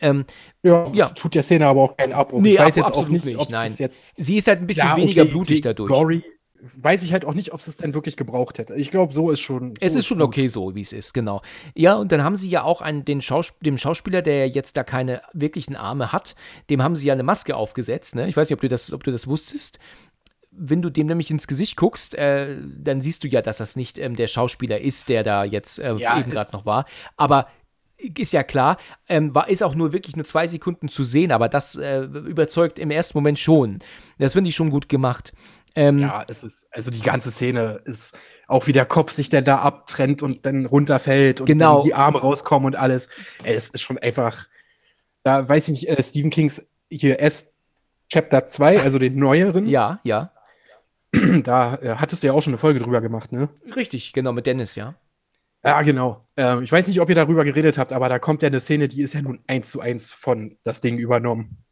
Ähm, 0.00 0.24
ja, 0.62 0.86
ja. 0.92 1.08
tut 1.08 1.34
der 1.34 1.42
Szene 1.42 1.66
aber 1.66 1.82
auch 1.82 1.96
keinen 1.96 2.12
Abbruch. 2.12 2.40
Nee, 2.40 2.52
ich 2.52 2.58
weiß 2.58 2.76
jetzt 2.76 2.92
auch 2.92 3.08
nicht, 3.08 3.36
ob 3.36 3.48
es 3.50 3.78
jetzt. 3.78 4.14
Sie 4.16 4.36
ist 4.36 4.46
halt 4.46 4.60
ein 4.60 4.66
bisschen 4.66 4.86
ja, 4.86 4.92
okay, 4.92 5.02
weniger 5.02 5.24
blutig 5.24 5.60
dadurch. 5.62 5.88
Gory, 5.88 6.22
weiß 6.60 7.02
ich 7.02 7.12
halt 7.12 7.24
auch 7.24 7.34
nicht, 7.34 7.52
ob 7.52 7.60
es 7.60 7.66
es 7.66 7.78
denn 7.78 7.94
wirklich 7.94 8.16
gebraucht 8.16 8.58
hätte. 8.58 8.74
Ich 8.74 8.90
glaube, 8.90 9.12
so 9.12 9.30
ist 9.30 9.40
schon. 9.40 9.70
So 9.70 9.86
es 9.86 9.94
ist 9.94 10.06
schon 10.06 10.18
gut. 10.18 10.28
okay 10.28 10.48
so, 10.48 10.74
wie 10.74 10.80
es 10.80 10.92
ist, 10.92 11.14
genau. 11.14 11.42
Ja, 11.74 11.94
und 11.94 12.12
dann 12.12 12.22
haben 12.22 12.36
sie 12.36 12.48
ja 12.48 12.62
auch 12.62 12.80
einen, 12.80 13.04
den 13.04 13.20
Schaus 13.20 13.54
dem 13.60 13.78
Schauspieler, 13.78 14.22
der 14.22 14.48
jetzt 14.48 14.76
da 14.76 14.84
keine 14.84 15.22
wirklichen 15.32 15.76
Arme 15.76 16.12
hat, 16.12 16.34
dem 16.68 16.82
haben 16.82 16.96
sie 16.96 17.06
ja 17.06 17.14
eine 17.14 17.22
Maske 17.22 17.56
aufgesetzt. 17.56 18.14
Ne? 18.14 18.28
Ich 18.28 18.36
weiß 18.36 18.48
nicht, 18.48 18.54
ob 18.54 18.60
du 18.60 18.68
das, 18.68 18.92
ob 18.92 19.04
du 19.04 19.10
das 19.10 19.26
wusstest 19.26 19.78
wenn 20.52 20.82
du 20.82 20.90
dem 20.90 21.06
nämlich 21.06 21.30
ins 21.30 21.46
Gesicht 21.46 21.76
guckst, 21.76 22.14
äh, 22.16 22.56
dann 22.76 23.00
siehst 23.00 23.22
du 23.22 23.28
ja, 23.28 23.40
dass 23.40 23.58
das 23.58 23.76
nicht 23.76 23.98
ähm, 23.98 24.16
der 24.16 24.26
Schauspieler 24.26 24.80
ist, 24.80 25.08
der 25.08 25.22
da 25.22 25.44
jetzt 25.44 25.78
äh, 25.78 25.94
ja, 25.94 26.18
eben 26.18 26.30
gerade 26.30 26.52
noch 26.52 26.66
war. 26.66 26.86
Aber 27.16 27.46
ist 28.18 28.32
ja 28.32 28.42
klar, 28.42 28.78
ähm, 29.08 29.34
war, 29.34 29.48
ist 29.48 29.62
auch 29.62 29.74
nur 29.74 29.92
wirklich 29.92 30.16
nur 30.16 30.24
zwei 30.24 30.46
Sekunden 30.46 30.88
zu 30.88 31.04
sehen, 31.04 31.32
aber 31.32 31.48
das 31.48 31.76
äh, 31.76 32.00
überzeugt 32.00 32.78
im 32.78 32.90
ersten 32.90 33.18
Moment 33.18 33.38
schon. 33.38 33.80
Das 34.18 34.32
finde 34.32 34.50
ich 34.50 34.56
schon 34.56 34.70
gut 34.70 34.88
gemacht. 34.88 35.32
Ähm, 35.74 36.00
ja, 36.00 36.24
es 36.26 36.42
ist, 36.42 36.66
also 36.72 36.90
die 36.90 37.00
ganze 37.00 37.30
Szene 37.30 37.80
ist 37.84 38.18
auch 38.48 38.66
wie 38.66 38.72
der 38.72 38.86
Kopf 38.86 39.12
sich 39.12 39.28
dann 39.28 39.44
da 39.44 39.58
abtrennt 39.60 40.22
und 40.22 40.44
dann 40.44 40.66
runterfällt 40.66 41.40
und 41.40 41.46
genau. 41.46 41.78
dann 41.78 41.86
die 41.86 41.94
Arme 41.94 42.20
rauskommen 42.20 42.66
und 42.66 42.76
alles. 42.76 43.08
Es 43.44 43.68
ist 43.68 43.82
schon 43.82 43.98
einfach, 43.98 44.46
da 45.22 45.48
weiß 45.48 45.68
ich 45.68 45.82
nicht, 45.82 45.88
äh, 45.88 46.02
Stephen 46.02 46.30
Kings 46.30 46.68
hier 46.90 47.20
S 47.20 47.54
Chapter 48.08 48.46
2, 48.46 48.80
also 48.80 48.98
den 48.98 49.16
neueren. 49.16 49.68
Ja, 49.68 50.00
ja. 50.02 50.32
Da 51.42 51.74
äh, 51.76 51.96
hattest 51.96 52.22
du 52.22 52.28
ja 52.28 52.32
auch 52.32 52.40
schon 52.40 52.52
eine 52.52 52.58
Folge 52.58 52.78
drüber 52.78 53.00
gemacht, 53.00 53.32
ne? 53.32 53.48
Richtig, 53.74 54.12
genau, 54.12 54.32
mit 54.32 54.46
Dennis, 54.46 54.76
ja. 54.76 54.94
Ja, 55.64 55.82
genau. 55.82 56.26
Ähm, 56.36 56.62
ich 56.62 56.72
weiß 56.72 56.88
nicht, 56.88 57.00
ob 57.00 57.08
ihr 57.08 57.14
darüber 57.14 57.44
geredet 57.44 57.76
habt, 57.76 57.92
aber 57.92 58.08
da 58.08 58.18
kommt 58.18 58.42
ja 58.42 58.48
eine 58.48 58.60
Szene, 58.60 58.88
die 58.88 59.02
ist 59.02 59.14
ja 59.14 59.22
nun 59.22 59.40
eins 59.46 59.70
zu 59.70 59.80
eins 59.80 60.10
von 60.10 60.56
das 60.62 60.80
Ding 60.80 60.98
übernommen. 60.98 61.64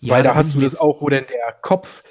Ja, 0.00 0.14
Weil 0.14 0.22
da 0.22 0.34
hast 0.34 0.54
du 0.54 0.60
das 0.60 0.78
auch, 0.78 1.00
wo 1.00 1.08
dann 1.08 1.24
der 1.26 1.52
Kopf 1.62 2.02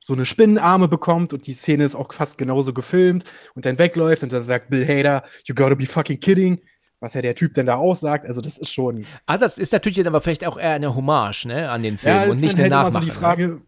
so 0.00 0.12
eine 0.12 0.26
Spinnenarme 0.26 0.86
bekommt 0.86 1.32
und 1.32 1.46
die 1.46 1.52
Szene 1.52 1.84
ist 1.84 1.94
auch 1.94 2.12
fast 2.12 2.38
genauso 2.38 2.72
gefilmt 2.72 3.24
und 3.54 3.64
dann 3.64 3.78
wegläuft 3.78 4.22
und 4.22 4.32
dann 4.32 4.42
sagt 4.42 4.70
Bill 4.70 4.86
Hader, 4.86 5.24
you 5.44 5.54
gotta 5.54 5.74
be 5.74 5.86
fucking 5.86 6.20
kidding. 6.20 6.60
Was 7.00 7.14
ja 7.14 7.22
der 7.22 7.34
Typ 7.34 7.54
denn 7.54 7.66
da 7.66 7.76
auch 7.76 7.96
sagt, 7.96 8.24
also 8.24 8.40
das 8.40 8.56
ist 8.56 8.72
schon. 8.72 9.04
Ah, 9.26 9.36
das 9.36 9.58
ist 9.58 9.72
natürlich 9.72 9.96
dann 9.96 10.06
aber 10.06 10.20
vielleicht 10.22 10.46
auch 10.46 10.56
eher 10.56 10.72
eine 10.72 10.94
Hommage, 10.94 11.46
ne, 11.46 11.70
an 11.70 11.82
den 11.82 11.98
Film 11.98 12.14
ja, 12.14 12.22
und 12.24 12.40
nicht 12.40 12.54
eine 12.54 12.62
halt 12.62 12.70
Nachmache. 12.70 13.04
So 13.04 13.10
die 13.10 13.16
Frage, 13.18 13.60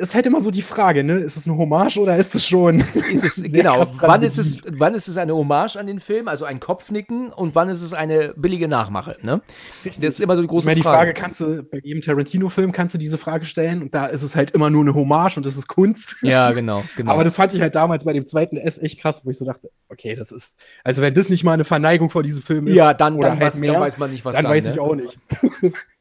ist 0.00 0.14
halt 0.14 0.26
immer 0.26 0.40
so 0.40 0.50
die 0.50 0.62
Frage, 0.62 1.04
ne? 1.04 1.14
Ist 1.14 1.36
es 1.36 1.46
eine 1.46 1.56
Hommage 1.56 1.98
oder 1.98 2.16
ist 2.16 2.34
es 2.34 2.46
schon? 2.46 2.82
Ist 3.12 3.24
es, 3.24 3.42
genau, 3.52 3.84
wann 4.00 4.22
ist 4.22 4.38
es, 4.38 4.62
wann 4.66 4.94
ist 4.94 5.08
es 5.08 5.16
eine 5.18 5.34
Hommage 5.34 5.76
an 5.76 5.86
den 5.86 6.00
Film, 6.00 6.28
also 6.28 6.46
ein 6.46 6.58
Kopfnicken 6.58 7.30
und 7.32 7.54
wann 7.54 7.68
ist 7.68 7.82
es 7.82 7.92
eine 7.92 8.32
billige 8.36 8.66
Nachmache, 8.66 9.18
ne? 9.22 9.42
Richtig. 9.84 10.02
Das 10.02 10.14
ist 10.14 10.20
immer 10.20 10.36
so 10.36 10.42
die 10.42 10.48
große 10.48 10.64
Frage. 10.64 10.76
Die 10.76 10.82
Frage 10.82 11.14
kannst 11.14 11.40
du, 11.40 11.62
bei 11.62 11.78
jedem 11.82 12.00
Tarantino-Film 12.00 12.72
kannst 12.72 12.94
du 12.94 12.98
diese 12.98 13.18
Frage 13.18 13.44
stellen 13.44 13.82
und 13.82 13.94
da 13.94 14.06
ist 14.06 14.22
es 14.22 14.36
halt 14.36 14.52
immer 14.52 14.70
nur 14.70 14.82
eine 14.82 14.94
Hommage 14.94 15.36
und 15.36 15.44
das 15.44 15.56
ist 15.56 15.68
Kunst. 15.68 16.16
Ja, 16.22 16.50
genau, 16.52 16.82
genau. 16.96 17.12
Aber 17.12 17.24
das 17.24 17.36
fand 17.36 17.52
ich 17.52 17.60
halt 17.60 17.74
damals 17.74 18.04
bei 18.04 18.12
dem 18.12 18.26
zweiten 18.26 18.56
S 18.56 18.78
echt 18.78 19.00
krass, 19.00 19.22
wo 19.24 19.30
ich 19.30 19.38
so 19.38 19.44
dachte, 19.44 19.70
okay, 19.88 20.14
das 20.14 20.32
ist, 20.32 20.58
also 20.82 21.02
wenn 21.02 21.12
das 21.12 21.28
nicht 21.28 21.44
mal 21.44 21.52
eine 21.52 21.64
Verneigung 21.64 22.08
vor 22.08 22.22
diesem 22.22 22.42
Film 22.42 22.66
ist. 22.66 22.74
Ja, 22.74 22.94
dann, 22.94 23.20
dann, 23.20 23.32
halt 23.32 23.40
weiß, 23.40 23.56
mehr, 23.56 23.72
dann 23.72 23.82
weiß 23.82 23.98
man 23.98 24.10
nicht, 24.10 24.24
was 24.24 24.34
dann, 24.34 24.44
dann 24.44 24.52
weiß 24.52 24.64
ne? 24.64 24.72
ich 24.72 24.80
auch 24.80 24.94
nicht. 24.94 25.18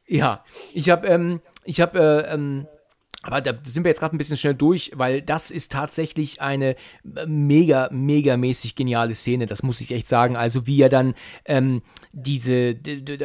ja, 0.08 0.44
ich 0.74 0.90
habe, 0.90 1.08
ähm, 1.08 1.42
ich 1.66 1.82
habe, 1.82 2.00
äh, 2.00 2.34
ähm, 2.34 2.66
Aber 3.22 3.42
da 3.42 3.54
sind 3.64 3.84
wir 3.84 3.90
jetzt 3.90 4.00
gerade 4.00 4.16
ein 4.16 4.18
bisschen 4.18 4.38
schnell 4.38 4.56
durch, 4.56 4.92
weil 4.96 5.22
das 5.22 5.52
ist 5.52 5.74
tatsächlich 5.74 6.42
eine 6.42 6.76
äh, 7.16 7.26
mega, 7.28 7.90
mega 7.92 8.38
mäßig 8.38 8.76
geniale 8.76 9.14
Szene, 9.14 9.46
das 9.46 9.62
muss 9.62 9.82
ich 9.82 9.92
echt 9.92 10.08
sagen. 10.08 10.38
Also 10.38 10.68
wie 10.68 10.82
er 10.82 10.88
dann 10.88 11.16
ähm, 11.44 11.82
diese 12.14 12.78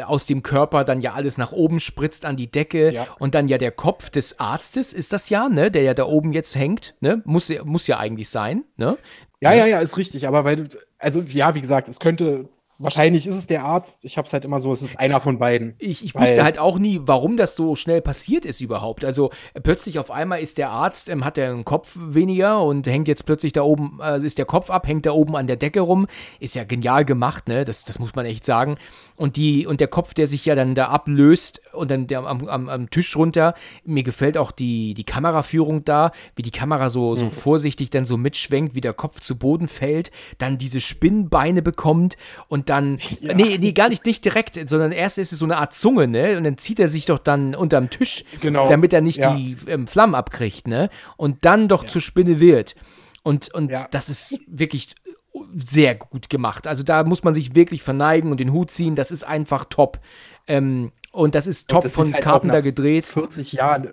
aus 0.05 0.27
dem 0.27 0.43
Körper 0.43 0.85
dann 0.85 1.01
ja 1.01 1.15
alles 1.15 1.39
nach 1.39 1.53
oben 1.53 1.79
spritzt 1.79 2.25
an 2.25 2.37
die 2.37 2.51
Decke 2.51 2.93
ja. 2.93 3.07
und 3.21 3.37
dann 3.37 3.47
ja 3.47 3.57
der 3.57 3.71
Kopf 3.71 4.11
des 4.11 4.41
Arztes 4.41 4.93
ist 4.93 5.13
das 5.13 5.29
ja, 5.29 5.49
ne, 5.49 5.71
der 5.71 5.83
ja 5.83 5.95
da 5.95 6.07
oben 6.07 6.33
jetzt 6.33 6.57
hängt, 6.57 6.95
ne, 7.01 7.23
muss, 7.25 7.53
muss 7.65 7.87
ja 7.87 7.99
eigentlich 7.99 8.29
sein, 8.29 8.65
ne? 8.77 8.99
Ja, 9.41 9.53
ja, 9.53 9.67
ja, 9.67 9.79
ist 9.81 9.99
richtig, 9.99 10.27
aber 10.27 10.45
weil 10.45 10.57
du, 10.57 10.69
also 10.99 11.21
ja, 11.21 11.55
wie 11.55 11.61
gesagt, 11.61 11.89
es 11.89 12.01
könnte 12.01 12.49
wahrscheinlich 12.85 13.27
ist 13.27 13.37
es 13.37 13.47
der 13.47 13.65
Arzt. 13.65 14.05
Ich 14.05 14.17
habe 14.17 14.27
es 14.27 14.33
halt 14.33 14.45
immer 14.45 14.61
so, 14.61 14.73
es 14.73 14.83
ist 14.83 14.99
einer 14.99 15.21
von 15.21 15.39
beiden. 15.39 15.75
Ich, 15.79 16.05
ich 16.05 16.15
wusste 16.15 16.45
halt 16.45 16.59
auch 16.59 16.79
nie, 16.79 17.01
warum 17.03 17.37
das 17.37 17.57
so 17.57 17.75
schnell 17.75 18.01
passiert 18.01 18.45
ist 18.45 18.61
überhaupt. 18.61 19.05
Also 19.05 19.31
plötzlich 19.63 19.99
auf 19.99 20.11
einmal 20.11 20.41
ist 20.41 20.59
der 20.59 20.71
Arzt, 20.71 21.09
ähm, 21.09 21.25
hat 21.25 21.39
er 21.39 21.51
einen 21.51 21.65
Kopf 21.65 21.97
weniger 21.99 22.63
und 22.63 22.87
hängt 22.87 23.09
jetzt 23.09 23.25
plötzlich 23.25 23.53
da 23.53 23.63
oben, 23.63 23.99
äh, 24.03 24.25
ist 24.25 24.39
der 24.39 24.45
Kopf 24.45 24.71
ab, 24.71 24.87
hängt 24.87 25.07
da 25.07 25.13
oben 25.13 25.35
an 25.37 25.47
der 25.47 25.57
Decke 25.57 25.81
rum. 25.81 26.07
Ist 26.39 26.55
ja 26.55 26.65
genial 26.65 27.05
gemacht, 27.05 27.49
ne? 27.49 27.65
Das, 27.65 27.85
das 27.85 27.99
muss 27.99 28.15
man 28.15 28.27
echt 28.27 28.45
sagen. 28.45 28.77
Und, 29.17 29.37
die, 29.37 29.67
und 29.67 29.81
der 29.81 29.89
Kopf, 29.89 30.15
der 30.15 30.27
sich 30.27 30.45
ja 30.45 30.55
dann 30.55 30.75
da 30.75 30.89
ablöst 30.89 31.63
und 31.75 31.91
dann 31.91 32.07
der 32.07 32.21
am, 32.21 32.49
am, 32.49 32.69
am 32.69 32.91
Tisch 32.91 33.17
runter. 33.17 33.55
Mir 33.85 34.03
gefällt 34.03 34.39
auch 34.39 34.53
die, 34.53 34.95
die 34.95 35.05
Kameraführung 35.05 35.85
da, 35.85 36.13
wie 36.37 36.43
die 36.43 36.51
Kamera 36.51 36.91
so, 36.91 37.17
so 37.17 37.27
mhm. 37.27 37.31
vorsichtig 37.31 37.91
dann 37.91 38.07
so 38.07 38.17
mitschwenkt, 38.17 38.75
wie 38.75 38.81
der 38.81 38.93
Kopf 38.93 39.21
zu 39.21 39.39
Boden 39.39 39.69
fällt, 39.69 40.11
dann 40.39 40.59
diese 40.59 40.81
Spinnbeine 40.81 41.63
bekommt 41.63 42.17
und 42.49 42.71
dann, 42.71 42.99
ja. 43.21 43.35
nee, 43.35 43.59
nee, 43.59 43.73
gar 43.73 43.89
nicht, 43.89 44.07
nicht 44.07 44.25
direkt, 44.25 44.59
sondern 44.69 44.93
erst 44.93 45.19
ist 45.19 45.33
es 45.33 45.39
so 45.39 45.45
eine 45.45 45.59
Art 45.59 45.75
Zunge, 45.75 46.09
ne? 46.09 46.37
Und 46.37 46.45
dann 46.45 46.59
zieht 46.59 46.79
er 46.79 46.89
sich 46.89 47.07
doch 47.07 47.19
dann 47.19 47.55
unterm 47.55 47.91
Tisch, 47.91 48.25
genau. 48.41 48.69
damit 48.69 48.93
er 48.93 49.01
nicht 49.01 49.19
ja. 49.19 49.35
die 49.35 49.57
ähm, 49.67 49.87
Flammen 49.87 50.15
abkriegt, 50.15 50.69
ne? 50.69 50.91
Und 51.17 51.45
dann 51.45 51.69
doch 51.69 51.85
ja. 51.85 51.89
zur 51.89 52.01
Spinne 52.01 52.41
wird. 52.41 52.75
Und, 53.23 53.53
und 53.55 53.73
das 53.91 54.11
ist 54.11 54.39
wirklich 54.47 54.95
sehr 55.57 55.95
gut 55.95 56.31
gemacht. 56.31 56.67
Also 56.67 56.83
da 56.83 57.05
muss 57.05 57.25
man 57.25 57.35
sich 57.35 57.55
wirklich 57.55 57.83
verneigen 57.83 58.31
und 58.31 58.39
den 58.39 58.53
Hut 58.53 58.71
ziehen. 58.71 58.95
Das 58.95 59.11
ist 59.11 59.25
einfach 59.25 59.65
top. 59.65 59.99
Ähm, 60.47 60.93
und 61.15 61.35
das 61.35 61.47
ist 61.47 61.71
top 61.71 61.83
das 61.83 61.95
von 61.95 62.13
halt 62.13 62.23
Carpenter 62.23 62.61
gedreht. 62.61 63.07
40 63.07 63.53
Jahren. 63.53 63.93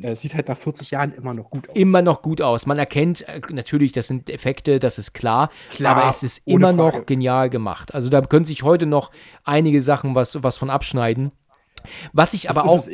Es 0.00 0.20
sieht 0.20 0.36
halt 0.36 0.46
nach 0.46 0.56
40 0.56 0.92
Jahren 0.92 1.12
immer 1.12 1.34
noch 1.34 1.50
gut 1.50 1.68
aus. 1.68 1.74
Immer 1.74 2.02
noch 2.02 2.22
gut 2.22 2.40
aus. 2.40 2.66
Man 2.66 2.78
erkennt 2.78 3.26
äh, 3.26 3.40
natürlich, 3.50 3.90
das 3.90 4.06
sind 4.06 4.30
Effekte, 4.30 4.78
das 4.78 4.96
ist 4.98 5.12
klar, 5.12 5.50
klar 5.70 5.96
aber 5.96 6.08
es 6.08 6.22
ist 6.22 6.46
immer 6.46 6.72
Frage. 6.72 6.76
noch 6.76 7.06
genial 7.06 7.50
gemacht. 7.50 7.94
Also 7.94 8.08
da 8.08 8.20
können 8.20 8.44
sich 8.44 8.62
heute 8.62 8.86
noch 8.86 9.10
einige 9.42 9.82
Sachen 9.82 10.14
was, 10.14 10.40
was 10.42 10.56
von 10.56 10.70
abschneiden. 10.70 11.32
Was 12.12 12.34
ich 12.34 12.50
aber 12.50 12.64
auch, 12.64 12.86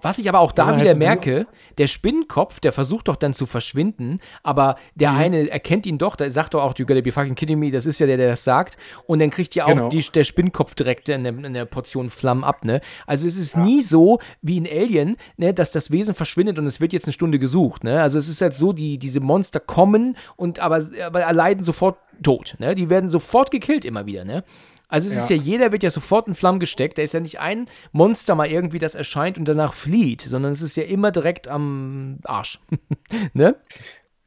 was 0.00 0.18
ich 0.18 0.28
aber 0.28 0.40
auch 0.40 0.52
da 0.52 0.78
wieder 0.78 0.96
merke, 0.96 1.46
der 1.78 1.86
Spinnenkopf, 1.86 2.60
der 2.60 2.72
versucht 2.72 3.08
doch 3.08 3.16
dann 3.16 3.34
zu 3.34 3.46
verschwinden, 3.46 4.20
aber 4.42 4.76
der 4.94 5.12
mhm. 5.12 5.18
eine 5.18 5.50
erkennt 5.50 5.86
ihn 5.86 5.98
doch, 5.98 6.16
der 6.16 6.30
sagt 6.30 6.54
doch 6.54 6.62
auch, 6.62 6.74
you 6.78 6.86
gotta 6.86 7.00
be 7.00 7.12
fucking 7.12 7.34
kidding 7.34 7.58
me, 7.58 7.70
das 7.70 7.86
ist 7.86 8.00
ja 8.00 8.06
der, 8.06 8.16
der 8.16 8.28
das 8.28 8.44
sagt, 8.44 8.76
und 9.06 9.20
dann 9.20 9.30
kriegt 9.30 9.54
ja 9.54 9.64
auch 9.64 9.68
genau. 9.68 9.88
die, 9.88 10.04
der 10.14 10.24
Spinnenkopf 10.24 10.74
direkt 10.74 11.08
in 11.08 11.24
der, 11.24 11.32
in 11.32 11.54
der, 11.54 11.64
Portion 11.64 12.10
Flammen 12.10 12.44
ab, 12.44 12.64
ne? 12.64 12.80
Also 13.06 13.26
es 13.26 13.36
ist 13.36 13.54
ja. 13.54 13.62
nie 13.62 13.82
so 13.82 14.18
wie 14.42 14.56
in 14.56 14.66
Alien, 14.66 15.16
ne, 15.36 15.54
dass 15.54 15.70
das 15.70 15.90
Wesen 15.90 16.14
verschwindet 16.14 16.58
und 16.58 16.66
es 16.66 16.80
wird 16.80 16.92
jetzt 16.92 17.04
eine 17.04 17.12
Stunde 17.12 17.38
gesucht, 17.38 17.84
ne? 17.84 18.02
Also 18.02 18.18
es 18.18 18.28
ist 18.28 18.40
halt 18.40 18.54
so, 18.54 18.72
die, 18.72 18.98
diese 18.98 19.20
Monster 19.20 19.60
kommen 19.60 20.16
und 20.36 20.58
aber, 20.58 20.84
aber 21.04 21.20
erleiden 21.22 21.64
sofort 21.64 21.98
tot, 22.22 22.56
ne? 22.58 22.74
Die 22.74 22.90
werden 22.90 23.10
sofort 23.10 23.50
gekillt 23.50 23.84
immer 23.84 24.06
wieder, 24.06 24.24
ne? 24.24 24.44
Also 24.90 25.08
es 25.08 25.14
ja. 25.14 25.22
ist 25.22 25.30
ja, 25.30 25.36
jeder 25.36 25.72
wird 25.72 25.82
ja 25.82 25.90
sofort 25.90 26.26
in 26.28 26.34
Flammen 26.34 26.60
gesteckt. 26.60 26.98
Da 26.98 27.02
ist 27.02 27.14
ja 27.14 27.20
nicht 27.20 27.40
ein 27.40 27.68
Monster 27.92 28.34
mal 28.34 28.48
irgendwie, 28.48 28.80
das 28.80 28.94
erscheint 28.94 29.38
und 29.38 29.46
danach 29.46 29.72
flieht, 29.72 30.22
sondern 30.22 30.52
es 30.52 30.62
ist 30.62 30.76
ja 30.76 30.82
immer 30.82 31.12
direkt 31.12 31.46
am 31.48 32.18
Arsch. 32.24 32.60
ne? 33.32 33.56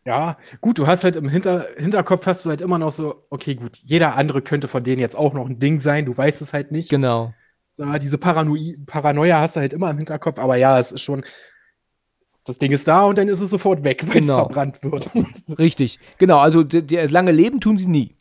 Ja, 0.06 0.38
gut, 0.62 0.80
du 0.80 0.88
hast 0.88 1.04
halt 1.04 1.16
im 1.16 1.30
Hinter 1.30 1.68
Hinterkopf 1.78 2.26
hast 2.26 2.46
du 2.46 2.50
halt 2.50 2.62
immer 2.62 2.78
noch 2.78 2.92
so, 2.92 3.26
okay, 3.30 3.56
gut, 3.56 3.78
jeder 3.84 4.16
andere 4.16 4.42
könnte 4.42 4.68
von 4.68 4.84
denen 4.84 5.00
jetzt 5.00 5.16
auch 5.16 5.34
noch 5.34 5.48
ein 5.48 5.60
Ding 5.60 5.80
sein, 5.80 6.06
du 6.06 6.18
weißt 6.18 6.42
es 6.42 6.54
halt 6.54 6.72
nicht. 6.72 6.90
Genau. 6.90 7.34
So, 7.72 7.86
diese 7.98 8.18
Paranoi 8.18 8.78
Paranoia 8.86 9.40
hast 9.40 9.56
du 9.56 9.62
halt 9.62 9.74
immer 9.74 9.90
im 9.90 9.98
Hinterkopf, 9.98 10.40
aber 10.40 10.58
ja, 10.58 10.78
es 10.78 10.92
ist 10.92 11.02
schon, 11.02 11.26
das 12.46 12.60
Ding 12.60 12.72
ist 12.72 12.88
da 12.88 13.04
und 13.04 13.18
dann 13.18 13.30
ist 13.30 13.40
es 13.40 13.50
sofort 13.50 13.84
weg, 13.84 14.04
wenn 14.04 14.22
genau. 14.22 14.42
es 14.42 14.46
verbrannt 14.46 14.84
wird. 14.84 15.10
Richtig, 15.58 16.00
genau, 16.18 16.40
also 16.40 16.64
das 16.64 17.12
lange 17.12 17.32
Leben 17.32 17.62
tun 17.62 17.78
sie 17.78 17.88
nie. 17.88 18.16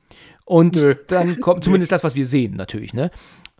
Und 0.44 0.76
Nö. 0.76 0.94
dann 1.08 1.40
kommt 1.40 1.64
zumindest 1.64 1.92
das, 1.92 2.04
was 2.04 2.14
wir 2.14 2.26
sehen, 2.26 2.56
natürlich, 2.56 2.94
ne? 2.94 3.10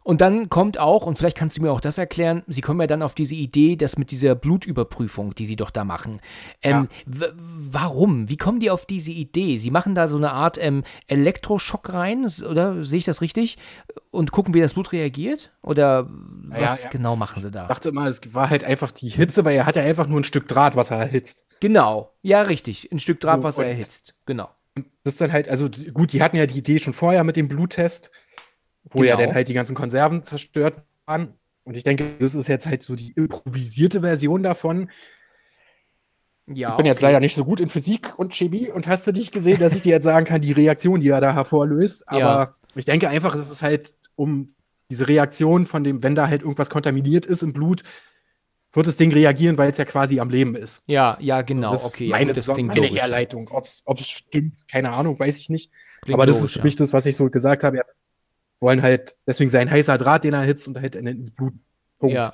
Und 0.05 0.21
dann 0.21 0.49
kommt 0.49 0.79
auch, 0.79 1.07
und 1.07 1.17
vielleicht 1.17 1.37
kannst 1.37 1.57
du 1.57 1.63
mir 1.63 1.71
auch 1.71 1.81
das 1.81 1.97
erklären, 1.97 2.43
sie 2.49 2.61
kommen 2.61 2.81
ja 2.81 2.87
dann 2.87 3.03
auf 3.03 3.15
diese 3.15 3.35
Idee, 3.35 3.77
dass 3.77 3.99
mit 3.99 4.11
dieser 4.11 4.35
Blutüberprüfung, 4.35 5.35
die 5.35 5.47
sie 5.47 5.55
doch 5.55 5.71
da 5.71 5.85
machen. 5.85 6.21
Ähm, 6.61 6.89
ja. 7.07 7.29
Warum? 7.37 8.29
Wie 8.29 8.37
kommen 8.37 8.59
die 8.59 8.71
auf 8.71 8.85
diese 8.85 9.13
Idee? 9.13 9.59
Sie 9.59 9.71
machen 9.71 9.95
da 9.95 10.09
so 10.09 10.17
eine 10.17 10.33
Art 10.33 10.59
ähm, 10.61 10.83
Elektroschock 11.07 11.93
rein, 11.93 12.31
oder 12.49 12.85
sehe 12.85 12.99
ich 12.99 13.05
das 13.05 13.21
richtig? 13.21 13.59
Und 14.11 14.33
gucken, 14.33 14.55
wie 14.55 14.61
das 14.61 14.75
Blut 14.75 14.93
reagiert? 14.93 15.53
Oder 15.63 16.09
was 16.49 16.81
ja, 16.81 16.85
ja. 16.85 16.91
genau 16.91 17.15
machen 17.15 17.41
sie 17.41 17.51
da? 17.53 17.63
Ich 17.63 17.69
dachte 17.69 17.91
immer, 17.91 18.09
es 18.09 18.35
war 18.35 18.51
halt 18.51 18.65
einfach 18.65 18.91
die 18.91 19.09
Hitze, 19.09 19.45
weil 19.45 19.55
er 19.55 19.67
hat 19.67 19.77
ja 19.77 19.83
einfach 19.83 20.09
nur 20.09 20.21
ein 20.21 20.25
Stück 20.25 20.49
Draht, 20.49 20.75
was 20.75 20.91
er 20.91 20.99
erhitzt. 20.99 21.47
Genau, 21.61 22.13
ja, 22.23 22.43
richtig. 22.43 22.91
Ein 22.91 22.99
Stück 22.99 23.21
Draht, 23.21 23.39
so, 23.39 23.45
was 23.45 23.59
er 23.59 23.67
erhitzt. 23.67 24.15
Genau. 24.27 24.49
Das 24.75 25.15
ist 25.15 25.21
dann 25.21 25.33
halt, 25.33 25.49
also 25.49 25.69
gut, 25.93 26.13
die 26.13 26.23
hatten 26.23 26.37
ja 26.37 26.47
die 26.47 26.59
Idee 26.59 26.79
schon 26.79 26.93
vorher 26.93 27.25
mit 27.25 27.37
dem 27.37 27.49
Bluttest, 27.49 28.11
wo 28.85 29.01
genau. 29.01 29.11
ja 29.11 29.17
dann 29.17 29.35
halt 29.35 29.49
die 29.49 29.55
ganzen 29.55 29.75
Konserven 29.75 30.23
zerstört 30.23 30.83
waren. 31.07 31.35
Und 31.65 31.77
ich 31.77 31.85
denke, 31.85 32.17
das 32.19 32.35
ist 32.35 32.49
jetzt 32.49 32.67
halt 32.67 32.83
so 32.83 32.97
die 32.97 33.13
improvisierte 33.13 34.01
Version 34.01 34.43
davon. 34.43 34.91
Ja, 36.47 36.71
ich 36.71 36.77
bin 36.77 36.85
okay. 36.85 36.89
jetzt 36.89 37.03
leider 37.03 37.21
nicht 37.21 37.35
so 37.35 37.45
gut 37.45 37.61
in 37.61 37.69
Physik 37.69 38.19
und 38.19 38.35
Chemie 38.35 38.69
und 38.69 38.89
hast 38.89 39.07
du 39.07 39.13
nicht 39.13 39.33
gesehen, 39.33 39.61
dass 39.61 39.75
ich 39.75 39.83
dir 39.83 39.93
jetzt 39.93 40.05
sagen 40.05 40.27
kann, 40.27 40.41
die 40.41 40.53
Reaktion, 40.53 41.01
die 41.01 41.09
er 41.09 41.21
da 41.21 41.35
hervorlöst. 41.35 42.09
Aber 42.09 42.19
ja. 42.19 42.57
ich 42.75 42.85
denke 42.85 43.09
einfach, 43.09 43.35
es 43.35 43.49
ist 43.49 43.63
halt 43.63 43.95
um 44.17 44.55
diese 44.91 45.07
Reaktion 45.09 45.65
von 45.65 45.85
dem, 45.85 46.03
wenn 46.03 46.15
da 46.15 46.29
halt 46.29 46.43
irgendwas 46.43 46.69
kontaminiert 46.69 47.27
ist 47.27 47.43
im 47.43 47.53
Blut, 47.53 47.83
wird 48.73 48.87
das 48.87 48.97
Ding 48.97 49.13
reagieren, 49.13 49.59
weil 49.59 49.71
es 49.71 49.79
ja 49.79 49.85
quasi 49.85 50.21
am 50.21 50.31
Leben 50.31 50.57
ist. 50.57 50.83
Ja, 50.87 51.17
ja, 51.21 51.43
genau. 51.43 51.71
Also 51.71 51.89
okay, 51.89 52.09
meine, 52.09 52.31
ja, 52.31 52.35
das 52.35 52.49
ist 52.49 52.57
meine 52.57 52.75
logisch. 52.75 53.01
Herleitung. 53.01 53.49
Ob 53.51 53.67
es 54.01 54.09
stimmt, 54.09 54.67
keine 54.69 54.91
Ahnung, 54.91 55.19
weiß 55.19 55.39
ich 55.39 55.51
nicht. 55.51 55.71
Klingt 56.03 56.15
Aber 56.15 56.27
das 56.27 56.37
logisch, 56.37 56.51
ist 56.51 56.57
für 56.59 56.65
mich 56.65 56.77
das, 56.77 56.93
was 56.93 57.07
ich 57.07 57.17
so 57.17 57.31
gesagt 57.31 57.65
habe. 57.65 57.79
Ja, 57.79 57.83
wollen 58.61 58.83
halt 58.83 59.17
deswegen 59.27 59.51
sein 59.51 59.71
heißer 59.71 59.99
Draht, 59.99 60.25
den 60.25 60.35
er 60.35 60.43
hitzt 60.43 60.67
und 60.69 60.81
halt 60.81 60.97
ins 60.97 61.33
Blut. 61.33 61.53
Punkt. 61.99 62.15
Ja. 62.15 62.33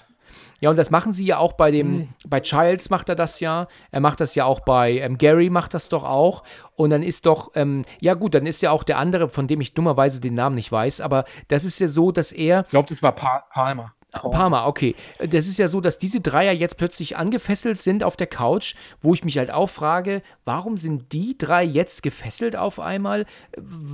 Ja, 0.60 0.70
und 0.70 0.76
das 0.76 0.90
machen 0.90 1.12
sie 1.12 1.24
ja 1.24 1.38
auch 1.38 1.52
bei 1.52 1.70
dem, 1.70 1.90
mhm. 1.90 2.08
bei 2.26 2.40
Childs 2.40 2.90
macht 2.90 3.08
er 3.08 3.14
das 3.14 3.40
ja. 3.40 3.66
Er 3.90 4.00
macht 4.00 4.20
das 4.20 4.34
ja 4.34 4.44
auch 4.44 4.60
bei 4.60 4.98
ähm, 4.98 5.16
Gary 5.16 5.50
macht 5.50 5.72
das 5.72 5.88
doch 5.88 6.04
auch. 6.04 6.42
Und 6.74 6.90
dann 6.90 7.02
ist 7.02 7.26
doch, 7.26 7.52
ähm, 7.54 7.84
ja 8.00 8.14
gut, 8.14 8.34
dann 8.34 8.46
ist 8.46 8.60
ja 8.60 8.70
auch 8.70 8.82
der 8.82 8.98
andere, 8.98 9.28
von 9.28 9.46
dem 9.46 9.60
ich 9.60 9.74
dummerweise 9.74 10.20
den 10.20 10.34
Namen 10.34 10.56
nicht 10.56 10.70
weiß, 10.70 11.00
aber 11.00 11.24
das 11.48 11.64
ist 11.64 11.78
ja 11.78 11.88
so, 11.88 12.12
dass 12.12 12.32
er. 12.32 12.62
Ich 12.64 12.70
glaube, 12.70 12.88
das 12.88 13.02
war 13.02 13.12
pa 13.12 13.44
Palmer. 13.52 13.94
Parma, 14.12 14.66
okay. 14.66 14.94
Das 15.18 15.46
ist 15.46 15.58
ja 15.58 15.68
so, 15.68 15.80
dass 15.80 15.98
diese 15.98 16.20
Dreier 16.20 16.52
jetzt 16.52 16.76
plötzlich 16.76 17.16
angefesselt 17.16 17.78
sind 17.78 18.02
auf 18.02 18.16
der 18.16 18.26
Couch, 18.26 18.74
wo 19.02 19.12
ich 19.12 19.24
mich 19.24 19.38
halt 19.38 19.50
auch 19.50 19.68
frage, 19.68 20.22
warum 20.44 20.76
sind 20.76 21.12
die 21.12 21.36
drei 21.36 21.62
jetzt 21.62 22.02
gefesselt 22.02 22.56
auf 22.56 22.80
einmal? 22.80 23.26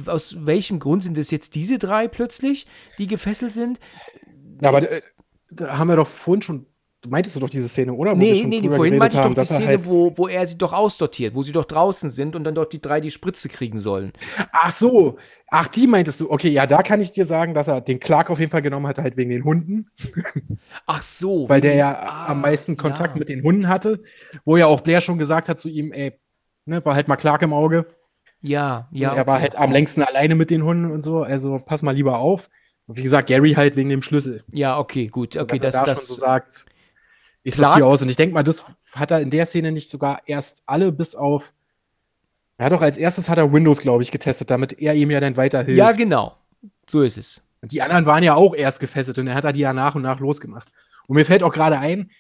Aus 0.07 0.47
welchem 0.47 0.79
Grund 0.79 1.03
sind 1.03 1.19
es 1.19 1.31
jetzt 1.31 1.55
diese 1.55 1.79
drei 1.79 2.07
plötzlich, 2.09 2.67
die 2.99 3.07
gefesselt 3.07 3.53
sind? 3.53 3.81
Ja, 4.61 4.69
aber 4.69 4.89
äh, 4.91 5.03
da 5.51 5.79
haben 5.79 5.89
wir 5.89 5.97
doch 5.97 6.07
vorhin 6.07 6.43
schon 6.43 6.67
meintest 7.09 7.37
du 7.37 7.41
doch 7.41 7.51
diese 7.51 7.69
Szene, 7.69 7.93
oder? 7.93 8.13
Wo 8.13 8.17
nee, 8.17 8.33
nee, 8.47 8.61
nee, 8.61 8.71
vorhin 8.71 8.99
meinte 8.99 9.17
ich 9.17 9.23
doch 9.23 9.35
die 9.35 9.45
Szene, 9.45 9.67
halt 9.67 9.87
wo, 9.87 10.13
wo 10.17 10.29
er 10.29 10.47
sie 10.47 10.59
doch 10.59 10.73
ausdortiert, 10.73 11.35
wo 11.35 11.43
sie 11.43 11.53
doch 11.53 11.65
draußen 11.65 12.11
sind 12.11 12.37
und 12.37 12.45
dann 12.45 12.55
doch 12.55 12.67
die 12.67 12.81
drei 12.81 13.01
die 13.01 13.11
Spritze 13.11 13.49
kriegen 13.49 13.79
sollen. 13.79 14.13
Ach 14.53 14.71
so, 14.71 15.19
ach, 15.49 15.69
die 15.69 15.87
meintest 15.87 16.21
du. 16.21 16.31
Okay, 16.31 16.49
ja, 16.49 16.67
da 16.67 16.83
kann 16.83 17.01
ich 17.01 17.13
dir 17.13 17.27
sagen, 17.27 17.55
dass 17.55 17.69
er 17.69 17.81
den 17.81 18.01
Clark 18.01 18.31
auf 18.31 18.41
jeden 18.41 18.51
Fall 18.51 18.63
genommen 18.63 18.87
hat, 18.87 18.99
halt 18.99 19.17
wegen 19.17 19.31
den 19.31 19.45
Hunden. 19.45 19.91
Ach 20.87 21.03
so. 21.03 21.49
Weil 21.49 21.61
der 21.61 21.75
ja 21.75 21.95
ah, 21.95 22.27
am 22.29 22.41
meisten 22.41 22.77
Kontakt 22.77 23.15
ja. 23.15 23.19
mit 23.19 23.29
den 23.29 23.43
Hunden 23.43 23.69
hatte, 23.69 24.03
wo 24.45 24.57
ja 24.57 24.67
auch 24.67 24.81
Blair 24.81 25.01
schon 25.01 25.19
gesagt 25.19 25.49
hat 25.49 25.59
zu 25.59 25.69
ihm, 25.69 25.93
ey, 25.93 26.19
ne, 26.67 26.85
war 26.85 26.95
halt 26.95 27.09
mal 27.09 27.17
Clark 27.17 27.43
im 27.43 27.53
Auge. 27.53 27.87
Ja, 28.41 28.89
ja. 28.91 29.13
Und 29.13 29.17
er 29.17 29.27
war 29.27 29.41
halt 29.41 29.57
am 29.57 29.73
längsten 29.73 30.03
alleine 30.03 30.35
mit 30.35 30.51
den 30.51 30.65
Hunden 30.65 30.91
und 30.91 31.03
so, 31.03 31.23
also 31.23 31.59
pass 31.65 31.83
mal 31.83 31.95
lieber 31.95 32.19
auf. 32.19 32.51
Und 32.87 32.99
wie 32.99 33.03
gesagt, 33.03 33.29
Gary 33.29 33.55
halt 33.55 33.77
wegen 33.77 33.89
dem 33.89 34.03
Schlüssel. 34.03 34.45
Ja, 34.53 34.79
okay, 34.79 35.07
gut. 35.07 35.37
Okay, 35.37 35.59
dass 35.59 35.73
das, 35.73 35.75
er 35.75 35.81
da 35.81 35.87
das, 35.87 35.99
schon 36.01 36.07
so 36.07 36.15
sagt, 36.15 36.67
ich 37.45 37.55
sortiere 37.55 37.87
aus. 37.87 38.03
Und 38.03 38.11
ich 38.11 38.17
denke 38.17 38.35
mal, 38.35 38.43
das 38.43 38.65
hat 38.93 39.11
er 39.11 39.21
in 39.21 39.31
der 39.31 39.47
Szene 39.47 39.71
nicht 39.71 39.89
sogar 39.89 40.23
erst 40.27 40.63
alle 40.67 40.91
bis 40.91 41.15
auf. 41.15 41.53
Er 42.57 42.67
hat 42.67 42.73
doch 42.73 42.83
als 42.83 42.97
erstes 42.97 43.29
hat 43.29 43.39
er 43.39 43.53
Windows, 43.53 43.81
glaube 43.81 44.03
ich, 44.03 44.11
getestet, 44.11 44.51
damit 44.51 44.81
er 44.81 44.95
ihm 44.95 45.11
ja 45.11 45.21
dann 45.21 45.37
weiterhilft. 45.37 45.79
Ja, 45.79 45.93
genau. 45.93 46.37
So 46.89 47.03
ist 47.03 47.19
es. 47.19 47.43
Und 47.61 47.73
die 47.73 47.83
anderen 47.83 48.07
waren 48.07 48.23
ja 48.23 48.35
auch 48.35 48.55
erst 48.55 48.81
gefesselt 48.81 49.19
und 49.19 49.27
er 49.27 49.35
hat 49.35 49.45
da 49.45 49.53
die 49.53 49.61
ja 49.61 49.73
nach 49.73 49.95
und 49.95 50.03
nach 50.03 50.21
losgemacht. 50.21 50.69
Und 51.07 51.17
mir 51.17 51.25
fällt 51.25 51.43
auch 51.43 51.53
gerade 51.53 51.79
ein, 51.79 52.11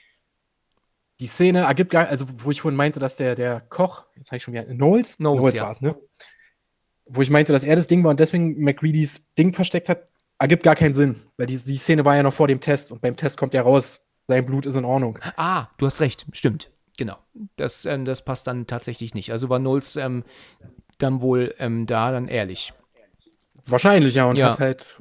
die 1.20 1.27
Szene 1.27 1.61
ergibt 1.61 1.91
gar, 1.91 2.09
also 2.09 2.27
wo 2.29 2.51
ich 2.51 2.61
vorhin 2.61 2.77
meinte, 2.77 2.99
dass 2.99 3.16
der, 3.16 3.35
der 3.35 3.61
Koch, 3.61 4.07
jetzt 4.16 4.31
habe 4.31 4.39
ich 4.39 4.43
schon 4.43 4.55
wieder, 4.55 4.64
Knowles? 4.64 5.16
Knowles, 5.16 5.39
Knowles 5.39 5.57
ja. 5.57 5.62
war 5.64 5.70
es, 5.70 5.81
ne? 5.81 5.97
Wo 7.07 7.22
ich 7.22 7.31
meinte, 7.31 7.53
dass 7.53 7.64
er 7.64 7.77
das 7.77 7.87
Ding 7.87 8.03
war 8.03 8.11
und 8.11 8.20
deswegen 8.20 8.59
McReadys 8.61 9.35
Ding 9.35 9.53
versteckt 9.53 9.89
hat, 9.89 10.09
ergibt 10.39 10.62
gar 10.62 10.75
keinen 10.75 10.95
Sinn. 10.95 11.16
Weil 11.37 11.47
die, 11.47 11.59
die 11.59 11.77
Szene 11.77 12.05
war 12.05 12.16
ja 12.16 12.22
noch 12.22 12.35
vor 12.35 12.49
dem 12.49 12.61
Test 12.61 12.91
und 12.91 13.01
beim 13.01 13.16
Test 13.16 13.39
kommt 13.39 13.55
ja 13.55 13.62
raus, 13.62 14.04
sein 14.29 14.47
Blut 14.47 14.66
ist 14.66 14.75
in 14.75 14.85
Ordnung. 14.85 15.18
Ah, 15.37 15.66
du 15.79 15.87
hast 15.87 16.01
recht, 16.01 16.27
stimmt. 16.33 16.70
genau. 16.97 17.18
Das, 17.57 17.85
ähm, 17.85 18.05
das 18.05 18.25
passt 18.25 18.47
dann 18.47 18.66
tatsächlich 18.66 19.14
nicht. 19.14 19.33
Also 19.33 19.49
war 19.49 19.59
Knowles 19.59 19.97
ähm, 19.97 20.25
dann 20.99 21.20
wohl 21.20 21.55
ähm, 21.59 21.87
da 21.87 22.12
dann 22.12 22.29
ehrlich. 22.29 22.72
Wahrscheinlich, 23.66 24.14
ja, 24.14 24.27
und 24.27 24.37
ja. 24.37 24.49
hat 24.49 24.61
halt 24.61 25.01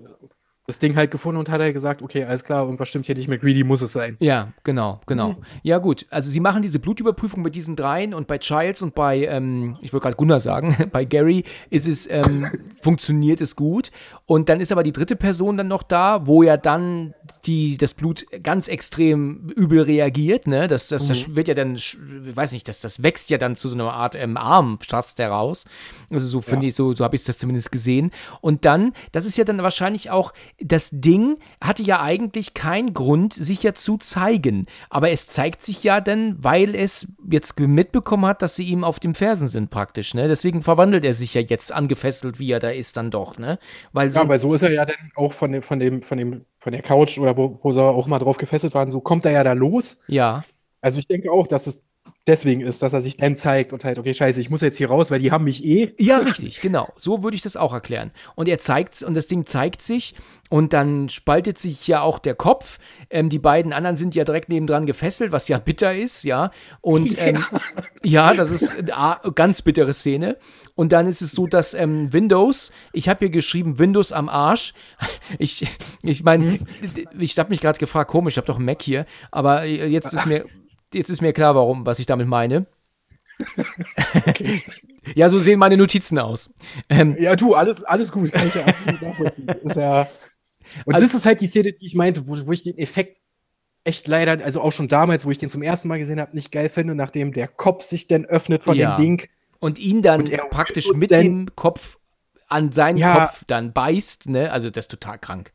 das 0.65 0.79
Ding 0.79 0.95
halt 0.95 1.11
gefunden 1.11 1.39
und 1.39 1.49
hat 1.49 1.59
er 1.59 1.65
halt 1.65 1.73
gesagt, 1.73 2.01
okay, 2.01 2.23
alles 2.23 2.43
klar, 2.43 2.63
irgendwas 2.63 2.87
stimmt 2.87 3.05
hier 3.05 3.15
nicht 3.15 3.27
mehr, 3.27 3.37
Greedy 3.37 3.65
muss 3.65 3.81
es 3.81 3.91
sein. 3.91 4.15
Ja, 4.19 4.53
genau, 4.63 5.01
genau. 5.05 5.33
Mhm. 5.33 5.37
Ja, 5.61 5.77
gut. 5.79 6.05
Also 6.09 6.31
sie 6.31 6.39
machen 6.39 6.61
diese 6.61 6.79
Blutüberprüfung 6.79 7.41
mit 7.41 7.53
diesen 7.53 7.75
dreien 7.75 8.13
und 8.13 8.27
bei 8.27 8.37
Childs 8.37 8.81
und 8.81 8.95
bei, 8.95 9.25
ähm, 9.25 9.73
ich 9.81 9.91
wollte 9.91 10.03
gerade 10.03 10.15
Gunnar 10.15 10.39
sagen, 10.39 10.89
bei 10.91 11.03
Gary 11.03 11.43
ist 11.69 11.85
es, 11.85 12.09
ähm, 12.09 12.47
funktioniert 12.81 13.41
es 13.41 13.57
gut. 13.57 13.91
Und 14.25 14.47
dann 14.47 14.61
ist 14.61 14.71
aber 14.71 14.83
die 14.83 14.93
dritte 14.93 15.17
Person 15.17 15.57
dann 15.57 15.67
noch 15.67 15.83
da, 15.83 16.25
wo 16.27 16.43
ja 16.43 16.55
dann 16.55 17.13
die, 17.45 17.75
das 17.75 17.93
Blut 17.93 18.25
ganz 18.41 18.69
extrem 18.69 19.49
übel 19.49 19.81
reagiert, 19.81 20.47
ne? 20.47 20.69
Das, 20.69 20.87
das, 20.87 21.07
das 21.07 21.27
mhm. 21.27 21.35
wird 21.35 21.49
ja 21.49 21.55
dann, 21.55 21.75
ich 21.75 21.97
weiß 21.97 22.53
nicht, 22.53 22.69
das, 22.69 22.79
das 22.79 23.03
wächst 23.03 23.29
ja 23.29 23.37
dann 23.37 23.57
zu 23.57 23.67
so 23.67 23.75
einer 23.75 23.91
Art 23.91 24.15
ähm, 24.15 24.37
Arm, 24.37 24.79
fast 24.79 25.19
heraus. 25.19 25.65
Also 26.09 26.25
so 26.25 26.41
finde 26.41 26.67
ja. 26.67 26.69
ich, 26.69 26.75
so, 26.75 26.95
so 26.95 27.03
habe 27.03 27.17
ich 27.17 27.23
das 27.25 27.37
zumindest 27.37 27.69
gesehen. 27.73 28.11
Und 28.39 28.63
dann, 28.63 28.93
das 29.11 29.25
ist 29.25 29.35
ja 29.37 29.43
dann 29.43 29.61
wahrscheinlich 29.61 30.09
auch 30.09 30.31
das 30.59 30.89
Ding 30.91 31.37
hatte 31.61 31.83
ja 31.83 32.01
eigentlich 32.01 32.53
keinen 32.53 32.93
Grund, 32.93 33.33
sich 33.33 33.63
ja 33.63 33.73
zu 33.73 33.97
zeigen. 33.97 34.65
Aber 34.89 35.09
es 35.09 35.27
zeigt 35.27 35.63
sich 35.63 35.83
ja 35.83 36.01
dann, 36.01 36.35
weil 36.43 36.75
es 36.75 37.13
jetzt 37.29 37.59
mitbekommen 37.59 38.25
hat, 38.25 38.41
dass 38.41 38.55
sie 38.55 38.65
ihm 38.65 38.83
auf 38.83 38.99
dem 38.99 39.15
Fersen 39.15 39.47
sind 39.47 39.69
praktisch. 39.69 40.13
Ne? 40.13 40.27
Deswegen 40.27 40.61
verwandelt 40.61 41.05
er 41.05 41.13
sich 41.13 41.33
ja 41.33 41.41
jetzt 41.41 41.71
angefesselt, 41.71 42.39
wie 42.39 42.51
er 42.51 42.59
da 42.59 42.69
ist, 42.69 42.97
dann 42.97 43.11
doch. 43.11 43.37
Ne? 43.37 43.59
Weil 43.91 44.11
so 44.11 44.19
ja, 44.19 44.23
aber 44.23 44.39
so 44.39 44.53
ist 44.53 44.63
er 44.63 44.71
ja 44.71 44.85
dann 44.85 45.11
auch 45.15 45.33
von 45.33 45.51
dem, 45.51 45.61
von 45.61 45.79
dem, 45.79 46.01
von 46.01 46.17
dem, 46.17 46.45
von 46.57 46.71
der 46.71 46.81
Couch 46.81 47.17
oder 47.17 47.35
wo, 47.37 47.59
wo 47.63 47.73
sie 47.73 47.81
auch 47.81 48.07
mal 48.07 48.19
drauf 48.19 48.37
gefesselt 48.37 48.73
waren, 48.73 48.91
so 48.91 49.01
kommt 49.01 49.25
er 49.25 49.31
ja 49.31 49.43
da 49.43 49.53
los. 49.53 49.97
Ja. 50.07 50.43
Also 50.81 50.99
ich 50.99 51.07
denke 51.07 51.31
auch, 51.31 51.47
dass 51.47 51.67
es 51.67 51.85
deswegen 52.27 52.61
ist, 52.61 52.81
dass 52.81 52.93
er 52.93 53.01
sich 53.01 53.17
dann 53.17 53.35
zeigt 53.35 53.73
und 53.73 53.83
halt, 53.83 53.99
okay, 53.99 54.13
scheiße, 54.13 54.39
ich 54.39 54.49
muss 54.49 54.61
jetzt 54.61 54.77
hier 54.77 54.87
raus, 54.89 55.11
weil 55.11 55.19
die 55.19 55.31
haben 55.31 55.43
mich 55.43 55.63
eh. 55.65 55.93
Ja, 55.97 56.17
richtig, 56.19 56.61
genau. 56.61 56.87
So 56.97 57.23
würde 57.23 57.35
ich 57.35 57.41
das 57.41 57.57
auch 57.57 57.73
erklären. 57.73 58.11
Und 58.35 58.47
er 58.47 58.59
zeigt 58.59 59.03
und 59.03 59.13
das 59.13 59.27
Ding 59.27 59.45
zeigt 59.45 59.81
sich 59.81 60.15
und 60.49 60.71
dann 60.71 61.09
spaltet 61.09 61.57
sich 61.57 61.87
ja 61.87 62.01
auch 62.01 62.19
der 62.19 62.35
Kopf. 62.35 62.79
Ähm, 63.09 63.29
die 63.29 63.39
beiden 63.39 63.73
anderen 63.73 63.97
sind 63.97 64.15
ja 64.15 64.23
direkt 64.23 64.49
nebendran 64.49 64.85
gefesselt, 64.85 65.31
was 65.31 65.47
ja 65.47 65.57
bitter 65.57 65.95
ist, 65.95 66.23
ja. 66.23 66.51
Und 66.79 67.19
ähm, 67.19 67.43
ja. 68.03 68.31
ja. 68.31 68.33
das 68.33 68.51
ist 68.51 68.91
eine 68.91 69.31
ganz 69.33 69.61
bittere 69.61 69.93
Szene. 69.93 70.37
Und 70.75 70.91
dann 70.91 71.07
ist 71.07 71.21
es 71.21 71.31
so, 71.31 71.45
dass 71.47 71.73
ähm, 71.73 72.13
Windows, 72.13 72.71
ich 72.93 73.09
habe 73.09 73.19
hier 73.19 73.29
geschrieben, 73.29 73.79
Windows 73.79 74.11
am 74.11 74.29
Arsch. 74.29 74.73
Ich, 75.39 75.65
ich 76.03 76.23
meine, 76.23 76.43
mhm. 76.43 76.59
ich 77.17 77.37
habe 77.39 77.49
mich 77.49 77.59
gerade 77.59 77.79
gefragt, 77.79 78.11
komisch, 78.11 78.33
ich 78.33 78.37
habe 78.37 78.47
doch 78.47 78.57
einen 78.57 78.65
Mac 78.65 78.81
hier, 78.81 79.05
aber 79.31 79.63
jetzt 79.63 80.13
ist 80.13 80.25
mir 80.25 80.45
jetzt 80.93 81.09
ist 81.09 81.21
mir 81.21 81.33
klar, 81.33 81.55
warum, 81.55 81.85
was 81.85 81.99
ich 81.99 82.05
damit 82.05 82.27
meine. 82.27 82.65
Okay. 84.27 84.63
ja, 85.15 85.27
so 85.27 85.39
sehen 85.39 85.57
meine 85.57 85.75
Notizen 85.75 86.19
aus. 86.19 86.53
Ähm, 86.87 87.17
ja, 87.19 87.35
du, 87.35 87.55
alles, 87.55 87.83
alles 87.83 88.11
gut, 88.11 88.31
kann 88.31 88.47
ich 88.47 88.53
ja 88.53 88.63
absolut 88.63 89.01
nachvollziehen. 89.01 89.47
Ist 89.47 89.75
ja, 89.75 90.07
und 90.85 90.95
also, 90.95 91.05
das 91.05 91.15
ist 91.15 91.25
halt 91.25 91.41
die 91.41 91.47
Szene, 91.47 91.71
die 91.71 91.85
ich 91.85 91.95
meinte, 91.95 92.27
wo, 92.27 92.37
wo 92.45 92.51
ich 92.51 92.63
den 92.63 92.77
Effekt 92.77 93.17
echt 93.83 94.07
leider, 94.07 94.43
also 94.43 94.61
auch 94.61 94.71
schon 94.71 94.87
damals, 94.87 95.25
wo 95.25 95.31
ich 95.31 95.37
den 95.37 95.49
zum 95.49 95.61
ersten 95.61 95.87
Mal 95.87 95.99
gesehen 95.99 96.19
habe, 96.19 96.35
nicht 96.35 96.51
geil 96.51 96.69
finde, 96.69 96.95
nachdem 96.95 97.33
der 97.33 97.47
Kopf 97.47 97.83
sich 97.83 98.07
dann 98.07 98.25
öffnet 98.25 98.63
von 98.63 98.77
ja. 98.77 98.95
dem 98.95 99.01
Ding. 99.01 99.29
Und 99.59 99.79
ihn 99.79 100.01
dann 100.01 100.21
und 100.21 100.49
praktisch 100.49 100.87
mit 100.93 101.11
dem 101.11 101.55
Kopf 101.55 101.97
an 102.47 102.71
seinen 102.71 102.97
ja, 102.97 103.27
Kopf 103.27 103.43
dann 103.47 103.73
beißt, 103.73 104.27
ne? 104.27 104.51
Also 104.51 104.69
das 104.69 104.85
ist 104.85 104.91
total 104.91 105.17
krank. 105.17 105.51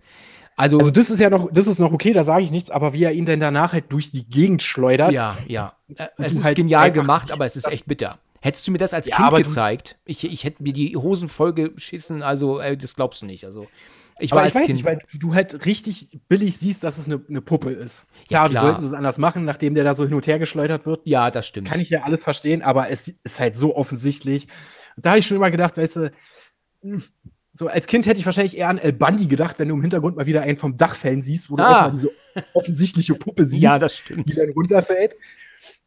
Also, 0.59 0.79
also 0.79 0.91
das 0.91 1.09
ist 1.09 1.21
ja 1.21 1.31
noch, 1.31 1.49
das 1.53 1.69
ist 1.69 1.79
noch 1.79 1.93
okay, 1.93 2.13
da 2.13 2.25
sage 2.25 2.43
ich 2.43 2.51
nichts, 2.51 2.71
aber 2.71 2.93
wie 2.93 3.05
er 3.05 3.13
ihn 3.13 3.27
denn 3.27 3.39
danach 3.39 3.73
halt 3.73 3.93
durch 3.93 4.11
die 4.11 4.29
Gegend 4.29 4.61
schleudert. 4.61 5.13
Ja, 5.13 5.39
ja. 5.47 5.75
Äh, 5.95 6.09
es 6.19 6.33
ist 6.33 6.43
halt 6.43 6.57
genial 6.57 6.91
gemacht, 6.91 7.31
aber 7.31 7.47
es 7.47 7.55
ist 7.55 7.71
echt 7.71 7.87
bitter. 7.87 8.19
Hättest 8.41 8.67
du 8.67 8.73
mir 8.73 8.79
das 8.79 8.93
als 8.93 9.07
ja, 9.07 9.17
Kind 9.17 9.45
gezeigt, 9.45 9.97
ich, 10.05 10.25
ich 10.25 10.43
hätte 10.43 10.65
mir 10.65 10.73
die 10.73 10.97
Hosen 10.97 11.29
voll 11.29 11.53
geschissen, 11.53 12.23
also 12.23 12.59
äh, 12.59 12.77
das 12.77 12.97
glaubst 12.97 13.23
du 13.23 13.27
nicht. 13.27 13.45
Also 13.45 13.69
ich, 14.19 14.33
aber 14.33 14.47
ich 14.49 14.55
weiß 14.55 14.67
kind 14.67 14.77
nicht, 14.77 14.85
weil 14.85 14.99
du 15.15 15.35
halt 15.35 15.65
richtig 15.65 16.19
billig 16.29 16.57
siehst, 16.57 16.83
dass 16.83 16.99
es 16.99 17.07
eine, 17.07 17.21
eine 17.29 17.41
Puppe 17.41 17.71
ist. 17.71 18.07
Ja, 18.29 18.49
klar, 18.49 18.51
wie 18.51 18.67
sollten 18.67 18.81
sie 18.81 18.89
es 18.89 18.95
anders 18.95 19.19
machen, 19.19 19.45
nachdem 19.45 19.75
der 19.75 19.85
da 19.85 19.95
so 19.95 20.05
hin 20.05 20.15
und 20.15 20.27
her 20.27 20.41
geschleudert 20.41 20.87
wird? 20.87 21.03
Ja, 21.05 21.31
das 21.31 21.47
stimmt. 21.47 21.69
Kann 21.69 21.79
ich 21.79 21.91
ja 21.91 22.03
alles 22.03 22.25
verstehen, 22.25 22.63
aber 22.63 22.91
es 22.91 23.07
ist 23.23 23.39
halt 23.39 23.55
so 23.55 23.77
offensichtlich. 23.77 24.49
Da 24.97 25.11
habe 25.11 25.21
ich 25.21 25.27
schon 25.27 25.37
immer 25.37 25.53
gedacht, 25.53 25.77
weißt 25.77 25.97
du, 25.97 26.13
hm, 26.83 27.03
so, 27.53 27.67
als 27.67 27.87
Kind 27.87 28.07
hätte 28.07 28.21
ich 28.21 28.27
wahrscheinlich 28.27 28.57
eher 28.57 28.69
an 28.69 28.79
El 28.79 28.93
Bandi 28.93 29.27
gedacht, 29.27 29.59
wenn 29.59 29.69
du 29.69 29.75
im 29.75 29.81
Hintergrund 29.81 30.17
mal 30.17 30.27
wieder 30.27 30.43
einen 30.43 30.57
vom 30.57 30.77
Dach 30.77 30.95
fallen 30.95 31.23
siehst, 31.23 31.51
wo 31.51 31.57
du 31.57 31.65
ah. 31.65 31.77
auch 31.77 31.81
mal 31.81 31.91
diese 31.91 32.11
offensichtliche 32.55 33.15
Puppe 33.15 33.47
siehst, 33.47 33.63
ja, 33.63 33.79
die 33.79 34.35
dann 34.35 34.51
runterfällt. 34.51 35.17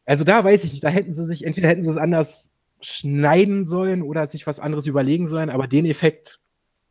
Also 0.06 0.24
da 0.24 0.44
weiß 0.44 0.64
ich 0.64 0.72
nicht, 0.72 0.84
da 0.84 0.90
hätten 0.90 1.14
sie 1.14 1.26
sich, 1.26 1.46
entweder 1.46 1.70
hätten 1.70 1.84
sie 1.84 1.90
es 1.90 1.98
anders 1.98 2.56
schneiden 2.82 3.66
sollen 3.66 4.02
oder 4.02 4.26
sich 4.28 4.48
was 4.48 4.60
anderes 4.60 4.88
überlegen 4.88 5.28
sollen, 5.28 5.50
aber 5.50 5.68
den 5.68 5.86
Effekt 5.86 6.40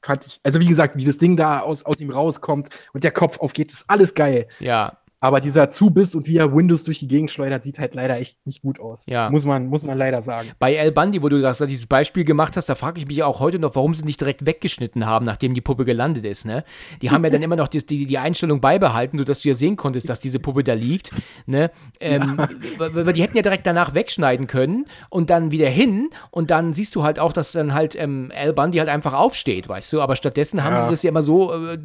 fand 0.03 0.27
ich, 0.27 0.41
also 0.45 0.61
wie 0.61 0.67
gesagt, 0.67 0.97
wie 0.97 1.05
das 1.05 1.19
Ding 1.19 1.37
da 1.37 1.61
aus, 1.61 1.85
aus 1.85 2.01
ihm 2.01 2.11
rauskommt 2.11 2.69
und 2.93 3.05
der 3.05 3.11
Kopf 3.11 3.39
aufgeht, 3.39 3.73
ist 3.73 3.85
alles 3.89 4.15
geil. 4.15 4.47
Ja. 4.61 5.00
Aber 5.23 5.41
dieser 5.41 5.69
Zubiss 5.69 6.15
und 6.15 6.27
wie 6.27 6.39
er 6.39 6.55
Windows 6.55 6.85
durch 6.85 7.01
die 7.01 7.09
Gegend 7.09 7.31
schleudert, 7.31 7.63
sieht 7.63 7.79
halt 7.79 7.95
leider 7.95 8.19
echt 8.19 8.39
nicht 8.47 8.63
gut 8.63 8.81
aus. 8.81 9.05
Ja. 9.07 9.29
Muss 9.29 9.45
man, 9.45 9.67
muss 9.67 9.85
man 9.85 9.99
leider 9.99 10.23
sagen. 10.23 10.49
Bei 10.59 10.75
El 10.75 10.93
Bandi, 10.93 11.23
wo 11.23 11.29
du 11.29 11.43
das, 11.43 11.59
dieses 11.59 11.87
Beispiel 11.87 12.25
gemacht 12.25 12.57
hast, 12.57 12.71
da 12.71 12.75
frage 12.75 13.01
ich 13.01 13.07
mich 13.07 13.23
auch 13.23 13.39
heute 13.39 13.59
noch, 13.59 13.75
warum 13.75 13.95
sie 13.95 14.05
nicht 14.07 14.19
direkt 14.21 14.47
weggeschnitten 14.47 15.05
haben, 15.05 15.27
nachdem 15.27 15.53
die 15.53 15.61
Puppe 15.61 15.85
gelandet 15.85 16.25
ist. 16.25 16.47
Ne? 16.47 16.65
Die 17.03 17.11
haben 17.11 17.23
ja 17.23 17.29
dann 17.29 17.43
immer 17.43 17.57
noch 17.57 17.69
die, 17.69 17.85
die, 17.85 18.07
die 18.07 18.17
Einstellung 18.17 18.63
beibehalten, 18.63 19.19
sodass 19.19 19.43
du 19.43 19.51
ja 19.51 19.55
sehen 19.55 19.77
konntest, 19.77 20.09
dass 20.09 20.21
diese 20.21 20.39
Puppe 20.39 20.65
da 20.65 20.73
liegt. 20.73 21.11
Ne? 21.45 21.71
Ähm, 22.01 22.39
ja. 22.79 23.13
Die 23.13 23.23
hätten 23.23 23.37
ja 23.37 23.43
direkt 23.43 23.67
danach 23.67 23.93
wegschneiden 23.93 24.47
können 24.47 24.87
und 25.11 25.29
dann 25.29 25.51
wieder 25.51 25.69
hin 25.69 26.09
und 26.31 26.51
dann 26.51 26.73
siehst 26.73 26.95
du 26.97 27.03
halt 27.03 27.19
auch, 27.19 27.35
dass 27.35 27.53
dann 27.53 27.75
halt 27.75 27.95
ähm, 27.95 28.31
El 28.31 28.55
Bandi 28.55 28.79
halt 28.79 28.89
einfach 28.89 29.13
aufsteht, 29.13 29.69
weißt 29.69 29.93
du. 29.93 30.01
Aber 30.01 30.17
stattdessen 30.17 30.65
haben 30.65 30.85
sie 30.85 30.91
das 30.91 31.03
ja 31.03 31.11
immer 31.11 31.23
so 31.23 31.53
äh, 31.53 31.79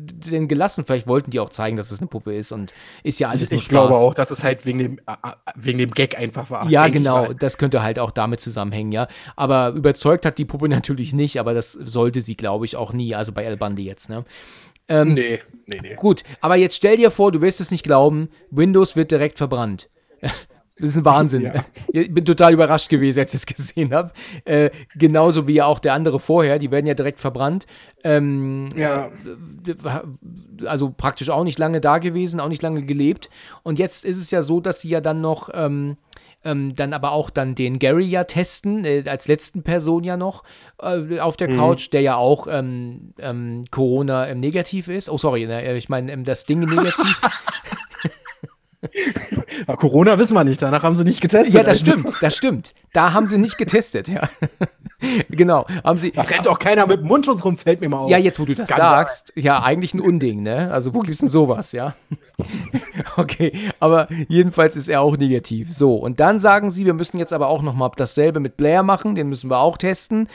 gelassen. 0.47 0.85
Vielleicht 0.85 1.07
wollten 1.07 1.31
die 1.31 1.41
auch 1.41 1.49
zeigen, 1.49 1.75
dass 1.75 1.87
es 1.87 1.91
das 1.91 1.99
eine 1.99 2.07
Puppe 2.07 2.33
ist 2.33 2.53
und 2.53 2.73
ist 3.03 3.19
ja 3.19 3.24
ja 3.25 3.31
alles 3.31 3.51
ich, 3.51 3.61
ich 3.61 3.67
glaube 3.67 3.95
auch, 3.95 4.13
dass 4.13 4.31
es 4.31 4.43
halt 4.43 4.65
wegen 4.65 4.79
dem, 4.79 4.99
äh, 4.99 5.11
äh, 5.11 5.33
wegen 5.55 5.77
dem 5.77 5.91
Gag 5.91 6.17
einfach 6.17 6.49
war. 6.49 6.69
Ja, 6.69 6.87
genau, 6.87 7.33
das 7.33 7.57
könnte 7.57 7.83
halt 7.83 7.99
auch 7.99 8.11
damit 8.11 8.39
zusammenhängen, 8.39 8.91
ja. 8.91 9.07
Aber 9.35 9.69
überzeugt 9.69 10.25
hat 10.25 10.37
die 10.37 10.45
Puppe 10.45 10.69
natürlich 10.69 11.13
nicht, 11.13 11.39
aber 11.39 11.53
das 11.53 11.73
sollte 11.73 12.21
sie, 12.21 12.35
glaube 12.35 12.65
ich, 12.65 12.75
auch 12.75 12.93
nie, 12.93 13.15
also 13.15 13.31
bei 13.31 13.43
El 13.43 13.57
Bandi 13.57 13.83
jetzt, 13.83 14.09
ne? 14.09 14.25
Ähm, 14.87 15.15
nee, 15.15 15.39
nee, 15.65 15.79
nee. 15.81 15.95
Gut, 15.95 16.23
aber 16.41 16.55
jetzt 16.55 16.75
stell 16.75 16.97
dir 16.97 17.09
vor, 17.09 17.31
du 17.31 17.41
wirst 17.41 17.59
es 17.59 17.71
nicht 17.71 17.83
glauben, 17.83 18.29
Windows 18.51 18.95
wird 18.95 19.11
direkt 19.11 19.37
verbrannt. 19.37 19.89
Das 20.77 20.89
ist 20.89 20.97
ein 20.97 21.05
Wahnsinn. 21.05 21.41
Ja. 21.41 21.65
Ich 21.87 22.13
bin 22.13 22.25
total 22.25 22.51
überrascht 22.53 22.89
gewesen, 22.89 23.19
als 23.19 23.33
ich 23.33 23.41
es 23.41 23.45
gesehen 23.45 23.93
habe. 23.93 24.11
Äh, 24.43 24.71
genauso 24.95 25.47
wie 25.47 25.61
auch 25.61 25.79
der 25.79 25.93
andere 25.93 26.19
vorher, 26.19 26.59
die 26.59 26.69
werden 26.69 26.85
ja 26.85 26.93
direkt 26.93 27.21
verbrannt. 27.21 27.65
Ähm, 28.03 28.67
ja. 28.75 29.09
Also 30.65 30.93
praktisch 30.95 31.29
auch 31.29 31.45
nicht 31.45 31.59
lange 31.59 31.79
da 31.79 31.99
gewesen, 31.99 32.41
auch 32.41 32.49
nicht 32.49 32.61
lange 32.61 32.83
gelebt. 32.83 33.29
Und 33.63 33.79
jetzt 33.79 34.03
ist 34.03 34.17
es 34.17 34.31
ja 34.31 34.41
so, 34.41 34.59
dass 34.59 34.81
sie 34.81 34.89
ja 34.89 35.01
dann 35.01 35.21
noch. 35.21 35.49
Ähm, 35.53 35.97
ähm, 36.43 36.75
dann 36.75 36.93
aber 36.93 37.11
auch 37.11 37.31
dann 37.31 37.55
den 37.55 37.79
Gary 37.79 38.05
ja 38.05 38.23
testen, 38.23 38.85
äh, 38.85 39.03
als 39.07 39.27
letzten 39.27 39.63
Person 39.63 40.03
ja 40.03 40.15
noch 40.15 40.43
äh, 40.79 41.19
auf 41.19 41.37
der 41.37 41.49
mhm. 41.49 41.57
Couch, 41.57 41.91
der 41.91 42.01
ja 42.01 42.17
auch 42.17 42.45
ähm, 42.47 43.13
ähm, 43.17 43.63
Corona 43.71 44.27
ähm, 44.27 44.41
negativ 44.41 44.87
ist. 44.87 45.09
Oh, 45.09 45.17
sorry, 45.17 45.47
ne, 45.47 45.75
ich 45.75 45.89
meine, 45.89 46.11
ähm, 46.11 46.23
das 46.23 46.45
Ding 46.45 46.59
negativ. 46.59 47.19
Corona 49.77 50.17
wissen 50.19 50.35
wir 50.35 50.43
nicht, 50.43 50.61
danach 50.61 50.83
haben 50.83 50.95
sie 50.95 51.03
nicht 51.03 51.21
getestet. 51.21 51.53
Ja, 51.53 51.63
das 51.63 51.81
also. 51.81 51.91
stimmt, 51.91 52.13
das 52.21 52.35
stimmt. 52.35 52.73
Da 52.93 53.13
haben 53.13 53.27
sie 53.27 53.37
nicht 53.37 53.57
getestet, 53.57 54.07
ja. 54.07 54.29
genau, 55.29 55.65
haben 55.83 55.97
sie. 55.97 56.11
Da 56.11 56.21
rennt 56.21 56.47
auch 56.47 56.59
keiner 56.59 56.87
mit 56.87 56.99
dem 56.99 57.07
Mundschutz 57.07 57.43
rum, 57.43 57.57
fällt 57.57 57.81
mir 57.81 57.89
mal 57.89 57.99
auf. 57.99 58.09
Ja, 58.09 58.17
jetzt 58.17 58.39
wo 58.39 58.45
du 58.45 58.53
das 58.53 58.69
sagst, 58.69 59.33
ja, 59.35 59.61
eigentlich 59.61 59.93
ein 59.93 59.99
Unding, 59.99 60.43
ne? 60.43 60.71
Also 60.71 60.93
wo 60.93 60.99
gibt's 60.99 61.19
denn 61.19 61.29
sowas, 61.29 61.71
ja? 61.71 61.95
okay, 63.17 63.53
aber 63.79 64.07
jedenfalls 64.27 64.75
ist 64.75 64.87
er 64.87 65.01
auch 65.01 65.17
negativ. 65.17 65.73
So, 65.73 65.95
und 65.95 66.19
dann 66.19 66.39
sagen 66.39 66.71
sie, 66.71 66.85
wir 66.85 66.93
müssen 66.93 67.17
jetzt 67.17 67.33
aber 67.33 67.47
auch 67.47 67.61
nochmal 67.61 67.91
dasselbe 67.95 68.39
mit 68.39 68.57
Blair 68.57 68.83
machen, 68.83 69.15
den 69.15 69.29
müssen 69.29 69.49
wir 69.49 69.59
auch 69.59 69.77
testen. 69.77 70.29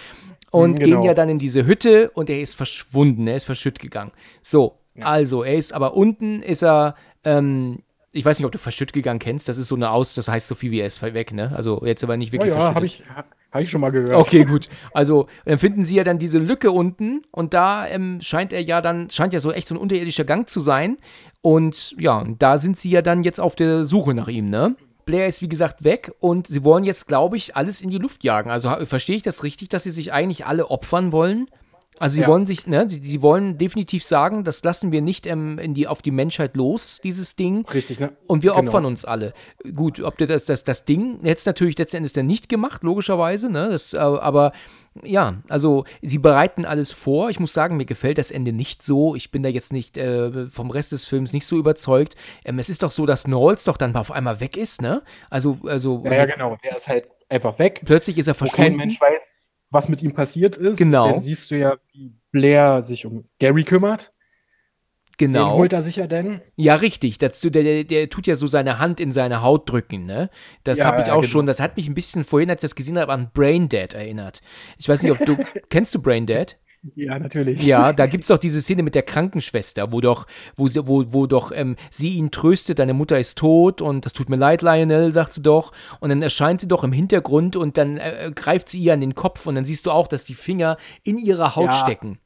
Und 0.51 0.81
genau. 0.81 0.99
gehen 0.99 1.07
ja 1.07 1.15
dann 1.15 1.29
in 1.29 1.39
diese 1.39 1.65
Hütte 1.65 2.11
und 2.11 2.29
er 2.29 2.41
ist 2.41 2.57
verschwunden, 2.57 3.29
er 3.29 3.37
ist 3.37 3.45
verschütt 3.45 3.79
gegangen. 3.79 4.11
So, 4.43 4.79
ja. 4.97 5.05
also 5.07 5.45
er 5.45 5.55
ist 5.55 5.73
aber 5.73 5.95
unten, 5.95 6.43
ist 6.43 6.63
er 6.63 6.97
ähm, 7.25 7.83
ich 8.13 8.25
weiß 8.25 8.39
nicht, 8.39 8.47
ob 8.47 8.53
du 8.53 8.59
Verschüttgegangen 8.59 9.21
kennst. 9.21 9.49
Das 9.49 9.57
ist 9.57 9.69
so 9.69 9.77
eine 9.77 9.91
Aus, 9.91 10.15
das 10.15 10.29
heißt 10.29 10.49
so 10.49 10.55
viel 10.55 10.71
wie 10.71 10.81
er 10.81 10.87
ist 10.87 11.01
weg, 11.03 11.33
ne? 11.33 11.53
Also 11.55 11.85
jetzt 11.85 12.03
aber 12.03 12.17
nicht 12.17 12.33
wirklich. 12.33 12.53
Oh 12.53 12.57
ja, 12.57 12.75
habe 12.75 12.87
ich, 12.87 13.03
hab 13.15 13.61
ich 13.61 13.71
schon 13.71 13.81
mal 13.81 13.91
gehört. 13.91 14.15
Okay, 14.15 14.45
gut. 14.45 14.69
Also 14.93 15.27
dann 15.45 15.59
finden 15.59 15.85
sie 15.85 15.95
ja 15.95 16.05
dann 16.05 16.19
diese 16.19 16.39
Lücke 16.39 16.73
unten 16.73 17.23
und 17.31 17.55
da 17.55 17.87
ähm, 17.87 18.19
scheint 18.21 18.53
er 18.53 18.63
ja 18.63 18.81
dann, 18.81 19.11
scheint 19.11 19.33
ja 19.33 19.41
so 19.41 19.53
echt 19.53 19.69
so 19.69 19.75
ein 19.75 19.79
unterirdischer 19.79 20.25
Gang 20.25 20.49
zu 20.49 20.61
sein. 20.61 20.99
Und 21.41 21.95
ja, 21.99 22.27
da 22.39 22.59
sind 22.59 22.79
sie 22.79 22.91
ja 22.91 23.01
dann 23.01 23.23
jetzt 23.23 23.41
auf 23.41 23.55
der 23.55 23.85
Suche 23.85 24.15
nach 24.15 24.29
ihm, 24.29 24.51
ne? 24.51 24.77
Blair 25.07 25.27
ist 25.27 25.43
wie 25.43 25.49
gesagt 25.49 25.83
weg 25.83 26.13
und 26.21 26.47
sie 26.47 26.63
wollen 26.63 26.85
jetzt, 26.85 27.09
glaube 27.09 27.37
ich, 27.37 27.57
alles 27.57 27.81
in 27.81 27.91
die 27.91 27.99
Luft 27.99 28.23
jagen. 28.23 28.51
Also 28.51 28.71
verstehe 28.85 29.17
ich 29.17 29.23
das 29.23 29.43
richtig, 29.43 29.69
dass 29.69 29.85
sie 29.85 29.91
sich 29.91 30.13
eigentlich 30.13 30.47
alle 30.47 30.71
opfern 30.71 31.11
wollen? 31.11 31.49
Also 32.01 32.15
sie 32.15 32.23
ja. 32.23 32.29
wollen 32.29 32.47
sich, 32.47 32.67
ne, 32.67 32.89
sie, 32.89 32.99
sie, 33.05 33.21
wollen 33.21 33.59
definitiv 33.59 34.03
sagen, 34.03 34.43
das 34.43 34.65
lassen 34.65 34.91
wir 34.91 35.03
nicht 35.03 35.27
ähm, 35.27 35.59
in 35.59 35.75
die, 35.75 35.87
auf 35.87 36.01
die 36.01 36.11
Menschheit 36.11 36.57
los, 36.57 36.99
dieses 37.05 37.37
Ding. 37.37 37.67
Richtig, 37.69 38.01
ne? 38.01 38.17
Und 38.27 38.43
wir 38.43 38.55
genau. 38.55 38.69
opfern 38.69 38.87
uns 38.87 39.05
alle. 39.05 39.35
Gut, 39.77 40.01
ob 40.01 40.17
das, 40.17 40.47
das, 40.47 40.65
das 40.65 40.87
Ding 40.87 41.21
jetzt 41.23 41.45
natürlich 41.45 41.77
letzten 41.77 41.99
Endes 41.99 42.15
dann 42.15 42.25
nicht 42.25 42.49
gemacht, 42.49 42.83
logischerweise, 42.85 43.51
ne? 43.51 43.69
Das, 43.69 43.93
äh, 43.93 43.99
aber 43.99 44.53
ja, 45.03 45.43
also 45.49 45.85
sie 46.01 46.17
bereiten 46.17 46.65
alles 46.65 46.91
vor. 46.91 47.29
Ich 47.29 47.39
muss 47.39 47.53
sagen, 47.53 47.77
mir 47.77 47.85
gefällt 47.85 48.17
das 48.17 48.31
Ende 48.31 48.55
nicht 48.55 48.83
so. 48.83 49.15
Ich 49.15 49.31
bin 49.31 49.43
da 49.43 49.51
jetzt 49.51 49.71
nicht 49.71 49.99
äh, 49.99 50.49
vom 50.49 50.71
Rest 50.71 50.93
des 50.93 51.05
Films 51.05 51.35
nicht 51.35 51.47
so 51.47 51.59
überzeugt. 51.59 52.17
Ähm, 52.47 52.59
es 52.59 52.71
ist 52.71 52.83
doch 52.83 52.93
so, 52.93 53.05
dass 53.05 53.25
Knowles 53.25 53.65
doch 53.65 53.77
dann 53.77 53.95
auf 53.95 54.11
einmal 54.11 54.41
weg 54.41 54.57
ist, 54.57 54.81
ne? 54.81 55.03
Also, 55.29 55.59
also. 55.67 56.01
Ja, 56.07 56.15
ja 56.15 56.25
genau. 56.25 56.57
Der 56.65 56.77
ist 56.77 56.89
halt 56.89 57.09
einfach 57.29 57.59
weg. 57.59 57.83
Plötzlich 57.85 58.17
ist 58.17 58.27
er 58.27 58.35
verschwunden. 58.35 58.63
Wo 58.63 58.69
kein 58.69 58.77
Mensch 58.77 58.99
weiß, 58.99 59.40
was 59.71 59.89
mit 59.89 60.03
ihm 60.03 60.13
passiert 60.13 60.57
ist. 60.57 60.79
Genau. 60.79 61.09
Dann 61.11 61.21
siehst 61.21 61.51
du 61.51 61.59
ja, 61.59 61.77
wie 61.93 62.13
Blair 62.33 62.83
sich 62.83 63.07
um 63.07 63.25
Gary 63.39 63.65
kümmert. 63.65 64.13
Genau. 65.21 65.51
Den 65.51 65.59
holt 65.59 65.73
er 65.75 65.83
sicher 65.83 66.09
denn? 66.09 66.41
Ja, 66.57 66.75
richtig. 66.77 67.19
Das, 67.19 67.41
der, 67.43 67.51
der, 67.51 67.85
der 67.85 68.09
tut 68.09 68.27
ja 68.27 68.37
so 68.37 68.47
seine 68.47 68.79
Hand 68.79 69.01
in 69.01 69.13
seine 69.13 69.43
Haut 69.43 69.71
drücken, 69.71 70.07
ne? 70.07 70.31
Das 70.65 70.79
ja, 70.79 70.87
habe 70.87 71.03
ich 71.03 71.11
auch 71.11 71.21
genau. 71.21 71.31
schon, 71.31 71.47
das 71.47 71.61
hat 71.61 71.77
mich 71.77 71.87
ein 71.87 71.95
bisschen 71.95 72.25
vorhin, 72.25 72.49
als 72.49 72.61
ich 72.61 72.71
das 72.71 72.75
gesehen 72.75 72.99
habe, 72.99 73.13
an 73.13 73.31
Brain 73.35 73.69
Dead 73.69 73.93
erinnert. 73.93 74.41
Ich 74.79 74.89
weiß 74.89 75.03
nicht, 75.03 75.13
ob 75.13 75.19
du, 75.19 75.37
kennst 75.69 75.95
du 75.95 76.01
Brain 76.01 76.25
Dead? 76.25 76.57
Ja, 76.95 77.19
natürlich. 77.19 77.63
Ja, 77.63 77.93
da 77.93 78.07
gibt 78.07 78.25
es 78.25 78.29
doch 78.29 78.39
diese 78.39 78.63
Szene 78.63 78.83
mit 78.83 78.95
der 78.95 79.03
Krankenschwester, 79.03 79.93
wo 79.93 80.01
doch, 80.01 80.27
wo, 80.57 80.67
wo, 80.87 81.05
wo 81.13 81.27
doch 81.27 81.53
ähm, 81.55 81.77
sie 81.91 82.15
ihn 82.15 82.31
tröstet, 82.31 82.79
deine 82.79 82.95
Mutter 82.95 83.19
ist 83.19 83.37
tot 83.37 83.83
und 83.83 84.07
das 84.07 84.15
tut 84.15 84.31
mir 84.31 84.37
leid, 84.37 84.63
Lionel, 84.63 85.13
sagt 85.13 85.35
sie 85.35 85.43
doch. 85.43 85.73
Und 86.01 86.09
dann 86.09 86.23
erscheint 86.23 86.63
sie 86.63 86.69
doch 86.69 86.83
im 86.83 86.93
Hintergrund 86.93 87.57
und 87.57 87.77
dann 87.77 87.99
äh, 87.99 88.33
greift 88.35 88.71
sie 88.71 88.81
ihr 88.81 88.95
an 88.95 89.01
den 89.03 89.15
Kopf 89.15 89.47
und 89.47 89.57
dann 89.57 89.67
siehst 89.67 89.85
du 89.85 89.91
auch, 89.91 90.09
dass 90.09 90.25
die 90.25 90.35
Finger 90.35 90.79
in 91.03 91.19
ihrer 91.19 91.55
Haut 91.55 91.67
ja. 91.67 91.73
stecken. 91.73 92.19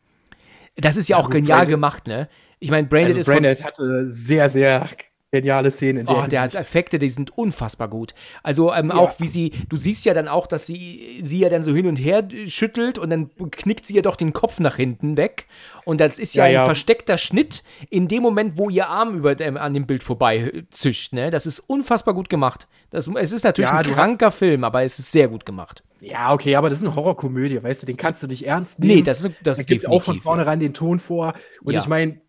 Das 0.76 0.96
ist 0.96 1.08
ja, 1.08 1.18
ja 1.18 1.24
auch 1.24 1.30
genial 1.30 1.58
Branded, 1.58 1.70
gemacht, 1.70 2.06
ne? 2.06 2.28
Ich 2.60 2.70
meine, 2.70 2.86
Branded 2.86 3.16
also 3.16 3.20
ist. 3.20 3.26
Branded 3.26 3.64
hatte 3.64 4.10
sehr, 4.10 4.50
sehr 4.50 4.88
geniale 5.34 5.70
Szene. 5.70 6.00
In 6.00 6.06
der 6.06 6.16
oh, 6.16 6.26
der 6.26 6.42
hat 6.42 6.54
Effekte, 6.54 6.98
die 6.98 7.08
sind 7.08 7.36
unfassbar 7.36 7.88
gut. 7.88 8.14
Also 8.42 8.72
ähm, 8.72 8.88
ja. 8.88 8.96
auch 8.96 9.18
wie 9.18 9.28
sie, 9.28 9.50
du 9.68 9.76
siehst 9.76 10.04
ja 10.04 10.14
dann 10.14 10.28
auch, 10.28 10.46
dass 10.46 10.66
sie 10.66 11.20
sie 11.24 11.40
ja 11.40 11.48
dann 11.48 11.64
so 11.64 11.74
hin 11.74 11.86
und 11.86 11.96
her 11.96 12.26
schüttelt 12.46 12.98
und 12.98 13.10
dann 13.10 13.30
knickt 13.50 13.86
sie 13.86 13.94
ja 13.94 14.02
doch 14.02 14.16
den 14.16 14.32
Kopf 14.32 14.60
nach 14.60 14.76
hinten 14.76 15.16
weg. 15.16 15.46
Und 15.84 16.00
das 16.00 16.18
ist 16.18 16.34
ja, 16.34 16.44
ja 16.44 16.48
ein 16.48 16.54
ja. 16.54 16.64
versteckter 16.64 17.18
Schnitt 17.18 17.64
in 17.90 18.08
dem 18.08 18.22
Moment, 18.22 18.56
wo 18.56 18.70
ihr 18.70 18.88
Arm 18.88 19.16
über 19.16 19.38
ähm, 19.40 19.56
an 19.56 19.74
dem 19.74 19.86
Bild 19.86 20.02
vorbei 20.02 20.64
zischt. 20.70 21.12
Ne? 21.12 21.30
Das 21.30 21.46
ist 21.46 21.60
unfassbar 21.60 22.14
gut 22.14 22.28
gemacht. 22.28 22.68
Das, 22.90 23.08
es 23.08 23.32
ist 23.32 23.44
natürlich 23.44 23.70
ein 23.70 23.84
kranker 23.84 24.30
Film, 24.30 24.62
aber 24.64 24.84
es 24.84 24.98
ist 24.98 25.10
sehr 25.10 25.28
gut 25.28 25.44
gemacht. 25.44 25.82
Ja, 26.00 26.32
okay, 26.32 26.54
aber 26.56 26.68
das 26.68 26.78
ist 26.78 26.84
eine 26.84 26.94
Horrorkomödie, 26.96 27.62
weißt 27.62 27.82
du, 27.82 27.86
den 27.86 27.96
kannst 27.96 28.22
du 28.22 28.26
nicht 28.26 28.46
ernst 28.46 28.78
nehmen. 28.78 28.96
Nee, 28.96 29.02
das 29.02 29.24
ist 29.24 29.34
das 29.42 29.58
ist 29.58 29.66
gibt 29.66 29.88
auch 29.88 30.02
von 30.02 30.16
vornherein 30.16 30.60
den 30.60 30.74
Ton 30.74 30.98
vor. 30.98 31.34
Und 31.62 31.74
ich 31.74 31.86
meine, 31.86 32.20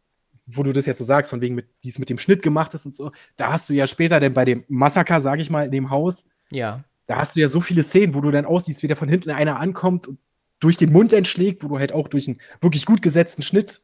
wo 0.46 0.64
du 0.64 0.74
das 0.74 0.86
jetzt 0.86 1.00
so 1.00 1.06
sagst, 1.06 1.30
von 1.30 1.42
wegen, 1.42 1.62
wie 1.82 1.90
es 1.90 2.00
mit 2.00 2.10
dem 2.10 2.20
Schnitt 2.20 2.42
gemacht 2.42 2.74
ist 2.74 2.86
und 2.86 2.96
so, 2.96 3.12
da 3.36 3.52
hast 3.52 3.70
du 3.70 3.74
ja 3.74 3.88
später 3.88 4.20
denn 4.20 4.34
bei 4.34 4.46
dem 4.46 4.64
Massaker, 4.68 5.22
sag 5.22 5.40
ich 5.40 5.50
mal, 5.50 5.66
in 5.66 5.72
dem 5.72 5.90
Haus, 5.90 6.28
ja. 6.52 6.84
da 7.08 7.18
hast 7.18 7.36
du 7.36 7.40
ja 7.40 7.48
so 7.48 7.62
viele 7.62 7.84
Szenen, 7.84 8.14
wo 8.14 8.22
du 8.22 8.32
dann 8.32 8.46
aussiehst, 8.46 8.84
wie 8.84 8.88
da 8.88 8.96
von 8.96 9.10
hinten 9.10 9.32
einer 9.32 9.60
ankommt 9.60 10.08
und 10.08 10.20
durch 10.60 10.78
den 10.78 10.92
Mund 10.92 11.14
entschlägt, 11.14 11.64
wo 11.64 11.68
du 11.68 11.80
halt 11.80 11.92
auch 11.92 12.08
durch 12.08 12.28
einen 12.28 12.40
wirklich 12.62 12.86
gut 12.86 13.02
gesetzten 13.02 13.42
Schnitt 13.42 13.82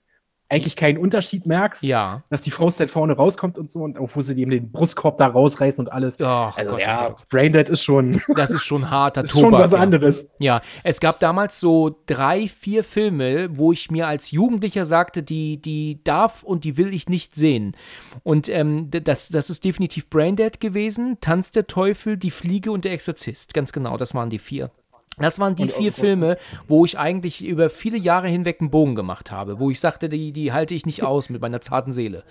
eigentlich 0.52 0.76
keinen 0.76 0.98
Unterschied 0.98 1.45
merkst, 1.45 1.84
ja. 1.84 2.23
dass 2.30 2.41
die 2.41 2.52
Faust 2.52 2.80
halt 2.80 2.91
vorne 2.91 3.14
rauskommt 3.14 3.57
und 3.57 3.69
so 3.69 3.80
und 3.80 3.98
auch 3.98 4.10
wo 4.14 4.22
sie 4.22 4.40
eben 4.40 4.52
den 4.52 4.72
Brustkorb 4.72 5.18
da 5.18 5.28
rausreißen 5.28 5.86
und 5.86 5.91
alles. 5.91 6.18
Oh, 6.19 6.26
also 6.26 6.72
Gott, 6.72 6.80
ja, 6.82 7.10
Gott. 7.10 7.30
Braindead 7.30 7.69
ist 7.69 7.84
schon. 7.84 8.22
Das 8.41 8.49
ist 8.49 8.64
schon 8.64 8.90
harter 8.90 9.23
ist 9.23 9.38
Schon 9.38 9.52
was 9.52 9.73
anderes. 9.73 10.30
Ja, 10.40 10.61
es 10.84 10.99
gab 10.99 11.19
damals 11.19 11.60
so 11.60 12.02
drei, 12.07 12.48
vier 12.48 12.84
Filme, 12.84 13.56
wo 13.56 13.72
ich 13.72 13.91
mir 13.91 14.07
als 14.07 14.32
Jugendlicher 14.32 14.86
sagte, 14.86 15.22
die, 15.22 15.61
die 15.61 16.03
darf 16.03 16.44
und 16.44 16.64
die 16.64 16.78
will 16.78 16.94
ich 16.94 17.07
nicht 17.07 17.36
sehen. 17.36 17.76
Und 18.23 18.49
ähm, 18.49 18.90
das, 18.90 19.30
das 19.30 19.49
ist 19.49 19.64
definitiv 19.64 20.10
Braindead 20.10 20.60
gewesen, 20.60 21.18
Tanz 21.22 21.52
der 21.52 21.68
Teufel, 21.68 22.18
Die 22.18 22.32
Fliege 22.32 22.72
und 22.72 22.84
der 22.84 22.94
Exorzist. 22.94 23.53
Ganz 23.53 23.72
genau, 23.72 23.98
das 23.98 24.15
waren 24.15 24.30
die 24.30 24.40
vier. 24.40 24.72
Das 25.18 25.40
waren 25.40 25.56
die 25.56 25.64
und, 25.64 25.72
vier 25.72 25.92
Filme, 25.92 26.38
wo 26.68 26.86
ich 26.86 26.98
eigentlich 26.98 27.44
über 27.44 27.70
viele 27.70 27.98
Jahre 27.98 28.28
hinweg 28.28 28.62
einen 28.62 28.72
Bogen 28.72 28.96
gemacht 28.96 29.32
habe, 29.32 29.60
wo 29.60 29.70
ich 29.70 29.80
sagte, 29.80 30.10
die, 30.10 30.32
die 30.32 30.54
halte 30.54 30.74
ich 30.74 30.86
nicht 30.86 31.04
aus 31.04 31.30
mit 31.30 31.42
meiner 31.42 31.62
zarten 31.62 31.94
Seele. 31.94 32.24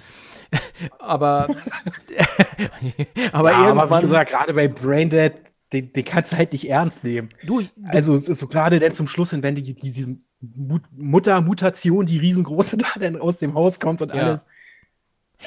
aber 0.98 1.48
aber 3.32 3.50
ja. 3.52 3.70
Aber 3.70 3.96
wie 3.96 4.00
gesagt, 4.00 4.30
gerade 4.30 4.54
bei 4.54 4.68
Braindead, 4.68 5.34
den, 5.72 5.92
den 5.92 6.04
kannst 6.04 6.32
du 6.32 6.36
halt 6.36 6.52
nicht 6.52 6.68
ernst 6.68 7.04
nehmen. 7.04 7.28
Du, 7.46 7.60
du 7.60 7.68
also 7.86 8.16
so 8.16 8.46
gerade 8.48 8.80
dann 8.80 8.94
zum 8.94 9.06
Schluss 9.06 9.30
hin, 9.30 9.42
wenn 9.42 9.54
die, 9.54 9.74
diese 9.74 10.16
Mutter-Mutation, 10.96 12.06
die 12.06 12.18
riesengroße 12.18 12.76
da 12.78 12.88
dann 12.98 13.20
aus 13.20 13.38
dem 13.38 13.54
Haus 13.54 13.78
kommt 13.78 14.02
und 14.02 14.14
ja. 14.14 14.22
alles. 14.22 14.46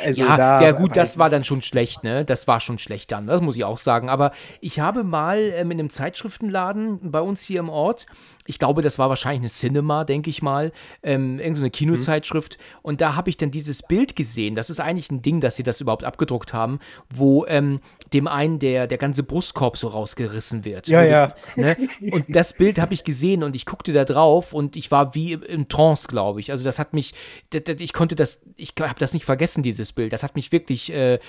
Also 0.03 0.23
ja, 0.23 0.37
da, 0.37 0.61
ja, 0.61 0.71
gut, 0.71 0.95
das 0.95 1.17
war 1.17 1.29
dann 1.29 1.43
schon 1.43 1.61
schlecht, 1.61 2.03
ne? 2.03 2.25
Das 2.25 2.47
war 2.47 2.59
schon 2.59 2.79
schlecht 2.79 3.11
dann, 3.11 3.27
das 3.27 3.41
muss 3.41 3.55
ich 3.55 3.63
auch 3.63 3.77
sagen. 3.77 4.09
Aber 4.09 4.31
ich 4.61 4.79
habe 4.79 5.03
mal 5.03 5.39
ähm, 5.39 5.71
in 5.71 5.79
einem 5.79 5.89
Zeitschriftenladen 5.89 7.11
bei 7.11 7.21
uns 7.21 7.41
hier 7.41 7.59
im 7.59 7.69
Ort 7.69 8.07
ich 8.45 8.59
glaube, 8.59 8.81
das 8.81 8.99
war 8.99 9.09
wahrscheinlich 9.09 9.41
eine 9.41 9.49
Cinema, 9.49 10.03
denke 10.03 10.29
ich 10.29 10.41
mal, 10.41 10.71
ähm, 11.01 11.39
irgendeine 11.39 11.71
Kinozeitschrift. 11.71 12.57
Mhm. 12.57 12.79
Und 12.81 13.01
da 13.01 13.15
habe 13.15 13.29
ich 13.29 13.37
dann 13.37 13.51
dieses 13.51 13.83
Bild 13.83 14.15
gesehen. 14.15 14.55
Das 14.55 14.69
ist 14.69 14.79
eigentlich 14.79 15.11
ein 15.11 15.21
Ding, 15.21 15.39
dass 15.39 15.55
sie 15.55 15.63
das 15.63 15.79
überhaupt 15.79 16.03
abgedruckt 16.03 16.53
haben, 16.53 16.79
wo 17.09 17.45
ähm, 17.45 17.79
dem 18.11 18.27
einen 18.27 18.59
der, 18.59 18.87
der 18.87 18.97
ganze 18.97 19.23
Brustkorb 19.23 19.77
so 19.77 19.87
rausgerissen 19.87 20.65
wird. 20.65 20.87
Ja, 20.87 21.03
ja. 21.03 21.35
Ne? 21.55 21.77
Und 22.11 22.25
das 22.29 22.53
Bild 22.53 22.79
habe 22.79 22.93
ich 22.93 23.03
gesehen 23.03 23.43
und 23.43 23.55
ich 23.55 23.65
guckte 23.65 23.93
da 23.93 24.05
drauf 24.05 24.53
und 24.53 24.75
ich 24.75 24.91
war 24.91 25.15
wie 25.15 25.33
im 25.33 25.67
Trance, 25.67 26.07
glaube 26.07 26.39
ich. 26.39 26.51
Also 26.51 26.63
das 26.63 26.79
hat 26.79 26.93
mich, 26.93 27.13
ich 27.51 27.93
konnte 27.93 28.15
das, 28.15 28.43
ich 28.55 28.73
habe 28.79 28.99
das 28.99 29.13
nicht 29.13 29.25
vergessen, 29.25 29.63
dieses 29.63 29.82
Bild. 29.91 30.13
Das 30.13 30.23
hat 30.23 30.35
mich 30.35 30.51
wirklich 30.51 30.91
äh, 30.93 31.19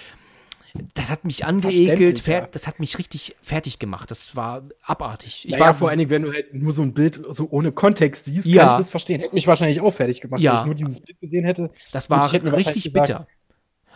das 0.94 1.08
hat 1.08 1.24
mich 1.24 1.44
angeekelt, 1.44 2.26
ja. 2.26 2.48
das 2.50 2.66
hat 2.66 2.80
mich 2.80 2.98
richtig 2.98 3.36
fertig 3.42 3.78
gemacht. 3.78 4.10
Das 4.10 4.34
war 4.34 4.62
abartig. 4.82 5.44
Ich 5.44 5.52
naja, 5.52 5.66
war 5.66 5.74
vor 5.74 5.88
allen 5.88 5.98
Dingen, 5.98 6.10
wenn 6.10 6.22
du 6.22 6.32
halt 6.32 6.52
nur 6.52 6.72
so 6.72 6.82
ein 6.82 6.94
Bild 6.94 7.20
so 7.28 7.46
ohne 7.50 7.70
Kontext 7.70 8.24
siehst, 8.24 8.46
ja. 8.46 8.64
kann 8.64 8.72
ich 8.72 8.78
das 8.78 8.90
verstehen. 8.90 9.20
Hätte 9.20 9.34
mich 9.34 9.46
wahrscheinlich 9.46 9.80
auch 9.80 9.92
fertig 9.92 10.20
gemacht, 10.20 10.40
ja. 10.40 10.52
wenn 10.52 10.58
ich 10.58 10.66
nur 10.66 10.74
dieses 10.74 11.00
Bild 11.00 11.20
gesehen 11.20 11.44
hätte. 11.44 11.70
Das 11.92 12.10
war 12.10 12.32
richtig 12.32 12.92
bitter. 12.92 13.28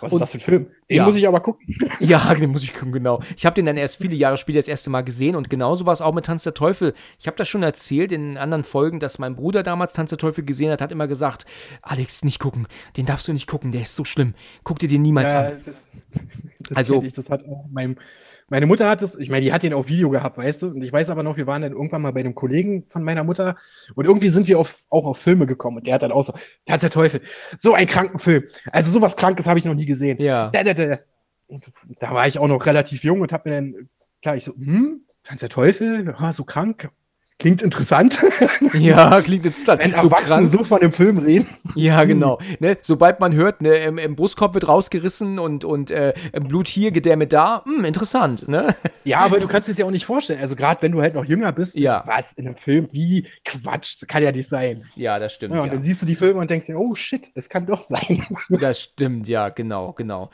Was 0.00 0.12
ist 0.12 0.20
das 0.20 0.30
für 0.32 0.38
ein 0.38 0.40
Film? 0.40 0.66
Den 0.88 0.96
ja. 0.98 1.04
muss 1.04 1.16
ich 1.16 1.26
aber 1.26 1.40
gucken. 1.40 1.66
Ja, 2.00 2.32
den 2.34 2.50
muss 2.50 2.62
ich 2.62 2.72
gucken, 2.72 2.92
genau. 2.92 3.20
Ich 3.36 3.44
habe 3.44 3.54
den 3.54 3.64
dann 3.64 3.76
erst 3.76 3.96
viele 3.96 4.14
Jahre 4.14 4.36
später 4.36 4.58
das 4.58 4.68
erste 4.68 4.90
Mal 4.90 5.02
gesehen 5.02 5.34
und 5.34 5.50
genauso 5.50 5.86
war 5.86 5.92
es 5.92 6.00
auch 6.00 6.14
mit 6.14 6.26
Tanz 6.26 6.44
der 6.44 6.54
Teufel. 6.54 6.94
Ich 7.18 7.26
habe 7.26 7.36
das 7.36 7.48
schon 7.48 7.62
erzählt 7.62 8.12
in 8.12 8.36
anderen 8.36 8.64
Folgen, 8.64 9.00
dass 9.00 9.18
mein 9.18 9.34
Bruder 9.34 9.62
damals 9.62 9.92
Tanz 9.92 10.10
der 10.10 10.18
Teufel 10.18 10.44
gesehen 10.44 10.70
hat, 10.70 10.80
hat 10.80 10.92
immer 10.92 11.08
gesagt, 11.08 11.46
Alex, 11.82 12.24
nicht 12.24 12.38
gucken, 12.38 12.68
den 12.96 13.06
darfst 13.06 13.26
du 13.28 13.32
nicht 13.32 13.46
gucken, 13.46 13.72
der 13.72 13.82
ist 13.82 13.96
so 13.96 14.04
schlimm. 14.04 14.34
Guck 14.64 14.78
dir 14.78 14.88
den 14.88 15.02
niemals 15.02 15.32
ja, 15.32 15.40
an. 15.40 15.60
Das, 15.64 15.84
das 16.60 16.76
also, 16.76 17.02
ich, 17.02 17.12
das 17.12 17.30
hat 17.30 17.44
auch 17.46 17.66
meinem 17.70 17.96
meine 18.48 18.66
Mutter 18.66 18.88
hat 18.88 19.02
es, 19.02 19.16
ich 19.16 19.30
meine, 19.30 19.44
die 19.44 19.52
hat 19.52 19.62
den 19.62 19.74
auf 19.74 19.88
Video 19.88 20.10
gehabt, 20.10 20.38
weißt 20.38 20.62
du? 20.62 20.68
Und 20.68 20.82
ich 20.82 20.92
weiß 20.92 21.10
aber 21.10 21.22
noch, 21.22 21.36
wir 21.36 21.46
waren 21.46 21.62
dann 21.62 21.72
irgendwann 21.72 22.02
mal 22.02 22.12
bei 22.12 22.20
einem 22.20 22.34
Kollegen 22.34 22.86
von 22.88 23.02
meiner 23.02 23.24
Mutter 23.24 23.56
und 23.94 24.04
irgendwie 24.04 24.28
sind 24.30 24.48
wir 24.48 24.58
auf, 24.58 24.84
auch 24.90 25.06
auf 25.06 25.18
Filme 25.18 25.46
gekommen 25.46 25.78
und 25.78 25.86
der 25.86 25.94
hat 25.94 26.02
dann 26.02 26.12
auch 26.12 26.22
so, 26.22 26.32
Tanz 26.64 26.80
der 26.80 26.90
Teufel, 26.90 27.20
so 27.58 27.74
ein 27.74 27.86
kranken 27.86 28.18
Film. 28.18 28.44
Also 28.72 28.90
sowas 28.90 29.16
Krankes 29.16 29.46
habe 29.46 29.58
ich 29.58 29.64
noch 29.64 29.74
nie 29.74 29.86
gesehen. 29.86 30.20
Ja. 30.20 30.50
Da, 30.50 30.64
da, 30.64 30.74
da. 30.74 30.98
Und 31.46 31.70
da 32.00 32.12
war 32.12 32.26
ich 32.26 32.38
auch 32.38 32.48
noch 32.48 32.66
relativ 32.66 33.04
jung 33.04 33.20
und 33.20 33.32
habe 33.32 33.48
mir 33.48 33.56
dann, 33.56 33.88
klar, 34.22 34.36
ich 34.36 34.44
so, 34.44 34.54
hm, 34.54 35.02
Tanz 35.24 35.40
der 35.40 35.48
Teufel, 35.48 36.06
ja, 36.06 36.32
so 36.32 36.44
krank, 36.44 36.90
Klingt 37.38 37.62
interessant. 37.62 38.18
Ja, 38.74 39.20
klingt 39.20 39.44
interessant. 39.44 39.82
Wenn 39.82 39.92
so 39.92 40.08
Erwachsene 40.08 40.46
so 40.46 40.64
von 40.64 40.80
dem 40.80 40.92
Film 40.92 41.18
reden. 41.18 41.46
Ja, 41.74 42.04
genau. 42.04 42.38
Ne, 42.58 42.76
sobald 42.80 43.20
man 43.20 43.32
hört, 43.34 43.60
ne, 43.62 43.76
im, 43.78 43.98
im 43.98 44.16
Brustkorb 44.16 44.54
wird 44.54 44.68
rausgerissen 44.68 45.38
und, 45.38 45.64
und 45.64 45.90
äh, 45.90 46.12
Blut 46.32 46.68
hier, 46.68 46.90
Gedärme 46.90 47.26
da, 47.26 47.62
hm, 47.64 47.84
interessant, 47.84 48.48
ne? 48.48 48.74
Ja, 49.04 49.20
aber 49.20 49.40
du 49.40 49.46
kannst 49.46 49.68
es 49.68 49.78
ja 49.78 49.86
auch 49.86 49.90
nicht 49.90 50.04
vorstellen. 50.04 50.40
Also 50.40 50.56
gerade 50.56 50.82
wenn 50.82 50.92
du 50.92 51.00
halt 51.00 51.14
noch 51.14 51.24
jünger 51.24 51.52
bist, 51.52 51.76
ja. 51.76 52.02
was 52.06 52.32
in 52.32 52.46
einem 52.46 52.56
Film, 52.56 52.88
wie 52.92 53.26
Quatsch, 53.44 54.00
das 54.00 54.08
kann 54.08 54.22
ja 54.22 54.32
nicht 54.32 54.48
sein. 54.48 54.82
Ja, 54.96 55.18
das 55.18 55.32
stimmt. 55.32 55.54
Ja, 55.54 55.62
und 55.62 55.68
ja. 55.68 55.74
dann 55.74 55.82
siehst 55.82 56.02
du 56.02 56.06
die 56.06 56.16
Filme 56.16 56.40
und 56.40 56.50
denkst 56.50 56.66
dir, 56.66 56.78
oh 56.78 56.94
shit, 56.94 57.30
es 57.34 57.48
kann 57.48 57.66
doch 57.66 57.80
sein. 57.80 58.26
Das 58.48 58.80
stimmt, 58.80 59.28
ja, 59.28 59.48
genau, 59.48 59.92
genau. 59.92 60.30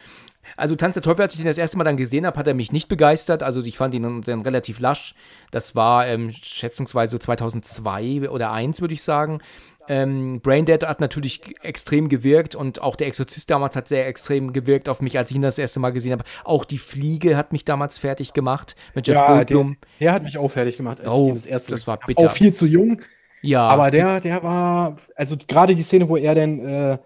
Also 0.57 0.77
Tanz 0.77 0.95
der 0.95 1.03
Teufel, 1.03 1.23
als 1.23 1.35
ich 1.35 1.41
den 1.41 1.47
das 1.47 1.59
erste 1.59 1.79
Mal 1.79 1.85
dann 1.85 1.97
gesehen 1.97 2.27
habe, 2.27 2.39
hat 2.39 2.47
er 2.47 2.55
mich 2.55 2.73
nicht 2.73 2.89
begeistert. 2.89 3.43
Also 3.43 3.63
ich 3.63 3.77
fand 3.77 3.95
ihn 3.95 4.23
dann 4.23 4.43
relativ 4.43 4.81
lasch. 4.81 5.15
Das 5.51 5.75
war 5.75 6.07
ähm, 6.07 6.31
schätzungsweise 6.31 7.19
2002 7.19 8.29
oder 8.31 8.53
1, 8.53 8.81
würde 8.81 8.95
ich 8.95 9.03
sagen. 9.03 9.41
Ähm, 9.87 10.41
Braindead 10.41 10.83
hat 10.87 11.01
natürlich 11.01 11.43
extrem 11.63 12.09
gewirkt 12.09 12.55
und 12.55 12.81
auch 12.81 12.97
der 12.97 13.07
Exorzist 13.07 13.51
damals 13.51 13.77
hat 13.77 13.89
sehr 13.89 14.07
extrem 14.07 14.53
gewirkt 14.53 14.89
auf 14.89 15.03
mich, 15.03 15.19
als 15.19 15.31
ich 15.31 15.37
ihn 15.37 15.43
das 15.43 15.59
erste 15.59 15.79
Mal 15.79 15.91
gesehen 15.91 16.13
habe. 16.13 16.25
Auch 16.45 16.65
die 16.65 16.79
Fliege 16.79 17.37
hat 17.37 17.53
mich 17.53 17.65
damals 17.65 17.99
fertig 17.99 18.33
gemacht 18.33 18.77
mit 18.95 19.07
Jeff 19.07 19.17
ja, 19.17 19.27
Goldblum. 19.27 19.69
Der, 19.69 19.89
der, 20.01 20.13
hat 20.15 20.23
mich 20.23 20.39
auch 20.39 20.49
fertig 20.49 20.79
gemacht, 20.79 21.01
als 21.01 21.15
oh, 21.15 21.25
ich 21.29 21.35
das 21.35 21.47
erste 21.47 21.73
Das 21.73 21.87
war 21.87 21.99
bitter. 21.99 22.27
Auch 22.27 22.31
viel 22.31 22.55
zu 22.55 22.67
jung. 22.67 23.03
Ja. 23.43 23.69
Aber 23.69 23.91
der, 23.91 24.21
der 24.21 24.43
war, 24.43 24.97
also 25.17 25.37
gerade 25.47 25.75
die 25.75 25.83
Szene, 25.83 26.09
wo 26.09 26.17
er 26.17 26.35
dann 26.35 26.61
äh, 26.61 26.99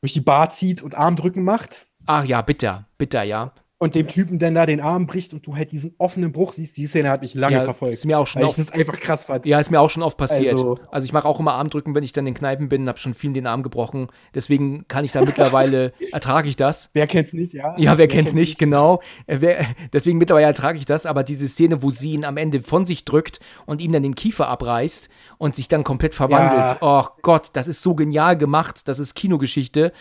durch 0.00 0.14
die 0.14 0.20
Bar 0.20 0.48
zieht 0.48 0.82
und 0.82 0.94
Armdrücken 0.94 1.44
macht. 1.44 1.88
Ach 2.06 2.24
ja, 2.24 2.42
bitter, 2.42 2.86
bitter, 2.98 3.22
ja. 3.22 3.52
und 3.84 3.94
dem 3.94 4.08
Typen 4.08 4.38
dann 4.38 4.54
da 4.54 4.64
den 4.64 4.80
Arm 4.80 5.06
bricht 5.06 5.34
und 5.34 5.46
du 5.46 5.56
halt 5.56 5.70
diesen 5.70 5.94
offenen 5.98 6.32
Bruch 6.32 6.54
siehst, 6.54 6.76
die 6.78 6.86
Szene 6.86 7.10
hat 7.10 7.20
mich 7.20 7.34
lange 7.34 7.56
ja, 7.56 7.60
verfolgt. 7.60 7.92
Ist 7.92 8.06
mir 8.06 8.18
auch 8.18 8.26
schon 8.26 8.40
weil 8.40 8.48
ich 8.48 8.56
das 8.56 8.70
einfach 8.70 8.98
krass 8.98 9.24
fand. 9.24 9.44
Ja, 9.44 9.60
ist 9.60 9.70
mir 9.70 9.80
auch 9.80 9.90
schon 9.90 10.02
oft 10.02 10.16
passiert. 10.16 10.52
Also, 10.52 10.78
also 10.90 11.04
ich 11.04 11.12
mache 11.12 11.28
auch 11.28 11.38
immer 11.38 11.52
Armdrücken, 11.52 11.94
wenn 11.94 12.02
ich 12.02 12.12
dann 12.12 12.26
in 12.26 12.34
Kneipen 12.34 12.70
bin, 12.70 12.88
habe 12.88 12.98
schon 12.98 13.12
vielen 13.12 13.34
den 13.34 13.46
Arm 13.46 13.62
gebrochen. 13.62 14.08
Deswegen 14.34 14.88
kann 14.88 15.04
ich 15.04 15.12
da 15.12 15.22
mittlerweile, 15.22 15.92
ertrage 16.12 16.48
ich 16.48 16.56
das. 16.56 16.90
Wer 16.94 17.06
kennt's 17.06 17.34
nicht, 17.34 17.52
ja? 17.52 17.74
Ja, 17.76 17.92
wer, 17.92 17.98
wer 17.98 18.08
kennt's, 18.08 18.30
kennt's 18.30 18.32
nicht, 18.32 18.48
nicht, 18.50 18.58
genau. 18.58 19.00
Äh, 19.26 19.38
wer, 19.40 19.66
deswegen 19.92 20.18
mittlerweile 20.18 20.46
ertrage 20.46 20.78
ich 20.78 20.86
das, 20.86 21.04
aber 21.04 21.22
diese 21.22 21.46
Szene, 21.46 21.82
wo 21.82 21.90
sie 21.90 22.12
ihn 22.12 22.24
am 22.24 22.38
Ende 22.38 22.62
von 22.62 22.86
sich 22.86 23.04
drückt 23.04 23.40
und 23.66 23.82
ihm 23.82 23.92
dann 23.92 24.02
den 24.02 24.14
Kiefer 24.14 24.48
abreißt 24.48 25.10
und 25.36 25.54
sich 25.56 25.68
dann 25.68 25.84
komplett 25.84 26.14
verwandelt. 26.14 26.58
Ja. 26.58 26.78
Oh 26.80 27.06
Gott, 27.20 27.50
das 27.52 27.68
ist 27.68 27.82
so 27.82 27.94
genial 27.94 28.38
gemacht, 28.38 28.88
das 28.88 28.98
ist 28.98 29.14
Kinogeschichte 29.14 29.92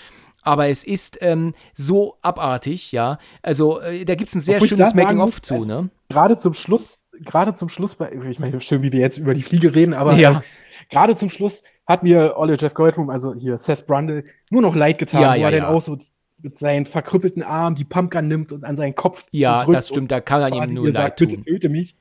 aber 0.43 0.69
es 0.69 0.83
ist 0.83 1.17
ähm, 1.21 1.53
so 1.73 2.17
abartig, 2.21 2.91
ja. 2.91 3.17
Also 3.41 3.79
äh, 3.79 4.05
da 4.05 4.15
gibt 4.15 4.29
es 4.29 4.35
ein 4.35 4.41
sehr 4.41 4.55
Obwohl 4.55 4.69
schönes 4.69 4.93
Making-of 4.93 5.41
zu, 5.41 5.55
also, 5.55 5.67
ne? 5.67 5.89
Gerade 6.09 6.37
zum 6.37 6.53
Schluss, 6.53 7.05
gerade 7.21 7.53
zum 7.53 7.69
Schluss, 7.69 7.97
ich 8.29 8.39
meine, 8.39 8.61
schön, 8.61 8.81
wie 8.81 8.91
wir 8.91 8.99
jetzt 8.99 9.17
über 9.17 9.33
die 9.33 9.41
Fliege 9.41 9.73
reden, 9.73 9.93
aber 9.93 10.13
ja. 10.15 10.31
äh, 10.31 10.41
gerade 10.89 11.15
zum 11.15 11.29
Schluss 11.29 11.63
hat 11.85 12.03
mir 12.03 12.35
Olle 12.37 12.55
Jeff 12.57 12.73
Goldblum, 12.73 13.09
also 13.09 13.33
hier 13.33 13.57
Seth 13.57 13.87
Brundle, 13.87 14.23
nur 14.49 14.61
noch 14.61 14.75
leid 14.75 14.99
getan, 14.99 15.21
ja, 15.21 15.33
wo 15.33 15.39
ja, 15.39 15.49
er 15.49 15.51
dann 15.51 15.65
auch 15.65 15.81
so 15.81 15.97
mit 16.43 16.57
seinen 16.57 16.85
verkrüppelten 16.85 17.41
Arm 17.41 17.75
die 17.75 17.85
Pumpgun 17.85 18.27
nimmt 18.27 18.51
und 18.51 18.65
an 18.65 18.75
seinen 18.75 18.95
Kopf 18.95 19.27
Ja, 19.31 19.59
drückt 19.59 19.77
das 19.77 19.87
stimmt, 19.87 20.11
da 20.11 20.19
kann 20.19 20.41
er 20.41 20.49
ihm 20.49 20.73
nur 20.73 20.91
leid 20.91 21.17
tun. 21.17 21.27
Bitte 21.27 21.43
töte 21.43 21.69
mich. 21.69 21.95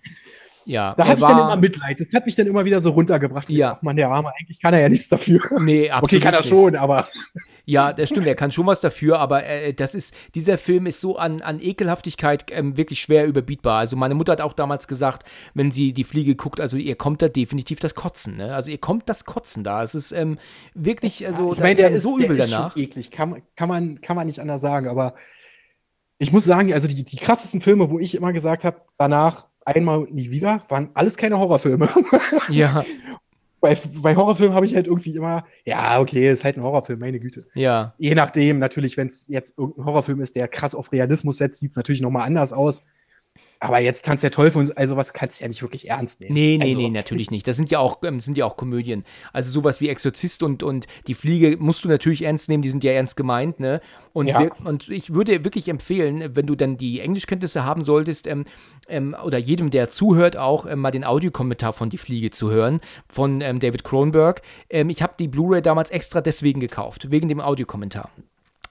Ja, 0.65 0.95
da 0.97 1.07
hatte 1.07 1.21
ich 1.21 1.27
dann 1.27 1.39
immer 1.39 1.57
Mitleid. 1.57 2.01
Das 2.01 2.13
hat 2.13 2.27
mich 2.27 2.35
dann 2.35 2.47
immer 2.47 2.65
wieder 2.65 2.81
so 2.81 2.91
runtergebracht. 2.91 3.49
Ja. 3.51 3.77
Ach 3.79 3.83
man, 3.83 3.97
der 3.97 4.11
Arme, 4.11 4.33
eigentlich 4.39 4.61
kann 4.61 4.75
er 4.75 4.81
ja 4.81 4.89
nichts 4.89 5.09
dafür. 5.09 5.41
Nee, 5.61 5.91
absolut. 5.91 6.13
Okay, 6.13 6.21
kann 6.21 6.35
er 6.35 6.41
nicht. 6.41 6.49
schon, 6.49 6.77
aber. 6.77 7.09
Ja, 7.65 7.93
das 7.93 8.09
stimmt, 8.09 8.27
er 8.27 8.35
kann 8.35 8.51
schon 8.51 8.67
was 8.67 8.81
dafür, 8.81 9.21
aber 9.21 9.45
äh, 9.45 9.73
das 9.73 9.95
ist, 9.95 10.15
dieser 10.35 10.59
Film 10.59 10.87
ist 10.87 11.01
so 11.01 11.17
an, 11.17 11.43
an 11.43 11.61
Ekelhaftigkeit 11.61 12.47
ähm, 12.51 12.77
wirklich 12.77 13.01
schwer 13.01 13.27
überbietbar. 13.27 13.79
Also 13.79 13.97
meine 13.97 14.15
Mutter 14.15 14.33
hat 14.33 14.41
auch 14.41 14.53
damals 14.53 14.89
gesagt, 14.89 15.25
wenn 15.55 15.71
sie 15.71 15.93
die 15.93 16.05
Fliege 16.05 16.35
guckt, 16.35 16.61
also 16.61 16.77
ihr 16.77 16.97
kommt 16.97 17.23
da 17.23 17.29
definitiv 17.29 17.79
das 17.79 17.95
Kotzen, 17.95 18.37
ne? 18.37 18.55
Also 18.55 18.71
ihr 18.71 18.79
kommt 18.79 19.09
das 19.09 19.25
Kotzen 19.25 19.63
da. 19.63 19.83
Es 19.85 19.95
ist 19.95 20.11
ähm, 20.11 20.39
wirklich, 20.75 21.25
also 21.27 21.53
ich 21.53 21.61
meine, 21.61 21.77
der 21.77 21.91
ist 21.91 22.03
so 22.03 22.19
übel 22.19 22.37
der 22.37 22.47
danach. 22.47 22.69
Ist 22.69 22.73
schon 22.73 22.83
eklig, 22.83 23.11
kann, 23.13 23.43
kann, 23.55 23.69
man, 23.69 24.01
kann 24.01 24.17
man 24.17 24.27
nicht 24.27 24.41
anders 24.41 24.61
sagen, 24.61 24.89
aber 24.89 25.15
ich 26.19 26.33
muss 26.33 26.45
sagen, 26.45 26.73
also 26.73 26.89
die, 26.89 27.05
die 27.05 27.17
krassesten 27.17 27.61
Filme, 27.61 27.91
wo 27.91 27.99
ich 27.99 28.15
immer 28.15 28.33
gesagt 28.33 28.65
habe, 28.65 28.81
danach 28.99 29.47
einmal 29.65 29.99
und 29.99 30.15
nie 30.15 30.31
wieder, 30.31 30.63
waren 30.69 30.91
alles 30.95 31.17
keine 31.17 31.39
Horrorfilme. 31.39 31.89
Ja. 32.49 32.85
bei, 33.61 33.77
bei 34.03 34.17
Horrorfilmen 34.17 34.55
habe 34.55 34.67
ich 34.67 34.75
halt 34.75 34.87
irgendwie 34.87 35.15
immer, 35.15 35.45
ja, 35.65 36.01
okay, 36.01 36.31
ist 36.31 36.45
halt 36.45 36.57
ein 36.57 36.63
Horrorfilm, 36.63 36.99
meine 36.99 37.21
Güte. 37.21 37.47
Ja. 37.55 37.95
Je 37.99 38.15
nachdem, 38.15 38.59
natürlich, 38.59 38.97
wenn 38.97 39.09
es 39.09 39.29
jetzt 39.29 39.59
irgendein 39.59 39.85
Horrorfilm 39.85 40.21
ist, 40.21 40.37
der 40.37 40.49
krass 40.49 40.75
auf 40.75 40.93
Realismus 40.93 41.39
setzt, 41.39 41.61
sieht 41.61 41.71
es 41.71 41.77
natürlich 41.77 42.03
nochmal 42.03 42.27
anders 42.27 42.53
aus. 42.53 42.83
Aber 43.63 43.79
jetzt 43.79 44.05
Tanz 44.05 44.23
der 44.23 44.33
Teufel 44.33 44.59
und 44.59 44.77
also 44.77 44.97
was 44.97 45.13
kannst 45.13 45.39
du 45.39 45.45
ja 45.45 45.49
nicht 45.49 45.63
wirklich 45.63 45.89
ernst 45.89 46.21
nehmen. 46.21 46.35
Nee, 46.35 46.59
nee, 46.59 46.71
also, 46.71 46.81
nee, 46.81 46.91
natürlich 46.91 47.31
nicht. 47.31 47.47
Das 47.47 47.55
sind 47.55 47.71
ja 47.71 47.79
auch, 47.79 48.03
ähm, 48.03 48.19
sind 48.19 48.37
ja 48.37 48.45
auch 48.45 48.57
Komödien. 48.57 49.05
Also 49.33 49.53
sowas 49.53 49.81
wie 49.81 49.89
Exorzist 49.89 50.43
und, 50.43 50.65
und 50.65 50.89
die 51.07 51.15
Fliege 51.15 51.57
musst 51.61 51.85
du 51.85 51.89
natürlich 51.89 52.23
ernst 52.23 52.49
nehmen, 52.49 52.65
die 52.65 52.71
sind 52.71 52.83
ja 52.83 52.91
ernst 52.91 53.17
gemeint, 53.17 53.61
ne? 53.61 53.81
Und, 54.13 54.27
Ja. 54.27 54.41
wir, 54.41 54.51
und 54.65 54.89
ich 54.89 55.15
würde 55.15 55.45
wirklich 55.45 55.69
empfehlen, 55.69 56.35
wenn 56.35 56.47
du 56.47 56.57
dann 56.57 56.77
die 56.77 56.99
Englischkenntnisse 56.99 57.65
haben 57.65 57.85
solltest, 57.85 58.27
ähm, 58.27 58.47
ähm, 58.89 59.15
oder 59.25 59.39
jedem, 59.39 59.71
der 59.71 59.91
zuhört, 59.91 60.37
auch 60.37 60.67
ähm, 60.67 60.81
mal 60.81 60.91
den 60.91 61.05
Audiokommentar 61.05 61.73
von 61.73 61.89
Die 61.89 61.99
Fliege 61.99 62.33
zu 62.33 62.51
hören, 62.51 62.81
von 63.09 63.41
ähm, 63.43 63.61
David 63.61 63.85
Cronenberg. 63.85 64.43
Ähm, 64.71 64.91
ich 64.91 65.03
habe 65.03 65.15
die 65.21 65.29
Blu-ray 65.29 65.63
damals 65.63 65.91
extra 65.91 66.21
deswegen 66.21 66.59
gekauft, 66.59 67.13
wegen 67.13 67.29
dem 67.29 67.41
Audiokommentar. 67.41 68.11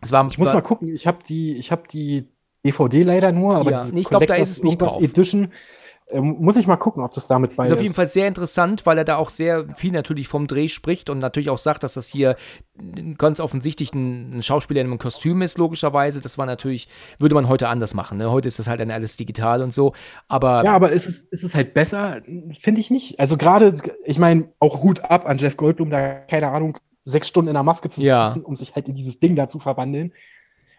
War, 0.10 0.28
Ich 0.28 0.38
muss 0.38 0.52
mal 0.52 0.62
gucken, 0.62 0.94
ich 0.94 1.08
habe 1.08 1.20
die, 1.26 1.56
ich 1.56 1.72
habe 1.72 1.84
die 1.90 2.28
DVD 2.66 3.04
leider 3.04 3.32
nur, 3.32 3.56
aber 3.56 3.72
Ja, 3.72 3.88
nee, 3.92 4.02
ich 4.02 4.10
glaub, 4.10 4.26
da 4.26 4.36
ist 4.36 4.52
es 4.52 4.64
nicht 4.64 4.82
drauf. 4.82 5.02
Edition, 5.02 5.52
ähm, 6.12 6.36
muss 6.40 6.58
ich 6.58 6.68
mal 6.68 6.76
gucken, 6.76 7.04
ob 7.04 7.14
das 7.14 7.26
damit 7.26 7.56
bei 7.56 7.64
Ist 7.64 7.72
ist. 7.72 7.76
auf 7.76 7.82
jeden 7.82 7.94
Fall 7.94 8.08
sehr 8.08 8.28
interessant, 8.28 8.86
weil 8.86 8.98
er 8.98 9.06
da 9.06 9.16
auch 9.16 9.30
sehr 9.30 9.66
viel 9.76 9.92
natürlich 9.92 10.28
vom 10.28 10.46
Dreh 10.48 10.68
spricht 10.68 11.10
und 11.10 11.20
natürlich 11.20 11.50
auch 11.50 11.58
sagt, 11.58 11.84
dass 11.84 11.94
das 11.94 12.08
hier 12.08 12.36
ganz 13.18 13.40
offensichtlich 13.40 13.94
ein, 13.94 14.44
Schauspieler 14.44 14.82
in 14.82 14.88
einem 14.88 15.00
Kostüm 15.00 15.42
ist, 15.42 15.58
logischerweise. 15.58 16.20
Das 16.22 16.38
war 16.38 16.46
natürlich, 16.46 16.88
würde 17.20 17.36
man 17.36 17.48
heute 17.48 17.68
anders 17.70 17.94
machen. 17.94 18.18
Ne? 18.18 18.30
Heute 18.30 18.48
ist 18.48 18.60
das 18.60 18.68
halt 18.68 18.80
dann 18.80 18.92
alles 18.92 19.16
digital 19.16 19.62
und 19.62 19.74
so. 19.74 19.94
Aber 20.28 20.64
Ja, 20.64 20.74
aber 20.74 20.92
ist 20.92 21.08
es, 21.08 21.24
ist 21.26 21.44
es 21.44 21.56
halt 21.56 21.74
besser? 21.74 22.22
Finde 22.60 22.82
ich 22.82 22.92
nicht. 22.92 23.20
Also 23.20 23.38
gerade, 23.38 23.74
ich 24.04 24.20
meine, 24.20 24.52
auch 24.60 24.84
Hut 24.84 25.06
ab 25.06 25.28
an 25.28 25.38
Jeff 25.38 25.58
Goldblum, 25.58 25.90
da, 25.90 26.14
keine 26.16 26.50
Ahnung, 26.50 26.78
sechs 27.04 27.28
Stunden 27.28 27.48
in 27.48 27.54
der 27.56 27.64
Maske 27.64 27.90
zu 27.90 28.02
Ja. 28.02 28.30
sitzen, 28.30 28.44
um 28.46 28.56
sich 28.56 28.76
halt 28.76 28.88
in 28.90 28.96
dieses 28.96 29.20
Ding 29.20 29.36
da 29.36 29.48
zu 29.48 29.60
verwandeln. 29.60 30.14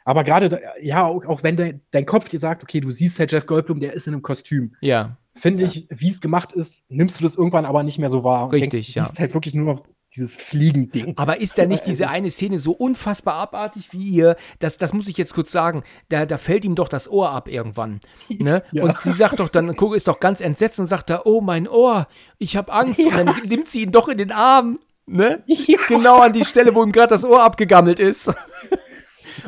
Aber 0.05 0.25
gerade, 0.25 0.61
ja, 0.81 1.05
auch, 1.07 1.25
auch 1.27 1.43
wenn 1.43 1.57
de, 1.57 1.81
dein 1.91 2.07
Kopf 2.07 2.29
dir 2.29 2.39
sagt, 2.39 2.63
okay, 2.63 2.81
du 2.81 2.91
siehst 2.91 3.19
halt 3.19 3.33
Jeff 3.33 3.47
Goldblum, 3.47 3.81
der 3.81 3.93
ist 3.93 4.07
in 4.07 4.15
einem 4.15 4.23
Kostüm. 4.23 4.75
ja, 4.81 5.17
Finde 5.35 5.65
ich, 5.65 5.87
wie 5.89 6.11
es 6.11 6.21
gemacht 6.21 6.53
ist, 6.53 6.85
nimmst 6.91 7.19
du 7.19 7.25
das 7.25 7.37
irgendwann 7.37 7.65
aber 7.65 7.83
nicht 7.83 7.99
mehr 7.99 8.11
so 8.11 8.23
wahr. 8.23 8.45
Und 8.45 8.51
Richtig, 8.53 8.71
denkst, 8.71 8.95
ja. 8.95 9.03
Du 9.03 9.09
siehst 9.09 9.19
halt 9.19 9.33
wirklich 9.33 9.55
nur 9.55 9.65
noch 9.65 9.83
dieses 10.15 10.35
Fliegending. 10.35 11.15
aber 11.17 11.41
ist 11.41 11.57
da 11.57 11.65
nicht 11.65 11.87
diese 11.87 12.09
eine 12.09 12.31
Szene 12.31 12.59
so 12.59 12.73
unfassbar 12.73 13.35
abartig 13.35 13.93
wie 13.93 14.11
ihr? 14.11 14.37
Das, 14.59 14.77
das 14.77 14.93
muss 14.93 15.09
ich 15.09 15.17
jetzt 15.17 15.33
kurz 15.33 15.51
sagen. 15.51 15.85
Da, 16.11 16.27
da 16.27 16.37
fällt 16.37 16.67
ihm 16.67 16.75
doch 16.75 16.89
das 16.89 17.11
Ohr 17.11 17.31
ab 17.31 17.49
irgendwann. 17.49 18.01
Ne? 18.29 18.63
Ja. 18.73 18.85
Und 18.85 19.01
sie 19.01 19.13
sagt 19.13 19.41
doch 19.41 19.49
dann, 19.49 19.75
guck, 19.75 19.95
ist 19.95 20.09
doch 20.09 20.21
ganz 20.21 20.41
entsetzt 20.41 20.79
und 20.81 20.87
sagt 20.87 21.09
da, 21.11 21.23
oh 21.25 21.41
mein 21.41 21.69
Ohr, 21.69 22.09
ich 22.39 22.57
habe 22.57 22.73
Angst. 22.73 23.01
Und 23.01 23.15
dann 23.15 23.35
nimmt 23.49 23.69
sie 23.69 23.83
ihn 23.83 23.93
doch 23.93 24.09
in 24.09 24.19
den 24.19 24.33
Arm. 24.33 24.79
Ne? 25.07 25.43
Genau 25.89 26.19
an 26.21 26.33
die 26.33 26.45
Stelle, 26.45 26.75
wo 26.75 26.83
ihm 26.83 26.93
gerade 26.93 27.09
das 27.09 27.25
Ohr 27.25 27.43
abgegammelt 27.43 27.99
ist. 27.99 28.33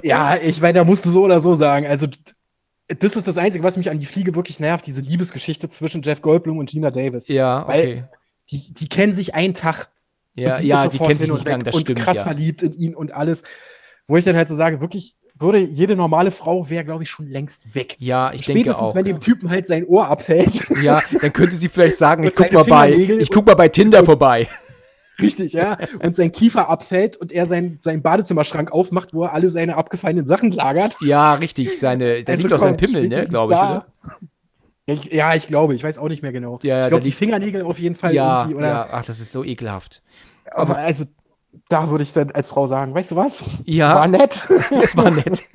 Ja, 0.03 0.37
ich 0.37 0.61
meine, 0.61 0.79
da 0.79 0.85
musst 0.85 1.05
du 1.05 1.11
so 1.11 1.25
oder 1.25 1.41
so 1.41 1.55
sagen. 1.55 1.87
Also, 1.87 2.07
das 2.89 3.17
ist 3.17 3.27
das 3.27 3.39
Einzige, 3.39 3.65
was 3.65 3.77
mich 3.77 3.91
an 3.91 3.99
die 3.99 4.07
Fliege 4.07 4.35
wirklich 4.35 4.61
nervt, 4.61 4.87
diese 4.87 5.01
Liebesgeschichte 5.01 5.69
zwischen 5.69 6.03
Jeff 6.03 6.23
Goldblum 6.23 6.59
und 6.59 6.71
Gina 6.71 6.91
Davis. 6.91 7.29
Ja, 7.29 7.67
Weil 7.67 7.81
okay. 7.81 8.05
die, 8.51 8.73
die 8.73 8.89
kennen 8.89 9.13
sich 9.13 9.35
einen 9.35 9.55
Tag. 9.55 9.89
Ja, 10.35 10.51
und 10.51 10.61
sie 10.61 10.67
ja, 10.67 10.87
die 10.89 10.99
kennt 10.99 11.21
sich 11.21 11.31
nicht 11.31 11.31
und 11.31 11.49
lang, 11.49 11.65
das 11.65 11.75
und 11.75 11.83
stimmt, 11.83 12.01
krass 12.01 12.19
ja. 12.19 12.23
verliebt 12.25 12.63
in 12.63 12.75
ihn 12.75 12.95
und 12.95 13.13
alles. 13.13 13.45
Wo 14.07 14.17
ich 14.17 14.25
dann 14.25 14.37
halt 14.37 14.49
so 14.49 14.55
sage, 14.55 14.81
wirklich, 14.81 15.15
würde 15.39 15.59
jede 15.59 15.97
normale 15.97 16.31
Frau 16.31 16.69
wäre, 16.69 16.85
glaube 16.85 17.03
ich, 17.03 17.11
schon 17.11 17.27
längst 17.27 17.75
weg. 17.75 17.97
Ja, 17.99 18.33
ich 18.33 18.45
denke 18.45 18.61
Spätestens, 18.61 18.91
auch. 18.91 18.95
wenn 18.95 19.05
dem 19.05 19.21
Typen 19.21 19.51
halt 19.51 19.67
sein 19.67 19.87
Ohr 19.87 20.09
abfällt. 20.09 20.65
Ja, 20.83 21.03
dann 21.21 21.33
könnte 21.33 21.57
sie 21.57 21.69
vielleicht 21.69 21.99
sagen, 21.99 22.25
ich 22.25 22.31
Und 22.31 22.37
guck 22.37 22.53
mal 22.53 22.65
bei, 22.65 22.93
ich 22.93 23.31
guck 23.31 23.47
mal 23.47 23.55
bei 23.55 23.69
Tinder 23.69 24.05
vorbei. 24.05 24.49
Richtig, 25.21 25.53
ja. 25.53 25.77
Und 26.01 26.17
sein 26.17 26.33
Kiefer 26.33 26.69
abfällt 26.69 27.17
und 27.17 27.31
er 27.33 27.47
sein, 27.47 27.79
seinen 27.83 28.03
Badezimmerschrank 28.03 28.73
aufmacht, 28.73 29.15
wo 29.15 29.25
er 29.25 29.33
alle 29.33 29.49
seine 29.49 29.77
abgefallenen 29.77 30.27
Sachen 30.27 30.51
lagert. 30.51 30.97
Ja, 31.01 31.35
richtig, 31.35 31.79
seine, 31.79 32.25
da 32.25 32.33
Also 32.33 32.43
liegt 32.43 32.53
doch 32.53 32.59
sein 32.59 32.77
Pimmel, 32.77 33.09
ne, 33.09 33.27
glaube 33.27 33.53
ich, 33.53 33.59
oder? 33.59 33.87
Ja, 34.03 34.15
ich, 34.87 35.05
ja, 35.05 35.35
ich 35.35 35.47
glaube, 35.47 35.75
ich 35.75 35.83
weiß 35.83 35.99
auch 35.99 36.09
nicht 36.09 36.23
mehr 36.23 36.33
genau. 36.33 36.59
Ja, 36.63 36.79
ja, 36.79 36.83
ich 36.83 36.89
glaube, 36.89 37.05
die 37.05 37.13
Fingernägel 37.13 37.63
auf 37.63 37.79
jeden 37.79 37.95
Fall 37.95 38.15
Ja, 38.15 38.41
irgendwie. 38.41 38.57
Oder, 38.57 38.69
ja, 38.69 38.89
ach, 38.91 39.05
das 39.05 39.21
ist 39.21 39.33
so 39.33 39.45
ekelhaft. 39.45 40.03
Aber 40.51 40.77
also, 40.77 41.05
da 41.69 41.89
würde 41.89 42.03
ich 42.03 42.13
dann 42.13 42.33
als 42.33 42.51
Frau 42.51 42.67
sagen, 42.67 42.95
weißt 42.95 43.13
du 43.13 43.17
was? 43.17 43.45
Ja. 43.65 43.95
War 43.95 44.09
nett. 44.09 44.47
Das 44.71 44.97
war 44.97 45.11
nett. 45.11 45.49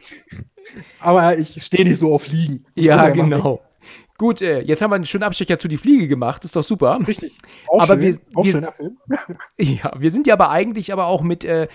aber 0.99 1.37
ich 1.37 1.63
stehe 1.63 1.87
nicht 1.87 1.99
so 1.99 2.13
auf 2.13 2.27
Liegen. 2.27 2.65
Ich 2.73 2.85
Ja, 2.85 3.09
genau. 3.09 3.61
Gut, 4.19 4.41
äh, 4.41 4.59
jetzt 4.61 4.81
haben 4.83 4.91
wir 4.91 4.95
einen 4.97 5.05
schönen 5.05 5.23
Abstecher 5.23 5.57
zu 5.57 5.67
die 5.67 5.77
Fliege 5.77 6.07
gemacht, 6.07 6.43
ist 6.45 6.55
doch 6.55 6.63
super. 6.63 6.99
Richtig. 7.07 7.37
Auch 7.69 7.81
Aber 7.81 7.93
schön. 7.95 8.01
wir- 8.01 8.17
auch 8.35 8.43
wir- 8.45 8.51
schöner 8.51 8.71
Film. 8.71 8.97
Ja, 9.57 9.93
wir 9.97 10.11
sind 10.11 10.27
ja 10.27 10.33
aber 10.35 10.49
eigentlich 10.51 10.93
aber 10.93 11.07
auch 11.07 11.21
mit 11.21 11.45
äh, 11.45 11.67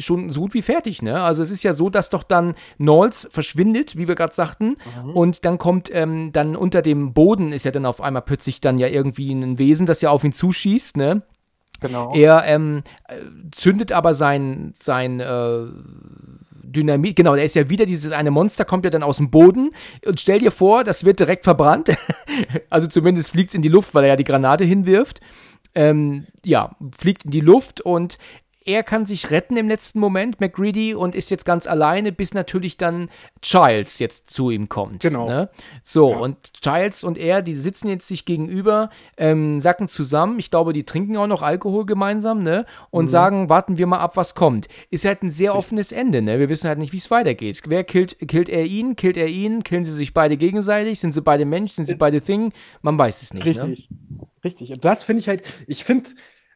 schon 0.00 0.30
so 0.32 0.40
gut 0.42 0.52
wie 0.54 0.62
fertig, 0.62 1.00
ne? 1.00 1.22
Also 1.22 1.42
es 1.42 1.50
ist 1.52 1.62
ja 1.62 1.72
so, 1.72 1.88
dass 1.90 2.10
doch 2.10 2.24
dann 2.24 2.54
Knowles 2.76 3.28
verschwindet, 3.30 3.96
wie 3.96 4.08
wir 4.08 4.16
gerade 4.16 4.34
sagten, 4.34 4.74
und 5.14 5.44
dann 5.44 5.58
kommt 5.58 5.90
ähm, 5.94 6.32
dann 6.32 6.56
unter 6.56 6.82
dem 6.82 7.12
Boden 7.14 7.52
ist 7.52 7.64
ja 7.64 7.70
dann 7.70 7.86
auf 7.86 8.00
einmal 8.00 8.22
plötzlich 8.22 8.60
dann 8.60 8.78
ja 8.78 8.88
irgendwie 8.88 9.32
ein 9.32 9.58
Wesen, 9.60 9.86
das 9.86 10.00
ja 10.02 10.10
auf 10.10 10.24
ihn 10.24 10.32
zuschießt, 10.32 10.96
ne? 10.96 11.22
Genau. 11.80 12.12
Er 12.14 12.44
ähm, 12.46 12.82
äh, 13.08 13.14
zündet 13.52 13.92
aber 13.92 14.14
sein, 14.14 14.74
sein 14.80 15.20
äh, 15.20 15.66
Dynamit, 16.72 17.16
genau, 17.16 17.34
der 17.34 17.44
ist 17.44 17.54
ja 17.54 17.68
wieder 17.68 17.86
dieses 17.86 18.12
eine 18.12 18.30
Monster, 18.30 18.64
kommt 18.64 18.84
ja 18.84 18.90
dann 18.90 19.02
aus 19.02 19.18
dem 19.18 19.30
Boden 19.30 19.70
und 20.04 20.20
stell 20.20 20.38
dir 20.38 20.50
vor, 20.50 20.84
das 20.84 21.04
wird 21.04 21.20
direkt 21.20 21.44
verbrannt. 21.44 21.96
also 22.70 22.86
zumindest 22.86 23.30
fliegt 23.30 23.50
es 23.50 23.54
in 23.54 23.62
die 23.62 23.68
Luft, 23.68 23.94
weil 23.94 24.04
er 24.04 24.10
ja 24.10 24.16
die 24.16 24.24
Granate 24.24 24.64
hinwirft. 24.64 25.20
Ähm, 25.74 26.26
ja, 26.44 26.76
fliegt 26.98 27.24
in 27.24 27.30
die 27.30 27.40
Luft 27.40 27.80
und 27.80 28.18
er 28.66 28.82
kann 28.82 29.06
sich 29.06 29.30
retten 29.30 29.56
im 29.56 29.68
letzten 29.68 30.00
Moment, 30.00 30.40
McGreedy, 30.40 30.94
und 30.94 31.14
ist 31.14 31.30
jetzt 31.30 31.44
ganz 31.44 31.66
alleine, 31.66 32.12
bis 32.12 32.34
natürlich 32.34 32.76
dann 32.76 33.08
Childs 33.40 33.98
jetzt 33.98 34.30
zu 34.30 34.50
ihm 34.50 34.68
kommt. 34.68 35.00
Genau. 35.00 35.28
Ne? 35.28 35.50
So, 35.84 36.10
Ja. 36.12 36.18
und 36.18 36.52
Childs 36.62 37.04
und 37.04 37.18
er, 37.18 37.42
die 37.42 37.56
sitzen 37.56 37.88
jetzt 37.88 38.08
sich 38.08 38.24
gegenüber, 38.24 38.90
ähm, 39.16 39.60
sacken 39.60 39.88
zusammen. 39.88 40.38
Ich 40.38 40.50
glaube, 40.50 40.72
die 40.72 40.84
trinken 40.84 41.16
auch 41.16 41.26
noch 41.26 41.42
Alkohol 41.42 41.86
gemeinsam, 41.86 42.42
ne? 42.42 42.66
Und 42.90 43.08
sagen, 43.08 43.48
warten 43.48 43.78
wir 43.78 43.86
mal 43.86 43.98
ab, 43.98 44.16
was 44.16 44.34
kommt. 44.34 44.68
Ist 44.90 45.04
halt 45.04 45.22
ein 45.22 45.30
sehr 45.30 45.54
offenes 45.54 45.92
Ende, 45.92 46.22
ne? 46.22 46.38
Wir 46.38 46.48
wissen 46.48 46.68
halt 46.68 46.78
nicht, 46.78 46.92
wie 46.92 46.98
es 46.98 47.10
weitergeht. 47.10 47.62
Wer 47.66 47.84
killt, 47.84 48.16
killt 48.28 48.48
er 48.48 48.64
ihn, 48.64 48.96
killt 48.96 49.16
er 49.16 49.28
ihn, 49.28 49.62
killen 49.62 49.84
sie 49.84 49.92
sich 49.92 50.14
beide 50.14 50.36
gegenseitig, 50.36 51.00
sind 51.00 51.12
sie 51.12 51.20
beide 51.22 51.44
Mensch, 51.44 51.72
sind 51.72 51.86
sie 51.86 51.96
beide 51.96 52.20
Thing? 52.20 52.52
Man 52.80 52.96
weiß 52.98 53.22
es 53.22 53.34
nicht. 53.34 53.44
Ne? 53.44 53.50
Richtig. 53.50 53.88
Richtig. 54.44 54.72
Und 54.72 54.84
das 54.84 55.04
finde 55.04 55.20
ich 55.20 55.28
halt, 55.28 55.42
ich 55.66 55.84
finde, 55.84 56.10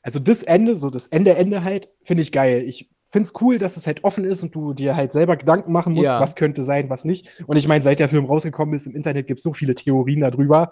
also 0.06 0.20
das 0.20 0.44
Ende, 0.44 0.76
so 0.76 0.88
das 0.88 1.08
Ende, 1.08 1.34
Ende 1.34 1.64
halt, 1.64 1.88
finde 2.04 2.22
ich 2.22 2.30
geil. 2.30 2.62
Ich 2.64 2.88
finde 3.10 3.26
es 3.26 3.34
cool, 3.40 3.58
dass 3.58 3.76
es 3.76 3.88
halt 3.88 4.04
offen 4.04 4.24
ist 4.24 4.40
und 4.44 4.54
du 4.54 4.72
dir 4.72 4.94
halt 4.94 5.10
selber 5.10 5.36
Gedanken 5.36 5.72
machen 5.72 5.94
musst, 5.94 6.06
ja. 6.06 6.20
was 6.20 6.36
könnte 6.36 6.62
sein, 6.62 6.88
was 6.88 7.04
nicht. 7.04 7.42
Und 7.48 7.56
ich 7.56 7.66
meine, 7.66 7.82
seit 7.82 7.98
der 7.98 8.08
Film 8.08 8.24
rausgekommen 8.24 8.72
ist, 8.72 8.86
im 8.86 8.94
Internet 8.94 9.26
gibt 9.26 9.40
es 9.40 9.44
so 9.44 9.52
viele 9.52 9.74
Theorien 9.74 10.20
darüber. 10.20 10.70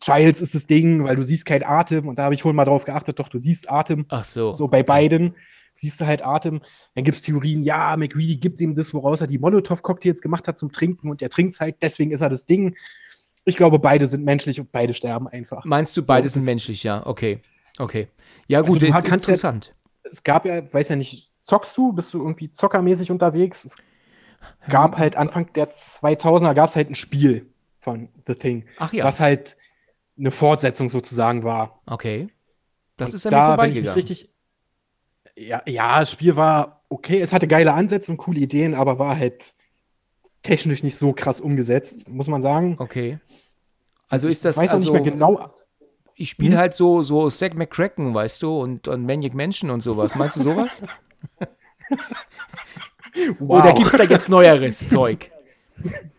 Childs 0.00 0.40
ist 0.40 0.56
das 0.56 0.66
Ding, 0.66 1.04
weil 1.04 1.14
du 1.14 1.22
siehst 1.22 1.46
keinen 1.46 1.62
Atem 1.62 2.08
und 2.08 2.18
da 2.18 2.24
habe 2.24 2.34
ich 2.34 2.42
vorhin 2.42 2.56
mal 2.56 2.64
drauf 2.64 2.84
geachtet, 2.84 3.20
doch 3.20 3.28
du 3.28 3.38
siehst 3.38 3.70
Atem. 3.70 4.04
Ach 4.08 4.24
so. 4.24 4.52
So 4.52 4.66
bei 4.66 4.82
beiden 4.82 5.36
siehst 5.74 6.00
du 6.00 6.06
halt 6.06 6.26
Atem. 6.26 6.60
Dann 6.96 7.04
gibt 7.04 7.18
es 7.18 7.22
Theorien, 7.22 7.62
ja, 7.62 7.96
McReady 7.96 8.38
gibt 8.38 8.60
ihm 8.60 8.74
das, 8.74 8.92
woraus 8.92 9.20
er 9.20 9.28
die 9.28 9.38
Molotow-Cocktails 9.38 10.22
gemacht 10.22 10.48
hat 10.48 10.58
zum 10.58 10.72
Trinken 10.72 11.08
und 11.08 11.22
er 11.22 11.30
trinkt 11.30 11.60
halt, 11.60 11.76
deswegen 11.82 12.10
ist 12.10 12.20
er 12.20 12.30
das 12.30 12.46
Ding. 12.46 12.74
Ich 13.44 13.56
glaube, 13.56 13.78
beide 13.78 14.06
sind 14.06 14.24
menschlich 14.24 14.58
und 14.58 14.72
beide 14.72 14.92
sterben 14.92 15.28
einfach. 15.28 15.64
Meinst 15.64 15.96
du, 15.96 16.02
beide 16.02 16.28
so, 16.28 16.34
sind 16.34 16.46
menschlich, 16.46 16.82
ja, 16.82 17.06
okay. 17.06 17.40
Okay. 17.78 18.08
Ja, 18.48 18.60
gut, 18.60 18.82
also, 18.82 19.08
interessant. 19.08 19.74
Ja, 20.04 20.10
es 20.10 20.22
gab 20.22 20.44
ja, 20.46 20.72
weiß 20.72 20.88
ja 20.90 20.96
nicht, 20.96 21.34
zockst 21.38 21.76
du? 21.76 21.92
Bist 21.92 22.14
du 22.14 22.18
irgendwie 22.18 22.52
zockermäßig 22.52 23.10
unterwegs? 23.10 23.64
Es 23.64 23.76
gab 24.68 24.92
hm. 24.92 24.98
halt 24.98 25.16
Anfang 25.16 25.52
der 25.54 25.68
2000er 25.68 26.54
gab 26.54 26.68
es 26.68 26.76
halt 26.76 26.90
ein 26.90 26.94
Spiel 26.94 27.46
von 27.78 28.08
The 28.26 28.34
Thing. 28.34 28.64
Ach 28.78 28.92
ja. 28.92 29.04
Was 29.04 29.20
halt 29.20 29.56
eine 30.18 30.30
Fortsetzung 30.30 30.88
sozusagen 30.88 31.44
war. 31.44 31.80
Okay. 31.86 32.28
Das 32.96 33.10
und 33.10 33.16
ist 33.16 33.24
ja 33.24 33.30
da, 33.30 33.58
wenn 33.58 33.72
ich 33.72 33.80
mich 33.80 33.94
richtig. 33.94 34.30
Ja, 35.36 35.62
ja, 35.66 36.00
das 36.00 36.10
Spiel 36.10 36.36
war 36.36 36.82
okay. 36.88 37.20
Es 37.20 37.32
hatte 37.32 37.46
geile 37.46 37.74
Ansätze 37.74 38.10
und 38.10 38.16
coole 38.16 38.40
Ideen, 38.40 38.74
aber 38.74 38.98
war 38.98 39.18
halt 39.18 39.54
technisch 40.42 40.82
nicht 40.82 40.96
so 40.96 41.12
krass 41.12 41.40
umgesetzt, 41.40 42.08
muss 42.08 42.28
man 42.28 42.40
sagen. 42.40 42.76
Okay. 42.78 43.18
Also 44.08 44.28
ist 44.28 44.44
das. 44.44 44.56
Ich 44.56 44.62
weiß 44.62 44.70
also, 44.70 44.90
auch 44.90 44.94
nicht 44.94 45.04
mehr 45.04 45.12
genau. 45.12 45.54
Ich 46.18 46.30
spiele 46.30 46.52
hm? 46.52 46.58
halt 46.58 46.74
so, 46.74 47.02
so 47.02 47.28
Zack 47.28 47.54
McCracken, 47.54 48.14
weißt 48.14 48.42
du, 48.42 48.58
und, 48.58 48.88
und 48.88 49.04
Maniac 49.04 49.34
Mansion 49.34 49.70
und 49.70 49.82
sowas. 49.82 50.14
Meinst 50.14 50.36
du 50.36 50.42
sowas? 50.42 50.82
wow. 53.38 53.62
Oder 53.62 53.74
gibt 53.74 53.86
es 53.86 53.92
da 53.92 54.04
jetzt 54.04 54.30
neueres 54.30 54.88
Zeug? 54.88 55.30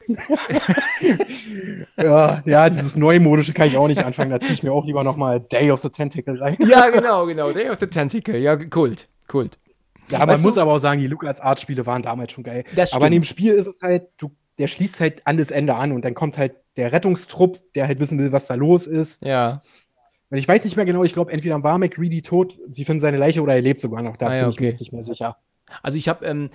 ja, 1.97 2.43
ja, 2.45 2.69
dieses 2.69 2.95
Neumodische 2.95 3.53
kann 3.53 3.67
ich 3.67 3.75
auch 3.75 3.87
nicht 3.87 4.03
anfangen. 4.03 4.29
Da 4.29 4.39
ziehe 4.39 4.53
ich 4.53 4.61
mir 4.61 4.71
auch 4.71 4.85
lieber 4.85 5.03
nochmal 5.03 5.39
Day 5.39 5.71
of 5.71 5.79
the 5.79 5.89
Tentacle 5.89 6.39
rein. 6.39 6.57
ja, 6.59 6.89
genau, 6.89 7.25
genau. 7.25 7.51
Day 7.51 7.69
of 7.69 7.79
the 7.79 7.87
Tentacle. 7.87 8.37
Ja, 8.37 8.55
Kult. 8.55 9.07
Kult. 9.27 9.57
Ja, 10.11 10.19
man 10.19 10.29
weißt 10.29 10.43
muss 10.43 10.53
du? 10.53 10.61
aber 10.61 10.73
auch 10.73 10.79
sagen, 10.79 11.01
die 11.01 11.07
Lucas 11.07 11.39
Art 11.39 11.59
Spiele 11.59 11.87
waren 11.87 12.03
damals 12.03 12.31
schon 12.31 12.43
geil. 12.43 12.63
aber 12.91 13.07
in 13.07 13.13
dem 13.13 13.23
Spiel 13.23 13.53
ist 13.53 13.67
es 13.67 13.81
halt, 13.81 14.03
du, 14.17 14.31
der 14.59 14.67
schließt 14.67 14.99
halt 14.99 15.25
an 15.25 15.37
das 15.37 15.51
Ende 15.51 15.75
an 15.75 15.91
und 15.91 16.05
dann 16.05 16.13
kommt 16.13 16.37
halt 16.37 16.53
der 16.77 16.91
Rettungstrupp, 16.91 17.59
der 17.73 17.87
halt 17.87 17.99
wissen 17.99 18.19
will, 18.19 18.31
was 18.31 18.47
da 18.47 18.53
los 18.53 18.87
ist. 18.87 19.23
Ja. 19.23 19.61
Und 20.29 20.37
ich 20.37 20.47
weiß 20.47 20.63
nicht 20.65 20.75
mehr 20.75 20.85
genau, 20.85 21.03
ich 21.03 21.13
glaube, 21.13 21.31
entweder 21.31 21.61
war 21.63 21.77
McReady 21.77 22.21
tot, 22.21 22.59
sie 22.69 22.83
finden 22.83 22.99
seine 22.99 23.17
Leiche 23.17 23.41
oder 23.41 23.55
er 23.55 23.61
lebt 23.61 23.79
sogar 23.79 24.01
noch. 24.01 24.17
Da 24.17 24.27
ah, 24.27 24.35
ja, 24.35 24.41
bin 24.41 24.49
ich 24.49 24.59
mir 24.59 24.67
jetzt 24.67 24.79
nicht 24.79 24.91
mehr 24.91 25.03
sicher. 25.03 25.37
Also 25.83 25.97
ich 25.97 26.07
habe, 26.07 26.25
ähm, 26.25 26.49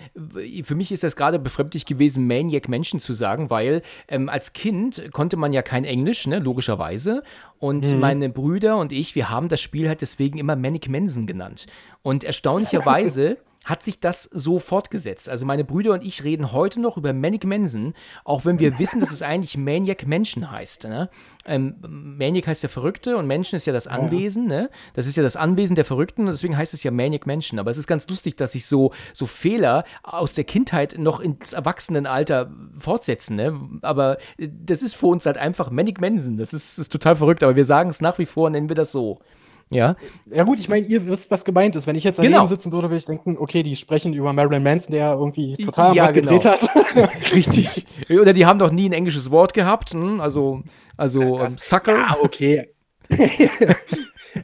für 0.64 0.74
mich 0.74 0.90
ist 0.90 1.02
das 1.02 1.16
gerade 1.16 1.38
befremdlich 1.38 1.84
gewesen, 1.84 2.26
Maniac 2.26 2.68
Menschen 2.68 2.98
zu 2.98 3.12
sagen, 3.12 3.50
weil 3.50 3.82
ähm, 4.08 4.28
als 4.28 4.54
Kind 4.54 5.10
konnte 5.12 5.36
man 5.36 5.52
ja 5.52 5.62
kein 5.62 5.84
Englisch, 5.84 6.26
ne, 6.26 6.38
logischerweise. 6.38 7.22
Und 7.58 7.92
mhm. 7.92 8.00
meine 8.00 8.28
Brüder 8.30 8.78
und 8.78 8.90
ich, 8.90 9.14
wir 9.14 9.28
haben 9.28 9.48
das 9.48 9.60
Spiel 9.60 9.88
halt 9.88 10.00
deswegen 10.00 10.38
immer 10.38 10.56
Manic 10.56 10.88
Mensen 10.88 11.26
genannt. 11.26 11.66
Und 12.02 12.24
erstaunlicherweise 12.24 13.38
hat 13.64 13.82
sich 13.82 14.00
das 14.00 14.24
so 14.24 14.58
fortgesetzt. 14.58 15.28
Also 15.28 15.46
meine 15.46 15.64
Brüder 15.64 15.92
und 15.92 16.04
ich 16.04 16.24
reden 16.24 16.52
heute 16.52 16.80
noch 16.80 16.96
über 16.96 17.12
Manic 17.12 17.44
Mensen, 17.44 17.94
auch 18.24 18.44
wenn 18.44 18.58
wir 18.58 18.78
wissen, 18.78 19.00
dass 19.00 19.12
es 19.12 19.22
eigentlich 19.22 19.56
Maniac 19.56 20.06
Menschen 20.06 20.50
heißt. 20.50 20.84
Ne? 20.84 21.08
Ähm, 21.46 21.76
Maniac 21.80 22.46
heißt 22.46 22.62
der 22.62 22.70
Verrückte 22.70 23.16
und 23.16 23.26
Menschen 23.26 23.56
ist 23.56 23.66
ja 23.66 23.72
das 23.72 23.86
Anwesen. 23.86 24.46
Ne? 24.46 24.70
Das 24.94 25.06
ist 25.06 25.16
ja 25.16 25.22
das 25.22 25.36
Anwesen 25.36 25.76
der 25.76 25.84
Verrückten 25.84 26.22
und 26.22 26.32
deswegen 26.32 26.56
heißt 26.56 26.74
es 26.74 26.82
ja 26.82 26.90
Maniac 26.90 27.26
Menschen. 27.26 27.58
Aber 27.58 27.70
es 27.70 27.78
ist 27.78 27.86
ganz 27.86 28.08
lustig, 28.08 28.36
dass 28.36 28.52
sich 28.52 28.66
so, 28.66 28.92
so 29.12 29.26
Fehler 29.26 29.84
aus 30.02 30.34
der 30.34 30.44
Kindheit 30.44 30.96
noch 30.98 31.20
ins 31.20 31.52
Erwachsenenalter 31.52 32.50
fortsetzen. 32.78 33.36
Ne? 33.36 33.60
Aber 33.82 34.18
äh, 34.38 34.48
das 34.64 34.82
ist 34.82 34.94
für 34.94 35.06
uns 35.06 35.26
halt 35.26 35.38
einfach 35.38 35.70
Manic 35.70 36.00
Mensen. 36.00 36.36
Das 36.36 36.52
ist, 36.52 36.78
ist 36.78 36.92
total 36.92 37.16
verrückt, 37.16 37.42
aber 37.42 37.56
wir 37.56 37.64
sagen 37.64 37.90
es 37.90 38.00
nach 38.00 38.18
wie 38.18 38.26
vor, 38.26 38.50
nennen 38.50 38.68
wir 38.68 38.76
das 38.76 38.92
so. 38.92 39.20
Ja. 39.74 39.96
Ja, 40.26 40.44
gut, 40.44 40.58
ich 40.58 40.68
meine, 40.68 40.86
ihr 40.86 41.06
wisst, 41.06 41.30
was 41.30 41.44
gemeint 41.44 41.76
ist. 41.76 41.86
Wenn 41.86 41.96
ich 41.96 42.04
jetzt 42.04 42.18
daneben 42.18 42.34
genau. 42.34 42.46
sitzen 42.46 42.72
würde, 42.72 42.88
würde 42.88 42.98
ich 42.98 43.04
denken, 43.04 43.36
okay, 43.38 43.62
die 43.62 43.76
sprechen 43.76 44.14
über 44.14 44.32
Marilyn 44.32 44.62
Manson, 44.62 44.92
der 44.92 45.12
irgendwie 45.12 45.56
total 45.56 45.94
ja, 45.94 46.10
genau. 46.10 46.38
gedreht 46.38 46.44
hat. 46.44 46.68
Richtig. 47.34 47.86
Oder 48.10 48.32
die 48.32 48.46
haben 48.46 48.58
doch 48.58 48.70
nie 48.70 48.88
ein 48.88 48.92
englisches 48.92 49.30
Wort 49.30 49.54
gehabt. 49.54 49.90
Hm? 49.90 50.20
Also, 50.20 50.60
also 50.96 51.36
das, 51.36 51.56
Sucker. 51.56 51.96
Ja, 51.96 52.16
okay. 52.22 52.68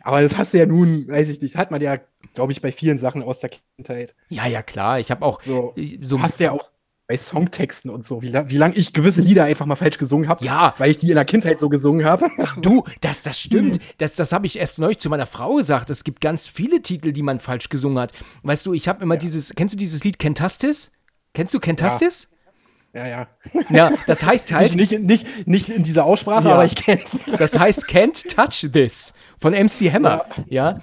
Aber 0.03 0.21
das 0.21 0.37
hast 0.37 0.55
du 0.55 0.59
ja 0.59 0.67
nun, 0.67 1.09
weiß 1.09 1.29
ich 1.31 1.41
nicht, 1.41 1.57
hat 1.57 1.71
man 1.71 1.81
ja, 1.81 1.97
glaube 2.35 2.53
ich, 2.53 2.61
bei 2.61 2.73
vielen 2.73 2.99
Sachen 2.99 3.23
aus 3.23 3.41
der 3.41 3.51
Kindheit. 3.51 4.15
Ja, 4.29 4.47
ja, 4.47 4.63
klar. 4.63 5.01
Ich 5.01 5.11
habe 5.11 5.25
auch 5.25 5.41
so, 5.41 5.75
so. 6.03 6.21
Hast 6.21 6.41
du 6.41 6.45
ja 6.45 6.53
auch 6.53 6.71
bei 7.09 7.17
Songtexten 7.17 7.91
und 7.91 8.05
so, 8.05 8.21
wie, 8.21 8.35
wie 8.35 8.57
lange 8.59 8.75
ich 8.77 8.93
gewisse 8.93 9.23
Lieder 9.23 9.45
einfach 9.45 9.65
mal 9.65 9.77
falsch 9.77 9.97
gesungen 9.97 10.29
habe, 10.29 10.45
ja. 10.45 10.75
weil 10.77 10.91
ich 10.91 10.99
die 10.99 11.09
in 11.09 11.15
der 11.15 11.25
Kindheit 11.25 11.59
so 11.59 11.71
gesungen 11.71 12.05
habe. 12.05 12.29
Du, 12.61 12.85
das, 13.01 13.23
das 13.23 13.41
stimmt. 13.41 13.81
Das, 13.97 14.15
das 14.15 14.33
habe 14.33 14.47
ich 14.47 14.59
erst 14.59 14.79
neulich 14.79 14.99
zu 14.99 15.09
meiner 15.09 15.25
Frau 15.25 15.55
gesagt. 15.55 15.89
Es 15.89 16.05
gibt 16.05 16.21
ganz 16.21 16.49
viele 16.49 16.83
Titel, 16.83 17.13
die 17.13 17.23
man 17.23 17.41
falsch 17.41 17.71
gesungen 17.71 17.99
hat. 17.99 18.13
Weißt 18.43 18.67
du, 18.67 18.75
ich 18.75 18.89
habe 18.89 19.03
immer 19.03 19.15
ja. 19.15 19.21
dieses, 19.21 19.55
kennst 19.55 19.73
du 19.73 19.79
dieses 19.79 20.05
Lied 20.05 20.19
Kentastis? 20.19 20.93
Kennst 21.33 21.55
du 21.55 21.61
Kentastis? 21.61 22.29
Ja. 22.31 23.07
Ja, 23.07 23.07
ja. 23.07 23.27
Ja, 23.71 23.93
das 24.07 24.25
heißt 24.25 24.53
halt. 24.53 24.75
nicht, 24.77 24.93
nicht, 24.93 25.03
nicht, 25.03 25.47
nicht 25.47 25.69
in 25.71 25.85
dieser 25.85 26.05
Aussprache, 26.05 26.49
ja. 26.49 26.55
aber 26.55 26.65
ich 26.65 26.75
kenn's. 26.75 27.25
Das 27.39 27.59
heißt 27.59 27.89
Can't 27.89 28.35
Touch 28.35 28.71
This 28.71 29.15
von 29.39 29.53
MC 29.53 29.93
Hammer. 29.93 30.27
Ja. 30.49 30.73
ja. 30.73 30.81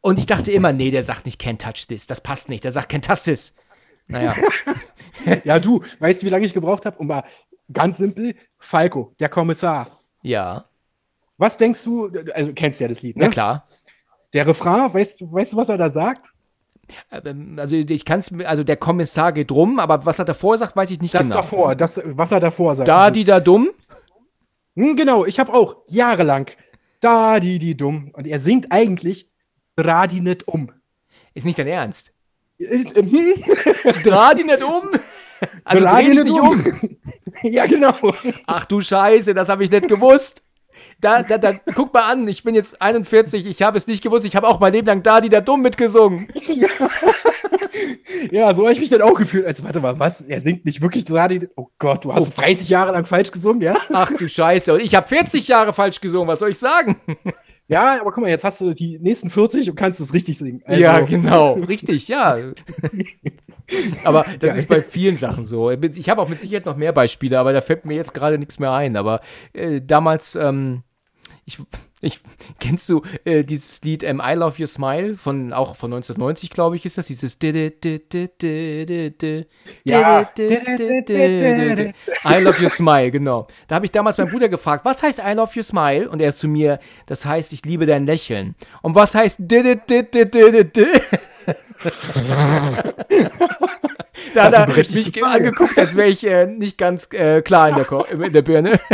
Und 0.00 0.18
ich 0.18 0.26
dachte 0.26 0.50
immer, 0.50 0.72
nee, 0.72 0.90
der 0.90 1.02
sagt 1.04 1.26
nicht 1.26 1.40
Can't 1.40 1.58
Touch 1.58 1.86
This. 1.86 2.08
Das 2.08 2.20
passt 2.20 2.48
nicht. 2.48 2.64
Der 2.64 2.72
sagt 2.72 2.88
Kentastis. 2.88 3.54
Naja. 4.06 4.34
ja, 5.44 5.58
du, 5.58 5.82
weißt 5.98 6.22
du, 6.22 6.26
wie 6.26 6.30
lange 6.30 6.46
ich 6.46 6.54
gebraucht 6.54 6.86
habe? 6.86 6.98
Und 6.98 7.06
mal 7.06 7.24
ganz 7.72 7.98
simpel, 7.98 8.34
Falco, 8.58 9.14
der 9.20 9.28
Kommissar. 9.28 9.88
Ja. 10.22 10.66
Was 11.38 11.56
denkst 11.56 11.82
du, 11.84 12.10
also 12.34 12.52
kennst 12.52 12.80
du 12.80 12.84
ja 12.84 12.88
das 12.88 13.02
Lied, 13.02 13.16
ne? 13.16 13.24
Na 13.24 13.30
klar. 13.30 13.64
Der 14.32 14.46
Refrain, 14.46 14.92
weißt, 14.92 15.32
weißt 15.32 15.52
du, 15.52 15.56
was 15.56 15.68
er 15.68 15.78
da 15.78 15.90
sagt? 15.90 16.32
Ähm, 17.10 17.58
also 17.58 17.76
ich 17.76 18.04
kann 18.04 18.20
es, 18.20 18.32
also 18.44 18.64
der 18.64 18.76
Kommissar 18.76 19.32
geht 19.32 19.50
rum, 19.50 19.78
aber 19.78 20.04
was 20.06 20.18
er 20.18 20.24
davor 20.24 20.58
sagt, 20.58 20.76
weiß 20.76 20.90
ich 20.90 21.00
nicht 21.00 21.14
das 21.14 21.22
genau. 21.22 21.36
Das 21.36 21.50
davor, 21.50 21.74
das, 21.74 22.00
was 22.04 22.32
er 22.32 22.40
davor 22.40 22.74
sagt. 22.74 22.88
Da, 22.88 23.10
die 23.10 23.24
da 23.24 23.40
dumm? 23.40 23.70
Hm, 24.76 24.96
genau, 24.96 25.24
ich 25.24 25.38
habe 25.38 25.52
auch 25.52 25.76
jahrelang 25.86 26.50
da, 27.00 27.40
die, 27.40 27.58
die 27.58 27.76
dumm. 27.76 28.10
Und 28.14 28.26
er 28.26 28.40
singt 28.40 28.72
eigentlich 28.72 29.32
Dreh 29.76 30.06
die 30.06 30.20
nicht 30.20 30.48
um. 30.48 30.70
Ist 31.34 31.46
nicht 31.46 31.58
dein 31.58 31.66
Ernst? 31.66 32.12
Hm? 32.58 32.68
Dreh 34.04 34.34
die 34.36 34.44
nicht 34.44 34.62
um. 34.62 34.90
Also 35.64 35.84
dreh, 35.84 36.04
dreh 36.04 36.10
dich 36.10 36.24
nicht 36.24 36.40
um. 36.40 36.64
ja, 37.42 37.66
genau. 37.66 37.92
Ach 38.46 38.64
du 38.64 38.80
Scheiße, 38.80 39.34
das 39.34 39.48
habe 39.48 39.64
ich 39.64 39.70
nicht 39.70 39.88
gewusst. 39.88 40.42
Da, 41.00 41.22
da, 41.22 41.36
da, 41.36 41.52
guck 41.74 41.92
mal 41.92 42.10
an, 42.10 42.26
ich 42.28 42.44
bin 42.44 42.54
jetzt 42.54 42.80
41, 42.80 43.46
ich 43.46 43.62
habe 43.62 43.76
es 43.76 43.86
nicht 43.86 44.02
gewusst, 44.02 44.24
ich 44.24 44.36
habe 44.36 44.46
auch 44.46 44.60
mein 44.60 44.72
Leben 44.72 44.86
lang 44.86 45.02
da, 45.02 45.20
die 45.20 45.28
da 45.28 45.40
dumm 45.40 45.62
mitgesungen. 45.62 46.28
Ja, 46.46 46.68
ja 48.30 48.54
so 48.54 48.62
habe 48.62 48.72
ich 48.72 48.80
mich 48.80 48.88
dann 48.88 49.02
auch 49.02 49.14
gefühlt. 49.14 49.46
Also, 49.46 49.64
warte 49.64 49.80
mal, 49.80 49.98
was? 49.98 50.20
Er 50.20 50.40
singt 50.40 50.64
nicht 50.64 50.80
wirklich 50.80 51.04
Dadi. 51.04 51.48
Oh 51.56 51.68
Gott, 51.78 52.04
du 52.04 52.14
hast 52.14 52.38
oh. 52.38 52.40
30 52.40 52.68
Jahre 52.68 52.92
lang 52.92 53.04
falsch 53.04 53.32
gesungen, 53.32 53.62
ja? 53.62 53.76
Ach 53.92 54.10
du 54.16 54.28
Scheiße, 54.28 54.74
und 54.74 54.80
ich 54.80 54.94
habe 54.94 55.08
40 55.08 55.48
Jahre 55.48 55.72
falsch 55.72 56.00
gesungen, 56.00 56.28
was 56.28 56.38
soll 56.38 56.50
ich 56.50 56.58
sagen? 56.58 56.96
Ja, 57.68 58.00
aber 58.00 58.12
guck 58.12 58.22
mal, 58.22 58.30
jetzt 58.30 58.44
hast 58.44 58.60
du 58.60 58.74
die 58.74 58.98
nächsten 58.98 59.30
40 59.30 59.70
und 59.70 59.76
kannst 59.76 60.00
es 60.00 60.12
richtig 60.12 60.36
singen. 60.36 60.62
Also. 60.66 60.80
Ja, 60.80 61.00
genau, 61.00 61.54
richtig, 61.54 62.06
ja. 62.08 62.36
Aber 64.04 64.24
das 64.40 64.56
ist 64.56 64.68
bei 64.68 64.82
vielen 64.82 65.16
Sachen 65.16 65.44
so. 65.44 65.70
Ich 65.70 66.08
habe 66.08 66.20
auch 66.22 66.28
mit 66.28 66.40
Sicherheit 66.40 66.66
noch 66.66 66.76
mehr 66.76 66.92
Beispiele, 66.92 67.38
aber 67.38 67.52
da 67.52 67.60
fällt 67.60 67.84
mir 67.84 67.94
jetzt 67.94 68.14
gerade 68.14 68.38
nichts 68.38 68.58
mehr 68.58 68.72
ein. 68.72 68.96
Aber 68.96 69.20
äh, 69.52 69.80
damals, 69.80 70.34
ähm, 70.34 70.82
ich, 71.44 71.58
ich, 72.00 72.20
kennst 72.58 72.88
du 72.88 73.02
äh, 73.24 73.44
dieses 73.44 73.82
Lied 73.82 74.02
ähm, 74.02 74.20
I 74.24 74.34
Love 74.34 74.60
Your 74.60 74.66
Smile 74.66 75.14
von 75.16 75.52
auch 75.52 75.76
von 75.76 75.92
1990, 75.92 76.50
glaube 76.50 76.76
ich, 76.76 76.84
ist 76.84 76.98
das 76.98 77.06
dieses 77.06 77.38
ja. 79.84 80.20
I 82.24 82.42
Love 82.42 82.62
Your 82.62 82.70
Smile, 82.70 83.10
genau. 83.10 83.46
Da 83.68 83.76
habe 83.76 83.86
ich 83.86 83.92
damals 83.92 84.18
meinen 84.18 84.30
Bruder 84.30 84.48
gefragt, 84.48 84.84
was 84.84 85.02
heißt 85.02 85.20
I 85.20 85.32
Love 85.32 85.52
Your 85.56 85.62
Smile? 85.62 86.10
Und 86.10 86.20
er 86.20 86.30
ist 86.30 86.40
zu 86.40 86.48
mir, 86.48 86.80
das 87.06 87.24
heißt, 87.24 87.52
ich 87.52 87.64
liebe 87.64 87.86
dein 87.86 88.06
Lächeln. 88.06 88.56
Und 88.82 88.94
was 88.94 89.14
heißt 89.14 89.38
da 94.34 94.44
hat 94.44 94.54
er 94.54 94.68
mich 94.68 95.24
angeguckt, 95.24 95.78
als 95.78 95.94
wäre 95.94 96.08
ich 96.08 96.26
äh, 96.26 96.46
nicht 96.46 96.78
ganz 96.78 97.12
äh, 97.12 97.42
klar 97.42 97.68
in 97.68 97.76
der, 97.76 98.10
in 98.10 98.32
der 98.32 98.42
Birne. 98.42 98.80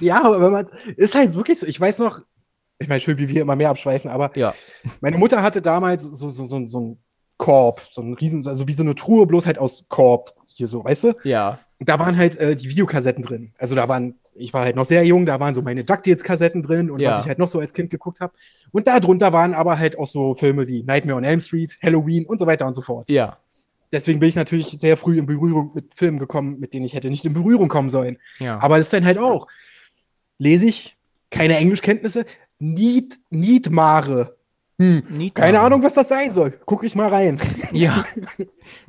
Ja, 0.00 0.24
aber 0.24 0.40
wenn 0.40 0.52
man 0.52 0.66
ist 0.96 1.14
halt 1.14 1.34
wirklich 1.34 1.58
so, 1.58 1.66
ich 1.66 1.78
weiß 1.78 1.98
noch, 1.98 2.20
ich 2.78 2.88
meine, 2.88 3.00
schön, 3.00 3.18
wie 3.18 3.28
wir 3.28 3.42
immer 3.42 3.56
mehr 3.56 3.70
abschweifen, 3.70 4.10
aber 4.10 4.36
ja. 4.36 4.54
meine 5.00 5.18
Mutter 5.18 5.42
hatte 5.42 5.62
damals 5.62 6.02
so, 6.02 6.28
so, 6.28 6.44
so, 6.44 6.66
so 6.66 6.80
ein 6.80 6.98
Korb, 7.36 7.82
so 7.90 8.00
ein 8.00 8.14
riesen, 8.14 8.46
also 8.46 8.66
wie 8.68 8.72
so 8.72 8.82
eine 8.82 8.94
Truhe, 8.94 9.26
bloß 9.26 9.46
halt 9.46 9.58
aus 9.58 9.84
Korb, 9.88 10.34
hier 10.46 10.68
so, 10.68 10.84
weißt 10.84 11.04
du? 11.04 11.12
Ja. 11.24 11.58
Und 11.78 11.88
da 11.88 11.98
waren 11.98 12.16
halt 12.16 12.36
äh, 12.38 12.56
die 12.56 12.70
Videokassetten 12.70 13.22
drin. 13.22 13.52
Also 13.58 13.74
da 13.74 13.88
waren 13.88 14.18
ich 14.38 14.52
war 14.52 14.64
halt 14.64 14.76
noch 14.76 14.84
sehr 14.84 15.04
jung, 15.04 15.26
da 15.26 15.40
waren 15.40 15.54
so 15.54 15.62
meine 15.62 15.84
DuckTales-Kassetten 15.84 16.62
drin 16.62 16.90
und 16.90 17.00
ja. 17.00 17.10
was 17.10 17.20
ich 17.20 17.28
halt 17.28 17.38
noch 17.38 17.48
so 17.48 17.60
als 17.60 17.72
Kind 17.72 17.90
geguckt 17.90 18.20
habe. 18.20 18.32
Und 18.72 18.86
darunter 18.86 19.32
waren 19.32 19.54
aber 19.54 19.78
halt 19.78 19.98
auch 19.98 20.06
so 20.06 20.34
Filme 20.34 20.66
wie 20.66 20.82
Nightmare 20.82 21.16
on 21.16 21.24
Elm 21.24 21.40
Street, 21.40 21.78
Halloween 21.82 22.26
und 22.26 22.38
so 22.38 22.46
weiter 22.46 22.66
und 22.66 22.74
so 22.74 22.82
fort. 22.82 23.08
Ja. 23.08 23.38
Deswegen 23.92 24.20
bin 24.20 24.28
ich 24.28 24.36
natürlich 24.36 24.66
sehr 24.66 24.96
früh 24.96 25.18
in 25.18 25.26
Berührung 25.26 25.70
mit 25.74 25.94
Filmen 25.94 26.18
gekommen, 26.18 26.58
mit 26.58 26.74
denen 26.74 26.84
ich 26.84 26.94
hätte 26.94 27.08
nicht 27.08 27.24
in 27.24 27.34
Berührung 27.34 27.68
kommen 27.68 27.88
sollen. 27.88 28.18
Ja. 28.38 28.58
Aber 28.58 28.76
das 28.76 28.86
ist 28.86 28.92
dann 28.92 29.04
halt 29.04 29.18
auch, 29.18 29.46
lese 30.38 30.66
ich, 30.66 30.96
keine 31.30 31.56
Englischkenntnisse, 31.56 32.24
Nied, 32.58 33.18
Niedmare 33.30 34.36
hm, 34.78 35.32
keine 35.32 35.60
Ahnung, 35.60 35.82
was 35.82 35.94
das 35.94 36.08
sein 36.08 36.32
soll. 36.32 36.52
Guck 36.66 36.84
ich 36.84 36.94
mal 36.94 37.08
rein. 37.08 37.38
Ja. 37.72 38.04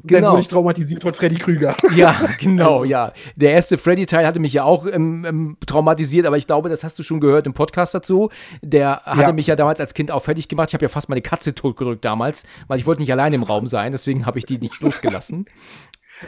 genau. 0.03 0.21
Dann 0.21 0.31
wurde 0.31 0.41
ich 0.41 0.47
traumatisiert 0.49 1.01
von 1.01 1.13
Freddy 1.13 1.35
Krüger. 1.35 1.75
Ja, 1.95 2.13
genau, 2.39 2.79
also. 2.79 2.83
ja. 2.83 3.13
Der 3.35 3.51
erste 3.51 3.77
Freddy-Teil 3.77 4.25
hatte 4.25 4.39
mich 4.39 4.53
ja 4.53 4.63
auch 4.63 4.85
ähm, 4.85 5.25
ähm, 5.25 5.57
traumatisiert, 5.65 6.25
aber 6.25 6.37
ich 6.37 6.45
glaube, 6.45 6.69
das 6.69 6.83
hast 6.83 6.99
du 6.99 7.03
schon 7.03 7.19
gehört 7.19 7.45
im 7.47 7.53
Podcast 7.53 7.93
dazu. 7.93 8.29
Der 8.61 9.01
hatte 9.05 9.21
ja. 9.21 9.31
mich 9.31 9.47
ja 9.47 9.55
damals 9.55 9.79
als 9.79 9.93
Kind 9.93 10.11
auch 10.11 10.23
fertig 10.23 10.47
gemacht. 10.47 10.69
Ich 10.69 10.73
habe 10.73 10.83
ja 10.83 10.89
fast 10.89 11.09
meine 11.09 11.21
Katze 11.21 11.55
totgedrückt 11.55 12.03
damals, 12.03 12.43
weil 12.67 12.79
ich 12.79 12.85
wollte 12.85 13.01
nicht 13.01 13.11
allein 13.11 13.33
im 13.33 13.43
Raum 13.43 13.67
sein, 13.67 13.93
deswegen 13.93 14.25
habe 14.25 14.39
ich 14.39 14.45
die 14.45 14.57
nicht 14.57 14.79
losgelassen. 14.81 15.45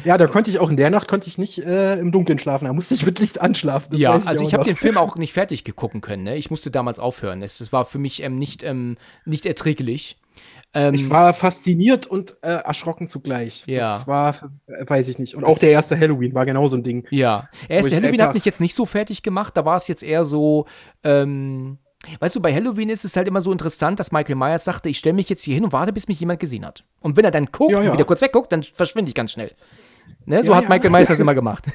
Ja, 0.03 0.17
da 0.17 0.27
konnte 0.27 0.49
ich 0.49 0.59
auch 0.59 0.69
in 0.69 0.77
der 0.77 0.89
Nacht 0.89 1.07
konnte 1.07 1.27
ich 1.27 1.37
nicht 1.37 1.59
äh, 1.59 1.99
im 1.99 2.11
Dunkeln 2.11 2.39
schlafen. 2.39 2.65
Da 2.65 2.73
musste 2.73 2.93
ich 2.93 3.05
mit 3.05 3.19
Licht 3.19 3.41
anschlafen. 3.41 3.95
ja, 3.95 4.17
ich 4.17 4.27
also 4.27 4.43
ich 4.43 4.53
habe 4.53 4.63
den 4.63 4.75
Film 4.75 4.97
auch 4.97 5.15
nicht 5.17 5.33
fertig 5.33 5.63
gucken 5.75 6.01
können. 6.01 6.23
Ne? 6.23 6.37
Ich 6.37 6.49
musste 6.49 6.71
damals 6.71 6.99
aufhören. 6.99 7.41
Es, 7.41 7.59
es 7.59 7.71
war 7.71 7.85
für 7.85 7.99
mich 7.99 8.21
ähm, 8.21 8.37
nicht, 8.37 8.63
ähm, 8.63 8.97
nicht 9.25 9.45
erträglich. 9.45 10.17
Ähm, 10.73 10.93
ich 10.93 11.09
war 11.09 11.33
fasziniert 11.33 12.05
und 12.05 12.37
äh, 12.41 12.49
erschrocken 12.49 13.07
zugleich. 13.07 13.63
Ja. 13.65 13.79
Das 13.79 14.07
war, 14.07 14.35
äh, 14.67 14.87
weiß 14.87 15.07
ich 15.07 15.17
nicht. 15.17 15.35
Und 15.35 15.43
auch 15.43 15.57
der 15.57 15.71
erste 15.71 15.99
Halloween 15.99 16.35
war 16.35 16.45
genauso 16.45 16.77
ein 16.77 16.83
Ding. 16.83 17.07
Ja, 17.09 17.49
der 17.67 17.77
erste 17.77 17.95
Halloween 17.95 18.21
hat 18.21 18.35
mich 18.35 18.45
jetzt 18.45 18.59
nicht 18.59 18.75
so 18.75 18.85
fertig 18.85 19.23
gemacht. 19.23 19.57
Da 19.57 19.65
war 19.65 19.77
es 19.77 19.87
jetzt 19.87 20.03
eher 20.03 20.25
so. 20.25 20.67
Ähm, 21.03 21.79
Weißt 22.19 22.35
du, 22.35 22.41
bei 22.41 22.53
Halloween 22.53 22.89
ist 22.89 23.03
es 23.03 23.17
halt 23.17 23.27
immer 23.27 23.41
so 23.41 23.51
interessant, 23.51 23.99
dass 23.99 24.11
Michael 24.11 24.35
Myers 24.35 24.63
sagte, 24.63 24.87
ich 24.87 24.97
stelle 24.97 25.15
mich 25.15 25.27
jetzt 25.27 25.43
hier 25.43 25.55
hin 25.55 25.65
und 25.65 25.73
warte, 25.73 25.91
bis 25.91 26.07
mich 26.07 26.19
jemand 26.19 26.39
gesehen 26.39 26.65
hat. 26.65 26.83
Und 27.01 27.17
wenn 27.17 27.25
er 27.25 27.31
dann 27.31 27.47
guckt 27.47 27.71
ja, 27.71 27.81
ja. 27.81 27.87
und 27.87 27.93
wieder 27.93 28.05
kurz 28.05 28.21
wegguckt, 28.21 28.51
dann 28.51 28.63
verschwinde 28.63 29.09
ich 29.09 29.15
ganz 29.15 29.31
schnell. 29.31 29.53
Ne? 30.25 30.43
So 30.43 30.51
ja, 30.51 30.57
hat 30.57 30.69
Michael 30.69 30.91
Myers 30.91 31.09
das 31.09 31.19
immer 31.19 31.35
gemacht. 31.35 31.65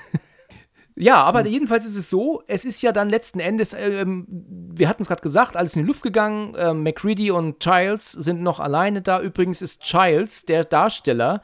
Ja, 0.97 1.23
aber 1.25 1.41
hm. 1.41 1.49
jedenfalls 1.49 1.87
ist 1.87 1.97
es 1.97 2.09
so, 2.09 2.43
es 2.47 2.65
ist 2.65 2.81
ja 2.81 2.93
dann 2.93 3.09
letzten 3.09 3.41
Endes, 3.41 3.75
ähm, 3.75 4.27
wir 4.29 4.89
hatten 4.89 5.03
es 5.03 5.09
gerade 5.09 5.23
gesagt, 5.23 5.57
alles 5.57 5.75
in 5.75 5.83
die 5.83 5.89
Luft 5.89 6.03
gegangen. 6.03 6.55
Ähm, 6.57 6.83
McCready 6.85 7.31
und 7.31 7.59
Childs 7.61 8.13
sind 8.13 8.43
noch 8.43 8.61
alleine 8.61 9.03
da. 9.03 9.21
Übrigens 9.21 9.61
ist 9.61 9.83
Childs 9.83 10.45
der 10.47 10.65
Darsteller, 10.65 11.43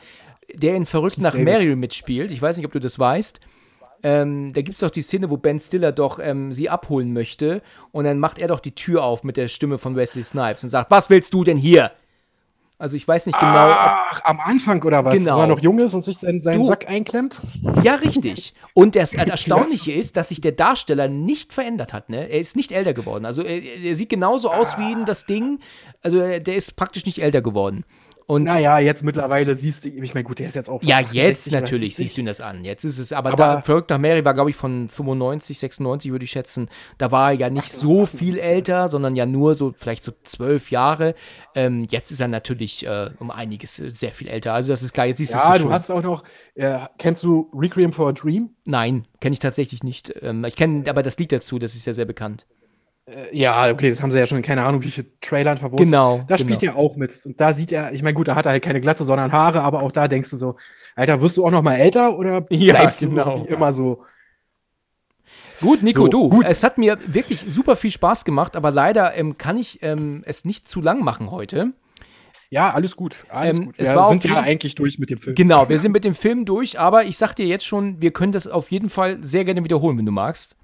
der 0.54 0.76
in 0.76 0.86
Verrückt 0.86 1.18
nach 1.18 1.34
Mary 1.34 1.74
mitspielt. 1.74 2.30
Ich 2.30 2.40
weiß 2.40 2.56
nicht, 2.56 2.66
ob 2.66 2.72
du 2.72 2.78
das 2.78 2.98
weißt. 2.98 3.40
Ähm, 4.02 4.52
da 4.52 4.62
gibt 4.62 4.74
es 4.74 4.80
doch 4.80 4.90
die 4.90 5.02
Szene, 5.02 5.30
wo 5.30 5.36
Ben 5.36 5.60
Stiller 5.60 5.92
doch 5.92 6.18
ähm, 6.18 6.52
sie 6.52 6.70
abholen 6.70 7.12
möchte 7.12 7.62
und 7.92 8.04
dann 8.04 8.18
macht 8.18 8.38
er 8.38 8.48
doch 8.48 8.60
die 8.60 8.74
Tür 8.74 9.04
auf 9.04 9.24
mit 9.24 9.36
der 9.36 9.48
Stimme 9.48 9.78
von 9.78 9.96
Wesley 9.96 10.24
Snipes 10.24 10.64
und 10.64 10.70
sagt, 10.70 10.90
was 10.90 11.10
willst 11.10 11.34
du 11.34 11.44
denn 11.44 11.56
hier? 11.56 11.90
Also 12.80 12.96
ich 12.96 13.06
weiß 13.06 13.26
nicht 13.26 13.38
genau. 13.38 13.52
Ach, 13.52 14.22
am 14.24 14.40
Anfang 14.40 14.82
oder 14.82 15.04
was? 15.04 15.12
Genau. 15.12 15.36
Wo 15.36 15.40
er 15.42 15.46
noch 15.48 15.60
jung 15.60 15.78
ist 15.80 15.92
und 15.92 16.02
sich 16.02 16.16
seinen, 16.16 16.40
seinen 16.40 16.64
Sack 16.64 16.88
einklemmt? 16.88 17.38
Ja, 17.82 17.96
richtig. 17.96 18.54
Und 18.72 18.96
das 18.96 19.12
Erstaunliche 19.14 19.92
ist, 19.92 20.16
dass 20.16 20.30
sich 20.30 20.40
der 20.40 20.52
Darsteller 20.52 21.06
nicht 21.06 21.52
verändert 21.52 21.92
hat. 21.92 22.08
Ne? 22.08 22.30
Er 22.30 22.40
ist 22.40 22.56
nicht 22.56 22.72
älter 22.72 22.94
geworden. 22.94 23.26
Also 23.26 23.42
er, 23.42 23.62
er 23.62 23.94
sieht 23.96 24.08
genauso 24.08 24.50
aus 24.50 24.78
wie 24.78 24.92
in 24.92 25.04
das 25.04 25.26
Ding. 25.26 25.58
Also 26.02 26.20
der 26.20 26.54
ist 26.56 26.74
praktisch 26.76 27.04
nicht 27.04 27.20
älter 27.20 27.42
geworden. 27.42 27.84
Und 28.30 28.44
naja, 28.44 28.78
jetzt 28.78 29.02
mittlerweile 29.02 29.56
siehst 29.56 29.84
du, 29.84 29.88
ich 29.88 30.14
meine, 30.14 30.22
gut, 30.22 30.38
der 30.38 30.46
ist 30.46 30.54
jetzt 30.54 30.70
auch. 30.70 30.84
Ja, 30.84 31.00
jetzt 31.00 31.50
natürlich 31.50 31.96
siehst 31.96 32.16
du 32.16 32.20
ihn 32.20 32.26
das 32.26 32.40
an. 32.40 32.64
Jetzt 32.64 32.84
ist 32.84 32.98
es, 32.98 33.12
aber, 33.12 33.30
aber 33.30 33.36
da, 33.36 33.60
Verrückt 33.62 33.90
nach 33.90 33.98
Mary 33.98 34.24
war, 34.24 34.34
glaube 34.34 34.50
ich, 34.50 34.54
von 34.54 34.88
95, 34.88 35.58
96, 35.58 36.12
würde 36.12 36.24
ich 36.24 36.30
schätzen. 36.30 36.68
Da 36.96 37.10
war 37.10 37.32
er 37.32 37.36
ja 37.36 37.50
nicht 37.50 37.72
so 37.72 38.06
viel 38.06 38.38
älter, 38.38 38.88
sondern 38.88 39.16
ja 39.16 39.26
nur 39.26 39.56
so 39.56 39.74
vielleicht 39.76 40.04
so 40.04 40.12
zwölf 40.22 40.70
Jahre. 40.70 41.16
Ähm, 41.56 41.88
jetzt 41.90 42.12
ist 42.12 42.20
er 42.20 42.28
natürlich 42.28 42.86
äh, 42.86 43.10
um 43.18 43.32
einiges 43.32 43.80
äh, 43.80 43.90
sehr 43.92 44.12
viel 44.12 44.28
älter. 44.28 44.52
Also, 44.52 44.70
das 44.70 44.84
ist 44.84 44.92
klar, 44.92 45.06
jetzt 45.06 45.18
siehst 45.18 45.32
ja, 45.32 45.38
du 45.38 45.54
es. 45.54 45.58
Ja, 45.58 45.66
du 45.66 45.72
hast 45.72 45.90
auch 45.90 46.02
noch, 46.02 46.22
äh, 46.54 46.78
kennst 46.98 47.24
du 47.24 47.50
Requiem 47.52 47.92
for 47.92 48.10
a 48.10 48.12
Dream? 48.12 48.50
Nein, 48.64 49.08
kenne 49.18 49.32
ich 49.32 49.40
tatsächlich 49.40 49.82
nicht. 49.82 50.14
Ähm, 50.22 50.44
ich 50.44 50.54
kenne 50.54 50.88
aber 50.88 51.02
das 51.02 51.18
Lied 51.18 51.32
dazu, 51.32 51.58
das 51.58 51.74
ist 51.74 51.84
ja 51.84 51.94
sehr 51.94 52.04
bekannt. 52.04 52.46
Äh, 53.10 53.36
ja, 53.36 53.70
okay, 53.70 53.90
das 53.90 54.02
haben 54.02 54.12
sie 54.12 54.18
ja 54.18 54.26
schon 54.26 54.38
in 54.38 54.44
keine 54.44 54.62
Ahnung, 54.62 54.82
wie 54.82 54.90
viele 54.90 55.06
Trailern 55.20 55.58
verwurstet. 55.58 55.86
Genau. 55.86 56.20
Da 56.28 56.38
spielt 56.38 56.60
genau. 56.60 56.72
er 56.72 56.78
auch 56.78 56.96
mit. 56.96 57.24
Und 57.26 57.40
da 57.40 57.52
sieht 57.52 57.72
er, 57.72 57.92
ich 57.92 58.02
meine, 58.02 58.14
gut, 58.14 58.28
da 58.28 58.34
hat 58.36 58.46
er 58.46 58.52
halt 58.52 58.62
keine 58.62 58.80
Glatze, 58.80 59.04
sondern 59.04 59.32
Haare, 59.32 59.62
aber 59.62 59.82
auch 59.82 59.92
da 59.92 60.08
denkst 60.08 60.30
du 60.30 60.36
so, 60.36 60.56
Alter, 60.94 61.20
wirst 61.20 61.36
du 61.36 61.44
auch 61.44 61.50
noch 61.50 61.62
mal 61.62 61.76
älter 61.76 62.16
oder 62.16 62.46
ja, 62.50 62.74
bleibst 62.74 63.00
genau. 63.00 63.40
du 63.40 63.44
immer 63.46 63.72
so? 63.72 64.04
Gut, 65.60 65.82
Nico, 65.82 66.02
so, 66.02 66.08
du, 66.08 66.28
gut. 66.30 66.46
es 66.48 66.62
hat 66.62 66.78
mir 66.78 66.98
wirklich 67.06 67.44
super 67.46 67.76
viel 67.76 67.90
Spaß 67.90 68.24
gemacht, 68.24 68.56
aber 68.56 68.70
leider 68.70 69.14
ähm, 69.14 69.36
kann 69.36 69.58
ich 69.58 69.82
ähm, 69.82 70.22
es 70.24 70.44
nicht 70.44 70.68
zu 70.68 70.80
lang 70.80 71.04
machen 71.04 71.30
heute. 71.30 71.72
Ja, 72.48 72.70
alles 72.70 72.96
gut. 72.96 73.26
Alles 73.28 73.58
ähm, 73.58 73.66
gut. 73.66 73.78
Wir 73.78 74.04
sind 74.04 74.24
ja 74.24 74.40
eigentlich 74.40 74.74
durch 74.74 74.98
mit 74.98 75.10
dem 75.10 75.18
Film. 75.18 75.36
Genau, 75.36 75.68
wir 75.68 75.78
sind 75.78 75.92
mit 75.92 76.04
dem 76.04 76.14
Film 76.14 76.44
durch, 76.46 76.80
aber 76.80 77.04
ich 77.04 77.18
sag 77.18 77.34
dir 77.34 77.46
jetzt 77.46 77.66
schon, 77.66 78.00
wir 78.00 78.10
können 78.12 78.32
das 78.32 78.46
auf 78.46 78.70
jeden 78.70 78.88
Fall 78.88 79.18
sehr 79.22 79.44
gerne 79.44 79.62
wiederholen, 79.62 79.98
wenn 79.98 80.06
du 80.06 80.12
magst. 80.12 80.56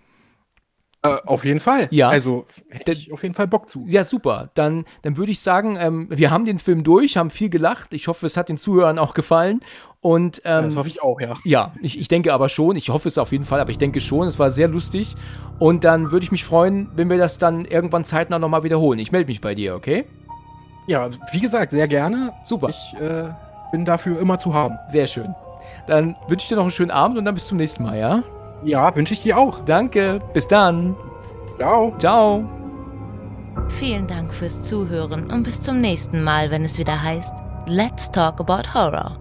Äh, 1.14 1.20
auf 1.26 1.44
jeden 1.44 1.60
Fall. 1.60 1.88
Ja. 1.90 2.08
Also 2.08 2.46
hätte 2.68 2.92
ich 2.92 3.12
auf 3.12 3.22
jeden 3.22 3.34
Fall 3.34 3.46
Bock 3.46 3.68
zu. 3.68 3.84
Ja, 3.88 4.04
super. 4.04 4.50
Dann, 4.54 4.84
dann 5.02 5.16
würde 5.16 5.32
ich 5.32 5.40
sagen, 5.40 5.76
ähm, 5.78 6.08
wir 6.10 6.30
haben 6.30 6.44
den 6.44 6.58
Film 6.58 6.84
durch, 6.84 7.16
haben 7.16 7.30
viel 7.30 7.50
gelacht. 7.50 7.92
Ich 7.92 8.08
hoffe, 8.08 8.26
es 8.26 8.36
hat 8.36 8.48
den 8.48 8.58
Zuhörern 8.58 8.98
auch 8.98 9.14
gefallen. 9.14 9.60
Und, 10.00 10.42
ähm, 10.44 10.64
das 10.64 10.76
hoffe 10.76 10.88
ich 10.88 11.02
auch, 11.02 11.20
ja. 11.20 11.34
Ja, 11.44 11.72
ich, 11.82 11.98
ich 11.98 12.08
denke 12.08 12.32
aber 12.32 12.48
schon. 12.48 12.76
Ich 12.76 12.90
hoffe 12.90 13.08
es 13.08 13.18
auf 13.18 13.32
jeden 13.32 13.44
Fall, 13.44 13.60
aber 13.60 13.70
ich 13.70 13.78
denke 13.78 14.00
schon. 14.00 14.28
Es 14.28 14.38
war 14.38 14.50
sehr 14.50 14.68
lustig. 14.68 15.16
Und 15.58 15.84
dann 15.84 16.12
würde 16.12 16.24
ich 16.24 16.30
mich 16.30 16.44
freuen, 16.44 16.88
wenn 16.94 17.10
wir 17.10 17.18
das 17.18 17.38
dann 17.38 17.64
irgendwann 17.64 18.04
zeitnah 18.04 18.38
nochmal 18.38 18.62
wiederholen. 18.62 18.98
Ich 18.98 19.10
melde 19.10 19.28
mich 19.28 19.40
bei 19.40 19.54
dir, 19.54 19.74
okay? 19.74 20.04
Ja, 20.86 21.08
wie 21.32 21.40
gesagt, 21.40 21.72
sehr 21.72 21.88
gerne. 21.88 22.32
Super. 22.44 22.68
Ich 22.68 22.94
äh, 23.00 23.30
bin 23.72 23.84
dafür 23.84 24.20
immer 24.20 24.38
zu 24.38 24.54
haben. 24.54 24.76
Sehr 24.88 25.06
schön. 25.06 25.34
Dann 25.86 26.14
wünsche 26.28 26.44
ich 26.44 26.48
dir 26.48 26.56
noch 26.56 26.62
einen 26.62 26.70
schönen 26.70 26.92
Abend 26.92 27.18
und 27.18 27.24
dann 27.24 27.34
bis 27.34 27.46
zum 27.46 27.58
nächsten 27.58 27.82
Mal, 27.82 27.98
ja? 27.98 28.22
Ja, 28.64 28.94
wünsche 28.94 29.12
ich 29.12 29.22
dir 29.22 29.38
auch. 29.38 29.60
Danke. 29.64 30.20
Bis 30.32 30.48
dann. 30.48 30.96
Ciao. 31.58 31.92
Ciao. 31.98 32.44
Vielen 33.68 34.06
Dank 34.06 34.32
fürs 34.32 34.62
Zuhören 34.62 35.30
und 35.32 35.42
bis 35.42 35.60
zum 35.60 35.80
nächsten 35.80 36.22
Mal, 36.22 36.50
wenn 36.50 36.64
es 36.64 36.78
wieder 36.78 37.02
heißt 37.02 37.32
Let's 37.66 38.10
Talk 38.10 38.40
About 38.40 38.74
Horror 38.74 39.18